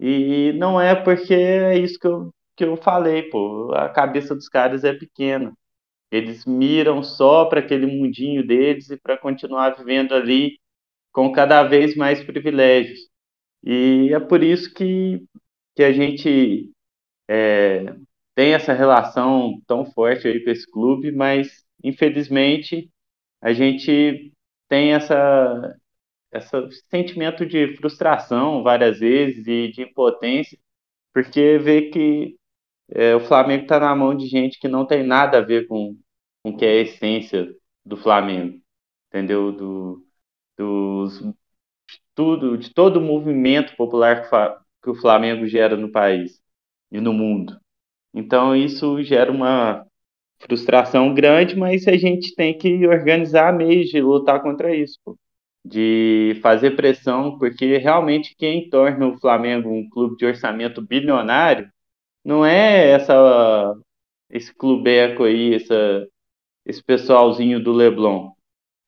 E 0.00 0.52
não 0.54 0.80
é 0.80 0.94
porque 0.94 1.34
é 1.34 1.78
isso 1.78 1.98
que 1.98 2.06
eu, 2.06 2.32
que 2.56 2.64
eu 2.64 2.76
falei, 2.76 3.24
pô. 3.30 3.72
A 3.74 3.88
cabeça 3.88 4.34
dos 4.34 4.48
caras 4.48 4.84
é 4.84 4.92
pequena. 4.94 5.52
Eles 6.10 6.44
miram 6.46 7.02
só 7.02 7.46
para 7.46 7.60
aquele 7.60 7.86
mundinho 7.86 8.46
deles 8.46 8.90
e 8.90 8.98
para 8.98 9.18
continuar 9.18 9.70
vivendo 9.76 10.14
ali 10.14 10.58
com 11.12 11.32
cada 11.32 11.62
vez 11.64 11.96
mais 11.96 12.22
privilégios. 12.24 13.00
E 13.64 14.10
é 14.14 14.20
por 14.20 14.42
isso 14.42 14.72
que, 14.74 15.24
que 15.76 15.82
a 15.84 15.92
gente 15.92 16.70
é, 17.28 17.94
tem 18.36 18.54
essa 18.54 18.74
relação 18.74 19.60
tão 19.66 19.86
forte 19.86 20.28
aí 20.28 20.44
com 20.44 20.50
esse 20.50 20.70
clube, 20.70 21.10
mas 21.12 21.64
infelizmente 21.82 22.90
a 23.40 23.52
gente 23.54 24.32
tem 24.68 24.92
essa, 24.94 25.76
essa 26.32 26.68
sentimento 26.90 27.46
de 27.46 27.76
frustração 27.76 28.62
várias 28.62 29.00
vezes 29.00 29.46
e 29.46 29.72
de 29.72 29.82
impotência, 29.82 30.58
porque 31.14 31.58
vê 31.58 31.90
que 31.90 32.36
é, 32.90 33.16
o 33.16 33.20
Flamengo 33.20 33.64
está 33.64 33.80
na 33.80 33.94
mão 33.96 34.14
de 34.16 34.26
gente 34.26 34.58
que 34.60 34.68
não 34.68 34.86
tem 34.86 35.02
nada 35.04 35.38
a 35.38 35.42
ver 35.42 35.66
com, 35.68 35.96
com 36.42 36.50
o 36.50 36.56
que 36.56 36.64
é 36.66 36.70
a 36.70 36.82
essência 36.82 37.48
do 37.84 37.96
Flamengo, 37.96 38.60
entendeu? 39.08 39.52
Do, 39.52 40.06
dos, 40.58 41.22
tudo, 42.14 42.58
de 42.58 42.72
todo 42.74 42.98
o 42.98 43.02
movimento 43.02 43.76
popular 43.76 44.22
que, 44.28 44.28
que 44.82 44.90
o 44.90 44.94
Flamengo 44.94 45.46
gera 45.46 45.76
no 45.76 45.90
país 45.92 46.40
e 46.92 47.00
no 47.00 47.12
mundo. 47.12 47.58
Então 48.14 48.56
isso 48.56 49.02
gera 49.02 49.30
uma 49.30 49.84
frustração 50.40 51.14
grande, 51.14 51.56
mas 51.56 51.86
a 51.88 51.96
gente 51.96 52.34
tem 52.34 52.56
que 52.56 52.86
organizar 52.86 53.52
meios 53.54 53.88
de 53.88 54.00
lutar 54.00 54.42
contra 54.42 54.74
isso, 54.76 54.98
pô. 55.04 55.18
de 55.64 56.38
fazer 56.42 56.76
pressão, 56.76 57.38
porque 57.38 57.78
realmente 57.78 58.34
quem 58.36 58.68
torna 58.70 59.08
o 59.08 59.18
Flamengo 59.20 59.70
um 59.70 59.88
clube 59.90 60.16
de 60.16 60.26
orçamento 60.26 60.82
bilionário 60.82 61.70
não 62.24 62.44
é 62.46 62.90
essa 62.92 63.74
esse 64.30 64.54
clubeco 64.54 65.24
aí, 65.24 65.54
essa, 65.54 66.06
esse 66.64 66.82
pessoalzinho 66.82 67.62
do 67.62 67.72
Leblon, 67.72 68.32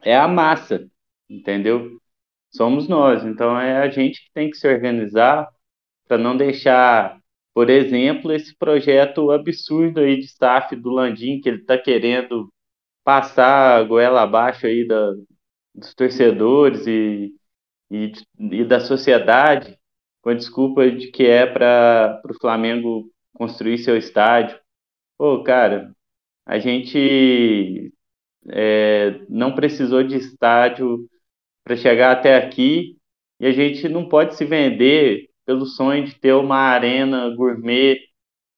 é 0.02 0.16
a 0.16 0.28
massa, 0.28 0.88
entendeu? 1.28 1.98
Somos 2.50 2.88
nós, 2.88 3.24
então 3.24 3.58
é 3.60 3.78
a 3.78 3.90
gente 3.90 4.22
que 4.24 4.32
tem 4.32 4.50
que 4.50 4.56
se 4.56 4.68
organizar 4.68 5.48
para 6.08 6.18
não 6.18 6.36
deixar 6.36 7.17
por 7.58 7.70
exemplo, 7.70 8.30
esse 8.30 8.56
projeto 8.56 9.32
absurdo 9.32 9.98
aí 9.98 10.16
de 10.16 10.26
staff 10.26 10.76
do 10.76 10.90
Landim, 10.90 11.40
que 11.40 11.48
ele 11.48 11.58
está 11.58 11.76
querendo 11.76 12.52
passar 13.02 13.80
a 13.80 13.82
goela 13.82 14.22
abaixo 14.22 14.64
aí 14.64 14.86
da, 14.86 15.12
dos 15.74 15.92
torcedores 15.92 16.86
e, 16.86 17.34
e, 17.90 18.12
e 18.38 18.64
da 18.64 18.78
sociedade, 18.78 19.76
com 20.22 20.30
a 20.30 20.34
desculpa 20.34 20.88
de 20.88 21.10
que 21.10 21.24
é 21.26 21.46
para 21.46 22.22
o 22.30 22.40
Flamengo 22.40 23.10
construir 23.34 23.78
seu 23.78 23.96
estádio. 23.96 24.56
Pô, 25.18 25.42
cara, 25.42 25.92
a 26.46 26.60
gente 26.60 27.92
é, 28.50 29.20
não 29.28 29.52
precisou 29.52 30.04
de 30.04 30.16
estádio 30.16 31.08
para 31.64 31.76
chegar 31.76 32.12
até 32.12 32.36
aqui 32.36 32.96
e 33.40 33.46
a 33.46 33.52
gente 33.52 33.88
não 33.88 34.08
pode 34.08 34.36
se 34.36 34.44
vender 34.44 35.27
pelo 35.48 35.64
sonho 35.64 36.04
de 36.04 36.14
ter 36.14 36.34
uma 36.34 36.58
arena 36.58 37.34
gourmet, 37.34 37.98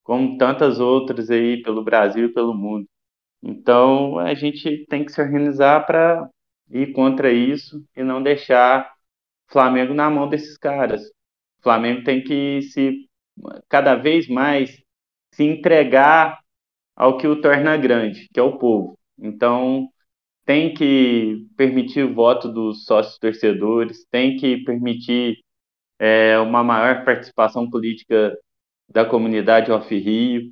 como 0.02 0.36
tantas 0.36 0.80
outras 0.80 1.30
aí 1.30 1.62
pelo 1.62 1.84
Brasil 1.84 2.26
e 2.26 2.32
pelo 2.32 2.52
mundo. 2.52 2.84
Então, 3.40 4.18
a 4.18 4.34
gente 4.34 4.86
tem 4.88 5.04
que 5.04 5.12
se 5.12 5.22
organizar 5.22 5.86
para 5.86 6.28
ir 6.68 6.92
contra 6.92 7.32
isso 7.32 7.80
e 7.96 8.02
não 8.02 8.20
deixar 8.20 8.92
Flamengo 9.46 9.94
na 9.94 10.10
mão 10.10 10.28
desses 10.28 10.58
caras. 10.58 11.00
O 11.60 11.62
Flamengo 11.62 12.02
tem 12.02 12.24
que 12.24 12.60
se 12.62 13.08
cada 13.68 13.94
vez 13.94 14.26
mais 14.26 14.76
se 15.32 15.44
entregar 15.44 16.40
ao 16.96 17.18
que 17.18 17.28
o 17.28 17.40
torna 17.40 17.76
grande, 17.76 18.28
que 18.34 18.40
é 18.40 18.42
o 18.42 18.58
povo. 18.58 18.98
Então, 19.16 19.88
tem 20.44 20.74
que 20.74 21.46
permitir 21.56 22.02
o 22.02 22.14
voto 22.14 22.48
dos 22.48 22.84
sócios 22.84 23.16
torcedores, 23.16 24.04
tem 24.10 24.36
que 24.36 24.64
permitir 24.64 25.38
é, 26.00 26.38
uma 26.38 26.64
maior 26.64 27.04
participação 27.04 27.68
política 27.70 28.36
da 28.88 29.04
comunidade 29.04 29.70
off-Rio. 29.70 30.50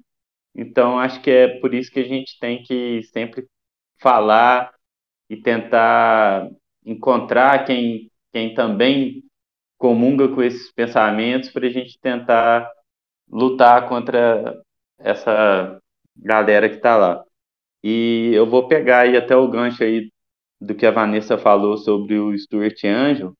Então, 0.54 0.98
acho 0.98 1.22
que 1.22 1.30
é 1.30 1.48
por 1.60 1.74
isso 1.74 1.90
que 1.90 2.00
a 2.00 2.04
gente 2.04 2.38
tem 2.38 2.62
que 2.62 3.02
sempre 3.04 3.46
falar 3.98 4.70
e 5.30 5.36
tentar 5.36 6.50
encontrar 6.84 7.64
quem, 7.64 8.10
quem 8.32 8.54
também 8.54 9.24
comunga 9.78 10.28
com 10.28 10.42
esses 10.42 10.72
pensamentos 10.72 11.50
para 11.50 11.66
a 11.66 11.70
gente 11.70 11.98
tentar 12.00 12.70
lutar 13.30 13.88
contra 13.88 14.54
essa 14.98 15.80
galera 16.16 16.68
que 16.68 16.76
está 16.76 16.96
lá. 16.96 17.24
E 17.82 18.32
eu 18.34 18.46
vou 18.46 18.68
pegar 18.68 19.00
aí 19.00 19.16
até 19.16 19.36
o 19.36 19.48
gancho 19.48 19.84
aí 19.84 20.10
do 20.60 20.74
que 20.74 20.86
a 20.86 20.90
Vanessa 20.90 21.38
falou 21.38 21.76
sobre 21.78 22.18
o 22.18 22.36
Stuart 22.36 22.84
Angel 22.84 23.32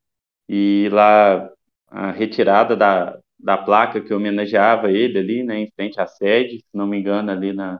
e 0.49 0.89
lá 0.93 1.51
a 1.91 2.11
retirada 2.11 2.77
da, 2.77 3.19
da 3.39 3.59
placa 3.59 4.01
que 4.01 4.13
homenageava 4.15 4.91
ele 4.91 5.19
ali, 5.19 5.43
né, 5.45 5.59
em 5.61 5.71
frente 5.75 6.01
à 6.01 6.07
sede, 6.07 6.59
se 6.59 6.77
não 6.77 6.87
me 6.87 6.99
engano, 6.99 7.31
ali 7.31 7.53
na, 7.53 7.79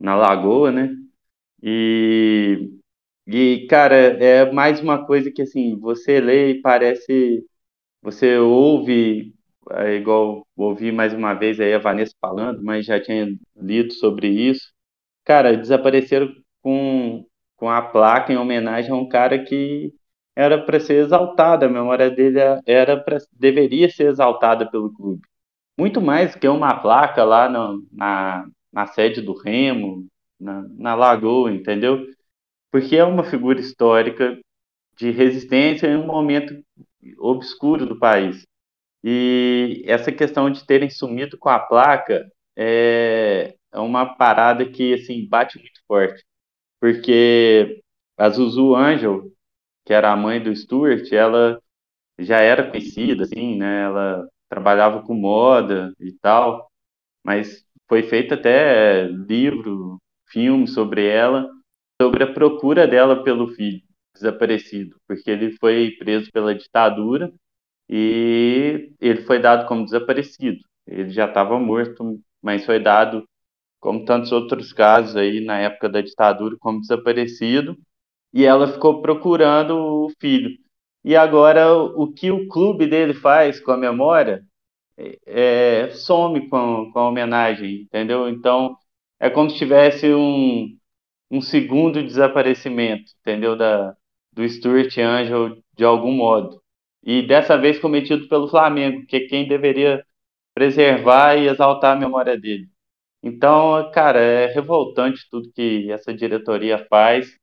na 0.00 0.16
Lagoa, 0.16 0.72
né? 0.72 0.94
E, 1.62 2.70
e, 3.26 3.66
cara, 3.68 3.96
é 3.96 4.50
mais 4.52 4.80
uma 4.80 5.06
coisa 5.06 5.30
que, 5.30 5.42
assim, 5.42 5.78
você 5.78 6.20
lê 6.20 6.52
e 6.52 6.62
parece... 6.62 7.44
Você 8.02 8.38
ouve, 8.38 9.34
é 9.72 9.94
igual 9.96 10.46
ouvi 10.56 10.92
mais 10.92 11.12
uma 11.14 11.34
vez 11.34 11.60
aí 11.60 11.74
a 11.74 11.78
Vanessa 11.78 12.14
falando, 12.20 12.62
mas 12.62 12.86
já 12.86 13.00
tinha 13.00 13.28
lido 13.56 13.92
sobre 13.94 14.28
isso. 14.28 14.72
Cara, 15.24 15.56
desapareceram 15.56 16.32
com, 16.62 17.26
com 17.56 17.70
a 17.70 17.82
placa 17.82 18.32
em 18.32 18.36
homenagem 18.36 18.90
a 18.92 18.96
um 18.96 19.08
cara 19.08 19.42
que 19.44 19.92
era 20.34 20.58
para 20.64 20.80
ser 20.80 21.04
exaltado, 21.04 21.64
a 21.64 21.68
memória 21.68 22.10
dele 22.10 22.38
era 22.66 22.96
pra, 22.98 23.18
deveria 23.32 23.90
ser 23.90 24.08
exaltada 24.08 24.70
pelo 24.70 24.92
clube. 24.92 25.22
Muito 25.78 26.00
mais 26.00 26.34
que 26.34 26.48
uma 26.48 26.74
placa 26.80 27.24
lá 27.24 27.48
no, 27.48 27.86
na, 27.92 28.46
na 28.72 28.86
sede 28.86 29.20
do 29.20 29.34
Remo, 29.34 30.06
na, 30.40 30.62
na 30.68 30.94
Lagoa, 30.94 31.52
entendeu? 31.52 32.06
Porque 32.70 32.96
é 32.96 33.04
uma 33.04 33.24
figura 33.24 33.60
histórica 33.60 34.38
de 34.96 35.10
resistência 35.10 35.86
em 35.86 35.96
um 35.96 36.06
momento 36.06 36.54
obscuro 37.18 37.86
do 37.86 37.98
país. 37.98 38.46
E 39.04 39.82
essa 39.86 40.12
questão 40.12 40.50
de 40.50 40.64
terem 40.64 40.88
sumido 40.90 41.36
com 41.38 41.48
a 41.48 41.58
placa 41.58 42.30
é, 42.56 43.54
é 43.72 43.78
uma 43.78 44.14
parada 44.14 44.64
que 44.68 44.94
assim 44.94 45.26
bate 45.28 45.58
muito 45.58 45.80
forte, 45.88 46.24
porque 46.80 47.82
a 48.16 48.28
Zuzu 48.28 48.74
Angel, 48.76 49.30
que 49.84 49.92
era 49.92 50.12
a 50.12 50.16
mãe 50.16 50.42
do 50.42 50.54
Stuart, 50.54 51.10
ela 51.12 51.60
já 52.18 52.40
era 52.40 52.70
conhecida, 52.70 53.24
assim, 53.24 53.56
né? 53.58 53.84
Ela 53.84 54.28
trabalhava 54.48 55.02
com 55.02 55.14
moda 55.14 55.92
e 56.00 56.12
tal, 56.12 56.70
mas 57.24 57.64
foi 57.88 58.02
feito 58.04 58.34
até 58.34 59.06
livro, 59.08 59.98
filme 60.28 60.68
sobre 60.68 61.06
ela, 61.06 61.48
sobre 62.00 62.24
a 62.24 62.32
procura 62.32 62.86
dela 62.86 63.22
pelo 63.24 63.48
filho 63.48 63.82
desaparecido, 64.14 64.96
porque 65.08 65.30
ele 65.30 65.52
foi 65.58 65.92
preso 65.98 66.30
pela 66.32 66.54
ditadura 66.54 67.32
e 67.88 68.92
ele 69.00 69.22
foi 69.22 69.38
dado 69.40 69.66
como 69.68 69.84
desaparecido. 69.84 70.60
Ele 70.86 71.10
já 71.10 71.26
estava 71.26 71.58
morto, 71.58 72.20
mas 72.42 72.64
foi 72.66 72.80
dado, 72.80 73.26
como 73.80 74.04
tantos 74.04 74.32
outros 74.32 74.72
casos 74.72 75.16
aí 75.16 75.40
na 75.44 75.58
época 75.58 75.88
da 75.88 76.00
ditadura, 76.00 76.56
como 76.60 76.80
desaparecido 76.80 77.76
e 78.32 78.44
ela 78.44 78.72
ficou 78.72 79.02
procurando 79.02 79.76
o 79.76 80.10
filho. 80.20 80.50
E 81.04 81.16
agora 81.16 81.72
o 81.74 82.12
que 82.12 82.30
o 82.30 82.48
clube 82.48 82.86
dele 82.86 83.14
faz 83.14 83.60
com 83.60 83.72
a 83.72 83.76
memória 83.76 84.44
é, 85.26 85.90
some 85.90 86.48
com, 86.48 86.90
com 86.92 86.98
a 86.98 87.08
homenagem, 87.08 87.82
entendeu? 87.82 88.28
Então 88.28 88.76
é 89.20 89.30
como 89.30 89.50
se 89.50 89.56
tivesse 89.58 90.12
um, 90.12 90.76
um 91.30 91.40
segundo 91.40 92.02
desaparecimento, 92.02 93.12
entendeu? 93.20 93.56
Da, 93.56 93.96
do 94.32 94.48
Stuart 94.48 94.96
Angel 94.98 95.56
de 95.76 95.84
algum 95.84 96.12
modo. 96.12 96.62
E 97.02 97.22
dessa 97.26 97.58
vez 97.58 97.78
cometido 97.78 98.28
pelo 98.28 98.48
Flamengo, 98.48 99.06
que 99.06 99.16
é 99.16 99.26
quem 99.26 99.48
deveria 99.48 100.04
preservar 100.54 101.36
e 101.36 101.48
exaltar 101.48 101.96
a 101.96 102.00
memória 102.00 102.38
dele. 102.38 102.68
Então, 103.22 103.90
cara, 103.92 104.20
é 104.20 104.46
revoltante 104.46 105.28
tudo 105.30 105.52
que 105.52 105.90
essa 105.90 106.14
diretoria 106.14 106.86
faz 106.88 107.38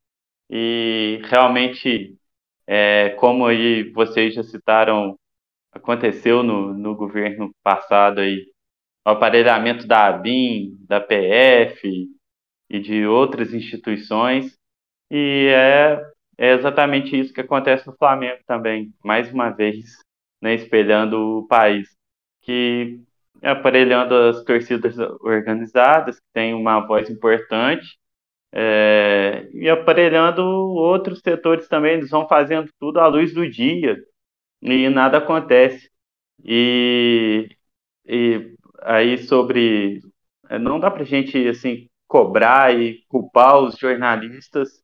e 0.50 1.22
realmente, 1.26 2.18
é, 2.68 3.10
como 3.20 3.46
aí 3.46 3.92
vocês 3.92 4.34
já 4.34 4.44
citaram, 4.44 5.18
aconteceu 5.72 6.44
no, 6.44 6.74
no 6.74 6.96
governo 6.96 7.52
passado 7.64 8.20
aí, 8.22 8.52
o 9.06 9.12
aparelhamento 9.12 9.88
da 9.88 10.08
ABIN, 10.08 10.78
da 10.88 11.00
PF 11.00 12.08
e 12.70 12.80
de 12.80 13.06
outras 13.06 13.54
instituições, 13.54 14.58
e 15.12 15.48
é, 15.50 16.02
é 16.38 16.54
exatamente 16.54 17.20
isso 17.20 17.34
que 17.34 17.42
acontece 17.42 17.88
no 17.88 17.96
Flamengo 17.98 18.42
também, 18.48 18.94
mais 19.04 19.32
uma 19.34 19.50
vez, 19.50 19.98
né, 20.42 20.56
espelhando 20.56 21.40
o 21.40 21.48
país, 21.48 21.90
que 22.42 23.00
aparelhando 23.42 24.16
as 24.16 24.44
torcidas 24.44 24.98
organizadas, 25.22 26.18
que 26.20 26.26
têm 26.34 26.54
uma 26.54 26.80
voz 26.86 27.10
importante, 27.10 27.99
é, 28.52 29.48
e 29.54 29.70
aparelhando 29.70 30.44
outros 30.44 31.20
setores 31.20 31.68
também, 31.68 31.94
eles 31.94 32.10
vão 32.10 32.28
fazendo 32.28 32.70
tudo 32.80 33.00
à 33.00 33.08
luz 33.08 33.34
do 33.34 33.50
dia 33.50 33.98
e 34.62 34.90
nada 34.90 35.20
acontece. 35.20 35.90
E, 36.44 37.50
e 38.06 38.56
aí 38.82 39.18
sobre. 39.20 40.00
É, 40.50 40.58
não 40.60 40.80
dá 40.80 40.90
para 40.92 41.04
gente 41.04 41.48
assim 41.48 41.90
cobrar 42.08 42.76
e 42.78 43.04
culpar 43.08 43.60
os 43.60 43.78
jornalistas 43.78 44.82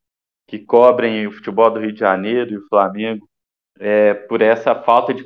que 0.47 0.59
cobrem 0.59 1.27
o 1.27 1.31
futebol 1.31 1.71
do 1.71 1.79
Rio 1.79 1.91
de 1.93 1.99
Janeiro 1.99 2.53
e 2.53 2.57
o 2.57 2.67
Flamengo 2.67 3.27
é, 3.79 4.13
por 4.13 4.41
essa 4.41 4.75
falta 4.83 5.13
de 5.13 5.25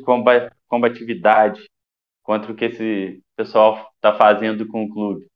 combatividade 0.68 1.70
contra 2.24 2.52
o 2.52 2.56
que 2.56 2.66
esse 2.66 3.22
pessoal 3.36 3.92
está 3.96 4.16
fazendo 4.18 4.68
com 4.68 4.84
o 4.86 4.90
clube. 4.90 5.28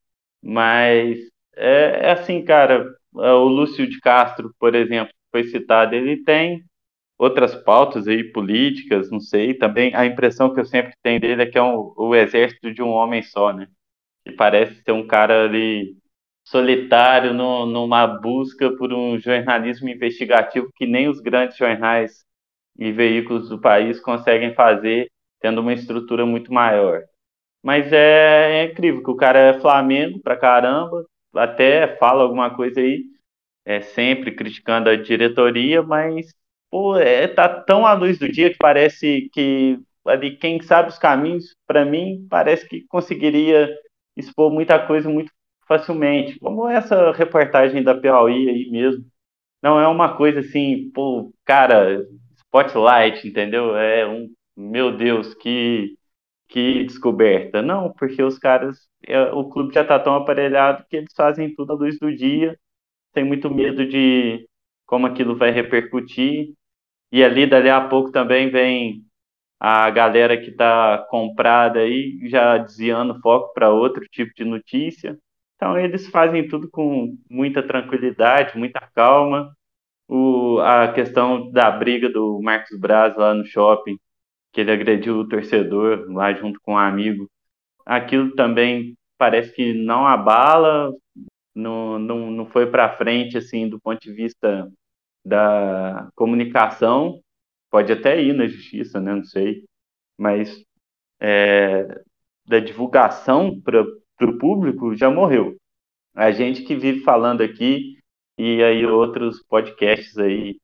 Mas 0.41 1.19
é, 1.55 2.07
é 2.07 2.11
assim, 2.11 2.43
cara, 2.43 2.85
é, 3.17 3.31
o 3.33 3.45
Lúcio 3.47 3.87
de 3.89 3.99
Castro, 3.99 4.53
por 4.59 4.75
exemplo, 4.75 5.13
foi 5.31 5.43
citado, 5.45 5.95
ele 5.95 6.23
tem 6.23 6.63
outras 7.17 7.55
pautas 7.55 8.07
aí 8.07 8.23
políticas, 8.33 9.11
não 9.11 9.19
sei, 9.19 9.53
também 9.55 9.95
a 9.95 10.05
impressão 10.05 10.53
que 10.53 10.59
eu 10.59 10.65
sempre 10.65 10.93
tenho 11.03 11.19
dele 11.21 11.43
é 11.43 11.45
que 11.47 11.57
é 11.57 11.63
um, 11.63 11.93
o 11.97 12.15
exército 12.15 12.73
de 12.73 12.81
um 12.83 12.89
homem 12.89 13.23
só, 13.23 13.53
né? 13.53 13.67
Que 14.25 14.33
parece 14.33 14.81
ser 14.83 14.91
um 14.93 15.07
cara 15.07 15.45
ali 15.45 15.97
solitário 16.45 17.33
no, 17.33 17.65
numa 17.65 18.07
busca 18.07 18.75
por 18.77 18.93
um 18.93 19.19
jornalismo 19.19 19.89
investigativo 19.89 20.69
que 20.75 20.85
nem 20.85 21.07
os 21.09 21.19
grandes 21.21 21.57
jornais 21.57 22.25
e 22.77 22.91
veículos 22.91 23.49
do 23.49 23.59
país 23.61 23.99
conseguem 24.01 24.53
fazer, 24.53 25.09
tendo 25.41 25.61
uma 25.61 25.73
estrutura 25.73 26.25
muito 26.25 26.53
maior. 26.53 27.03
Mas 27.63 27.91
é, 27.93 28.61
é 28.61 28.65
incrível 28.65 29.03
que 29.03 29.11
o 29.11 29.15
cara 29.15 29.39
é 29.39 29.59
Flamengo 29.61 30.19
pra 30.21 30.37
caramba, 30.37 31.05
até 31.35 31.95
fala 31.97 32.23
alguma 32.23 32.55
coisa 32.55 32.79
aí, 32.79 33.03
é, 33.65 33.81
sempre 33.81 34.35
criticando 34.35 34.89
a 34.89 34.95
diretoria, 34.95 35.81
mas 35.81 36.33
pô, 36.69 36.97
é, 36.97 37.27
tá 37.27 37.47
tão 37.47 37.85
à 37.85 37.93
luz 37.93 38.17
do 38.19 38.29
dia 38.29 38.51
que 38.51 38.57
parece 38.57 39.29
que 39.33 39.79
ali 40.05 40.35
quem 40.37 40.61
sabe 40.61 40.89
os 40.89 40.97
caminhos, 40.97 41.55
para 41.65 41.85
mim, 41.85 42.27
parece 42.29 42.67
que 42.67 42.81
conseguiria 42.87 43.69
expor 44.17 44.51
muita 44.51 44.85
coisa 44.85 45.09
muito 45.09 45.31
facilmente, 45.67 46.37
como 46.39 46.67
essa 46.67 47.11
reportagem 47.11 47.81
da 47.83 47.95
Piauí 47.95 48.49
aí 48.49 48.69
mesmo. 48.69 49.05
Não 49.61 49.79
é 49.79 49.87
uma 49.87 50.15
coisa 50.17 50.41
assim, 50.41 50.91
pô, 50.93 51.31
cara, 51.45 52.05
spotlight, 52.35 53.27
entendeu? 53.27 53.75
É 53.77 54.05
um, 54.07 54.29
meu 54.57 54.95
Deus, 54.95 55.33
que 55.35 55.95
que 56.53 56.83
descoberta. 56.85 57.61
Não, 57.63 57.91
porque 57.93 58.21
os 58.23 58.37
caras, 58.37 58.87
é, 59.07 59.23
o 59.33 59.49
clube 59.49 59.73
já 59.73 59.81
está 59.81 59.99
tão 59.99 60.15
aparelhado 60.15 60.85
que 60.89 60.97
eles 60.97 61.11
fazem 61.15 61.53
tudo 61.55 61.73
à 61.73 61.75
luz 61.75 61.97
do 61.99 62.15
dia, 62.15 62.59
tem 63.13 63.23
muito 63.25 63.49
medo 63.53 63.87
de 63.87 64.47
como 64.85 65.07
aquilo 65.07 65.35
vai 65.37 65.51
repercutir. 65.51 66.53
E 67.11 67.23
ali, 67.23 67.47
dali 67.47 67.69
a 67.69 67.81
pouco, 67.89 68.11
também 68.11 68.49
vem 68.51 69.03
a 69.59 69.89
galera 69.91 70.37
que 70.39 70.51
está 70.51 70.99
comprada 71.09 71.79
aí, 71.81 72.19
já 72.29 72.57
desviando 72.59 73.19
foco 73.21 73.53
para 73.53 73.71
outro 73.71 74.05
tipo 74.11 74.33
de 74.35 74.45
notícia. 74.45 75.17
Então, 75.55 75.79
eles 75.79 76.07
fazem 76.09 76.47
tudo 76.47 76.69
com 76.71 77.17
muita 77.29 77.63
tranquilidade, 77.63 78.57
muita 78.57 78.81
calma. 78.95 79.55
O, 80.07 80.59
a 80.61 80.93
questão 80.93 81.51
da 81.51 81.71
briga 81.71 82.09
do 82.09 82.41
Marcos 82.43 82.77
Braz 82.79 83.15
lá 83.17 83.33
no 83.33 83.45
shopping 83.45 83.97
que 84.53 84.61
ele 84.61 84.71
agrediu 84.71 85.17
o 85.17 85.27
torcedor 85.27 86.05
lá 86.11 86.31
junto 86.33 86.59
com 86.61 86.73
um 86.73 86.77
amigo. 86.77 87.29
Aquilo 87.85 88.33
também 88.35 88.95
parece 89.17 89.51
que 89.53 89.73
não 89.73 90.07
abala, 90.07 90.93
não, 91.55 91.99
não, 91.99 92.31
não 92.31 92.45
foi 92.45 92.69
para 92.69 92.95
frente 92.95 93.37
assim 93.37 93.67
do 93.67 93.79
ponto 93.81 93.99
de 93.99 94.13
vista 94.13 94.71
da 95.25 96.09
comunicação. 96.15 97.19
Pode 97.69 97.91
até 97.91 98.21
ir 98.21 98.33
na 98.33 98.47
justiça, 98.47 99.01
né? 99.01 99.15
Não 99.15 99.23
sei. 99.23 99.65
Mas 100.17 100.63
é, 101.19 102.01
da 102.45 102.59
divulgação 102.59 103.59
para 103.61 103.81
o 103.81 104.37
público 104.37 104.95
já 104.95 105.09
morreu. 105.09 105.57
A 106.13 106.31
gente 106.31 106.63
que 106.63 106.75
vive 106.75 106.99
falando 107.01 107.41
aqui 107.41 107.97
e 108.37 108.63
aí 108.63 108.85
outros 108.85 109.41
podcasts 109.43 110.17
aí 110.17 110.57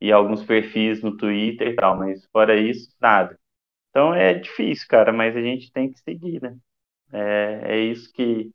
e 0.00 0.10
alguns 0.10 0.42
perfis 0.42 1.02
no 1.02 1.16
Twitter 1.16 1.68
e 1.68 1.76
tal, 1.76 1.96
mas 1.96 2.24
fora 2.32 2.56
isso, 2.56 2.94
nada. 3.00 3.38
Então 3.90 4.14
é 4.14 4.34
difícil, 4.34 4.86
cara, 4.88 5.12
mas 5.12 5.36
a 5.36 5.40
gente 5.40 5.72
tem 5.72 5.92
que 5.92 5.98
seguir, 6.00 6.40
né? 6.40 6.56
É, 7.12 7.60
é 7.64 7.78
isso 7.80 8.12
que, 8.12 8.50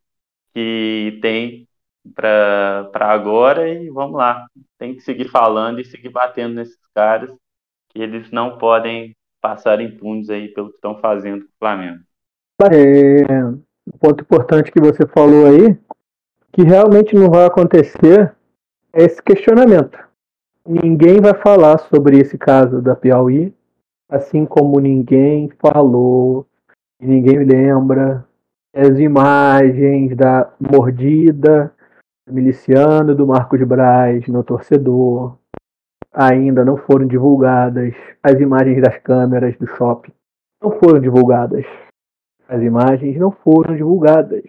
que 0.54 1.18
tem 1.20 1.68
para 2.14 2.88
agora 3.00 3.68
e 3.68 3.90
vamos 3.90 4.16
lá. 4.16 4.46
Tem 4.78 4.94
que 4.94 5.00
seguir 5.02 5.28
falando 5.28 5.80
e 5.80 5.84
seguir 5.84 6.08
batendo 6.08 6.54
nesses 6.54 6.78
caras 6.94 7.30
que 7.88 8.00
eles 8.00 8.30
não 8.30 8.58
podem 8.58 9.14
passar 9.40 9.80
impunes 9.80 10.30
aí 10.30 10.48
pelo 10.48 10.70
que 10.70 10.76
estão 10.76 10.98
fazendo 10.98 11.42
com 11.42 11.50
o 11.50 11.58
Flamengo. 11.58 12.00
É, 12.62 13.44
um 13.44 13.98
ponto 14.00 14.22
importante 14.22 14.72
que 14.72 14.80
você 14.80 15.06
falou 15.06 15.46
aí, 15.46 15.78
que 16.52 16.62
realmente 16.62 17.14
não 17.14 17.30
vai 17.30 17.44
acontecer, 17.44 18.34
é 18.92 19.04
esse 19.04 19.22
questionamento. 19.22 20.05
Ninguém 20.66 21.20
vai 21.20 21.34
falar 21.34 21.78
sobre 21.78 22.18
esse 22.18 22.36
caso 22.36 22.82
da 22.82 22.96
Piauí, 22.96 23.54
assim 24.10 24.44
como 24.44 24.80
ninguém 24.80 25.48
falou, 25.60 26.44
ninguém 27.00 27.44
lembra 27.44 28.26
as 28.74 28.98
imagens 28.98 30.16
da 30.16 30.52
mordida 30.60 31.72
do 32.26 32.34
miliciano 32.34 33.14
do 33.14 33.26
Marcos 33.26 33.62
Braz 33.62 34.26
no 34.26 34.42
torcedor 34.42 35.38
ainda 36.16 36.64
não 36.64 36.76
foram 36.76 37.06
divulgadas. 37.06 37.94
As 38.22 38.40
imagens 38.40 38.82
das 38.82 38.98
câmeras 38.98 39.56
do 39.58 39.66
shopping 39.66 40.12
não 40.62 40.72
foram 40.80 40.98
divulgadas. 40.98 41.64
As 42.48 42.62
imagens 42.62 43.18
não 43.18 43.30
foram 43.30 43.76
divulgadas 43.76 44.42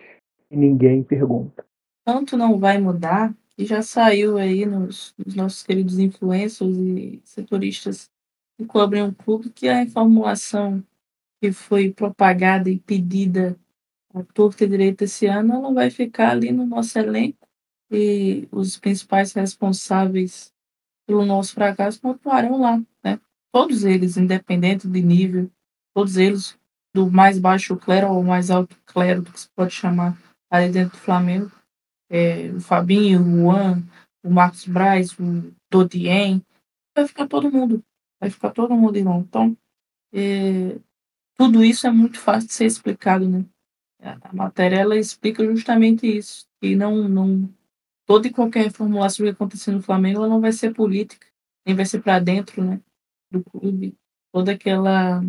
e 0.50 0.56
ninguém 0.56 1.04
pergunta. 1.04 1.66
Tanto 2.06 2.38
não 2.38 2.58
vai 2.58 2.78
mudar 2.80 3.34
que 3.58 3.66
já 3.66 3.82
saiu 3.82 4.38
aí 4.38 4.66
nos, 4.66 5.16
nos 5.18 5.34
nossos 5.34 5.64
queridos 5.64 5.98
influencers 5.98 6.78
e 6.78 7.20
setoristas 7.24 8.12
que 8.56 8.66
cobrem 8.66 9.02
o 9.02 9.14
clube 9.14 9.50
que 9.50 9.68
a 9.68 9.82
informação 9.82 10.84
que 11.42 11.52
foi 11.52 11.92
propagada 11.92 12.70
e 12.70 12.80
pedida 12.80 13.58
à 14.14 14.24
torta 14.24 14.64
e 14.64 14.68
direita 14.68 15.06
esse 15.06 15.26
ano, 15.26 15.56
ela 15.56 15.74
vai 15.74 15.90
ficar 15.90 16.32
ali 16.32 16.52
no 16.52 16.66
nosso 16.66 16.98
elenco 17.00 17.48
e 17.92 18.48
os 18.52 18.78
principais 18.78 19.34
responsáveis 19.34 20.54
pelo 21.08 21.26
nosso 21.26 21.54
fracasso 21.54 22.02
continuarão 22.02 22.60
lá, 22.60 22.82
né? 23.04 23.20
Todos 23.52 23.86
eles, 23.86 24.18
independente 24.18 24.88
de 24.88 25.02
nível, 25.02 25.50
todos 25.96 26.18
eles 26.18 26.60
do 26.94 27.10
mais 27.10 27.40
baixo 27.40 27.78
clero 27.78 28.08
ao 28.08 28.22
mais 28.22 28.52
alto 28.52 28.78
clero, 28.86 29.24
que 29.24 29.40
se 29.40 29.50
pode 29.50 29.74
chamar 29.74 30.18
ali 30.50 30.72
dentro 30.72 30.98
do 30.98 31.02
Flamengo. 31.02 31.52
É, 32.10 32.50
o 32.52 32.60
Fabinho, 32.60 33.22
o 33.22 33.42
Juan, 33.42 33.84
o 34.24 34.30
Marcos 34.30 34.66
Braz, 34.66 35.18
o 35.20 35.54
Dodien, 35.70 36.42
vai 36.96 37.08
ficar 37.08 37.28
todo 37.28 37.52
mundo, 37.52 37.84
vai 38.20 38.30
ficar 38.30 38.52
todo 38.52 38.76
mundo 38.76 38.98
irmão. 38.98 39.20
Então, 39.28 39.58
é, 40.14 40.78
tudo 41.38 41.64
isso 41.64 41.86
é 41.86 41.92
muito 41.92 42.20
fácil 42.20 42.48
de 42.48 42.54
ser 42.54 42.66
explicado, 42.66 43.28
né? 43.28 43.46
A 44.00 44.34
matéria 44.34 44.78
ela 44.78 44.96
explica 44.96 45.44
justamente 45.46 46.06
isso, 46.06 46.48
que 46.62 46.76
não, 46.76 47.08
não 47.08 47.50
toda 48.06 48.28
e 48.28 48.32
qualquer 48.32 48.72
formulação 48.72 49.26
que 49.26 49.32
acontecer 49.32 49.72
no 49.72 49.82
Flamengo 49.82 50.20
ela 50.20 50.30
não 50.30 50.40
vai 50.40 50.52
ser 50.52 50.74
política, 50.74 51.28
nem 51.66 51.76
vai 51.76 51.86
ser 51.86 52.02
para 52.02 52.20
dentro, 52.20 52.64
né, 52.64 52.80
do 53.32 53.44
clube. 53.44 53.96
Toda 54.32 54.54
aquela 54.54 55.22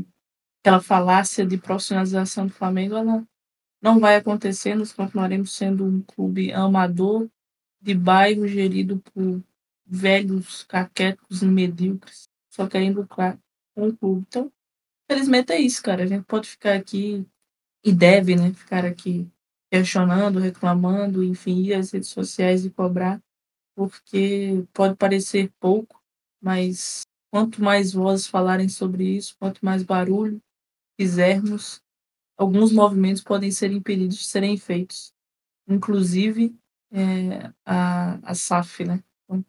aquela 0.61 0.81
falácia 0.81 1.47
de 1.47 1.57
profissionalização 1.57 2.47
do 2.47 2.53
Flamengo, 2.53 2.97
ela 2.97 3.27
não 3.81 4.01
vai 4.01 4.17
acontecer, 4.17 4.75
nós 4.75 4.93
continuaremos 4.93 5.53
sendo 5.53 5.85
um 5.85 6.03
clube 6.03 6.53
amador 6.53 7.29
de 7.81 7.95
bairro 7.95 8.47
gerido 8.47 8.99
por 8.99 9.43
velhos 9.87 10.65
caquéticos 10.65 11.43
e 11.43 11.47
medíocres, 11.47 12.29
só 12.51 12.67
querendo 12.67 13.01
lucrar 13.01 13.39
com 13.75 13.89
o 13.89 13.97
clube. 13.97 14.25
Então, 14.29 14.53
felizmente 15.11 15.53
é 15.53 15.61
isso, 15.61 15.83
cara. 15.83 16.03
A 16.03 16.07
gente 16.07 16.25
pode 16.25 16.49
ficar 16.49 16.75
aqui 16.75 17.25
e 17.85 17.93
deve, 17.93 18.37
né, 18.37 18.53
ficar 18.53 18.85
aqui 18.85 19.31
questionando, 19.71 20.39
reclamando, 20.39 21.23
enfim, 21.23 21.63
ir 21.63 21.75
às 21.75 21.91
redes 21.93 22.09
sociais 22.09 22.65
e 22.65 22.71
cobrar, 22.71 23.23
porque 23.77 24.65
pode 24.73 24.97
parecer 24.97 25.53
pouco, 25.61 26.03
mas 26.43 27.03
quanto 27.31 27.63
mais 27.63 27.93
vozes 27.93 28.27
falarem 28.27 28.69
sobre 28.69 29.05
isso, 29.05 29.37
quanto 29.39 29.65
mais 29.65 29.83
barulho, 29.83 30.43
fizermos, 30.99 31.81
alguns 32.39 32.73
movimentos 32.73 33.23
podem 33.23 33.51
ser 33.51 33.73
impedidos 33.73 34.17
de 34.17 34.25
serem 34.25 34.57
feitos, 34.57 35.13
inclusive 35.67 36.55
é, 36.93 37.51
a, 37.67 38.19
a 38.23 38.35
SAF, 38.35 38.85
né? 38.85 39.03
Então, 39.29 39.45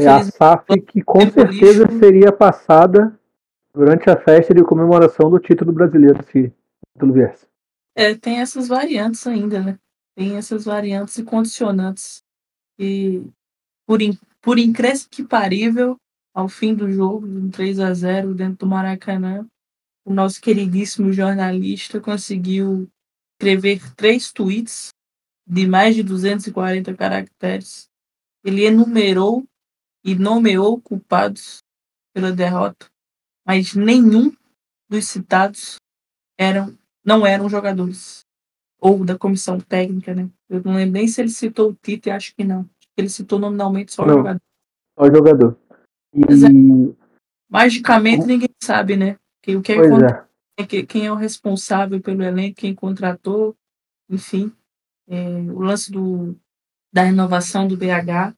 é 0.00 0.06
a 0.06 0.22
SAF 0.22 0.80
que 0.82 1.02
com 1.02 1.20
certeza 1.20 1.84
lixo... 1.84 1.98
seria 1.98 2.30
passada 2.30 3.18
durante 3.72 4.10
a 4.10 4.16
festa 4.16 4.54
de 4.54 4.62
comemoração 4.62 5.30
do 5.30 5.38
título 5.38 5.72
brasileiro, 5.72 6.22
se 6.24 6.52
título 6.92 7.14
viesse. 7.14 7.46
É, 7.96 8.14
tem 8.14 8.40
essas 8.40 8.68
variantes 8.68 9.26
ainda, 9.26 9.60
né? 9.60 9.78
Tem 10.14 10.36
essas 10.36 10.64
variantes 10.64 11.16
e 11.16 11.24
condicionantes. 11.24 12.22
E 12.78 13.22
por, 13.86 14.02
in, 14.02 14.16
por 14.40 14.58
incrível 14.58 15.06
que 15.10 15.24
parível, 15.24 15.96
ao 16.34 16.48
fim 16.48 16.74
do 16.74 16.90
jogo, 16.90 17.26
um 17.26 17.50
3 17.50 17.80
a 17.80 17.94
0 17.94 18.34
dentro 18.34 18.58
do 18.58 18.66
Maracanã, 18.66 19.46
o 20.08 20.14
nosso 20.14 20.40
queridíssimo 20.40 21.12
jornalista 21.12 22.00
conseguiu 22.00 22.90
escrever 23.34 23.94
três 23.94 24.32
tweets 24.32 24.88
de 25.46 25.66
mais 25.68 25.94
de 25.94 26.02
240 26.02 26.94
caracteres. 26.94 27.90
Ele 28.42 28.64
enumerou 28.64 29.46
e 30.02 30.14
nomeou 30.14 30.80
culpados 30.80 31.58
pela 32.14 32.32
derrota, 32.32 32.86
mas 33.46 33.74
nenhum 33.74 34.34
dos 34.88 35.06
citados 35.06 35.76
eram 36.38 36.74
não 37.04 37.26
eram 37.26 37.46
jogadores 37.50 38.20
ou 38.80 39.04
da 39.04 39.18
comissão 39.18 39.60
técnica, 39.60 40.14
né? 40.14 40.30
Eu 40.48 40.62
não 40.62 40.74
lembro 40.74 40.94
nem 40.94 41.06
se 41.06 41.20
ele 41.20 41.28
citou 41.28 41.70
o 41.70 41.74
Tite, 41.74 42.08
acho 42.08 42.34
que 42.34 42.44
não. 42.44 42.68
Ele 42.96 43.10
citou 43.10 43.38
nominalmente 43.38 43.92
só 43.92 44.04
o 44.04 44.08
jogador. 44.08 44.40
Só 44.98 45.04
o 45.04 45.14
jogador. 45.14 45.58
E... 46.14 46.22
É, 46.22 46.96
magicamente 47.50 48.24
ninguém 48.24 48.48
sabe, 48.62 48.96
né? 48.96 49.18
O 49.56 49.62
que 49.62 49.72
é, 49.72 49.76
é. 50.58 50.82
quem 50.84 51.06
é 51.06 51.12
o 51.12 51.16
responsável 51.16 52.00
pelo 52.00 52.22
elenco, 52.22 52.56
quem 52.56 52.74
contratou, 52.74 53.56
enfim. 54.10 54.52
É, 55.08 55.16
o 55.52 55.60
lance 55.60 55.90
do, 55.90 56.36
da 56.92 57.02
renovação 57.02 57.66
do 57.66 57.76
BH. 57.76 58.34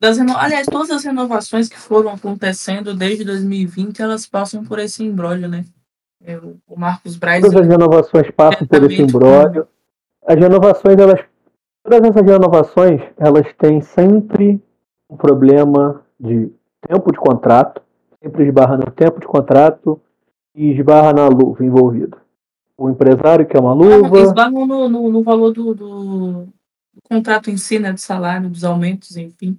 Das 0.00 0.18
reno... 0.18 0.36
Aliás, 0.36 0.66
todas 0.66 0.90
as 0.90 1.04
renovações 1.04 1.68
que 1.68 1.78
foram 1.78 2.10
acontecendo 2.10 2.94
desde 2.94 3.24
2020, 3.24 4.00
elas 4.00 4.26
passam 4.26 4.64
por 4.64 4.78
esse 4.78 5.04
embrólio, 5.04 5.48
né? 5.48 5.64
É, 6.22 6.36
o 6.38 6.76
Marcos 6.76 7.16
Braz... 7.16 7.42
Todas 7.42 7.62
as 7.62 7.68
renovações 7.68 8.30
passam 8.30 8.66
por 8.66 8.90
esse 8.90 9.02
embrólio. 9.02 9.66
As 10.26 10.36
renovações, 10.36 10.96
elas... 10.98 11.20
Todas 11.82 12.10
essas 12.10 12.26
renovações, 12.26 13.00
elas 13.16 13.46
têm 13.56 13.80
sempre 13.80 14.62
um 15.08 15.16
problema 15.16 16.04
de 16.18 16.52
tempo 16.86 17.10
de 17.12 17.18
contrato, 17.18 17.80
sempre 18.22 18.44
esbarra 18.46 18.76
no 18.76 18.90
tempo 18.90 19.20
de 19.20 19.26
contrato, 19.26 20.00
e 20.58 20.72
esbarra 20.72 21.12
na 21.12 21.28
luva 21.28 21.64
envolvida. 21.64 22.18
O 22.76 22.90
empresário 22.90 23.46
que 23.46 23.56
é 23.56 23.60
uma 23.60 23.72
luva. 23.72 24.20
Esbarram 24.20 24.66
no, 24.66 24.88
no, 24.88 25.10
no 25.10 25.22
valor 25.22 25.52
do, 25.52 25.72
do, 25.72 26.32
do, 26.32 26.48
contrato 27.08 27.48
em 27.48 27.56
si, 27.56 27.78
né? 27.78 27.92
Do 27.92 28.00
salário, 28.00 28.48
dos 28.48 28.64
aumentos, 28.64 29.16
enfim. 29.16 29.56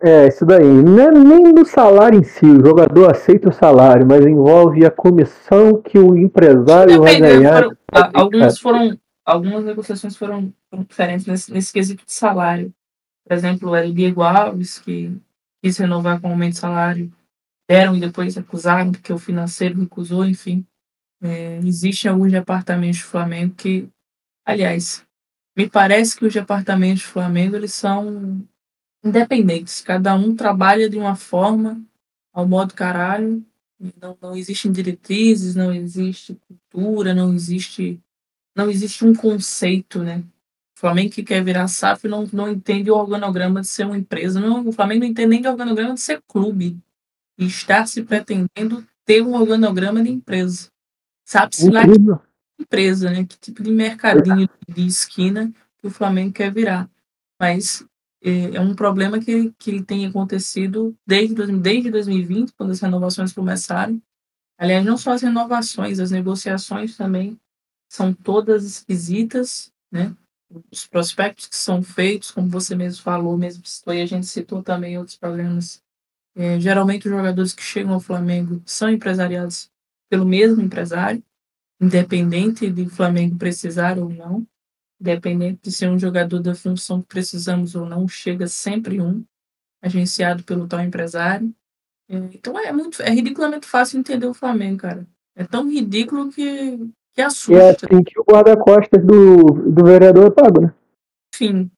É, 0.00 0.26
isso 0.26 0.44
daí. 0.44 0.64
Não 0.64 1.00
é 1.00 1.10
nem 1.12 1.54
do 1.54 1.64
salário 1.64 2.18
em 2.18 2.24
si, 2.24 2.44
o 2.44 2.64
jogador 2.64 3.10
aceita 3.10 3.48
o 3.48 3.52
salário, 3.52 4.04
mas 4.04 4.26
envolve 4.26 4.84
a 4.84 4.90
comissão 4.90 5.80
que 5.80 5.96
o 5.96 6.16
empresário 6.16 7.00
vai 7.00 7.20
ganhar. 7.20 7.62
Foram, 7.62 8.10
algumas 8.12 8.58
foram. 8.58 8.98
Algumas 9.24 9.64
negociações 9.64 10.16
foram, 10.16 10.52
foram 10.68 10.82
diferentes 10.82 11.26
nesse, 11.26 11.52
nesse 11.52 11.72
quesito 11.72 12.04
de 12.04 12.12
salário. 12.12 12.74
Por 13.24 13.32
exemplo, 13.32 13.72
era 13.72 13.86
o 13.86 13.94
Diego 13.94 14.20
Alves, 14.20 14.80
que 14.80 15.16
quis 15.62 15.78
renovar 15.78 16.20
com 16.20 16.28
aumento 16.28 16.54
de 16.54 16.58
salário 16.58 17.12
deram 17.72 17.96
e 17.96 18.00
depois 18.00 18.36
acusaram 18.36 18.92
porque 18.92 19.10
o 19.10 19.18
financeiro 19.18 19.80
recusou, 19.80 20.26
enfim. 20.26 20.66
É, 21.22 21.56
existem 21.64 22.10
alguns 22.10 22.30
departamentos 22.30 23.00
do 23.00 23.06
Flamengo 23.06 23.54
que, 23.54 23.88
aliás, 24.44 25.06
me 25.56 25.70
parece 25.70 26.14
que 26.14 26.26
os 26.26 26.34
departamentos 26.34 27.02
do 27.02 27.08
Flamengo 27.08 27.56
eles 27.56 27.72
são 27.72 28.46
independentes. 29.02 29.80
Cada 29.80 30.14
um 30.14 30.36
trabalha 30.36 30.90
de 30.90 30.98
uma 30.98 31.16
forma, 31.16 31.82
ao 32.30 32.46
modo 32.46 32.74
caralho. 32.74 33.42
Não, 34.00 34.18
não 34.20 34.36
existem 34.36 34.70
diretrizes, 34.70 35.54
não 35.54 35.72
existe 35.72 36.38
cultura, 36.46 37.14
não 37.14 37.32
existe 37.32 37.98
não 38.54 38.68
existe 38.68 39.02
um 39.02 39.14
conceito, 39.14 40.02
né? 40.02 40.18
O 40.76 40.80
Flamengo 40.80 41.10
que 41.10 41.22
quer 41.22 41.42
virar 41.42 41.68
SAF 41.68 42.06
não, 42.06 42.28
não 42.30 42.50
entende 42.50 42.90
o 42.90 42.96
organograma 42.96 43.62
de 43.62 43.66
ser 43.66 43.86
uma 43.86 43.96
empresa. 43.96 44.38
Não, 44.38 44.68
o 44.68 44.72
Flamengo 44.72 45.00
não 45.00 45.06
entende 45.08 45.28
nem 45.28 45.46
o 45.46 45.50
organograma 45.50 45.94
de 45.94 46.00
ser 46.00 46.20
clube 46.28 46.78
e 47.38 47.46
estar 47.46 47.86
se 47.86 48.02
pretendendo 48.02 48.86
ter 49.04 49.22
um 49.22 49.34
organograma 49.34 50.02
de 50.02 50.10
empresa. 50.10 50.68
Sabe-se 51.24 51.70
lá 51.70 51.82
empresa, 52.58 53.10
né? 53.10 53.24
Que 53.24 53.38
tipo 53.38 53.62
de 53.62 53.70
mercadinho 53.70 54.48
de 54.68 54.86
esquina 54.86 55.52
que 55.78 55.86
o 55.86 55.90
Flamengo 55.90 56.32
quer 56.32 56.52
virar. 56.52 56.88
Mas 57.40 57.84
é, 58.22 58.56
é 58.56 58.60
um 58.60 58.74
problema 58.74 59.18
que, 59.18 59.52
que 59.58 59.82
tem 59.82 60.06
acontecido 60.06 60.96
desde, 61.06 61.34
desde 61.58 61.90
2020, 61.90 62.52
quando 62.52 62.70
as 62.70 62.80
renovações 62.80 63.32
começaram. 63.32 64.00
Aliás, 64.56 64.84
não 64.84 64.96
só 64.96 65.12
as 65.12 65.22
renovações, 65.22 65.98
as 65.98 66.12
negociações 66.12 66.96
também 66.96 67.38
são 67.90 68.14
todas 68.14 68.64
esquisitas, 68.64 69.72
né? 69.90 70.14
Os 70.70 70.86
prospectos 70.86 71.46
que 71.46 71.56
são 71.56 71.82
feitos, 71.82 72.30
como 72.30 72.48
você 72.48 72.76
mesmo 72.76 73.02
falou, 73.02 73.36
mesmo 73.36 73.66
citou, 73.66 73.94
e 73.94 74.02
a 74.02 74.06
gente 74.06 74.26
citou 74.26 74.62
também 74.62 74.98
outros 74.98 75.16
programas. 75.16 75.81
É, 76.34 76.58
geralmente 76.58 77.06
os 77.06 77.14
jogadores 77.14 77.52
que 77.54 77.62
chegam 77.62 77.92
ao 77.92 78.00
Flamengo 78.00 78.62
são 78.64 78.88
empresariados 78.88 79.70
pelo 80.08 80.24
mesmo 80.24 80.62
empresário, 80.62 81.22
independente 81.80 82.70
de 82.70 82.88
Flamengo 82.88 83.36
precisar 83.36 83.98
ou 83.98 84.08
não, 84.08 84.46
independente 85.00 85.60
de 85.62 85.72
ser 85.72 85.88
um 85.88 85.98
jogador 85.98 86.40
da 86.40 86.54
função 86.54 87.02
que 87.02 87.08
precisamos 87.08 87.74
ou 87.74 87.86
não, 87.86 88.06
chega 88.06 88.46
sempre 88.46 89.00
um, 89.00 89.24
agenciado 89.82 90.44
pelo 90.44 90.68
tal 90.68 90.80
empresário. 90.80 91.52
É, 92.08 92.16
então 92.32 92.58
é 92.58 92.72
muito, 92.72 93.02
é 93.02 93.10
ridiculamente 93.10 93.66
fácil 93.66 93.98
entender 93.98 94.26
o 94.26 94.34
Flamengo, 94.34 94.78
cara. 94.78 95.06
É 95.34 95.44
tão 95.44 95.68
ridículo 95.68 96.30
que, 96.30 96.78
que 97.14 97.20
assusta. 97.20 97.86
É 97.86 97.94
assim 97.94 98.04
que 98.04 98.18
o 98.20 98.24
guarda-costas 98.24 99.04
do, 99.04 99.70
do 99.70 99.84
vereador 99.84 100.26
é 100.26 100.30
pago, 100.30 100.60
né? 100.60 100.74
Enfim, 101.34 101.70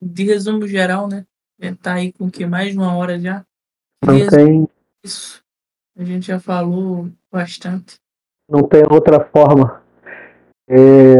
de 0.00 0.24
resumo 0.24 0.66
geral, 0.68 1.08
né? 1.08 1.26
É, 1.60 1.74
tá 1.74 1.94
aí 1.94 2.12
com 2.12 2.30
que 2.30 2.46
mais 2.46 2.72
de 2.72 2.78
uma 2.78 2.94
hora 2.94 3.18
já. 3.18 3.44
Não 4.04 4.26
tem. 4.26 4.68
Isso. 5.04 5.42
A 5.96 6.04
gente 6.04 6.26
já 6.26 6.38
falou 6.38 7.08
bastante 7.30 8.00
não 8.48 8.62
tem 8.62 8.82
outra 8.90 9.20
forma. 9.26 9.82
É, 10.68 11.18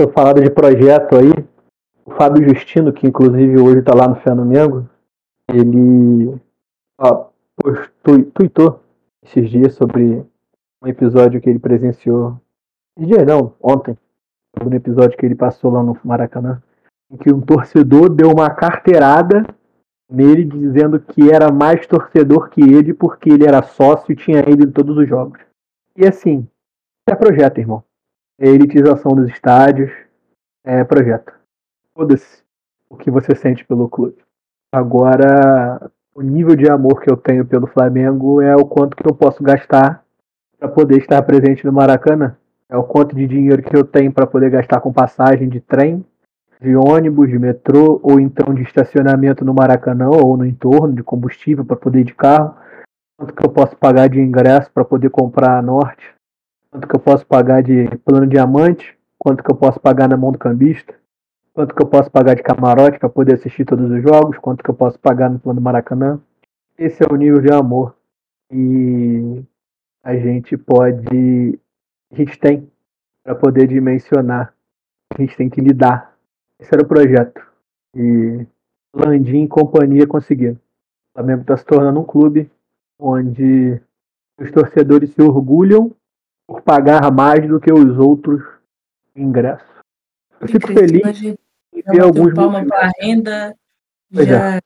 foi 0.00 0.10
falado 0.12 0.40
de 0.40 0.50
projeto 0.50 1.16
aí. 1.16 1.32
O 2.06 2.12
Fábio 2.12 2.48
Justino, 2.48 2.92
que 2.92 3.06
inclusive 3.06 3.60
hoje 3.60 3.80
está 3.80 3.94
lá 3.94 4.08
no 4.08 4.16
Flamengo, 4.16 4.88
ele 5.48 6.34
ó, 6.98 7.26
tweetou 8.02 8.80
esses 9.22 9.50
dias 9.50 9.74
sobre 9.74 10.24
um 10.82 10.86
episódio 10.86 11.40
que 11.40 11.48
ele 11.48 11.58
presenciou. 11.58 12.40
Dia 12.98 13.24
não, 13.24 13.54
ontem. 13.60 13.96
Sobre 14.56 14.74
um 14.74 14.78
episódio 14.78 15.16
que 15.16 15.26
ele 15.26 15.34
passou 15.34 15.70
lá 15.70 15.82
no 15.82 15.98
Maracanã. 16.04 16.62
Em 17.10 17.16
que 17.16 17.32
um 17.32 17.40
torcedor 17.40 18.08
deu 18.08 18.30
uma 18.30 18.50
carteirada 18.50 19.44
nele 20.10 20.44
dizendo 20.44 21.00
que 21.00 21.30
era 21.30 21.50
mais 21.52 21.86
torcedor 21.86 22.50
que 22.50 22.60
ele 22.60 22.92
porque 22.92 23.30
ele 23.30 23.46
era 23.46 23.62
sócio 23.62 24.12
e 24.12 24.16
tinha 24.16 24.40
ido 24.48 24.64
em 24.64 24.70
todos 24.70 24.96
os 24.96 25.08
jogos. 25.08 25.40
E 25.96 26.06
assim, 26.06 26.46
é 27.06 27.14
projeto, 27.14 27.58
irmão. 27.58 27.82
É 28.38 28.48
elitização 28.48 29.12
dos 29.12 29.28
estádios, 29.28 29.92
é 30.64 30.82
projeto. 30.84 31.32
Foda-se 31.96 32.42
o 32.88 32.96
que 32.96 33.10
você 33.10 33.34
sente 33.34 33.64
pelo 33.64 33.88
clube. 33.88 34.16
Agora, 34.72 35.90
o 36.14 36.22
nível 36.22 36.56
de 36.56 36.68
amor 36.70 37.00
que 37.00 37.10
eu 37.10 37.16
tenho 37.16 37.44
pelo 37.44 37.66
Flamengo 37.66 38.40
é 38.40 38.56
o 38.56 38.64
quanto 38.64 38.96
que 38.96 39.06
eu 39.06 39.14
posso 39.14 39.42
gastar 39.42 40.04
para 40.58 40.68
poder 40.68 40.98
estar 40.98 41.22
presente 41.22 41.64
no 41.64 41.72
Maracanã. 41.72 42.36
É 42.68 42.76
o 42.76 42.82
quanto 42.82 43.14
de 43.14 43.26
dinheiro 43.26 43.62
que 43.62 43.76
eu 43.76 43.84
tenho 43.84 44.12
para 44.12 44.26
poder 44.26 44.50
gastar 44.50 44.80
com 44.80 44.92
passagem 44.92 45.48
de 45.48 45.60
trem, 45.60 46.04
de 46.64 46.74
ônibus, 46.74 47.28
de 47.28 47.38
metrô, 47.38 48.00
ou 48.02 48.18
então 48.18 48.54
de 48.54 48.62
estacionamento 48.62 49.44
no 49.44 49.52
Maracanã 49.52 50.08
ou 50.08 50.36
no 50.36 50.46
entorno, 50.46 50.94
de 50.94 51.02
combustível 51.02 51.64
para 51.64 51.76
poder 51.76 52.00
ir 52.00 52.04
de 52.04 52.14
carro. 52.14 52.56
Quanto 53.16 53.34
que 53.34 53.46
eu 53.46 53.50
posso 53.50 53.76
pagar 53.76 54.08
de 54.08 54.18
ingresso 54.20 54.70
para 54.72 54.84
poder 54.84 55.10
comprar 55.10 55.58
a 55.58 55.62
Norte, 55.62 56.02
quanto 56.70 56.88
que 56.88 56.96
eu 56.96 57.00
posso 57.00 57.26
pagar 57.26 57.62
de 57.62 57.86
plano 57.98 58.26
diamante, 58.26 58.96
quanto 59.18 59.44
que 59.44 59.50
eu 59.50 59.56
posso 59.56 59.78
pagar 59.78 60.08
na 60.08 60.16
mão 60.16 60.32
do 60.32 60.38
cambista, 60.38 60.94
quanto 61.52 61.74
que 61.74 61.82
eu 61.82 61.86
posso 61.86 62.10
pagar 62.10 62.34
de 62.34 62.42
camarote 62.42 62.98
para 62.98 63.08
poder 63.08 63.34
assistir 63.34 63.64
todos 63.64 63.88
os 63.90 64.02
jogos, 64.02 64.38
quanto 64.38 64.64
que 64.64 64.70
eu 64.70 64.74
posso 64.74 64.98
pagar 64.98 65.30
no 65.30 65.38
plano 65.38 65.60
Maracanã. 65.60 66.18
Esse 66.76 67.04
é 67.04 67.06
o 67.08 67.14
nível 67.14 67.40
de 67.40 67.52
amor 67.52 67.94
e 68.50 69.42
a 70.02 70.16
gente 70.16 70.56
pode, 70.56 71.58
a 72.10 72.16
gente 72.16 72.38
tem 72.38 72.68
para 73.22 73.34
poder 73.34 73.68
dimensionar, 73.68 74.52
a 75.16 75.20
gente 75.20 75.36
tem 75.36 75.48
que 75.48 75.60
lidar. 75.60 76.13
Esse 76.60 76.74
era 76.74 76.82
o 76.82 76.88
projeto 76.88 77.40
e 77.94 78.46
Landim 78.94 79.44
e 79.44 79.48
companhia 79.48 80.06
conseguiram. 80.06 80.54
O 80.54 81.18
Flamengo 81.18 81.42
está 81.42 81.56
se 81.56 81.64
tornando 81.64 82.00
um 82.00 82.04
clube 82.04 82.50
onde 82.98 83.80
os 84.38 84.50
torcedores 84.50 85.10
se 85.10 85.22
orgulham 85.22 85.94
por 86.46 86.62
pagar 86.62 87.10
mais 87.12 87.46
do 87.48 87.60
que 87.60 87.72
os 87.72 87.98
outros 87.98 88.42
ingressos. 89.14 89.66
Eu 90.40 90.48
fico 90.48 90.68
feliz 90.68 91.22
em 91.22 91.36
ver 91.72 92.02
alguns 92.02 92.34
palma 92.34 92.64
para 92.64 92.88
a 92.88 92.92
renda, 93.00 93.56
já, 94.10 94.56
é. 94.56 94.60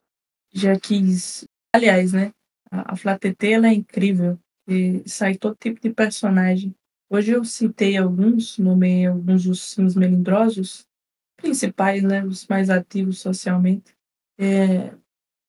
já 0.51 0.79
quis. 0.79 1.47
Aliás, 1.73 2.13
né? 2.13 2.31
A, 2.71 2.93
a 2.93 2.95
Flatete 2.95 3.53
é 3.53 3.73
incrível. 3.73 4.37
E 4.67 5.01
sai 5.07 5.35
todo 5.35 5.57
tipo 5.59 5.81
de 5.81 5.89
personagem. 5.89 6.75
Hoje 7.09 7.31
eu 7.31 7.43
citei 7.43 7.97
alguns, 7.97 8.59
nomeei 8.59 9.07
alguns 9.07 9.43
dos 9.43 9.71
sims 9.71 9.95
melindrosos, 9.95 10.85
principais, 11.39 12.03
né? 12.03 12.23
Os 12.23 12.45
mais 12.47 12.69
ativos 12.69 13.19
socialmente. 13.19 13.95
É, 14.37 14.93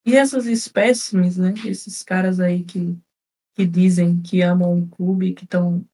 e 0.04 0.16
essas 0.16 0.46
espécimes, 0.46 1.36
né? 1.36 1.54
Esses 1.64 2.02
caras 2.02 2.40
aí 2.40 2.64
que, 2.64 2.98
que 3.54 3.66
dizem 3.66 4.20
que 4.20 4.42
amam 4.42 4.78
o 4.78 4.88
clube, 4.88 5.34
que 5.34 5.44
estão 5.44 5.84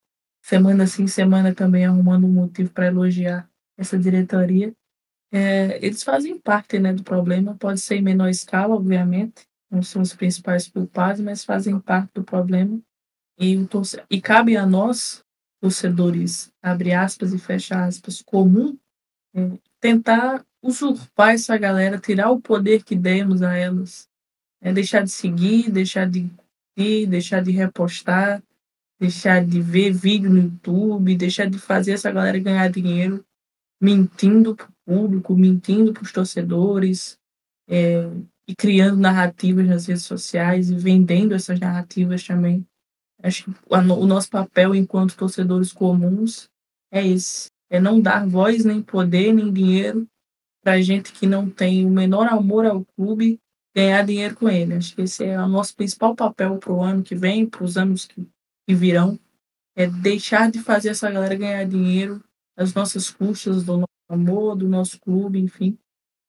semana 0.42 0.86
sim, 0.86 1.08
semana 1.08 1.52
também 1.52 1.84
arrumando 1.84 2.24
um 2.24 2.32
motivo 2.32 2.70
para 2.70 2.86
elogiar 2.86 3.50
essa 3.76 3.98
diretoria, 3.98 4.72
é, 5.32 5.84
eles 5.84 6.04
fazem 6.04 6.38
parte 6.38 6.78
né, 6.78 6.92
do 6.92 7.02
problema. 7.02 7.56
Pode 7.56 7.80
ser 7.80 7.96
em 7.96 8.02
menor 8.02 8.28
escala, 8.28 8.74
obviamente, 8.74 9.46
não 9.68 9.82
são 9.82 10.02
os 10.02 10.14
principais 10.14 10.68
culpados, 10.68 11.20
mas 11.20 11.44
fazem 11.44 11.78
parte 11.80 12.12
do 12.14 12.22
problema. 12.22 12.80
E, 13.38 13.56
o 13.56 13.66
torce... 13.66 14.00
e 14.08 14.20
cabe 14.20 14.56
a 14.56 14.64
nós, 14.64 15.24
torcedores, 15.60 16.52
abre 16.62 16.94
aspas 16.94 17.32
e 17.32 17.38
fecha 17.38 17.84
aspas, 17.84 18.22
comum, 18.22 18.78
é, 19.34 19.58
tentar 19.80 20.44
usurpar 20.62 21.34
essa 21.34 21.56
galera, 21.56 21.98
tirar 21.98 22.30
o 22.30 22.40
poder 22.40 22.82
que 22.82 22.96
demos 22.96 23.42
a 23.42 23.56
elas. 23.56 24.08
É 24.60 24.72
deixar 24.72 25.02
de 25.02 25.10
seguir, 25.10 25.70
deixar 25.70 26.08
de 26.08 26.30
ir, 26.76 27.06
deixar 27.06 27.42
de 27.42 27.50
repostar, 27.50 28.42
deixar 28.98 29.44
de 29.44 29.60
ver 29.60 29.92
vídeo 29.92 30.30
no 30.30 30.42
YouTube, 30.42 31.16
deixar 31.16 31.48
de 31.48 31.58
fazer 31.58 31.92
essa 31.92 32.10
galera 32.10 32.38
ganhar 32.38 32.68
dinheiro 32.70 33.24
mentindo 33.80 34.56
para 34.56 34.66
o 34.66 34.72
público, 34.86 35.36
mentindo 35.36 35.92
para 35.92 36.02
os 36.02 36.12
torcedores, 36.12 37.18
é, 37.68 38.08
e 38.48 38.54
criando 38.54 38.98
narrativas 38.98 39.66
nas 39.66 39.86
redes 39.86 40.04
sociais 40.04 40.70
e 40.70 40.76
vendendo 40.76 41.34
essas 41.34 41.58
narrativas 41.58 42.24
também. 42.24 42.66
Acho 43.22 43.44
que 43.44 43.50
o 43.68 44.06
nosso 44.06 44.30
papel 44.30 44.74
enquanto 44.74 45.16
torcedores 45.16 45.72
comuns 45.72 46.48
é 46.92 47.06
esse: 47.06 47.48
é 47.70 47.80
não 47.80 48.00
dar 48.00 48.26
voz, 48.26 48.64
nem 48.64 48.82
poder, 48.82 49.32
nem 49.32 49.52
dinheiro 49.52 50.06
para 50.66 50.82
gente 50.82 51.12
que 51.12 51.28
não 51.28 51.48
tem 51.48 51.86
o 51.86 51.90
menor 51.90 52.26
amor 52.26 52.66
ao 52.66 52.84
clube 52.84 53.38
ganhar 53.72 54.04
dinheiro 54.04 54.34
com 54.34 54.48
ele. 54.48 54.74
Acho 54.74 54.96
que 54.96 55.02
esse 55.02 55.24
é 55.24 55.38
o 55.40 55.46
nosso 55.46 55.76
principal 55.76 56.16
papel 56.16 56.58
para 56.58 56.72
o 56.72 56.82
ano 56.82 57.04
que 57.04 57.14
vem, 57.14 57.46
para 57.46 57.62
os 57.62 57.76
anos 57.76 58.04
que, 58.04 58.26
que 58.66 58.74
virão, 58.74 59.16
é 59.76 59.86
deixar 59.86 60.50
de 60.50 60.58
fazer 60.58 60.88
essa 60.88 61.08
galera 61.08 61.36
ganhar 61.36 61.64
dinheiro 61.66 62.20
das 62.56 62.74
nossas 62.74 63.10
custas, 63.10 63.62
do 63.62 63.76
nosso 63.76 63.86
amor, 64.08 64.56
do 64.56 64.68
nosso 64.68 64.98
clube, 64.98 65.38
enfim. 65.38 65.78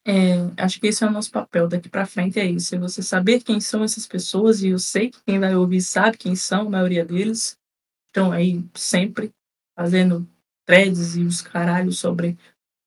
É, 0.05 0.35
acho 0.61 0.79
que 0.79 0.85
esse 0.85 1.03
é 1.03 1.07
o 1.07 1.11
nosso 1.11 1.31
papel 1.31 1.67
daqui 1.67 1.89
para 1.89 2.05
frente, 2.05 2.39
é 2.39 2.45
isso. 2.45 2.75
É 2.75 2.77
você 2.77 3.01
saber 3.01 3.41
quem 3.41 3.59
são 3.59 3.83
essas 3.83 4.05
pessoas, 4.05 4.61
e 4.61 4.69
eu 4.69 4.77
sei 4.77 5.09
que 5.09 5.23
quem 5.25 5.39
vai 5.39 5.55
ouvir 5.55 5.81
sabe 5.81 6.17
quem 6.17 6.35
são, 6.35 6.67
a 6.67 6.69
maioria 6.69 7.03
deles. 7.03 7.57
Estão 8.07 8.31
aí 8.31 8.63
sempre 8.75 9.31
fazendo 9.75 10.29
threads 10.67 11.15
e 11.15 11.23
os 11.23 11.41
caralhos 11.41 11.97
sobre 11.97 12.37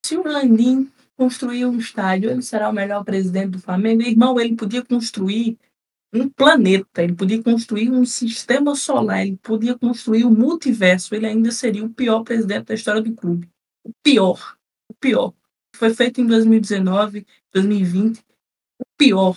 se 0.05 0.17
o 0.17 0.23
Landim 0.23 0.91
construir 1.17 1.67
um 1.67 1.79
estádio, 1.79 2.31
ele 2.31 2.43
será 2.43 2.69
o 2.69 2.73
melhor 2.73 3.05
presidente 3.05 3.51
do 3.51 3.59
Flamengo. 3.59 4.03
Irmão, 4.03 4.39
ele 4.39 4.55
podia 4.55 4.85
construir 4.85 5.59
um 6.13 6.29
planeta, 6.29 7.03
ele 7.03 7.15
podia 7.15 7.43
construir 7.43 7.91
um 7.91 8.05
sistema 8.05 8.75
solar, 8.75 9.27
ele 9.27 9.37
podia 9.37 9.79
construir 9.79 10.25
um 10.25 10.35
multiverso, 10.35 11.15
ele 11.15 11.27
ainda 11.27 11.53
seria 11.53 11.85
o 11.85 11.91
pior 11.91 12.23
presidente 12.23 12.67
da 12.67 12.75
história 12.75 13.01
do 13.01 13.15
clube. 13.15 13.49
O 13.85 13.93
pior, 14.03 14.57
o 14.89 14.95
pior. 14.95 15.33
Foi 15.77 15.95
feito 15.95 16.21
em 16.21 16.27
2019, 16.27 17.27
2020, 17.53 18.19
o 18.79 18.85
pior. 18.99 19.37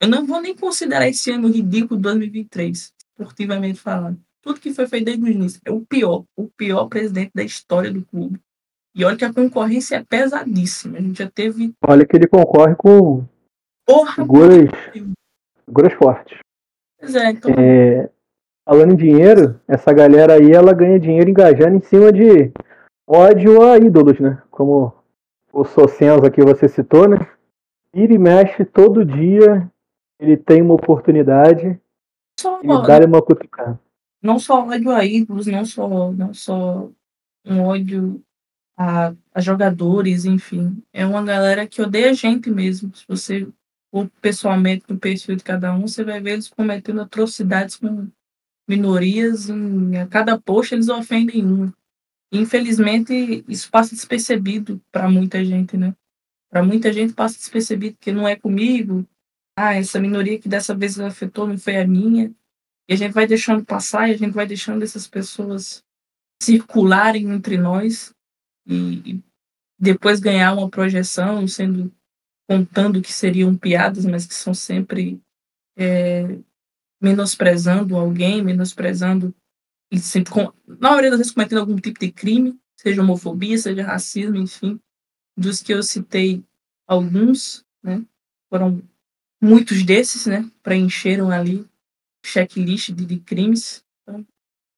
Eu 0.00 0.08
não 0.08 0.26
vou 0.26 0.40
nem 0.40 0.54
considerar 0.54 1.08
esse 1.08 1.30
ano 1.30 1.48
ridículo 1.48 1.96
de 1.96 2.02
2023, 2.02 2.92
esportivamente 2.98 3.78
falando. 3.78 4.20
Tudo 4.42 4.60
que 4.60 4.74
foi 4.74 4.86
feito 4.88 5.04
desde 5.04 5.24
o 5.24 5.28
início 5.28 5.60
é 5.64 5.70
o 5.70 5.80
pior, 5.80 6.24
o 6.36 6.48
pior 6.48 6.86
presidente 6.88 7.30
da 7.34 7.44
história 7.44 7.92
do 7.92 8.04
clube. 8.04 8.40
E 8.94 9.04
olha 9.04 9.16
que 9.16 9.24
a 9.24 9.32
concorrência 9.32 9.96
é 9.96 10.04
pesadíssima. 10.04 10.98
A 10.98 11.00
gente 11.00 11.18
já 11.18 11.30
teve. 11.30 11.72
Olha 11.86 12.04
que 12.04 12.16
ele 12.16 12.26
concorre 12.26 12.74
com 12.74 13.24
Porra, 13.86 14.14
figuras, 14.14 14.68
figuras 15.64 15.92
fortes. 15.94 16.38
Pois 16.98 17.14
é, 17.14 17.30
então. 17.30 17.50
É, 17.56 18.10
falando 18.64 18.92
em 18.92 18.96
dinheiro, 18.96 19.58
essa 19.66 19.92
galera 19.92 20.34
aí 20.34 20.50
ela 20.52 20.74
ganha 20.74 21.00
dinheiro 21.00 21.30
engajando 21.30 21.76
em 21.76 21.80
cima 21.80 22.12
de 22.12 22.52
ódio 23.06 23.62
a 23.62 23.78
ídolos, 23.78 24.20
né? 24.20 24.42
Como 24.50 24.92
o 25.52 25.64
Socenzo 25.64 26.26
aqui 26.26 26.42
você 26.42 26.68
citou, 26.68 27.08
né? 27.08 27.16
Vira 27.94 28.12
e 28.12 28.18
mexe 28.18 28.64
todo 28.64 29.04
dia, 29.04 29.70
ele 30.18 30.36
tem 30.36 30.62
uma 30.62 30.74
oportunidade 30.74 31.78
Só, 32.38 32.60
e 32.62 32.66
dá-lhe 32.86 33.06
uma 33.06 33.22
cutucada. 33.22 33.78
Não 34.22 34.38
só 34.38 34.66
ódio 34.66 34.90
a 34.90 35.04
ídolos, 35.04 35.46
não 35.46 35.64
só, 35.64 36.12
não 36.12 36.32
só 36.32 36.90
um 37.44 37.60
ódio 37.62 38.24
a, 38.76 39.14
a 39.34 39.40
jogadores, 39.40 40.24
enfim. 40.24 40.82
É 40.92 41.04
uma 41.04 41.22
galera 41.24 41.66
que 41.66 41.82
odeia 41.82 42.10
a 42.10 42.14
gente 42.14 42.50
mesmo. 42.50 42.94
Se 42.94 43.04
você 43.06 43.48
for 43.90 44.08
pessoalmente 44.20 44.84
no 44.88 44.98
perfil 44.98 45.36
de 45.36 45.44
cada 45.44 45.74
um, 45.74 45.82
você 45.82 46.04
vai 46.04 46.20
ver 46.20 46.32
eles 46.32 46.48
cometendo 46.48 47.00
atrocidades 47.00 47.76
com 47.76 48.08
minorias. 48.68 49.48
Em, 49.48 49.98
a 49.98 50.06
cada 50.06 50.40
post 50.40 50.74
eles 50.74 50.88
ofendem 50.88 51.44
um. 51.44 51.72
Infelizmente, 52.32 53.44
isso 53.46 53.70
passa 53.70 53.94
despercebido 53.94 54.80
para 54.90 55.08
muita 55.10 55.44
gente, 55.44 55.76
né? 55.76 55.94
Para 56.50 56.62
muita 56.62 56.92
gente 56.92 57.12
passa 57.12 57.36
despercebido 57.36 57.96
que 58.00 58.12
não 58.12 58.26
é 58.26 58.36
comigo. 58.36 59.06
Ah, 59.56 59.74
essa 59.74 60.00
minoria 60.00 60.38
que 60.38 60.48
dessa 60.48 60.74
vez 60.74 60.98
afetou 60.98 61.46
não 61.46 61.58
foi 61.58 61.76
a 61.76 61.86
minha. 61.86 62.34
E 62.88 62.94
a 62.94 62.96
gente 62.96 63.12
vai 63.12 63.26
deixando 63.26 63.64
passar 63.64 64.08
e 64.08 64.12
a 64.12 64.16
gente 64.16 64.32
vai 64.32 64.46
deixando 64.46 64.82
essas 64.82 65.06
pessoas 65.06 65.84
circularem 66.42 67.30
entre 67.30 67.56
nós 67.56 68.14
e, 68.66 69.12
e 69.12 69.22
depois 69.78 70.20
ganhar 70.20 70.52
uma 70.54 70.68
projeção, 70.68 71.46
sendo 71.46 71.92
contando 72.48 73.00
que 73.00 73.12
seriam 73.12 73.56
piadas, 73.56 74.04
mas 74.04 74.26
que 74.26 74.34
são 74.34 74.52
sempre 74.52 75.20
é, 75.76 76.38
menosprezando 77.00 77.96
alguém, 77.96 78.42
menosprezando 78.42 79.34
e 79.90 79.98
sempre, 79.98 80.32
com, 80.32 80.52
na 80.66 80.90
maioria 80.90 81.10
das 81.10 81.18
vezes 81.18 81.32
cometendo 81.32 81.58
algum 81.58 81.76
tipo 81.76 82.00
de 82.00 82.10
crime, 82.10 82.58
seja 82.76 83.02
homofobia, 83.02 83.58
seja 83.58 83.84
racismo, 83.84 84.36
enfim, 84.36 84.80
dos 85.36 85.60
que 85.60 85.72
eu 85.72 85.82
citei 85.82 86.42
alguns, 86.86 87.64
né, 87.82 88.04
foram 88.48 88.82
muitos 89.40 89.82
desses, 89.82 90.26
né, 90.26 90.48
preencheram 90.62 91.30
ali 91.30 91.66
checklist 92.24 92.92
de, 92.92 93.04
de 93.04 93.18
crimes. 93.20 93.84
Então, 94.02 94.26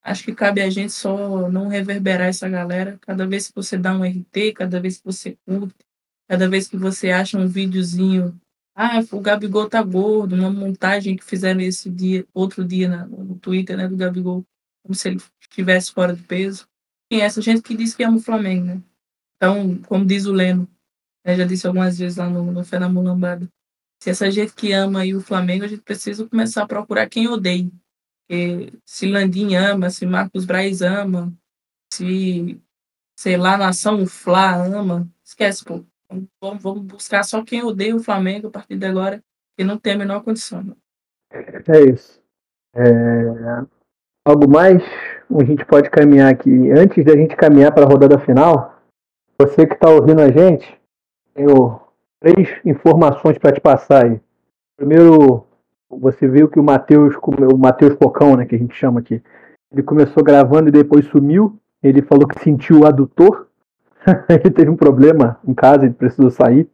acho 0.03 0.25
que 0.25 0.35
cabe 0.35 0.61
a 0.61 0.71
gente 0.71 0.93
só 0.93 1.49
não 1.51 1.69
reverberar 1.69 2.29
essa 2.29 2.49
galera. 2.49 2.99
Cada 3.01 3.27
vez 3.27 3.49
que 3.49 3.55
você 3.55 3.77
dá 3.77 3.97
um 3.97 4.05
RT, 4.05 4.53
cada 4.55 4.81
vez 4.81 4.99
que 4.99 5.05
você 5.05 5.37
curte, 5.47 5.75
cada 6.29 6.49
vez 6.49 6.69
que 6.69 6.77
você 6.77 7.11
acha 7.11 7.39
um 7.39 7.47
videozinho, 7.47 8.39
ah, 8.77 9.01
o 9.13 9.21
Gabigol 9.21 9.69
tá 9.69 9.83
gordo, 9.83 10.35
uma 10.35 10.51
montagem 10.51 11.17
que 11.17 11.25
fizeram 11.25 11.61
esse 11.61 11.89
dia, 11.89 12.27
outro 12.35 12.65
dia 12.65 12.89
na, 12.89 13.07
no 13.07 13.39
Twitter, 13.39 13.77
né, 13.77 13.87
do 13.87 13.97
Gabigol, 13.97 14.45
como 14.83 14.95
se 14.95 15.09
ele 15.09 15.21
estivesse 15.41 15.93
fora 15.93 16.15
de 16.15 16.23
peso. 16.23 16.67
E 17.11 17.21
essa 17.21 17.41
gente 17.41 17.63
que 17.63 17.77
diz 17.77 17.95
que 17.95 18.03
ama 18.03 18.17
o 18.17 18.21
Flamengo, 18.21 18.65
né? 18.67 18.83
Então, 19.37 19.79
como 19.83 20.05
diz 20.05 20.27
o 20.27 20.33
Leno, 20.33 20.69
né, 21.25 21.37
já 21.37 21.45
disse 21.45 21.67
algumas 21.67 21.99
vezes 21.99 22.19
lá 22.19 22.29
no, 22.29 22.51
no 22.51 22.65
Fé 22.65 22.81
Mulambada, 22.81 23.49
se 24.05 24.11
essa 24.11 24.31
gente 24.31 24.53
que 24.53 24.71
ama 24.71 25.01
aí 25.01 25.15
o 25.15 25.21
Flamengo, 25.23 25.65
a 25.65 25.67
gente 25.67 25.81
precisa 25.81 26.29
começar 26.29 26.65
a 26.65 26.67
procurar 26.67 27.09
quem 27.09 27.27
odeia. 27.27 27.71
Porque 28.21 28.71
se 28.85 29.11
Landim 29.11 29.55
ama, 29.55 29.89
se 29.89 30.05
Marcos 30.05 30.45
Braz 30.45 30.83
ama, 30.83 31.33
se, 31.91 32.61
sei 33.19 33.39
lá, 33.39 33.57
Nação 33.57 34.07
Flá 34.07 34.57
ama, 34.57 35.09
esquece, 35.25 35.65
pô. 35.65 35.83
Vamos, 36.39 36.63
vamos 36.63 36.83
buscar 36.83 37.25
só 37.25 37.43
quem 37.43 37.65
odeia 37.65 37.97
o 37.97 38.03
Flamengo 38.03 38.49
a 38.49 38.51
partir 38.51 38.77
de 38.77 38.85
agora, 38.85 39.25
que 39.57 39.65
não 39.65 39.79
tem 39.79 39.95
a 39.95 39.99
menor 39.99 40.23
condição. 40.23 40.63
Né? 40.63 40.75
É 41.67 41.91
isso. 41.91 42.23
É... 42.75 42.85
Algo 44.27 44.47
mais? 44.47 44.83
A 45.35 45.45
gente 45.45 45.65
pode 45.65 45.89
caminhar 45.89 46.31
aqui. 46.31 46.51
Antes 46.73 47.03
da 47.07 47.17
gente 47.17 47.35
caminhar 47.37 47.73
para 47.73 47.85
a 47.85 47.89
rodada 47.89 48.19
final, 48.19 48.79
você 49.41 49.67
que 49.67 49.73
está 49.73 49.89
ouvindo 49.89 50.21
a 50.21 50.31
gente, 50.31 50.79
tenho 51.33 51.84
três 52.25 52.49
informações 52.65 53.37
para 53.37 53.53
te 53.53 53.61
passar 53.61 54.07
aí. 54.07 54.19
Primeiro, 54.79 55.45
você 55.91 56.27
viu 56.27 56.49
que 56.49 56.59
o 56.59 56.63
Matheus, 56.63 57.15
o 57.23 57.59
Matheus 57.59 57.95
Pocão, 57.97 58.35
né, 58.35 58.47
que 58.47 58.55
a 58.55 58.59
gente 58.59 58.75
chama 58.75 59.01
aqui, 59.01 59.23
ele 59.71 59.83
começou 59.83 60.25
gravando 60.25 60.69
e 60.69 60.73
depois 60.73 61.05
sumiu. 61.07 61.59
Ele 61.83 62.01
falou 62.01 62.27
que 62.27 62.41
sentiu 62.41 62.81
o 62.81 62.87
adutor. 62.87 63.47
ele 64.31 64.51
teve 64.51 64.71
um 64.71 64.77
problema 64.77 65.39
em 65.47 65.53
casa, 65.53 65.85
ele 65.85 65.93
precisou 65.93 66.31
sair. 66.31 66.67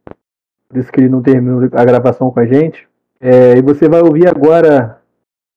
Por 0.69 0.77
isso 0.77 0.89
que 0.89 1.01
ele 1.01 1.09
não 1.09 1.21
terminou 1.21 1.67
a 1.73 1.83
gravação 1.83 2.31
com 2.31 2.39
a 2.39 2.45
gente. 2.45 2.87
É, 3.19 3.57
e 3.57 3.61
você 3.61 3.89
vai 3.89 4.01
ouvir 4.01 4.27
agora 4.29 5.01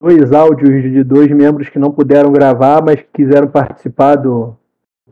dois 0.03 0.33
áudios 0.33 0.83
de 0.83 1.05
dois 1.05 1.31
membros 1.31 1.69
que 1.69 1.79
não 1.79 1.93
puderam 1.93 2.33
gravar, 2.33 2.83
mas 2.85 3.01
quiseram 3.13 3.47
participar 3.47 4.17
do 4.17 4.57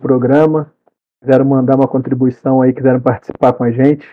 programa. 0.00 0.72
Quiseram 1.20 1.44
mandar 1.44 1.76
uma 1.76 1.86
contribuição 1.86 2.60
aí, 2.60 2.72
quiseram 2.72 3.00
participar 3.00 3.52
com 3.52 3.62
a 3.62 3.70
gente. 3.70 4.04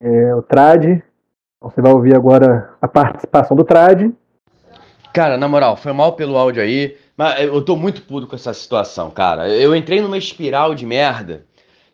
É, 0.00 0.34
o 0.34 0.42
Trad. 0.42 0.84
Então 0.84 1.70
você 1.70 1.80
vai 1.80 1.92
ouvir 1.92 2.14
agora 2.14 2.74
a 2.80 2.88
participação 2.88 3.56
do 3.56 3.64
Trad. 3.64 4.10
Cara, 5.12 5.36
na 5.36 5.48
moral, 5.48 5.76
foi 5.76 5.92
mal 5.92 6.12
pelo 6.12 6.36
áudio 6.36 6.62
aí, 6.62 6.96
mas 7.16 7.42
eu 7.42 7.64
tô 7.64 7.74
muito 7.74 8.02
puto 8.02 8.26
com 8.26 8.36
essa 8.36 8.54
situação, 8.54 9.10
cara. 9.10 9.48
Eu 9.48 9.74
entrei 9.74 10.00
numa 10.00 10.18
espiral 10.18 10.74
de 10.74 10.86
merda 10.86 11.46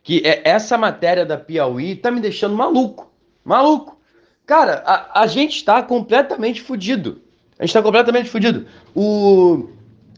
que 0.05 0.21
é 0.23 0.41
essa 0.43 0.77
matéria 0.77 1.25
da 1.25 1.35
Piauí 1.35 1.95
tá 1.95 2.11
me 2.11 2.21
deixando 2.21 2.55
maluco. 2.55 3.11
Maluco. 3.43 3.99
Cara, 4.45 4.83
a, 4.85 5.21
a 5.23 5.27
gente 5.27 5.55
está 5.55 5.81
completamente 5.81 6.61
fudido. 6.61 7.23
A 7.57 7.63
gente 7.63 7.71
está 7.71 7.81
completamente 7.81 8.29
fudido. 8.29 8.67
O, 8.93 9.67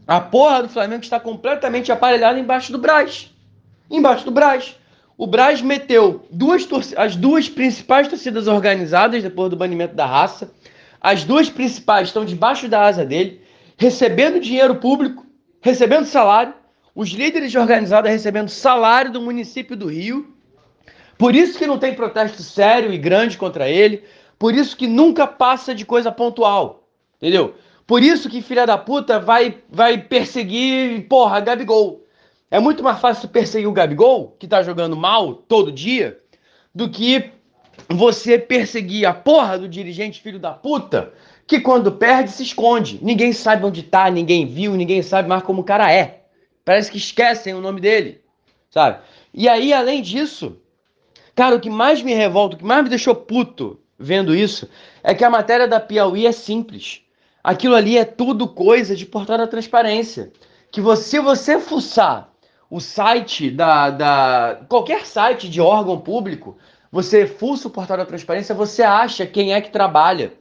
a 0.06 0.20
porra 0.20 0.64
do 0.64 0.68
Flamengo 0.68 1.02
está 1.02 1.18
completamente 1.18 1.90
aparelhada 1.90 2.38
embaixo 2.38 2.70
do 2.70 2.76
Braz. 2.76 3.34
Embaixo 3.90 4.26
do 4.26 4.30
Braz. 4.30 4.76
O 5.18 5.26
Braz 5.26 5.60
meteu 5.60 6.24
duas 6.30 6.68
as 6.96 7.16
duas 7.16 7.48
principais 7.48 8.06
torcidas 8.06 8.46
organizadas 8.46 9.20
depois 9.20 9.50
do 9.50 9.56
banimento 9.56 9.96
da 9.96 10.06
raça. 10.06 10.52
As 11.00 11.24
duas 11.24 11.50
principais 11.50 12.08
estão 12.08 12.24
debaixo 12.24 12.68
da 12.68 12.82
asa 12.82 13.04
dele, 13.04 13.42
recebendo 13.76 14.38
dinheiro 14.38 14.76
público, 14.76 15.26
recebendo 15.60 16.06
salário. 16.06 16.54
Os 16.94 17.08
líderes 17.10 17.50
de 17.50 17.58
organizada 17.58 18.08
recebendo 18.08 18.48
salário 18.48 19.10
do 19.10 19.20
município 19.20 19.76
do 19.76 19.88
Rio. 19.88 20.32
Por 21.18 21.34
isso 21.34 21.58
que 21.58 21.66
não 21.66 21.78
tem 21.78 21.94
protesto 21.94 22.40
sério 22.40 22.92
e 22.92 22.98
grande 22.98 23.36
contra 23.36 23.68
ele. 23.68 24.04
Por 24.38 24.54
isso 24.54 24.76
que 24.76 24.86
nunca 24.86 25.26
passa 25.26 25.74
de 25.74 25.84
coisa 25.84 26.12
pontual. 26.12 26.88
Entendeu? 27.16 27.56
Por 27.88 28.04
isso 28.04 28.28
que 28.28 28.40
filha 28.40 28.64
da 28.64 28.78
puta 28.78 29.18
vai, 29.18 29.58
vai 29.68 29.98
perseguir, 29.98 31.08
porra, 31.08 31.40
Gabigol. 31.40 32.04
É 32.50 32.58
muito 32.58 32.82
mais 32.82 32.98
fácil 32.98 33.28
perseguir 33.28 33.68
o 33.68 33.72
Gabigol, 33.72 34.34
que 34.38 34.48
tá 34.48 34.62
jogando 34.62 34.96
mal 34.96 35.34
todo 35.34 35.70
dia, 35.70 36.18
do 36.74 36.88
que 36.88 37.30
você 37.88 38.38
perseguir 38.38 39.06
a 39.06 39.12
porra 39.12 39.58
do 39.58 39.68
dirigente 39.68 40.20
filho 40.20 40.38
da 40.38 40.52
puta, 40.52 41.12
que 41.46 41.60
quando 41.60 41.92
perde 41.92 42.30
se 42.30 42.42
esconde. 42.42 42.98
Ninguém 43.02 43.32
sabe 43.32 43.66
onde 43.66 43.82
tá, 43.82 44.10
ninguém 44.10 44.46
viu, 44.46 44.74
ninguém 44.74 45.02
sabe 45.02 45.28
mais 45.28 45.42
como 45.42 45.60
o 45.60 45.64
cara 45.64 45.92
é. 45.92 46.22
Parece 46.64 46.90
que 46.90 46.98
esquecem 46.98 47.54
o 47.54 47.60
nome 47.60 47.80
dele, 47.80 48.20
sabe? 48.70 48.98
E 49.32 49.48
aí, 49.48 49.72
além 49.72 50.00
disso, 50.00 50.56
cara, 51.34 51.56
o 51.56 51.60
que 51.60 51.70
mais 51.70 52.02
me 52.02 52.14
revolta, 52.14 52.56
o 52.56 52.58
que 52.58 52.64
mais 52.64 52.82
me 52.82 52.88
deixou 52.88 53.14
puto 53.14 53.78
vendo 53.98 54.34
isso, 54.34 54.68
é 55.02 55.14
que 55.14 55.24
a 55.24 55.30
matéria 55.30 55.68
da 55.68 55.80
Piauí 55.80 56.26
é 56.26 56.32
simples. 56.32 57.02
Aquilo 57.44 57.74
ali 57.74 57.96
é 57.96 58.04
tudo 58.04 58.48
coisa 58.48 58.96
de 58.96 59.06
portal 59.06 59.38
da 59.38 59.46
transparência. 59.46 60.32
Que 60.70 60.80
você, 60.80 61.04
se 61.04 61.20
você 61.20 61.58
fuçar 61.58 62.30
o 62.70 62.80
site 62.80 63.50
da, 63.50 63.90
da. 63.90 64.60
qualquer 64.68 65.06
site 65.06 65.48
de 65.48 65.60
órgão 65.60 65.98
público, 65.98 66.56
você 66.90 67.26
fuça 67.26 67.68
o 67.68 67.70
portal 67.70 67.96
da 67.96 68.06
transparência, 68.06 68.54
você 68.54 68.82
acha 68.82 69.26
quem 69.26 69.52
é 69.52 69.60
que 69.60 69.70
trabalha. 69.70 70.32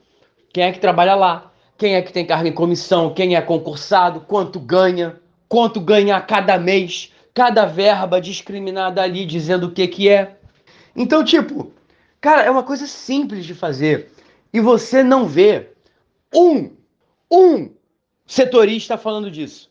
Quem 0.54 0.64
é 0.64 0.72
que 0.72 0.80
trabalha 0.80 1.16
lá. 1.16 1.52
Quem 1.78 1.96
é 1.96 2.02
que 2.02 2.12
tem 2.12 2.26
cargo 2.26 2.48
em 2.48 2.54
comissão, 2.54 3.14
quem 3.14 3.36
é 3.36 3.42
concursado, 3.42 4.22
quanto 4.22 4.60
ganha, 4.60 5.20
quanto 5.48 5.80
ganha 5.80 6.16
a 6.16 6.22
cada 6.22 6.58
mês, 6.58 7.14
cada 7.34 7.66
verba 7.66 8.20
discriminada 8.20 9.02
ali 9.02 9.26
dizendo 9.26 9.68
o 9.68 9.72
que 9.72 9.88
que 9.88 10.10
é. 10.10 10.38
Então, 10.96 11.24
tipo, 11.24 11.72
cara, 12.20 12.42
é 12.42 12.50
uma 12.50 12.64
coisa 12.64 12.88
simples 12.88 13.46
de 13.46 13.54
fazer. 13.54 14.12
E 14.52 14.60
você 14.60 15.04
não 15.04 15.28
vê 15.28 15.70
um, 16.34 16.72
um 17.32 17.70
setorista 18.26 18.98
falando 18.98 19.30
disso. 19.30 19.67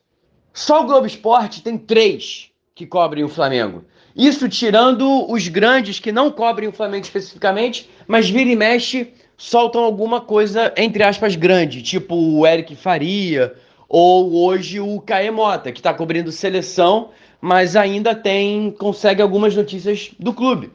Só 0.57 0.81
o 0.81 0.87
Globo 0.87 1.07
Esporte 1.07 1.62
tem 1.62 1.77
três 1.77 2.51
que 2.74 2.87
cobrem 2.87 3.23
o 3.23 3.28
Flamengo. 3.28 3.85
Isso 4.16 4.49
tirando 4.49 5.31
os 5.31 5.47
grandes 5.49 6.01
que 6.01 6.11
não 6.11 6.31
cobrem 6.31 6.66
o 6.66 6.73
Flamengo 6.73 7.05
especificamente, 7.05 7.91
mas 8.09 8.31
vira 8.31 8.49
e 8.49 8.57
mexe 8.57 9.12
soltam 9.37 9.85
alguma 9.85 10.19
coisa, 10.19 10.73
entre 10.78 11.03
aspas, 11.03 11.37
grande, 11.37 11.83
tipo 11.83 12.15
o 12.16 12.47
Eric 12.47 12.74
Faria, 12.74 13.55
ou 13.87 14.47
hoje 14.47 14.81
o 14.81 14.99
Caemota, 14.99 15.70
que 15.70 15.78
está 15.78 15.93
cobrindo 15.93 16.33
seleção, 16.33 17.11
mas 17.39 17.77
ainda 17.77 18.15
tem 18.15 18.70
consegue 18.70 19.20
algumas 19.20 19.55
notícias 19.55 20.11
do 20.19 20.33
clube. 20.33 20.73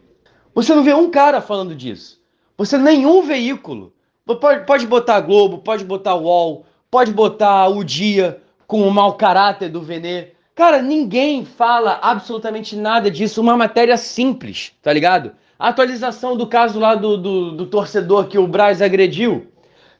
Você 0.54 0.76
não 0.76 0.84
vê 0.84 0.94
um 0.94 1.10
cara 1.10 1.42
falando 1.42 1.74
disso. 1.74 2.22
Você 2.56 2.78
nenhum 2.78 3.24
veículo. 3.24 3.92
Pode, 4.40 4.64
pode 4.64 4.86
botar 4.86 5.20
Globo, 5.22 5.58
pode 5.58 5.84
botar 5.84 6.14
UOL, 6.14 6.68
pode 6.92 7.12
botar 7.12 7.68
o 7.68 7.84
Dia 7.84 8.40
com 8.72 8.88
o 8.88 8.90
mau 8.90 9.16
caráter 9.16 9.68
do 9.68 9.82
Venê. 9.82 10.30
Cara, 10.56 10.82
ninguém 10.82 11.44
fala 11.44 12.00
absolutamente 12.02 12.74
nada 12.74 13.12
disso. 13.12 13.42
Uma 13.42 13.58
matéria 13.58 13.98
simples, 13.98 14.72
tá 14.82 14.94
ligado? 14.94 15.34
A 15.60 15.68
atualização 15.68 16.38
do 16.38 16.48
caso 16.48 16.80
lá 16.80 16.96
do, 16.96 17.18
do, 17.18 17.52
do 17.52 17.66
torcedor 17.66 18.30
que 18.30 18.38
o 18.38 18.48
Braz 18.48 18.82
agrediu. 18.82 19.52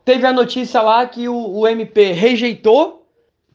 Teve 0.06 0.26
a 0.26 0.32
notícia 0.32 0.82
lá 0.82 1.06
que 1.06 1.28
o, 1.28 1.36
o 1.36 1.68
MP 1.68 2.14
rejeitou, 2.14 3.06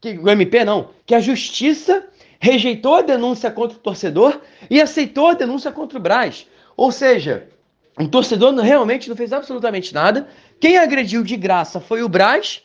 que 0.02 0.18
o 0.18 0.28
MP 0.28 0.66
não, 0.66 0.90
que 1.06 1.14
a 1.14 1.20
justiça 1.20 2.06
rejeitou 2.38 2.96
a 2.96 3.00
denúncia 3.00 3.50
contra 3.50 3.78
o 3.78 3.80
torcedor 3.80 4.38
e 4.68 4.82
aceitou 4.82 5.28
a 5.28 5.34
denúncia 5.34 5.72
contra 5.72 5.98
o 5.98 6.02
Braz. 6.02 6.46
Ou 6.76 6.92
seja, 6.92 7.48
o 7.98 8.06
torcedor 8.06 8.54
realmente 8.56 9.08
não 9.08 9.16
fez 9.16 9.32
absolutamente 9.32 9.94
nada. 9.94 10.28
Quem 10.60 10.76
agrediu 10.76 11.22
de 11.22 11.38
graça 11.38 11.80
foi 11.80 12.02
o 12.02 12.08
Braz 12.08 12.60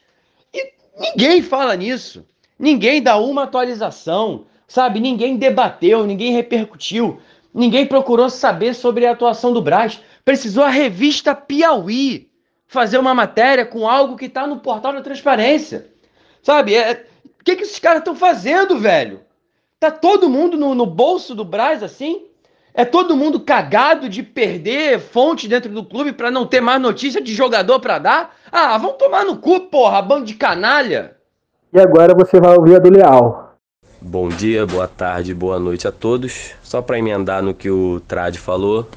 e 0.53 0.73
ninguém 0.99 1.41
fala 1.41 1.73
nisso. 1.77 2.25
Ninguém 2.61 3.01
dá 3.01 3.17
uma 3.17 3.45
atualização, 3.45 4.45
sabe? 4.67 4.99
Ninguém 4.99 5.35
debateu, 5.35 6.05
ninguém 6.05 6.31
repercutiu, 6.31 7.19
ninguém 7.51 7.87
procurou 7.87 8.29
saber 8.29 8.75
sobre 8.75 9.07
a 9.07 9.13
atuação 9.13 9.51
do 9.51 9.63
Braz. 9.63 9.99
Precisou 10.23 10.63
a 10.63 10.69
revista 10.69 11.33
Piauí 11.33 12.29
fazer 12.67 12.99
uma 12.99 13.15
matéria 13.15 13.65
com 13.65 13.89
algo 13.89 14.15
que 14.15 14.25
está 14.25 14.45
no 14.45 14.59
portal 14.59 14.93
da 14.93 15.01
transparência. 15.01 15.89
Sabe? 16.43 16.75
É... 16.75 17.07
O 17.39 17.43
que, 17.43 17.55
que 17.55 17.63
esses 17.63 17.79
caras 17.79 18.01
estão 18.01 18.15
fazendo, 18.15 18.77
velho? 18.77 19.21
Tá 19.79 19.89
todo 19.89 20.29
mundo 20.29 20.55
no, 20.55 20.75
no 20.75 20.85
bolso 20.85 21.33
do 21.33 21.43
Braz 21.43 21.81
assim? 21.81 22.27
É 22.75 22.85
todo 22.85 23.17
mundo 23.17 23.39
cagado 23.39 24.07
de 24.07 24.21
perder 24.21 24.99
fonte 24.99 25.47
dentro 25.47 25.71
do 25.71 25.83
clube 25.83 26.13
para 26.13 26.29
não 26.29 26.45
ter 26.45 26.61
mais 26.61 26.79
notícia 26.79 27.19
de 27.19 27.33
jogador 27.33 27.79
para 27.79 27.97
dar? 27.97 28.37
Ah, 28.51 28.77
vão 28.77 28.93
tomar 28.93 29.25
no 29.25 29.37
cu, 29.37 29.61
porra, 29.61 29.99
bando 29.99 30.25
de 30.25 30.35
canalha. 30.35 31.17
E 31.73 31.79
agora 31.79 32.13
você 32.13 32.37
vai 32.37 32.53
ouvir 32.53 32.75
a 32.75 32.79
do 32.79 32.89
Leal. 32.89 33.55
Bom 34.01 34.27
dia, 34.27 34.65
boa 34.65 34.89
tarde, 34.89 35.33
boa 35.33 35.57
noite 35.57 35.87
a 35.87 35.91
todos. 35.91 36.51
Só 36.61 36.81
para 36.81 36.99
emendar 36.99 37.41
no 37.41 37.53
que 37.53 37.71
o 37.71 38.01
Trad 38.05 38.35
falou, 38.35 38.89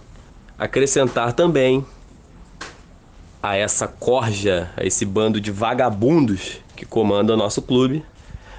acrescentar 0.58 1.34
também 1.34 1.86
a 3.40 3.54
essa 3.54 3.86
corja, 3.86 4.72
a 4.76 4.84
esse 4.84 5.04
bando 5.04 5.40
de 5.40 5.52
vagabundos 5.52 6.58
que 6.74 6.84
comanda 6.84 7.34
o 7.34 7.36
nosso 7.36 7.62
clube, 7.62 8.04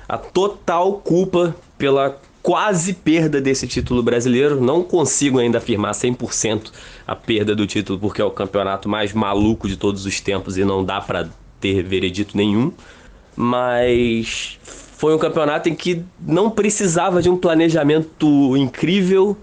a 0.08 0.18
total 0.18 0.94
culpa 0.94 1.54
pela 1.78 2.18
quase 2.42 2.94
perda 2.94 3.42
desse 3.42 3.68
título 3.68 4.02
brasileiro. 4.02 4.62
Não 4.62 4.82
consigo 4.82 5.40
ainda 5.40 5.58
afirmar 5.58 5.92
100% 5.92 6.72
a 7.06 7.18
perda 7.18 7.54
do 7.54 7.68
título, 7.68 8.00
porque 8.00 8.22
é 8.22 8.26
o 8.26 8.32
campeonato 8.32 8.88
mais 8.88 9.12
maluco 9.12 9.68
de 9.68 9.76
todos 9.76 10.06
os 10.06 10.22
tempos 10.22 10.58
e 10.58 10.64
não 10.64 10.86
dá 10.86 11.02
para 11.02 11.28
ter 11.60 11.84
veredito 11.84 12.38
nenhum 12.38 12.72
mas 13.36 14.60
foi 14.98 15.14
um 15.14 15.18
campeonato 15.18 15.70
em 15.70 15.76
que 15.76 16.04
não 16.26 16.50
precisava 16.50 17.22
de 17.22 17.30
um 17.30 17.38
planejamento 17.38 18.56
incrível, 18.56 19.38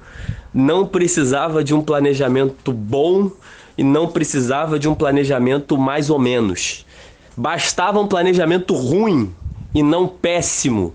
não 0.53 0.87
precisava 0.87 1.63
de 1.63 1.75
um 1.75 1.83
planejamento 1.83 2.73
bom 2.73 3.31
e 3.77 3.83
não 3.83 4.09
precisava 4.09 4.79
de 4.79 4.89
um 4.89 4.95
planejamento 4.95 5.77
mais 5.77 6.11
ou 6.11 6.19
menos. 6.19 6.87
Bastava 7.37 8.01
um 8.01 8.07
planejamento 8.07 8.75
ruim 8.75 9.33
e 9.75 9.83
não 9.83 10.07
péssimo 10.07 10.95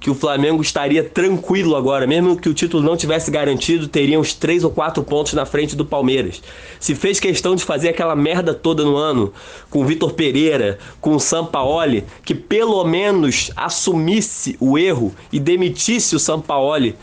que 0.00 0.10
o 0.10 0.14
Flamengo 0.14 0.62
estaria 0.62 1.02
tranquilo 1.02 1.74
agora, 1.74 2.06
mesmo 2.06 2.36
que 2.36 2.48
o 2.48 2.54
título 2.54 2.82
não 2.82 2.96
tivesse 2.96 3.30
garantido, 3.30 3.88
teria 3.88 4.18
uns 4.18 4.32
três 4.32 4.62
ou 4.62 4.70
quatro 4.70 5.02
pontos 5.02 5.32
na 5.32 5.44
frente 5.44 5.74
do 5.74 5.84
Palmeiras. 5.84 6.40
Se 6.78 6.94
fez 6.94 7.18
questão 7.18 7.56
de 7.56 7.64
fazer 7.64 7.88
aquela 7.88 8.14
merda 8.14 8.54
toda 8.54 8.84
no 8.84 8.96
ano, 8.96 9.32
com 9.68 9.80
o 9.80 9.84
Vitor 9.84 10.12
Pereira, 10.12 10.78
com 11.00 11.16
o 11.16 11.20
Sampaoli, 11.20 12.04
que 12.24 12.34
pelo 12.34 12.84
menos 12.84 13.50
assumisse 13.56 14.56
o 14.60 14.78
erro 14.78 15.12
e 15.32 15.40
demitisse 15.40 16.14
o 16.14 16.20
Sampaoli 16.20 16.94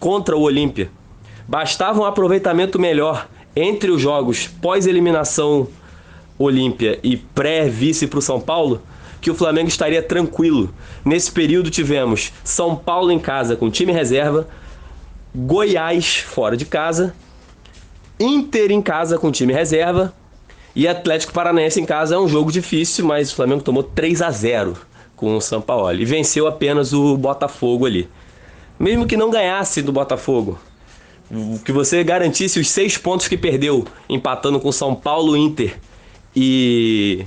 contra 0.00 0.36
o 0.36 0.42
Olímpia. 0.42 0.90
Bastava 1.46 2.00
um 2.00 2.04
aproveitamento 2.04 2.80
melhor 2.80 3.28
entre 3.54 3.90
os 3.90 4.00
jogos 4.00 4.48
pós-eliminação 4.60 5.68
Olímpia 6.36 6.98
e 7.02 7.16
pré-vice 7.16 8.08
para 8.08 8.18
o 8.18 8.22
São 8.22 8.40
Paulo 8.40 8.82
que 9.24 9.30
o 9.30 9.34
Flamengo 9.34 9.68
estaria 9.68 10.02
tranquilo. 10.02 10.72
Nesse 11.02 11.32
período 11.32 11.70
tivemos 11.70 12.30
São 12.44 12.76
Paulo 12.76 13.10
em 13.10 13.18
casa 13.18 13.56
com 13.56 13.70
time 13.70 13.90
reserva, 13.90 14.46
Goiás 15.34 16.18
fora 16.18 16.58
de 16.58 16.66
casa, 16.66 17.14
Inter 18.20 18.70
em 18.70 18.82
casa 18.82 19.16
com 19.16 19.32
time 19.32 19.50
reserva 19.50 20.12
e 20.76 20.86
Atlético 20.86 21.32
Paranaense 21.32 21.80
em 21.80 21.86
casa 21.86 22.16
é 22.16 22.18
um 22.18 22.28
jogo 22.28 22.52
difícil, 22.52 23.06
mas 23.06 23.32
o 23.32 23.34
Flamengo 23.34 23.62
tomou 23.62 23.82
3 23.82 24.20
a 24.20 24.30
0 24.30 24.76
com 25.16 25.34
o 25.34 25.40
São 25.40 25.62
Paulo 25.62 25.94
e 25.94 26.04
venceu 26.04 26.46
apenas 26.46 26.92
o 26.92 27.16
Botafogo 27.16 27.86
ali. 27.86 28.06
Mesmo 28.78 29.06
que 29.06 29.16
não 29.16 29.30
ganhasse 29.30 29.80
do 29.80 29.90
Botafogo, 29.90 30.58
que 31.64 31.72
você 31.72 32.04
garantisse 32.04 32.60
os 32.60 32.68
seis 32.68 32.98
pontos 32.98 33.26
que 33.26 33.38
perdeu, 33.38 33.86
empatando 34.06 34.60
com 34.60 34.70
São 34.70 34.94
Paulo, 34.94 35.34
Inter 35.34 35.78
e 36.36 37.24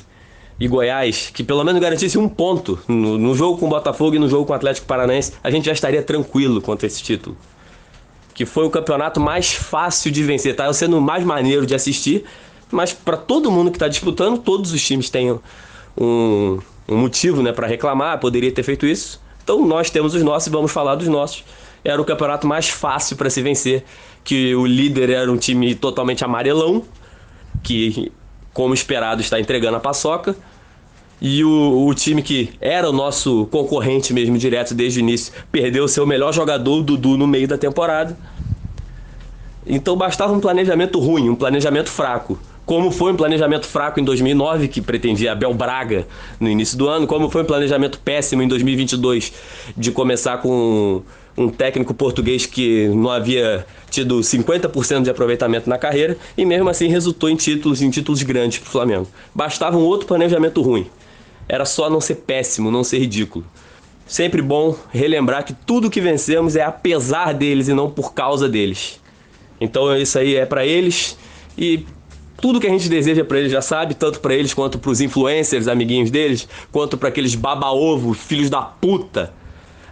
e 0.59 0.67
Goiás, 0.67 1.29
que 1.33 1.43
pelo 1.43 1.63
menos 1.63 1.79
garantisse 1.79 2.17
um 2.17 2.27
ponto 2.27 2.79
no, 2.87 3.17
no, 3.17 3.35
jogo 3.35 3.59
com 3.59 3.67
o 3.67 3.69
Botafogo 3.69 4.15
e 4.15 4.19
no 4.19 4.27
jogo 4.27 4.45
com 4.45 4.53
o 4.53 4.55
Atlético 4.55 4.87
Paranaense, 4.87 5.33
a 5.43 5.51
gente 5.51 5.65
já 5.65 5.71
estaria 5.71 6.01
tranquilo 6.01 6.61
quanto 6.61 6.83
a 6.83 6.87
esse 6.87 7.01
título. 7.01 7.37
Que 8.33 8.45
foi 8.45 8.65
o 8.65 8.69
campeonato 8.69 9.19
mais 9.19 9.53
fácil 9.53 10.11
de 10.11 10.23
vencer, 10.23 10.55
tá 10.55 10.71
sendo 10.73 10.97
o 10.97 11.01
mais 11.01 11.23
maneiro 11.23 11.65
de 11.65 11.75
assistir, 11.75 12.25
mas 12.71 12.91
para 12.91 13.17
todo 13.17 13.51
mundo 13.51 13.69
que 13.69 13.77
está 13.77 13.87
disputando, 13.87 14.39
todos 14.39 14.71
os 14.73 14.83
times 14.83 15.09
têm 15.09 15.31
um, 15.97 16.59
um 16.87 16.97
motivo 16.97 17.41
né, 17.41 17.51
para 17.51 17.67
reclamar, 17.67 18.19
poderia 18.19 18.51
ter 18.51 18.63
feito 18.63 18.85
isso. 18.85 19.21
Então 19.43 19.65
nós 19.65 19.89
temos 19.89 20.13
os 20.13 20.23
nossos 20.23 20.47
e 20.47 20.49
vamos 20.49 20.71
falar 20.71 20.95
dos 20.95 21.07
nossos. 21.07 21.43
Era 21.83 22.01
o 22.01 22.05
campeonato 22.05 22.47
mais 22.47 22.67
fácil 22.67 23.15
para 23.15 23.29
se 23.29 23.41
vencer, 23.41 23.83
que 24.23 24.53
o 24.55 24.65
líder 24.65 25.09
era 25.09 25.31
um 25.31 25.37
time 25.37 25.73
totalmente 25.75 26.23
amarelão, 26.25 26.83
que 27.63 28.11
como 28.57 28.73
esperado, 28.73 29.21
está 29.21 29.39
entregando 29.39 29.77
a 29.77 29.79
paçoca. 29.79 30.35
E 31.21 31.43
o, 31.43 31.85
o, 31.85 31.93
time 31.93 32.23
que 32.23 32.49
era 32.59 32.89
o 32.89 32.91
nosso 32.91 33.45
concorrente 33.51 34.11
mesmo 34.11 34.35
direto 34.35 34.73
desde 34.73 34.99
o 34.99 35.01
início 35.01 35.31
perdeu 35.51 35.83
o 35.83 35.87
seu 35.87 36.07
melhor 36.07 36.33
jogador, 36.33 36.79
o 36.79 36.81
Dudu, 36.81 37.17
no 37.17 37.27
meio 37.27 37.47
da 37.47 37.55
temporada. 37.55 38.17
Então 39.63 39.95
bastava 39.95 40.33
um 40.33 40.39
planejamento 40.39 40.97
ruim, 40.97 41.29
um 41.29 41.35
planejamento 41.35 41.91
fraco. 41.91 42.39
Como 42.65 42.89
foi 42.89 43.11
um 43.11 43.15
planejamento 43.15 43.67
fraco 43.67 43.99
em 43.99 44.03
2009, 44.03 44.67
que 44.69 44.81
pretendia 44.81 45.33
Abel 45.33 45.53
Braga 45.53 46.07
no 46.39 46.49
início 46.49 46.75
do 46.79 46.87
ano, 46.87 47.05
como 47.05 47.29
foi 47.29 47.43
um 47.43 47.45
planejamento 47.45 47.99
péssimo 47.99 48.41
em 48.41 48.47
2022, 48.47 49.33
de 49.77 49.91
começar 49.91 50.39
com 50.39 51.03
um 51.37 51.47
técnico 51.47 51.93
português 51.93 52.47
que 52.47 52.87
não 52.87 53.11
havia 53.11 53.67
tido 53.89 54.19
50% 54.19 55.03
de 55.03 55.09
aproveitamento 55.09 55.69
na 55.69 55.77
carreira 55.77 56.17
e 56.37 56.45
mesmo 56.45 56.69
assim 56.69 56.87
resultou 56.87 57.29
em 57.29 57.35
títulos, 57.35 57.81
em 57.81 57.89
títulos 57.89 58.21
grandes 58.23 58.59
para 58.59 58.67
o 58.67 58.71
Flamengo. 58.71 59.07
Bastava 59.33 59.77
um 59.77 59.83
outro 59.83 60.07
planejamento 60.07 60.61
ruim. 60.61 60.87
Era 61.47 61.65
só 61.65 61.89
não 61.89 62.01
ser 62.01 62.15
péssimo, 62.15 62.71
não 62.71 62.83
ser 62.83 62.99
ridículo. 62.99 63.45
Sempre 64.05 64.41
bom 64.41 64.75
relembrar 64.91 65.43
que 65.43 65.53
tudo 65.53 65.89
que 65.89 66.01
vencemos 66.01 66.55
é 66.55 66.63
apesar 66.63 67.33
deles 67.33 67.67
e 67.67 67.73
não 67.73 67.89
por 67.89 68.13
causa 68.13 68.47
deles. 68.47 68.99
Então 69.59 69.95
isso 69.97 70.17
aí 70.19 70.35
é 70.35 70.45
para 70.45 70.65
eles 70.65 71.17
e 71.57 71.85
tudo 72.39 72.59
que 72.59 72.67
a 72.67 72.69
gente 72.69 72.87
deseja 72.87 73.25
para 73.25 73.39
eles 73.39 73.51
já 73.51 73.61
sabe, 73.61 73.95
tanto 73.95 74.19
para 74.19 74.33
eles 74.33 74.53
quanto 74.53 74.77
para 74.77 74.91
os 74.91 75.01
influencers, 75.01 75.67
amiguinhos 75.67 76.11
deles, 76.11 76.47
quanto 76.71 76.97
para 76.97 77.09
aqueles 77.09 77.33
baba-ovo, 77.33 78.13
filhos 78.13 78.49
da 78.49 78.61
puta 78.61 79.33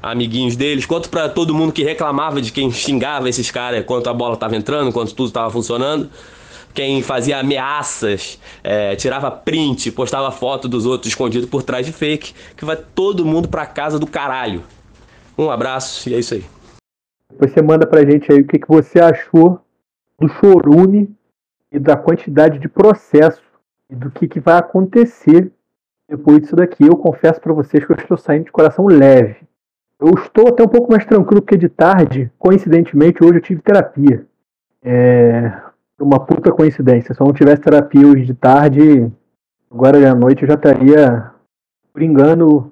amiguinhos 0.06 0.56
deles, 0.56 0.86
quanto 0.86 1.10
para 1.10 1.27
todo 1.27 1.53
mundo 1.53 1.73
que 1.73 1.84
reclamava 1.84 2.40
de 2.40 2.52
quem 2.52 2.69
xingava 2.72 3.27
esses 3.27 3.49
caras 3.49 3.84
quando 3.86 4.07
a 4.07 4.14
bola 4.14 4.36
estava 4.36 4.56
entrando, 4.56 4.94
quando 4.94 5.11
tudo 5.11 5.27
estava 5.27 5.49
funcionando. 5.49 6.10
Quem 6.76 7.02
fazia 7.02 7.40
ameaças, 7.40 8.40
é, 8.64 8.95
tirava 8.95 9.32
print, 9.32 9.91
postava 9.91 10.30
foto 10.30 10.68
dos 10.68 10.86
outros 10.86 11.10
escondido 11.10 11.48
por 11.48 11.64
trás 11.64 11.86
de 11.86 11.91
fake, 11.91 12.36
que 12.56 12.65
vai 12.65 12.76
todo 12.76 13.26
mundo 13.26 13.48
pra 13.48 13.65
casa 13.65 13.98
do 13.98 14.06
caralho. 14.06 14.61
Um 15.38 15.49
abraço 15.49 16.07
e 16.10 16.14
é 16.14 16.19
isso 16.19 16.36
aí. 16.36 16.45
Você 17.40 17.61
manda 17.61 17.88
pra 17.88 18.06
gente 18.06 18.32
aí 18.32 18.41
o 18.41 18.48
que, 18.48 18.60
que 18.60 18.68
você 18.68 18.99
achou 18.99 19.60
do 20.19 20.27
chorume 20.27 21.10
e 21.72 21.80
da 21.80 21.98
quantidade 21.98 22.60
de 22.60 22.69
processo 22.69 23.41
e 23.90 23.95
do 23.95 24.11
que, 24.11 24.27
que 24.27 24.40
vai 24.40 24.57
acontecer 24.57 25.52
depois 26.07 26.41
disso 26.41 26.56
daqui. 26.56 26.84
Eu 26.84 26.95
confesso 26.95 27.41
para 27.41 27.53
vocês 27.53 27.84
que 27.84 27.91
eu 27.91 27.98
estou 27.98 28.18
saindo 28.18 28.45
de 28.45 28.52
coração 28.52 28.86
leve. 28.86 29.44
Eu 29.99 30.11
estou 30.17 30.49
até 30.49 30.63
um 30.63 30.67
pouco 30.67 30.91
mais 30.91 31.05
tranquilo 31.05 31.41
porque 31.41 31.57
de 31.57 31.69
tarde, 31.69 32.31
coincidentemente, 32.38 33.23
hoje 33.23 33.35
eu 33.35 33.41
tive 33.41 33.61
terapia. 33.61 34.26
É 34.84 35.61
uma 35.99 36.19
puta 36.19 36.51
coincidência. 36.51 37.13
Se 37.13 37.22
eu 37.22 37.26
não 37.26 37.34
tivesse 37.34 37.61
terapia 37.61 38.05
hoje 38.05 38.26
de 38.26 38.34
tarde, 38.34 39.11
agora 39.72 40.11
à 40.11 40.15
noite 40.15 40.43
eu 40.43 40.47
já 40.47 40.55
estaria 40.55 41.31
brincando 41.93 42.72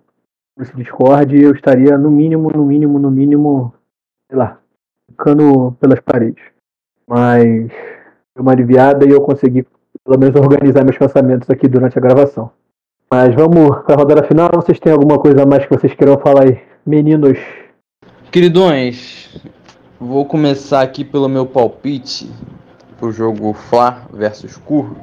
nesse 0.58 0.76
Discord 0.76 1.42
eu 1.42 1.54
estaria 1.54 1.98
no 1.98 2.12
mínimo, 2.12 2.52
no 2.52 2.66
mínimo, 2.66 3.00
no 3.00 3.10
mínimo, 3.10 3.74
sei 4.30 4.38
lá, 4.38 4.60
ficando 5.10 5.72
pelas 5.80 6.00
paredes. 6.02 6.44
Mas 7.08 7.68
deu 8.36 8.42
uma 8.42 8.52
aliviada 8.52 9.06
e 9.06 9.10
eu 9.10 9.22
consegui 9.22 9.66
pelo 10.04 10.20
menos 10.20 10.36
organizar 10.36 10.84
meus 10.84 10.98
pensamentos 10.98 11.50
aqui 11.50 11.68
durante 11.68 11.98
a 11.98 12.02
gravação. 12.02 12.52
Mas 13.10 13.34
vamos 13.34 13.84
para 13.84 13.96
a 13.96 13.98
rodada 13.98 14.24
final. 14.24 14.50
Vocês 14.54 14.80
têm 14.80 14.92
alguma 14.92 15.20
coisa 15.20 15.44
a 15.44 15.46
mais 15.46 15.66
que 15.66 15.76
vocês 15.76 15.94
queiram 15.94 16.20
falar 16.20 16.44
aí? 16.44 16.73
Meninos. 16.86 17.40
Queridões, 18.30 19.30
vou 19.98 20.26
começar 20.26 20.82
aqui 20.82 21.06
pelo 21.06 21.30
meu 21.30 21.46
palpite 21.46 22.30
pro 23.00 23.10
jogo 23.10 23.54
Fla 23.54 24.06
versus 24.12 24.58
Curro. 24.58 24.98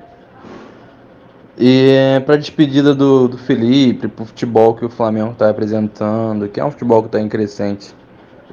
E 1.56 2.20
para 2.26 2.36
despedida 2.36 2.94
do, 2.94 3.28
do 3.28 3.38
Felipe, 3.38 4.08
pro 4.08 4.26
futebol 4.26 4.74
que 4.74 4.84
o 4.84 4.90
Flamengo 4.90 5.30
está 5.30 5.48
apresentando, 5.48 6.48
que 6.48 6.60
é 6.60 6.64
um 6.64 6.70
futebol 6.70 7.00
que 7.00 7.08
está 7.08 7.18
em 7.18 7.30
crescente, 7.30 7.94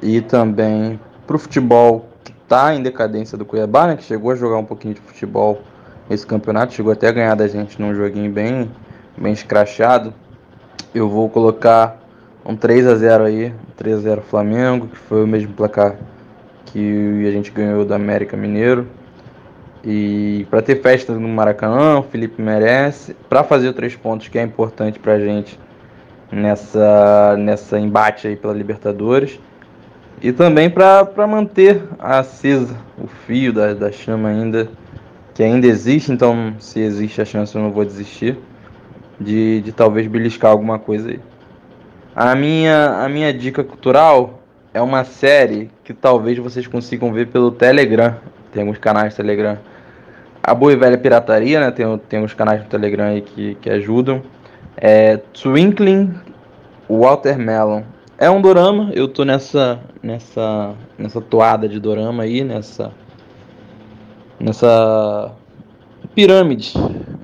e 0.02 0.22
também 0.22 0.98
pro 1.26 1.38
futebol 1.38 2.08
que 2.24 2.32
está 2.32 2.74
em 2.74 2.82
decadência 2.82 3.36
do 3.36 3.44
Cuiabá, 3.44 3.88
né, 3.88 3.96
que 3.96 4.04
chegou 4.04 4.30
a 4.30 4.36
jogar 4.36 4.56
um 4.56 4.64
pouquinho 4.64 4.94
de 4.94 5.02
futebol 5.02 5.60
nesse 6.08 6.26
campeonato, 6.26 6.72
chegou 6.72 6.92
até 6.92 7.08
a 7.08 7.12
ganhar 7.12 7.34
da 7.34 7.46
gente 7.46 7.78
num 7.78 7.94
joguinho 7.94 8.32
bem, 8.32 8.70
bem 9.18 9.34
escrachado. 9.34 10.14
Eu 10.94 11.10
vou 11.10 11.28
colocar 11.28 11.97
um 12.48 12.56
3 12.56 12.86
a 12.86 12.94
0 12.94 13.24
aí, 13.24 13.52
3 13.76 13.98
a 13.98 14.00
0 14.00 14.22
Flamengo, 14.22 14.88
que 14.88 14.96
foi 14.96 15.22
o 15.22 15.26
mesmo 15.26 15.52
placar 15.52 15.96
que 16.64 17.26
a 17.26 17.30
gente 17.30 17.50
ganhou 17.50 17.84
do 17.84 17.92
América 17.92 18.38
Mineiro. 18.38 18.86
E 19.84 20.46
para 20.48 20.62
ter 20.62 20.80
festa 20.80 21.12
no 21.12 21.28
Maracanã, 21.28 21.98
o 21.98 22.02
Felipe 22.02 22.40
merece. 22.40 23.14
Para 23.28 23.44
fazer 23.44 23.74
três 23.74 23.94
pontos, 23.94 24.28
que 24.28 24.38
é 24.38 24.42
importante 24.42 24.98
para 24.98 25.12
a 25.12 25.20
gente 25.20 25.60
nessa, 26.32 27.36
nessa 27.38 27.78
embate 27.78 28.26
aí 28.26 28.34
pela 28.34 28.54
Libertadores. 28.54 29.38
E 30.22 30.32
também 30.32 30.70
para 30.70 31.26
manter 31.26 31.82
acesa 31.98 32.74
o 32.96 33.06
fio 33.06 33.52
da, 33.52 33.74
da 33.74 33.92
chama 33.92 34.30
ainda, 34.30 34.68
que 35.34 35.42
ainda 35.42 35.66
existe. 35.66 36.10
Então, 36.10 36.54
se 36.58 36.80
existe 36.80 37.20
a 37.20 37.26
chance, 37.26 37.54
eu 37.54 37.62
não 37.62 37.70
vou 37.70 37.84
desistir 37.84 38.38
de, 39.20 39.60
de 39.60 39.70
talvez 39.70 40.06
beliscar 40.06 40.50
alguma 40.50 40.78
coisa 40.78 41.10
aí. 41.10 41.20
A 42.20 42.34
minha, 42.34 43.04
a 43.04 43.08
minha 43.08 43.32
dica 43.32 43.62
cultural 43.62 44.40
é 44.74 44.82
uma 44.82 45.04
série 45.04 45.70
que 45.84 45.94
talvez 45.94 46.36
vocês 46.36 46.66
consigam 46.66 47.12
ver 47.12 47.28
pelo 47.28 47.52
Telegram. 47.52 48.16
Tem 48.50 48.62
alguns 48.62 48.76
canais 48.76 49.14
do 49.14 49.18
Telegram. 49.18 49.56
A 50.42 50.52
Boa 50.52 50.72
e 50.72 50.76
Velha 50.76 50.98
Pirataria, 50.98 51.60
né? 51.60 51.70
Tem, 51.70 51.86
tem 52.08 52.18
uns 52.20 52.34
canais 52.34 52.60
do 52.60 52.68
Telegram 52.68 53.04
aí 53.04 53.20
que, 53.20 53.54
que 53.60 53.70
ajudam. 53.70 54.20
É 54.76 55.18
Twinkling 55.32 56.12
Watermelon. 56.90 57.84
É 58.18 58.28
um 58.28 58.42
dorama, 58.42 58.90
eu 58.94 59.06
tô 59.06 59.24
nessa 59.24 59.78
nessa 60.02 60.74
nessa 60.98 61.20
toada 61.20 61.68
de 61.68 61.78
dorama 61.78 62.24
aí, 62.24 62.42
nessa 62.42 62.90
nessa 64.40 65.30
pirâmide, 66.16 66.74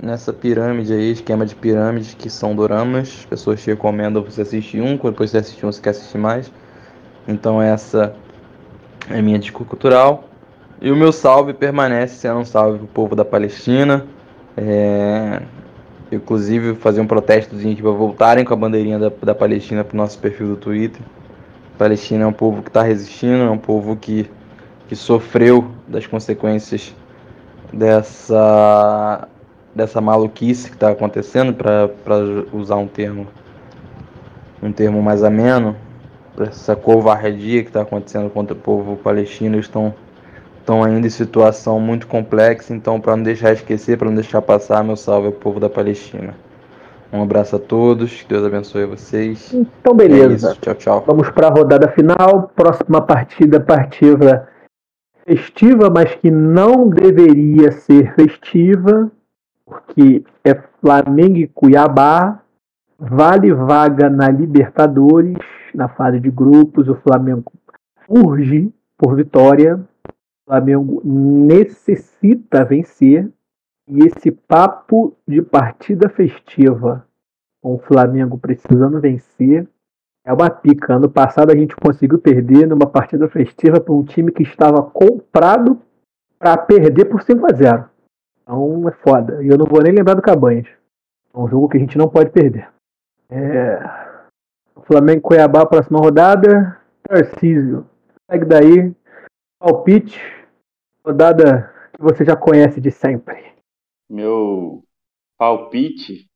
nessa 0.05 0.31
pirâmide 0.31 0.93
aí, 0.93 1.11
esquema 1.11 1.45
de 1.45 1.55
pirâmide 1.55 2.15
que 2.15 2.29
são 2.29 2.55
doramas. 2.55 3.09
As 3.19 3.25
pessoas 3.25 3.61
te 3.61 3.71
recomendam 3.71 4.23
você 4.23 4.43
assistir 4.43 4.79
um, 4.79 4.95
depois 4.95 5.31
você 5.31 5.39
assistir 5.39 5.65
um, 5.65 5.71
você 5.71 5.81
quer 5.81 5.89
assistir 5.89 6.19
mais. 6.19 6.51
Então 7.27 7.59
essa 7.59 8.15
é 9.09 9.19
minha 9.21 9.39
dica 9.39 9.63
cultural. 9.65 10.25
E 10.79 10.91
o 10.91 10.95
meu 10.95 11.11
salve 11.11 11.53
permanece 11.53 12.15
sendo 12.17 12.39
um 12.39 12.45
salve 12.45 12.77
pro 12.77 12.87
povo 12.87 13.15
da 13.15 13.25
Palestina. 13.25 14.05
É... 14.55 15.41
Inclusive 16.11 16.75
fazer 16.75 17.01
um 17.01 17.07
protestozinho 17.07 17.75
para 17.75 17.91
voltarem 17.91 18.45
com 18.45 18.53
a 18.53 18.57
bandeirinha 18.57 18.99
da, 18.99 19.11
da 19.23 19.33
Palestina 19.33 19.83
pro 19.83 19.97
nosso 19.97 20.19
perfil 20.19 20.49
do 20.49 20.55
Twitter. 20.55 21.01
A 21.73 21.77
Palestina 21.79 22.25
é 22.25 22.27
um 22.27 22.33
povo 22.33 22.61
que 22.61 22.69
está 22.69 22.83
resistindo, 22.83 23.43
é 23.43 23.49
um 23.49 23.57
povo 23.57 23.95
que, 23.95 24.29
que 24.87 24.95
sofreu 24.95 25.71
das 25.87 26.05
consequências 26.05 26.93
dessa, 27.73 29.27
dessa 29.75 29.99
maluquice 29.99 30.69
que 30.69 30.75
está 30.75 30.89
acontecendo, 30.89 31.53
para 31.53 31.89
usar 32.53 32.77
um 32.77 32.87
termo, 32.87 33.27
um 34.63 34.71
termo 34.71 35.01
mais 35.03 35.23
ameno, 35.23 35.75
essa 36.39 36.75
covardia 36.75 37.61
que 37.61 37.69
está 37.69 37.81
acontecendo 37.81 38.29
contra 38.29 38.53
o 38.53 38.59
povo 38.59 38.95
palestino, 38.95 39.59
estão, 39.59 39.93
estão 40.59 40.83
ainda 40.83 41.05
em 41.05 41.09
situação 41.09 41.79
muito 41.79 42.07
complexa, 42.07 42.73
então 42.73 42.99
para 42.99 43.15
não 43.15 43.23
deixar 43.23 43.51
esquecer, 43.51 43.97
para 43.97 44.07
não 44.07 44.15
deixar 44.15 44.41
passar, 44.41 44.83
meu 44.83 44.95
salve 44.95 45.27
ao 45.27 45.33
povo 45.33 45.59
da 45.59 45.69
Palestina. 45.69 46.33
Um 47.13 47.21
abraço 47.21 47.55
a 47.55 47.59
todos, 47.59 48.21
que 48.21 48.27
Deus 48.27 48.45
abençoe 48.45 48.85
vocês. 48.85 49.53
Então, 49.53 49.93
beleza. 49.95 50.49
É 50.49 50.51
isso, 50.51 50.61
tchau, 50.61 50.75
tchau. 50.75 51.03
Vamos 51.05 51.29
para 51.29 51.47
a 51.47 51.49
rodada 51.49 51.87
final. 51.89 52.51
Próxima 52.55 52.99
partida, 52.99 53.59
partida 53.59 54.49
festiva, 55.25 55.89
mas 55.89 56.13
que 56.15 56.29
não 56.29 56.89
deveria 56.89 57.71
ser 57.71 58.13
festiva, 58.15 59.11
porque 59.65 60.23
é 60.43 60.53
Flamengo 60.79 61.37
e 61.37 61.47
Cuiabá. 61.47 62.41
Vale 62.97 63.53
vaga 63.53 64.09
na 64.09 64.29
Libertadores, 64.29 65.37
na 65.73 65.89
fase 65.89 66.19
de 66.19 66.31
grupos. 66.31 66.87
O 66.87 66.95
Flamengo 66.95 67.51
urge 68.07 68.71
por 68.97 69.15
vitória. 69.15 69.75
O 69.77 70.49
Flamengo 70.49 71.01
necessita 71.03 72.63
vencer. 72.63 73.29
E 73.87 73.99
esse 73.99 74.31
papo 74.31 75.15
de 75.27 75.41
partida 75.41 76.09
festiva, 76.09 77.05
com 77.61 77.75
o 77.75 77.79
Flamengo 77.79 78.37
precisando 78.37 78.99
vencer, 78.99 79.67
é 80.25 80.33
uma 80.33 80.49
pica. 80.49 80.95
Ano 80.95 81.09
passado 81.09 81.51
a 81.51 81.55
gente 81.55 81.75
conseguiu 81.75 82.17
perder 82.17 82.67
numa 82.67 82.87
partida 82.87 83.27
festiva 83.29 83.79
para 83.79 83.93
um 83.93 84.03
time 84.03 84.31
que 84.31 84.41
estava 84.41 84.81
comprado 84.81 85.79
para 86.39 86.57
perder 86.57 87.05
por 87.05 87.21
5 87.21 87.45
a 87.45 87.53
0 87.53 87.89
Então 88.45 88.87
é 88.87 88.91
foda. 88.91 89.43
E 89.43 89.47
eu 89.47 89.57
não 89.57 89.65
vou 89.65 89.81
nem 89.81 89.91
lembrar 89.91 90.13
do 90.13 90.21
Cabanhas. 90.21 90.67
É 91.33 91.37
um 91.37 91.47
jogo 91.47 91.67
que 91.67 91.77
a 91.77 91.79
gente 91.79 91.97
não 91.97 92.07
pode 92.07 92.29
perder. 92.29 92.71
É... 93.27 93.79
Flamengo 94.83 95.21
Cuiabá, 95.21 95.65
próxima 95.65 95.97
rodada. 95.97 96.79
Tarcísio. 97.01 97.89
Segue 98.29 98.45
daí. 98.45 98.95
Palpite. 99.59 100.21
Rodada 101.03 101.73
que 101.95 102.01
você 102.01 102.23
já 102.23 102.35
conhece 102.35 102.79
de 102.79 102.91
sempre. 102.91 103.51
Meu 104.07 104.83
palpite: 105.37 106.29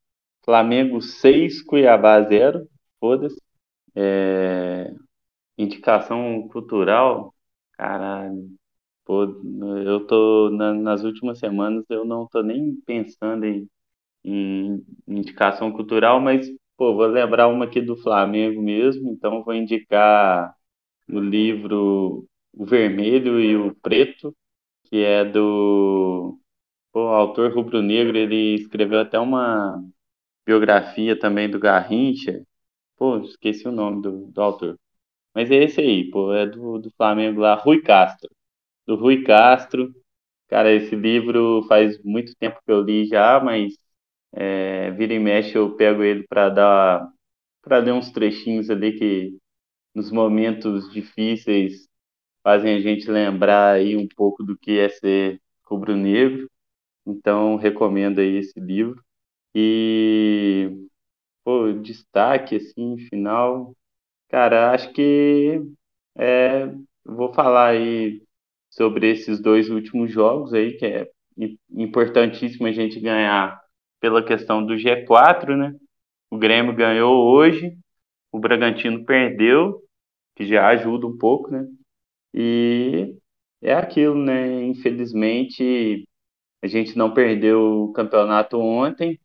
Flamengo 0.44 1.00
6, 1.00 1.62
Cuiabá 1.62 2.20
0. 2.22 2.66
Foda-se. 2.98 3.40
É, 3.94 4.92
indicação 5.56 6.48
cultural, 6.48 7.32
caralho. 7.72 8.59
Pô, 9.10 9.24
eu 9.84 10.06
tô 10.06 10.50
na, 10.50 10.72
nas 10.72 11.02
últimas 11.02 11.38
semanas 11.40 11.84
eu 11.90 12.04
não 12.04 12.28
tô 12.28 12.42
nem 12.44 12.76
pensando 12.86 13.44
em, 13.44 13.68
em 14.24 14.84
indicação 15.08 15.72
cultural, 15.72 16.20
mas 16.20 16.48
pô, 16.76 16.94
vou 16.96 17.06
lembrar 17.06 17.48
uma 17.48 17.66
aqui 17.66 17.80
do 17.82 17.96
Flamengo 17.96 18.62
mesmo, 18.62 19.10
então 19.12 19.44
vou 19.44 19.54
indicar 19.54 20.54
o 21.10 21.20
livro 21.20 22.26
O 22.54 22.66
Vermelho 22.66 23.40
e 23.40 23.56
o 23.56 23.74
Preto, 23.76 24.34
que 24.84 24.98
é 25.04 25.24
do 25.24 26.38
pô, 26.92 27.00
autor 27.08 27.52
rubro-negro, 27.54 28.16
ele 28.18 28.56
escreveu 28.56 29.00
até 29.00 29.18
uma 29.20 29.82
biografia 30.46 31.18
também 31.18 31.50
do 31.50 31.58
Garrincha, 31.60 32.44
Pô, 32.96 33.18
esqueci 33.20 33.68
o 33.68 33.72
nome 33.72 34.02
do, 34.02 34.26
do 34.32 34.40
autor. 34.42 34.78
Mas 35.34 35.50
é 35.50 35.56
esse 35.64 35.80
aí, 35.80 36.10
pô, 36.10 36.32
é 36.34 36.46
do, 36.46 36.78
do 36.78 36.90
Flamengo 36.96 37.40
lá, 37.40 37.54
Rui 37.56 37.82
Castro. 37.82 38.30
Do 38.90 38.96
Rui 38.96 39.22
Castro. 39.24 39.94
Cara, 40.48 40.72
esse 40.72 40.96
livro 40.96 41.62
faz 41.68 42.02
muito 42.04 42.34
tempo 42.36 42.60
que 42.64 42.72
eu 42.72 42.82
li 42.82 43.06
já, 43.06 43.40
mas 43.40 43.74
é, 44.34 44.90
vira 44.92 45.14
e 45.14 45.18
mexe 45.18 45.56
eu 45.56 45.76
pego 45.76 46.02
ele 46.02 46.24
para 46.28 46.48
dar 46.50 47.08
para 47.62 47.78
ler 47.78 47.92
uns 47.94 48.10
trechinhos 48.12 48.70
ali 48.70 48.98
que 48.98 49.38
nos 49.94 50.10
momentos 50.12 50.90
difíceis 50.92 51.88
fazem 52.44 52.76
a 52.76 52.80
gente 52.80 53.10
lembrar 53.10 53.74
aí 53.74 53.96
um 53.96 54.08
pouco 54.16 54.44
do 54.44 54.56
que 54.58 54.78
é 54.80 54.88
ser 54.90 55.40
rubro-negro. 55.64 56.50
Então 57.06 57.56
recomendo 57.56 58.20
aí 58.20 58.36
esse 58.38 58.58
livro. 58.60 59.02
E 59.54 60.70
Pô, 61.44 61.72
destaque, 61.72 62.56
assim, 62.56 62.98
final. 63.08 63.74
Cara, 64.30 64.72
acho 64.72 64.92
que 64.92 65.62
é, 66.16 66.66
vou 67.04 67.32
falar 67.34 67.70
aí 67.70 68.22
sobre 68.80 69.10
esses 69.10 69.38
dois 69.38 69.68
últimos 69.68 70.10
jogos 70.10 70.54
aí, 70.54 70.72
que 70.78 70.86
é 70.86 71.10
importantíssimo 71.70 72.66
a 72.66 72.72
gente 72.72 72.98
ganhar 72.98 73.60
pela 74.00 74.24
questão 74.24 74.64
do 74.64 74.72
G4, 74.74 75.54
né? 75.54 75.74
O 76.30 76.38
Grêmio 76.38 76.74
ganhou 76.74 77.26
hoje, 77.30 77.76
o 78.32 78.38
Bragantino 78.38 79.04
perdeu, 79.04 79.82
que 80.34 80.46
já 80.46 80.66
ajuda 80.68 81.06
um 81.06 81.18
pouco, 81.18 81.50
né? 81.50 81.66
E 82.32 83.14
é 83.60 83.74
aquilo, 83.74 84.14
né? 84.14 84.64
Infelizmente, 84.64 86.08
a 86.62 86.66
gente 86.66 86.96
não 86.96 87.12
perdeu 87.12 87.84
o 87.84 87.92
campeonato 87.92 88.58
ontem, 88.58 89.20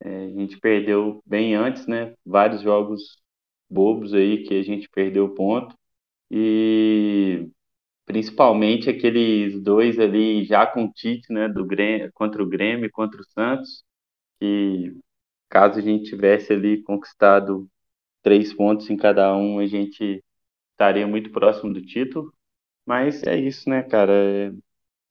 é, 0.00 0.26
a 0.26 0.30
gente 0.30 0.56
perdeu 0.60 1.20
bem 1.26 1.56
antes, 1.56 1.84
né? 1.88 2.14
Vários 2.24 2.62
jogos 2.62 3.18
bobos 3.68 4.14
aí 4.14 4.44
que 4.44 4.54
a 4.54 4.62
gente 4.62 4.88
perdeu 4.88 5.34
ponto. 5.34 5.74
E 6.30 7.48
principalmente 8.10 8.90
aqueles 8.90 9.62
dois 9.62 9.96
ali 9.98 10.44
já 10.44 10.66
com 10.66 10.84
o 10.86 10.92
Tite, 10.92 11.32
né? 11.32 11.48
Do 11.48 11.64
Grêmio, 11.64 12.10
contra 12.12 12.42
o 12.42 12.48
Grêmio 12.48 12.86
e 12.86 12.90
contra 12.90 13.20
o 13.20 13.24
Santos. 13.24 13.84
Que 14.40 14.96
caso 15.48 15.78
a 15.78 15.82
gente 15.82 16.10
tivesse 16.10 16.52
ali 16.52 16.82
conquistado 16.82 17.68
três 18.22 18.52
pontos 18.54 18.90
em 18.90 18.96
cada 18.96 19.36
um, 19.36 19.60
a 19.60 19.66
gente 19.66 20.24
estaria 20.72 21.06
muito 21.06 21.30
próximo 21.30 21.72
do 21.72 21.82
título. 21.82 22.34
Mas 22.86 23.22
é 23.24 23.36
isso, 23.38 23.68
né, 23.70 23.82
cara? 23.84 24.12
É, 24.12 24.52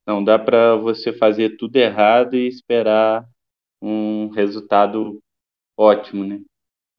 não 0.07 0.23
dá 0.23 0.39
para 0.39 0.75
você 0.75 1.13
fazer 1.13 1.57
tudo 1.57 1.77
errado 1.77 2.35
e 2.35 2.47
esperar 2.47 3.25
um 3.81 4.29
resultado 4.29 5.21
ótimo, 5.77 6.25
né? 6.25 6.41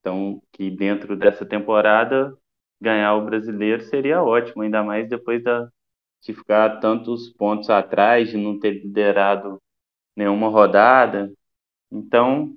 Então, 0.00 0.42
que 0.52 0.70
dentro 0.70 1.16
dessa 1.16 1.46
temporada 1.46 2.36
ganhar 2.80 3.14
o 3.16 3.26
brasileiro 3.26 3.82
seria 3.84 4.22
ótimo, 4.22 4.62
ainda 4.62 4.82
mais 4.82 5.08
depois 5.08 5.42
da, 5.44 5.68
de 6.22 6.34
ficar 6.34 6.80
tantos 6.80 7.30
pontos 7.30 7.70
atrás, 7.70 8.30
de 8.30 8.36
não 8.36 8.58
ter 8.58 8.82
liderado 8.82 9.60
nenhuma 10.16 10.48
rodada. 10.48 11.32
Então, 11.90 12.54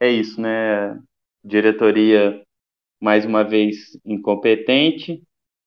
é 0.00 0.10
isso, 0.10 0.40
né? 0.40 1.00
Diretoria, 1.42 2.42
mais 3.00 3.24
uma 3.24 3.44
vez, 3.44 3.98
incompetente, 4.04 5.22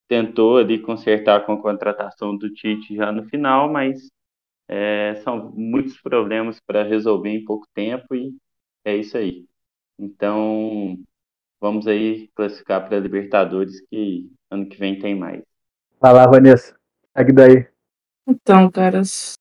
tentou 0.07 0.57
ali 0.57 0.79
consertar 0.81 1.45
com 1.45 1.53
a 1.53 1.61
contratação 1.61 2.37
do 2.37 2.51
Tite 2.53 2.95
já 2.95 3.11
no 3.11 3.23
final, 3.29 3.71
mas 3.71 4.11
é, 4.67 5.15
são 5.23 5.51
muitos 5.51 5.99
problemas 6.01 6.59
para 6.59 6.83
resolver 6.83 7.29
em 7.29 7.43
pouco 7.45 7.67
tempo 7.73 8.13
e 8.15 8.35
é 8.85 8.95
isso 8.95 9.17
aí. 9.17 9.45
Então, 9.97 10.97
vamos 11.59 11.87
aí 11.87 12.29
classificar 12.35 12.87
para 12.87 12.99
Libertadores, 12.99 13.81
que 13.89 14.29
ano 14.49 14.67
que 14.67 14.77
vem 14.77 14.97
tem 14.99 15.15
mais. 15.15 15.43
Lá, 16.01 16.25
Vanessa. 16.25 16.80
Segue 17.15 17.33
daí. 17.33 17.67
Então, 18.27 18.71
caras, 18.71 19.33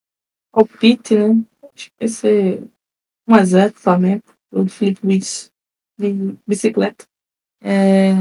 palpite, 0.51 1.15
né? 1.15 1.43
Acho 1.73 1.89
que 1.89 1.95
vai 1.99 2.07
ser 2.07 2.63
1x0 3.29 3.73
Flamengo, 3.73 4.23
do 4.51 4.67
Felipe 4.67 5.05
Luiz 5.05 5.51
de 5.97 6.35
bicicleta. 6.47 7.05
É, 7.63 8.13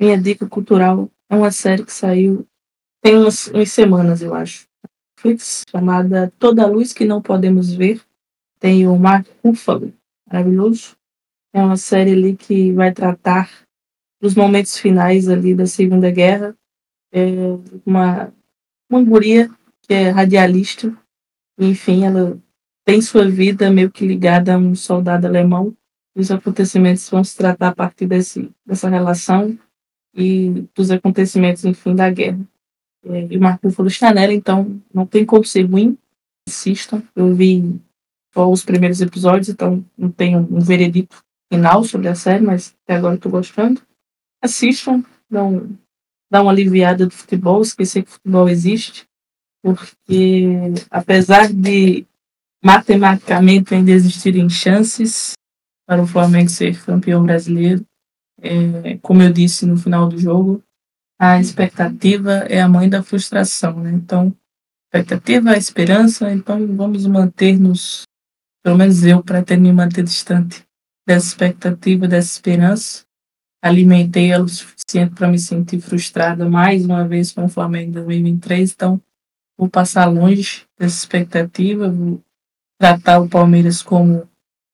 minha 0.00 0.20
dica 0.20 0.48
cultural 0.48 1.10
é 1.28 1.36
uma 1.36 1.50
série 1.50 1.84
que 1.84 1.92
saiu 1.92 2.46
tem 3.04 3.18
umas, 3.18 3.48
umas 3.48 3.70
semanas, 3.70 4.22
eu 4.22 4.34
acho. 4.34 4.66
Netflix, 5.24 5.62
chamada 5.70 6.32
Toda 6.38 6.62
a 6.62 6.66
Luz 6.66 6.92
que 6.94 7.04
Não 7.04 7.20
Podemos 7.20 7.72
Ver. 7.72 8.00
Tem 8.58 8.86
o 8.86 8.98
Mark 8.98 9.26
Ruffalo, 9.44 9.92
maravilhoso. 10.26 10.96
É 11.52 11.62
uma 11.62 11.76
série 11.76 12.12
ali 12.12 12.36
que 12.36 12.72
vai 12.72 12.92
tratar 12.92 13.50
dos 14.20 14.34
momentos 14.34 14.78
finais 14.78 15.28
ali 15.28 15.54
da 15.54 15.66
Segunda 15.66 16.10
Guerra. 16.10 16.56
É 17.12 17.26
uma, 17.84 18.32
uma 18.90 19.02
guria 19.02 19.50
que 19.82 19.94
é 19.94 20.10
radialista. 20.10 20.96
Enfim, 21.58 22.04
ela 22.04 22.38
tem 22.84 23.00
sua 23.00 23.28
vida 23.28 23.70
meio 23.70 23.90
que 23.90 24.06
ligada 24.06 24.54
a 24.54 24.58
um 24.58 24.74
soldado 24.74 25.26
alemão. 25.26 25.74
Os 26.16 26.30
acontecimentos 26.30 27.08
vão 27.08 27.24
se 27.24 27.36
tratar 27.36 27.68
a 27.68 27.74
partir 27.74 28.06
desse, 28.06 28.50
dessa 28.64 28.88
relação 28.88 29.58
e 30.14 30.66
dos 30.74 30.90
acontecimentos, 30.90 31.64
enfim, 31.64 31.94
da 31.94 32.08
guerra. 32.10 32.40
É, 33.06 33.26
e 33.30 33.36
o 33.36 33.40
Marco 33.40 33.70
falou 33.70 33.90
Chanel, 33.90 34.30
então 34.30 34.80
não 34.92 35.06
tem 35.06 35.24
como 35.24 35.44
ser 35.44 35.62
ruim. 35.62 35.98
Assistam. 36.48 37.02
Eu 37.16 37.34
vi 37.34 37.80
só 38.32 38.50
os 38.50 38.64
primeiros 38.64 39.00
episódios, 39.00 39.48
então 39.48 39.84
não 39.96 40.10
tenho 40.10 40.40
um 40.50 40.60
veredito 40.60 41.16
final 41.52 41.84
sobre 41.84 42.08
a 42.08 42.14
série, 42.14 42.44
mas 42.44 42.74
até 42.84 42.96
agora 42.96 43.14
estou 43.14 43.30
gostando. 43.30 43.80
Assistam, 44.42 45.02
dão, 45.30 45.76
dá 46.30 46.42
uma 46.42 46.50
aliviada 46.50 47.06
do 47.06 47.12
futebol, 47.12 47.62
esquecer 47.62 48.02
que 48.02 48.10
o 48.10 48.12
futebol 48.12 48.48
existe, 48.48 49.06
porque 49.62 50.48
apesar 50.90 51.52
de 51.52 52.06
matematicamente 52.62 53.74
ainda 53.74 53.90
existirem 53.90 54.48
chances 54.48 55.32
para 55.86 56.02
o 56.02 56.06
Flamengo 56.06 56.48
ser 56.48 56.82
campeão 56.84 57.22
brasileiro, 57.22 57.84
é, 58.40 58.98
como 58.98 59.22
eu 59.22 59.32
disse 59.32 59.64
no 59.66 59.76
final 59.76 60.08
do 60.08 60.18
jogo, 60.18 60.62
a 61.18 61.40
expectativa 61.40 62.32
é 62.48 62.60
a 62.60 62.68
mãe 62.68 62.88
da 62.88 63.02
frustração, 63.02 63.80
né? 63.80 63.92
Então, 63.92 64.34
expectativa 64.86 65.56
esperança, 65.56 66.30
então 66.32 66.66
vamos 66.76 67.06
manter-nos, 67.06 68.02
pelo 68.62 68.76
menos 68.76 69.04
eu 69.04 69.22
pretendo 69.22 69.62
me 69.62 69.72
manter 69.72 70.04
distante 70.04 70.64
dessa 71.06 71.28
expectativa, 71.28 72.08
dessa 72.08 72.32
esperança. 72.32 73.04
Alimentei 73.64 74.30
ela 74.30 74.44
o 74.44 74.48
suficiente 74.48 75.14
para 75.14 75.26
me 75.26 75.38
sentir 75.38 75.80
frustrada 75.80 76.46
mais 76.48 76.84
uma 76.84 77.08
vez 77.08 77.32
com 77.32 77.46
o 77.46 77.48
Flamengo 77.48 77.88
em 77.88 77.92
2023, 77.92 78.72
então 78.72 79.00
vou 79.56 79.70
passar 79.70 80.04
longe 80.04 80.66
dessa 80.78 80.98
expectativa, 80.98 81.88
vou 81.88 82.20
tratar 82.78 83.20
o 83.20 83.28
Palmeiras 83.28 83.82
como 83.82 84.28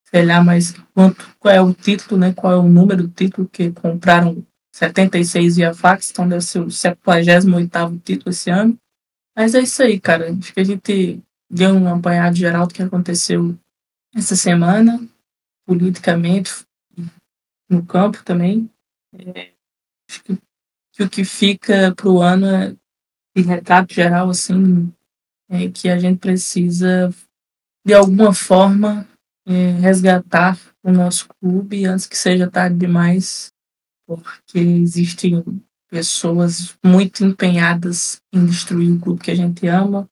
sei 0.09 0.25
lá, 0.25 0.43
mas 0.43 0.73
quanto, 0.93 1.33
qual 1.39 1.53
é 1.53 1.61
o 1.61 1.73
título, 1.73 2.19
né? 2.19 2.33
Qual 2.33 2.51
é 2.51 2.57
o 2.57 2.67
número 2.67 3.03
do 3.03 3.09
título 3.09 3.47
que 3.47 3.71
compraram 3.71 4.45
76 4.75 5.55
via 5.55 5.73
fax, 5.73 6.11
então 6.11 6.27
deve 6.27 6.41
ser 6.41 6.59
o 6.59 6.69
78 6.69 7.99
título 8.03 8.29
esse 8.29 8.49
ano. 8.49 8.77
Mas 9.35 9.55
é 9.55 9.61
isso 9.61 9.81
aí, 9.81 9.99
cara. 9.99 10.33
Acho 10.33 10.53
que 10.53 10.59
a 10.59 10.65
gente 10.65 11.21
deu 11.49 11.73
um 11.73 11.87
apanhado 11.87 12.35
geral 12.35 12.67
do 12.67 12.73
que 12.73 12.83
aconteceu 12.83 13.57
essa 14.13 14.35
semana, 14.35 14.99
politicamente, 15.65 16.51
no 17.69 17.85
campo 17.85 18.21
também. 18.25 18.69
Acho 19.13 20.23
que, 20.23 20.37
que, 20.93 21.03
o 21.03 21.09
que 21.09 21.23
fica 21.23 21.93
para 21.95 22.09
o 22.09 22.21
ano 22.21 22.45
é 22.47 22.75
de 23.35 23.43
retrato 23.43 23.93
geral, 23.93 24.29
assim, 24.29 24.93
é 25.49 25.69
que 25.69 25.89
a 25.89 25.97
gente 25.97 26.19
precisa, 26.19 27.13
de 27.85 27.93
alguma 27.93 28.33
forma, 28.33 29.07
é, 29.45 29.71
resgatar 29.79 30.57
o 30.83 30.91
nosso 30.91 31.27
clube 31.39 31.85
antes 31.85 32.05
que 32.05 32.17
seja 32.17 32.49
tarde 32.49 32.77
demais, 32.77 33.51
porque 34.07 34.59
existem 34.59 35.43
pessoas 35.89 36.77
muito 36.83 37.23
empenhadas 37.23 38.21
em 38.33 38.45
destruir 38.45 38.91
o 38.91 38.99
clube 38.99 39.21
que 39.21 39.31
a 39.31 39.35
gente 39.35 39.67
ama, 39.67 40.09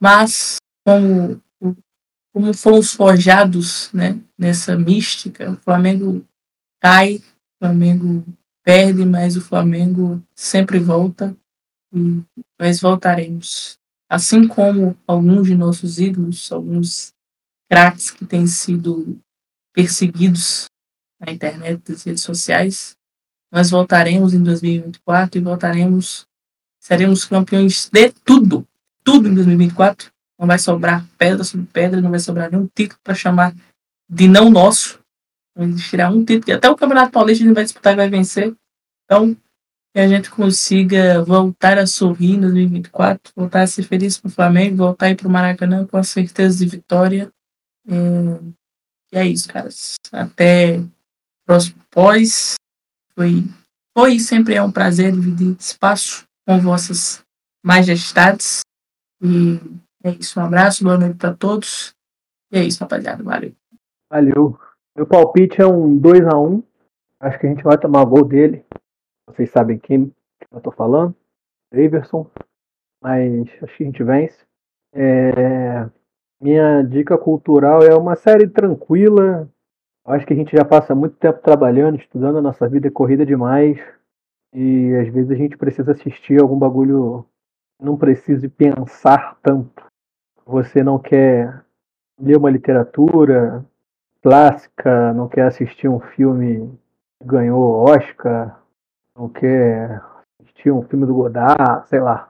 mas 0.00 0.56
como, 0.86 1.42
como 2.32 2.54
fomos 2.54 2.92
forjados 2.92 3.92
né, 3.92 4.20
nessa 4.38 4.76
mística, 4.76 5.50
o 5.50 5.56
Flamengo 5.56 6.24
cai, 6.80 7.20
o 7.56 7.66
Flamengo 7.66 8.24
perde, 8.62 9.04
mas 9.04 9.36
o 9.36 9.40
Flamengo 9.40 10.22
sempre 10.34 10.78
volta 10.78 11.36
e 11.92 12.22
nós 12.58 12.80
voltaremos. 12.80 13.78
Assim 14.08 14.46
como 14.46 14.96
alguns 15.06 15.46
de 15.46 15.54
nossos 15.54 15.98
ídolos, 15.98 16.50
alguns 16.52 17.12
craques 17.68 18.10
que 18.10 18.24
têm 18.24 18.46
sido 18.46 19.18
perseguidos 19.72 20.66
na 21.20 21.32
internet, 21.32 21.82
nas 21.88 22.02
redes 22.04 22.22
sociais. 22.22 22.96
Nós 23.50 23.70
voltaremos 23.70 24.34
em 24.34 24.42
2024 24.42 25.38
e 25.38 25.42
voltaremos, 25.42 26.26
seremos 26.80 27.24
campeões 27.24 27.88
de 27.90 28.10
tudo, 28.24 28.66
tudo 29.02 29.28
em 29.28 29.34
2024. 29.34 30.10
Não 30.38 30.46
vai 30.46 30.58
sobrar 30.58 31.06
pedra 31.16 31.42
sobre 31.44 31.66
pedra, 31.66 32.00
não 32.00 32.10
vai 32.10 32.20
sobrar 32.20 32.50
nenhum 32.50 32.68
título 32.74 33.00
para 33.02 33.14
chamar 33.14 33.54
de 34.08 34.28
não 34.28 34.50
nosso. 34.50 35.00
Não 35.56 35.64
existirá 35.64 36.10
um 36.10 36.24
título, 36.24 36.56
até 36.56 36.68
o 36.68 36.76
Campeonato 36.76 37.12
Paulista 37.12 37.42
a 37.42 37.46
gente 37.46 37.54
vai 37.54 37.64
disputar 37.64 37.94
e 37.94 37.96
vai 37.96 38.10
vencer. 38.10 38.54
Então, 39.04 39.34
que 39.94 40.00
a 40.00 40.06
gente 40.06 40.30
consiga 40.30 41.24
voltar 41.24 41.78
a 41.78 41.86
sorrir 41.86 42.34
em 42.34 42.40
2024, 42.40 43.32
voltar 43.34 43.62
a 43.62 43.66
ser 43.66 43.82
feliz 43.84 44.18
para 44.18 44.28
o 44.28 44.32
Flamengo, 44.32 44.76
voltar 44.76 45.06
a 45.06 45.10
ir 45.10 45.16
para 45.16 45.26
o 45.26 45.30
Maracanã 45.30 45.86
com 45.86 45.96
a 45.96 46.02
certeza 46.02 46.58
de 46.58 46.66
vitória 46.70 47.32
e 49.12 49.16
é 49.16 49.26
isso, 49.26 49.48
cara. 49.48 49.68
Até 50.12 50.80
próximo 51.46 51.80
pós. 51.90 52.54
Foi, 53.14 53.44
foi 53.96 54.18
sempre 54.18 54.54
é 54.54 54.62
um 54.62 54.72
prazer 54.72 55.12
dividir 55.12 55.56
espaço 55.58 56.26
com 56.46 56.60
vossas 56.60 57.24
majestades. 57.64 58.60
E 59.22 59.60
é 60.02 60.10
isso. 60.10 60.38
Um 60.38 60.44
abraço, 60.44 60.84
boa 60.84 60.98
noite 60.98 61.16
para 61.16 61.34
todos. 61.34 61.94
E 62.52 62.58
é 62.58 62.64
isso, 62.64 62.80
rapaziada. 62.80 63.22
Valeu. 63.22 63.54
Valeu. 64.10 64.58
Meu 64.96 65.06
palpite 65.06 65.60
é 65.60 65.66
um 65.66 66.00
2x1. 66.00 66.34
Um. 66.34 66.62
Acho 67.20 67.38
que 67.38 67.46
a 67.46 67.50
gente 67.50 67.62
vai 67.62 67.76
tomar 67.76 68.02
gol 68.06 68.24
dele. 68.24 68.64
Vocês 69.28 69.50
sabem 69.50 69.78
quem 69.78 70.10
eu 70.50 70.60
tô 70.62 70.70
falando. 70.70 71.14
Daverson. 71.70 72.26
Mas 73.02 73.46
acho 73.62 73.76
que 73.76 73.82
a 73.82 73.86
gente 73.86 74.02
vence. 74.02 74.38
É... 74.94 75.86
Minha 76.40 76.80
dica 76.80 77.18
cultural 77.18 77.82
é 77.82 77.94
uma 77.94 78.16
série 78.16 78.48
tranquila. 78.48 79.46
Acho 80.06 80.24
que 80.26 80.32
a 80.32 80.36
gente 80.36 80.56
já 80.56 80.64
passa 80.64 80.94
muito 80.94 81.16
tempo 81.18 81.42
trabalhando, 81.42 81.98
estudando, 81.98 82.38
a 82.38 82.42
nossa 82.42 82.66
vida 82.66 82.88
é 82.88 82.90
corrida 82.90 83.26
demais. 83.26 83.78
E 84.54 84.94
às 84.94 85.12
vezes 85.12 85.30
a 85.30 85.34
gente 85.34 85.58
precisa 85.58 85.92
assistir 85.92 86.40
algum 86.40 86.58
bagulho, 86.58 87.26
não 87.78 87.98
precise 87.98 88.48
pensar 88.48 89.36
tanto. 89.42 89.84
Você 90.46 90.82
não 90.82 90.98
quer 90.98 91.62
ler 92.18 92.38
uma 92.38 92.48
literatura 92.48 93.62
clássica, 94.26 95.12
não 95.12 95.28
quer 95.28 95.42
assistir 95.42 95.88
um 95.88 96.00
filme 96.00 96.68
que 97.20 97.28
ganhou 97.28 97.88
Oscar, 97.88 98.60
não 99.16 99.28
quer 99.28 100.02
assistir 100.42 100.72
um 100.72 100.82
filme 100.82 101.06
do 101.06 101.14
Godard, 101.14 101.86
sei 101.86 102.00
lá 102.00 102.28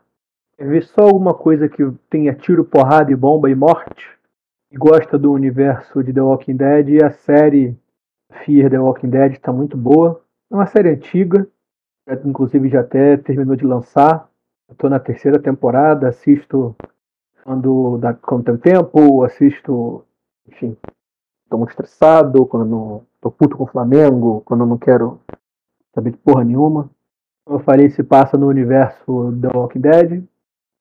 ver 0.59 0.83
só 0.85 1.05
alguma 1.05 1.33
coisa 1.33 1.71
que 1.71 1.83
tenha 2.11 2.35
tiro, 2.35 2.67
porrada 2.67 3.11
e 3.11 3.17
bomba 3.17 3.49
e 3.49 3.55
morte, 3.55 4.11
e 4.71 4.77
gosta 4.77 5.19
do 5.19 5.33
universo 5.33 6.05
de 6.05 6.13
The 6.13 6.21
Walking 6.21 6.57
Dead, 6.57 6.89
e 6.91 7.03
a 7.03 7.11
série 7.11 7.75
Fear 8.45 8.69
The 8.69 8.79
Walking 8.79 9.09
Dead 9.09 9.33
está 9.33 9.51
muito 9.51 9.75
boa. 9.75 10.23
É 10.51 10.55
uma 10.55 10.67
série 10.67 10.91
antiga, 10.91 11.49
inclusive 12.27 12.69
já 12.69 12.81
até 12.81 13.17
terminou 13.17 13.57
de 13.57 13.65
lançar. 13.65 14.29
Estou 14.71 14.91
na 14.91 15.01
terceira 15.01 15.39
temporada, 15.39 16.09
assisto 16.09 16.77
quando, 17.43 17.97
dá, 17.97 18.13
quando 18.13 18.45
tem 18.45 18.57
tempo, 18.59 19.25
assisto, 19.25 20.05
enfim, 20.47 20.77
estou 21.47 21.59
muito 21.59 21.71
estressado, 21.71 22.45
quando 22.47 22.67
não 22.67 23.07
tô 23.21 23.31
puto 23.31 23.57
com 23.57 23.65
o 23.65 23.69
Flamengo, 23.69 24.43
quando 24.45 24.63
eu 24.63 24.67
não 24.67 24.77
quero 24.77 25.21
saber 25.95 26.11
de 26.11 26.19
porra 26.19 26.45
nenhuma. 26.45 26.91
Como 27.45 27.59
eu 27.59 27.65
falei, 27.65 27.89
se 27.89 28.03
passa 28.03 28.37
no 28.37 28.49
universo 28.49 29.33
The 29.41 29.49
Walking 29.57 29.81
Dead. 29.81 30.25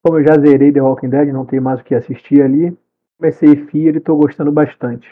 Como 0.03 0.19
eu 0.19 0.27
já 0.27 0.37
zerei 0.39 0.71
The 0.71 0.81
Walking 0.81 1.09
Dead, 1.09 1.31
não 1.31 1.45
tem 1.45 1.59
mais 1.59 1.79
o 1.79 1.83
que 1.83 1.95
assistir 1.95 2.41
ali. 2.41 2.77
Comecei 3.17 3.55
Fear 3.67 3.95
e 3.95 3.97
estou 3.97 4.17
gostando 4.17 4.51
bastante. 4.51 5.07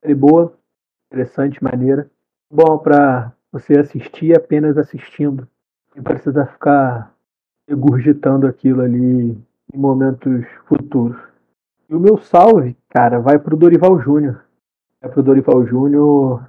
Série 0.00 0.14
boa, 0.14 0.54
interessante, 1.10 1.62
maneira. 1.62 2.10
Bom 2.50 2.78
para 2.78 3.32
você 3.50 3.78
assistir 3.78 4.36
apenas 4.36 4.76
assistindo. 4.76 5.48
Não 5.96 6.02
precisa 6.02 6.46
ficar 6.46 7.12
regurgitando 7.66 8.46
aquilo 8.46 8.82
ali 8.82 9.36
em 9.72 9.78
momentos 9.78 10.46
futuros. 10.66 11.18
E 11.88 11.94
o 11.94 12.00
meu 12.00 12.18
salve, 12.18 12.76
cara, 12.88 13.18
vai 13.18 13.38
pro 13.38 13.56
Dorival 13.56 13.98
Júnior. 13.98 14.44
É 15.02 15.08
pro 15.08 15.22
Dorival 15.22 15.66
Júnior 15.66 16.48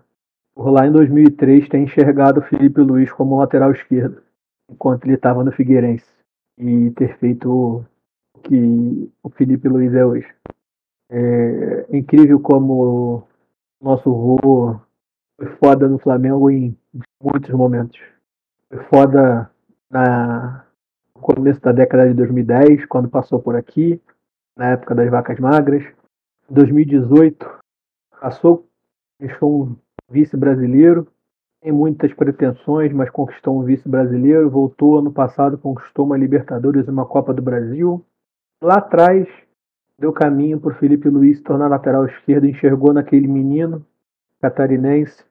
por 0.54 0.70
lá 0.70 0.86
em 0.86 0.92
2003 0.92 1.68
ter 1.68 1.80
enxergado 1.80 2.40
o 2.40 2.44
Felipe 2.44 2.82
Luiz 2.82 3.12
como 3.12 3.40
lateral 3.40 3.72
esquerdo, 3.72 4.22
enquanto 4.70 5.06
ele 5.06 5.16
estava 5.16 5.44
no 5.44 5.52
Figueirense. 5.52 6.06
E 6.60 6.92
ter 6.92 7.18
feito 7.18 7.50
o 7.52 8.40
que 8.44 9.12
o 9.24 9.30
Felipe 9.32 9.68
Luiz 9.68 9.92
é 9.96 10.06
hoje. 10.06 10.28
É 11.10 11.88
incrível 11.98 12.40
como 12.40 13.28
nosso 13.82 14.14
voo 14.14 14.80
foi 15.36 15.48
foda 15.58 15.88
no 15.88 15.98
Flamengo 15.98 16.50
em 16.52 16.78
muitos 17.22 17.50
momentos. 17.50 18.00
Foi 18.70 18.84
foda 18.84 19.50
na, 19.90 20.64
no 21.16 21.22
começo 21.22 21.60
da 21.60 21.72
década 21.72 22.08
de 22.08 22.14
2010, 22.14 22.86
quando 22.86 23.10
passou 23.10 23.42
por 23.42 23.56
aqui, 23.56 24.00
na 24.56 24.70
época 24.72 24.94
das 24.94 25.10
vacas 25.10 25.40
magras. 25.40 25.84
Em 26.50 26.54
2018, 26.54 27.63
passou, 28.24 28.66
deixou 29.20 29.64
um 29.64 29.76
vice 30.10 30.38
brasileiro, 30.38 31.06
tem 31.62 31.74
muitas 31.74 32.14
pretensões, 32.14 32.94
mas 32.94 33.10
conquistou 33.10 33.60
um 33.60 33.64
vice 33.64 33.88
brasileiro. 33.88 34.50
Voltou 34.50 34.98
ano 34.98 35.12
passado, 35.12 35.58
conquistou 35.58 36.06
uma 36.06 36.18
Libertadores 36.18 36.88
e 36.88 36.90
uma 36.90 37.06
Copa 37.06 37.34
do 37.34 37.42
Brasil. 37.42 38.02
Lá 38.62 38.76
atrás, 38.76 39.28
deu 40.00 40.14
caminho 40.14 40.58
para 40.58 40.72
o 40.72 40.76
Felipe 40.76 41.10
Luiz 41.10 41.38
se 41.38 41.44
tornar 41.44 41.68
lateral 41.68 42.06
esquerdo, 42.06 42.48
enxergou 42.48 42.94
naquele 42.94 43.28
menino 43.28 43.86
catarinense 44.42 45.24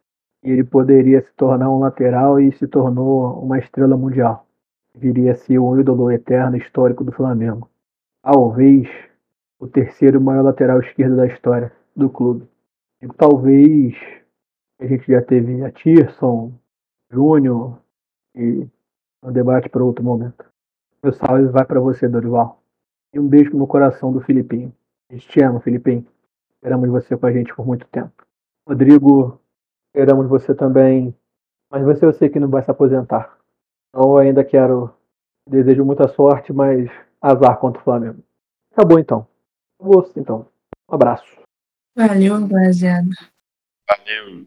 e 0.43 0.51
ele 0.51 0.65
poderia 0.65 1.23
se 1.23 1.33
tornar 1.35 1.71
um 1.71 1.79
lateral 1.79 2.39
e 2.39 2.53
se 2.53 2.67
tornou 2.67 3.43
uma 3.43 3.59
estrela 3.59 3.97
mundial. 3.97 4.47
Viria 4.95 5.33
a 5.33 5.37
ser 5.37 5.59
um 5.59 5.81
ídolo 5.81 6.11
eterno 6.11 6.59
histórico 6.59 7.05
do 7.05 7.13
Flamengo. 7.13 7.71
Talvez 8.23 8.87
o 9.59 9.67
terceiro 9.67 10.21
maior 10.21 10.43
lateral 10.43 10.81
esquerdo 10.81 11.17
da 11.17 11.27
história 11.27 11.73
do 11.97 12.11
clube. 12.11 12.52
E 13.03 13.09
talvez 13.09 13.97
a 14.81 14.87
gente 14.87 15.11
já 15.11 15.21
teve 15.21 15.65
a 15.65 15.73
Tirson, 15.73 16.53
Júnior 17.11 17.79
e 18.33 18.69
um 19.21 19.33
debate 19.33 19.69
para 19.69 19.83
outro 19.83 20.05
momento. 20.05 20.45
Meu 21.03 21.13
salve 21.13 21.47
vai 21.49 21.65
para 21.65 21.81
você, 21.81 22.09
Dorival. 22.09 22.63
E 23.13 23.19
um 23.19 23.27
beijo 23.27 23.57
no 23.57 23.67
coração 23.67 24.13
do 24.13 24.21
Filipinho. 24.21 24.73
A 25.11 25.15
gente 25.15 25.29
te 25.29 25.43
ama, 25.43 25.61
Filipinho. 25.61 26.07
Esperamos 26.55 26.89
você 26.91 27.17
com 27.17 27.27
a 27.27 27.33
gente 27.33 27.53
por 27.53 27.67
muito 27.67 27.89
tempo. 27.89 28.25
Rodrigo, 28.67 29.41
esperamos 29.89 30.29
você 30.29 30.55
também. 30.55 31.13
Mas 31.73 31.83
você 31.83 32.07
eu 32.07 32.13
sei 32.13 32.29
que 32.29 32.39
não 32.39 32.49
vai 32.49 32.63
se 32.63 32.71
aposentar. 32.71 33.37
Então 33.89 34.11
eu 34.13 34.19
ainda 34.19 34.45
quero. 34.45 34.95
Desejo 35.49 35.85
muita 35.85 36.07
sorte, 36.07 36.53
mas 36.53 36.89
azar 37.21 37.59
contra 37.59 37.81
o 37.81 37.85
Flamengo. 37.85 38.23
Acabou 38.73 39.01
então. 39.01 39.27
Acabou 39.81 40.09
então. 40.17 40.47
Um 40.89 40.95
abraço. 40.95 41.42
Valeu, 41.95 42.41
rapaziada. 42.41 43.11
Valeu. 43.89 44.47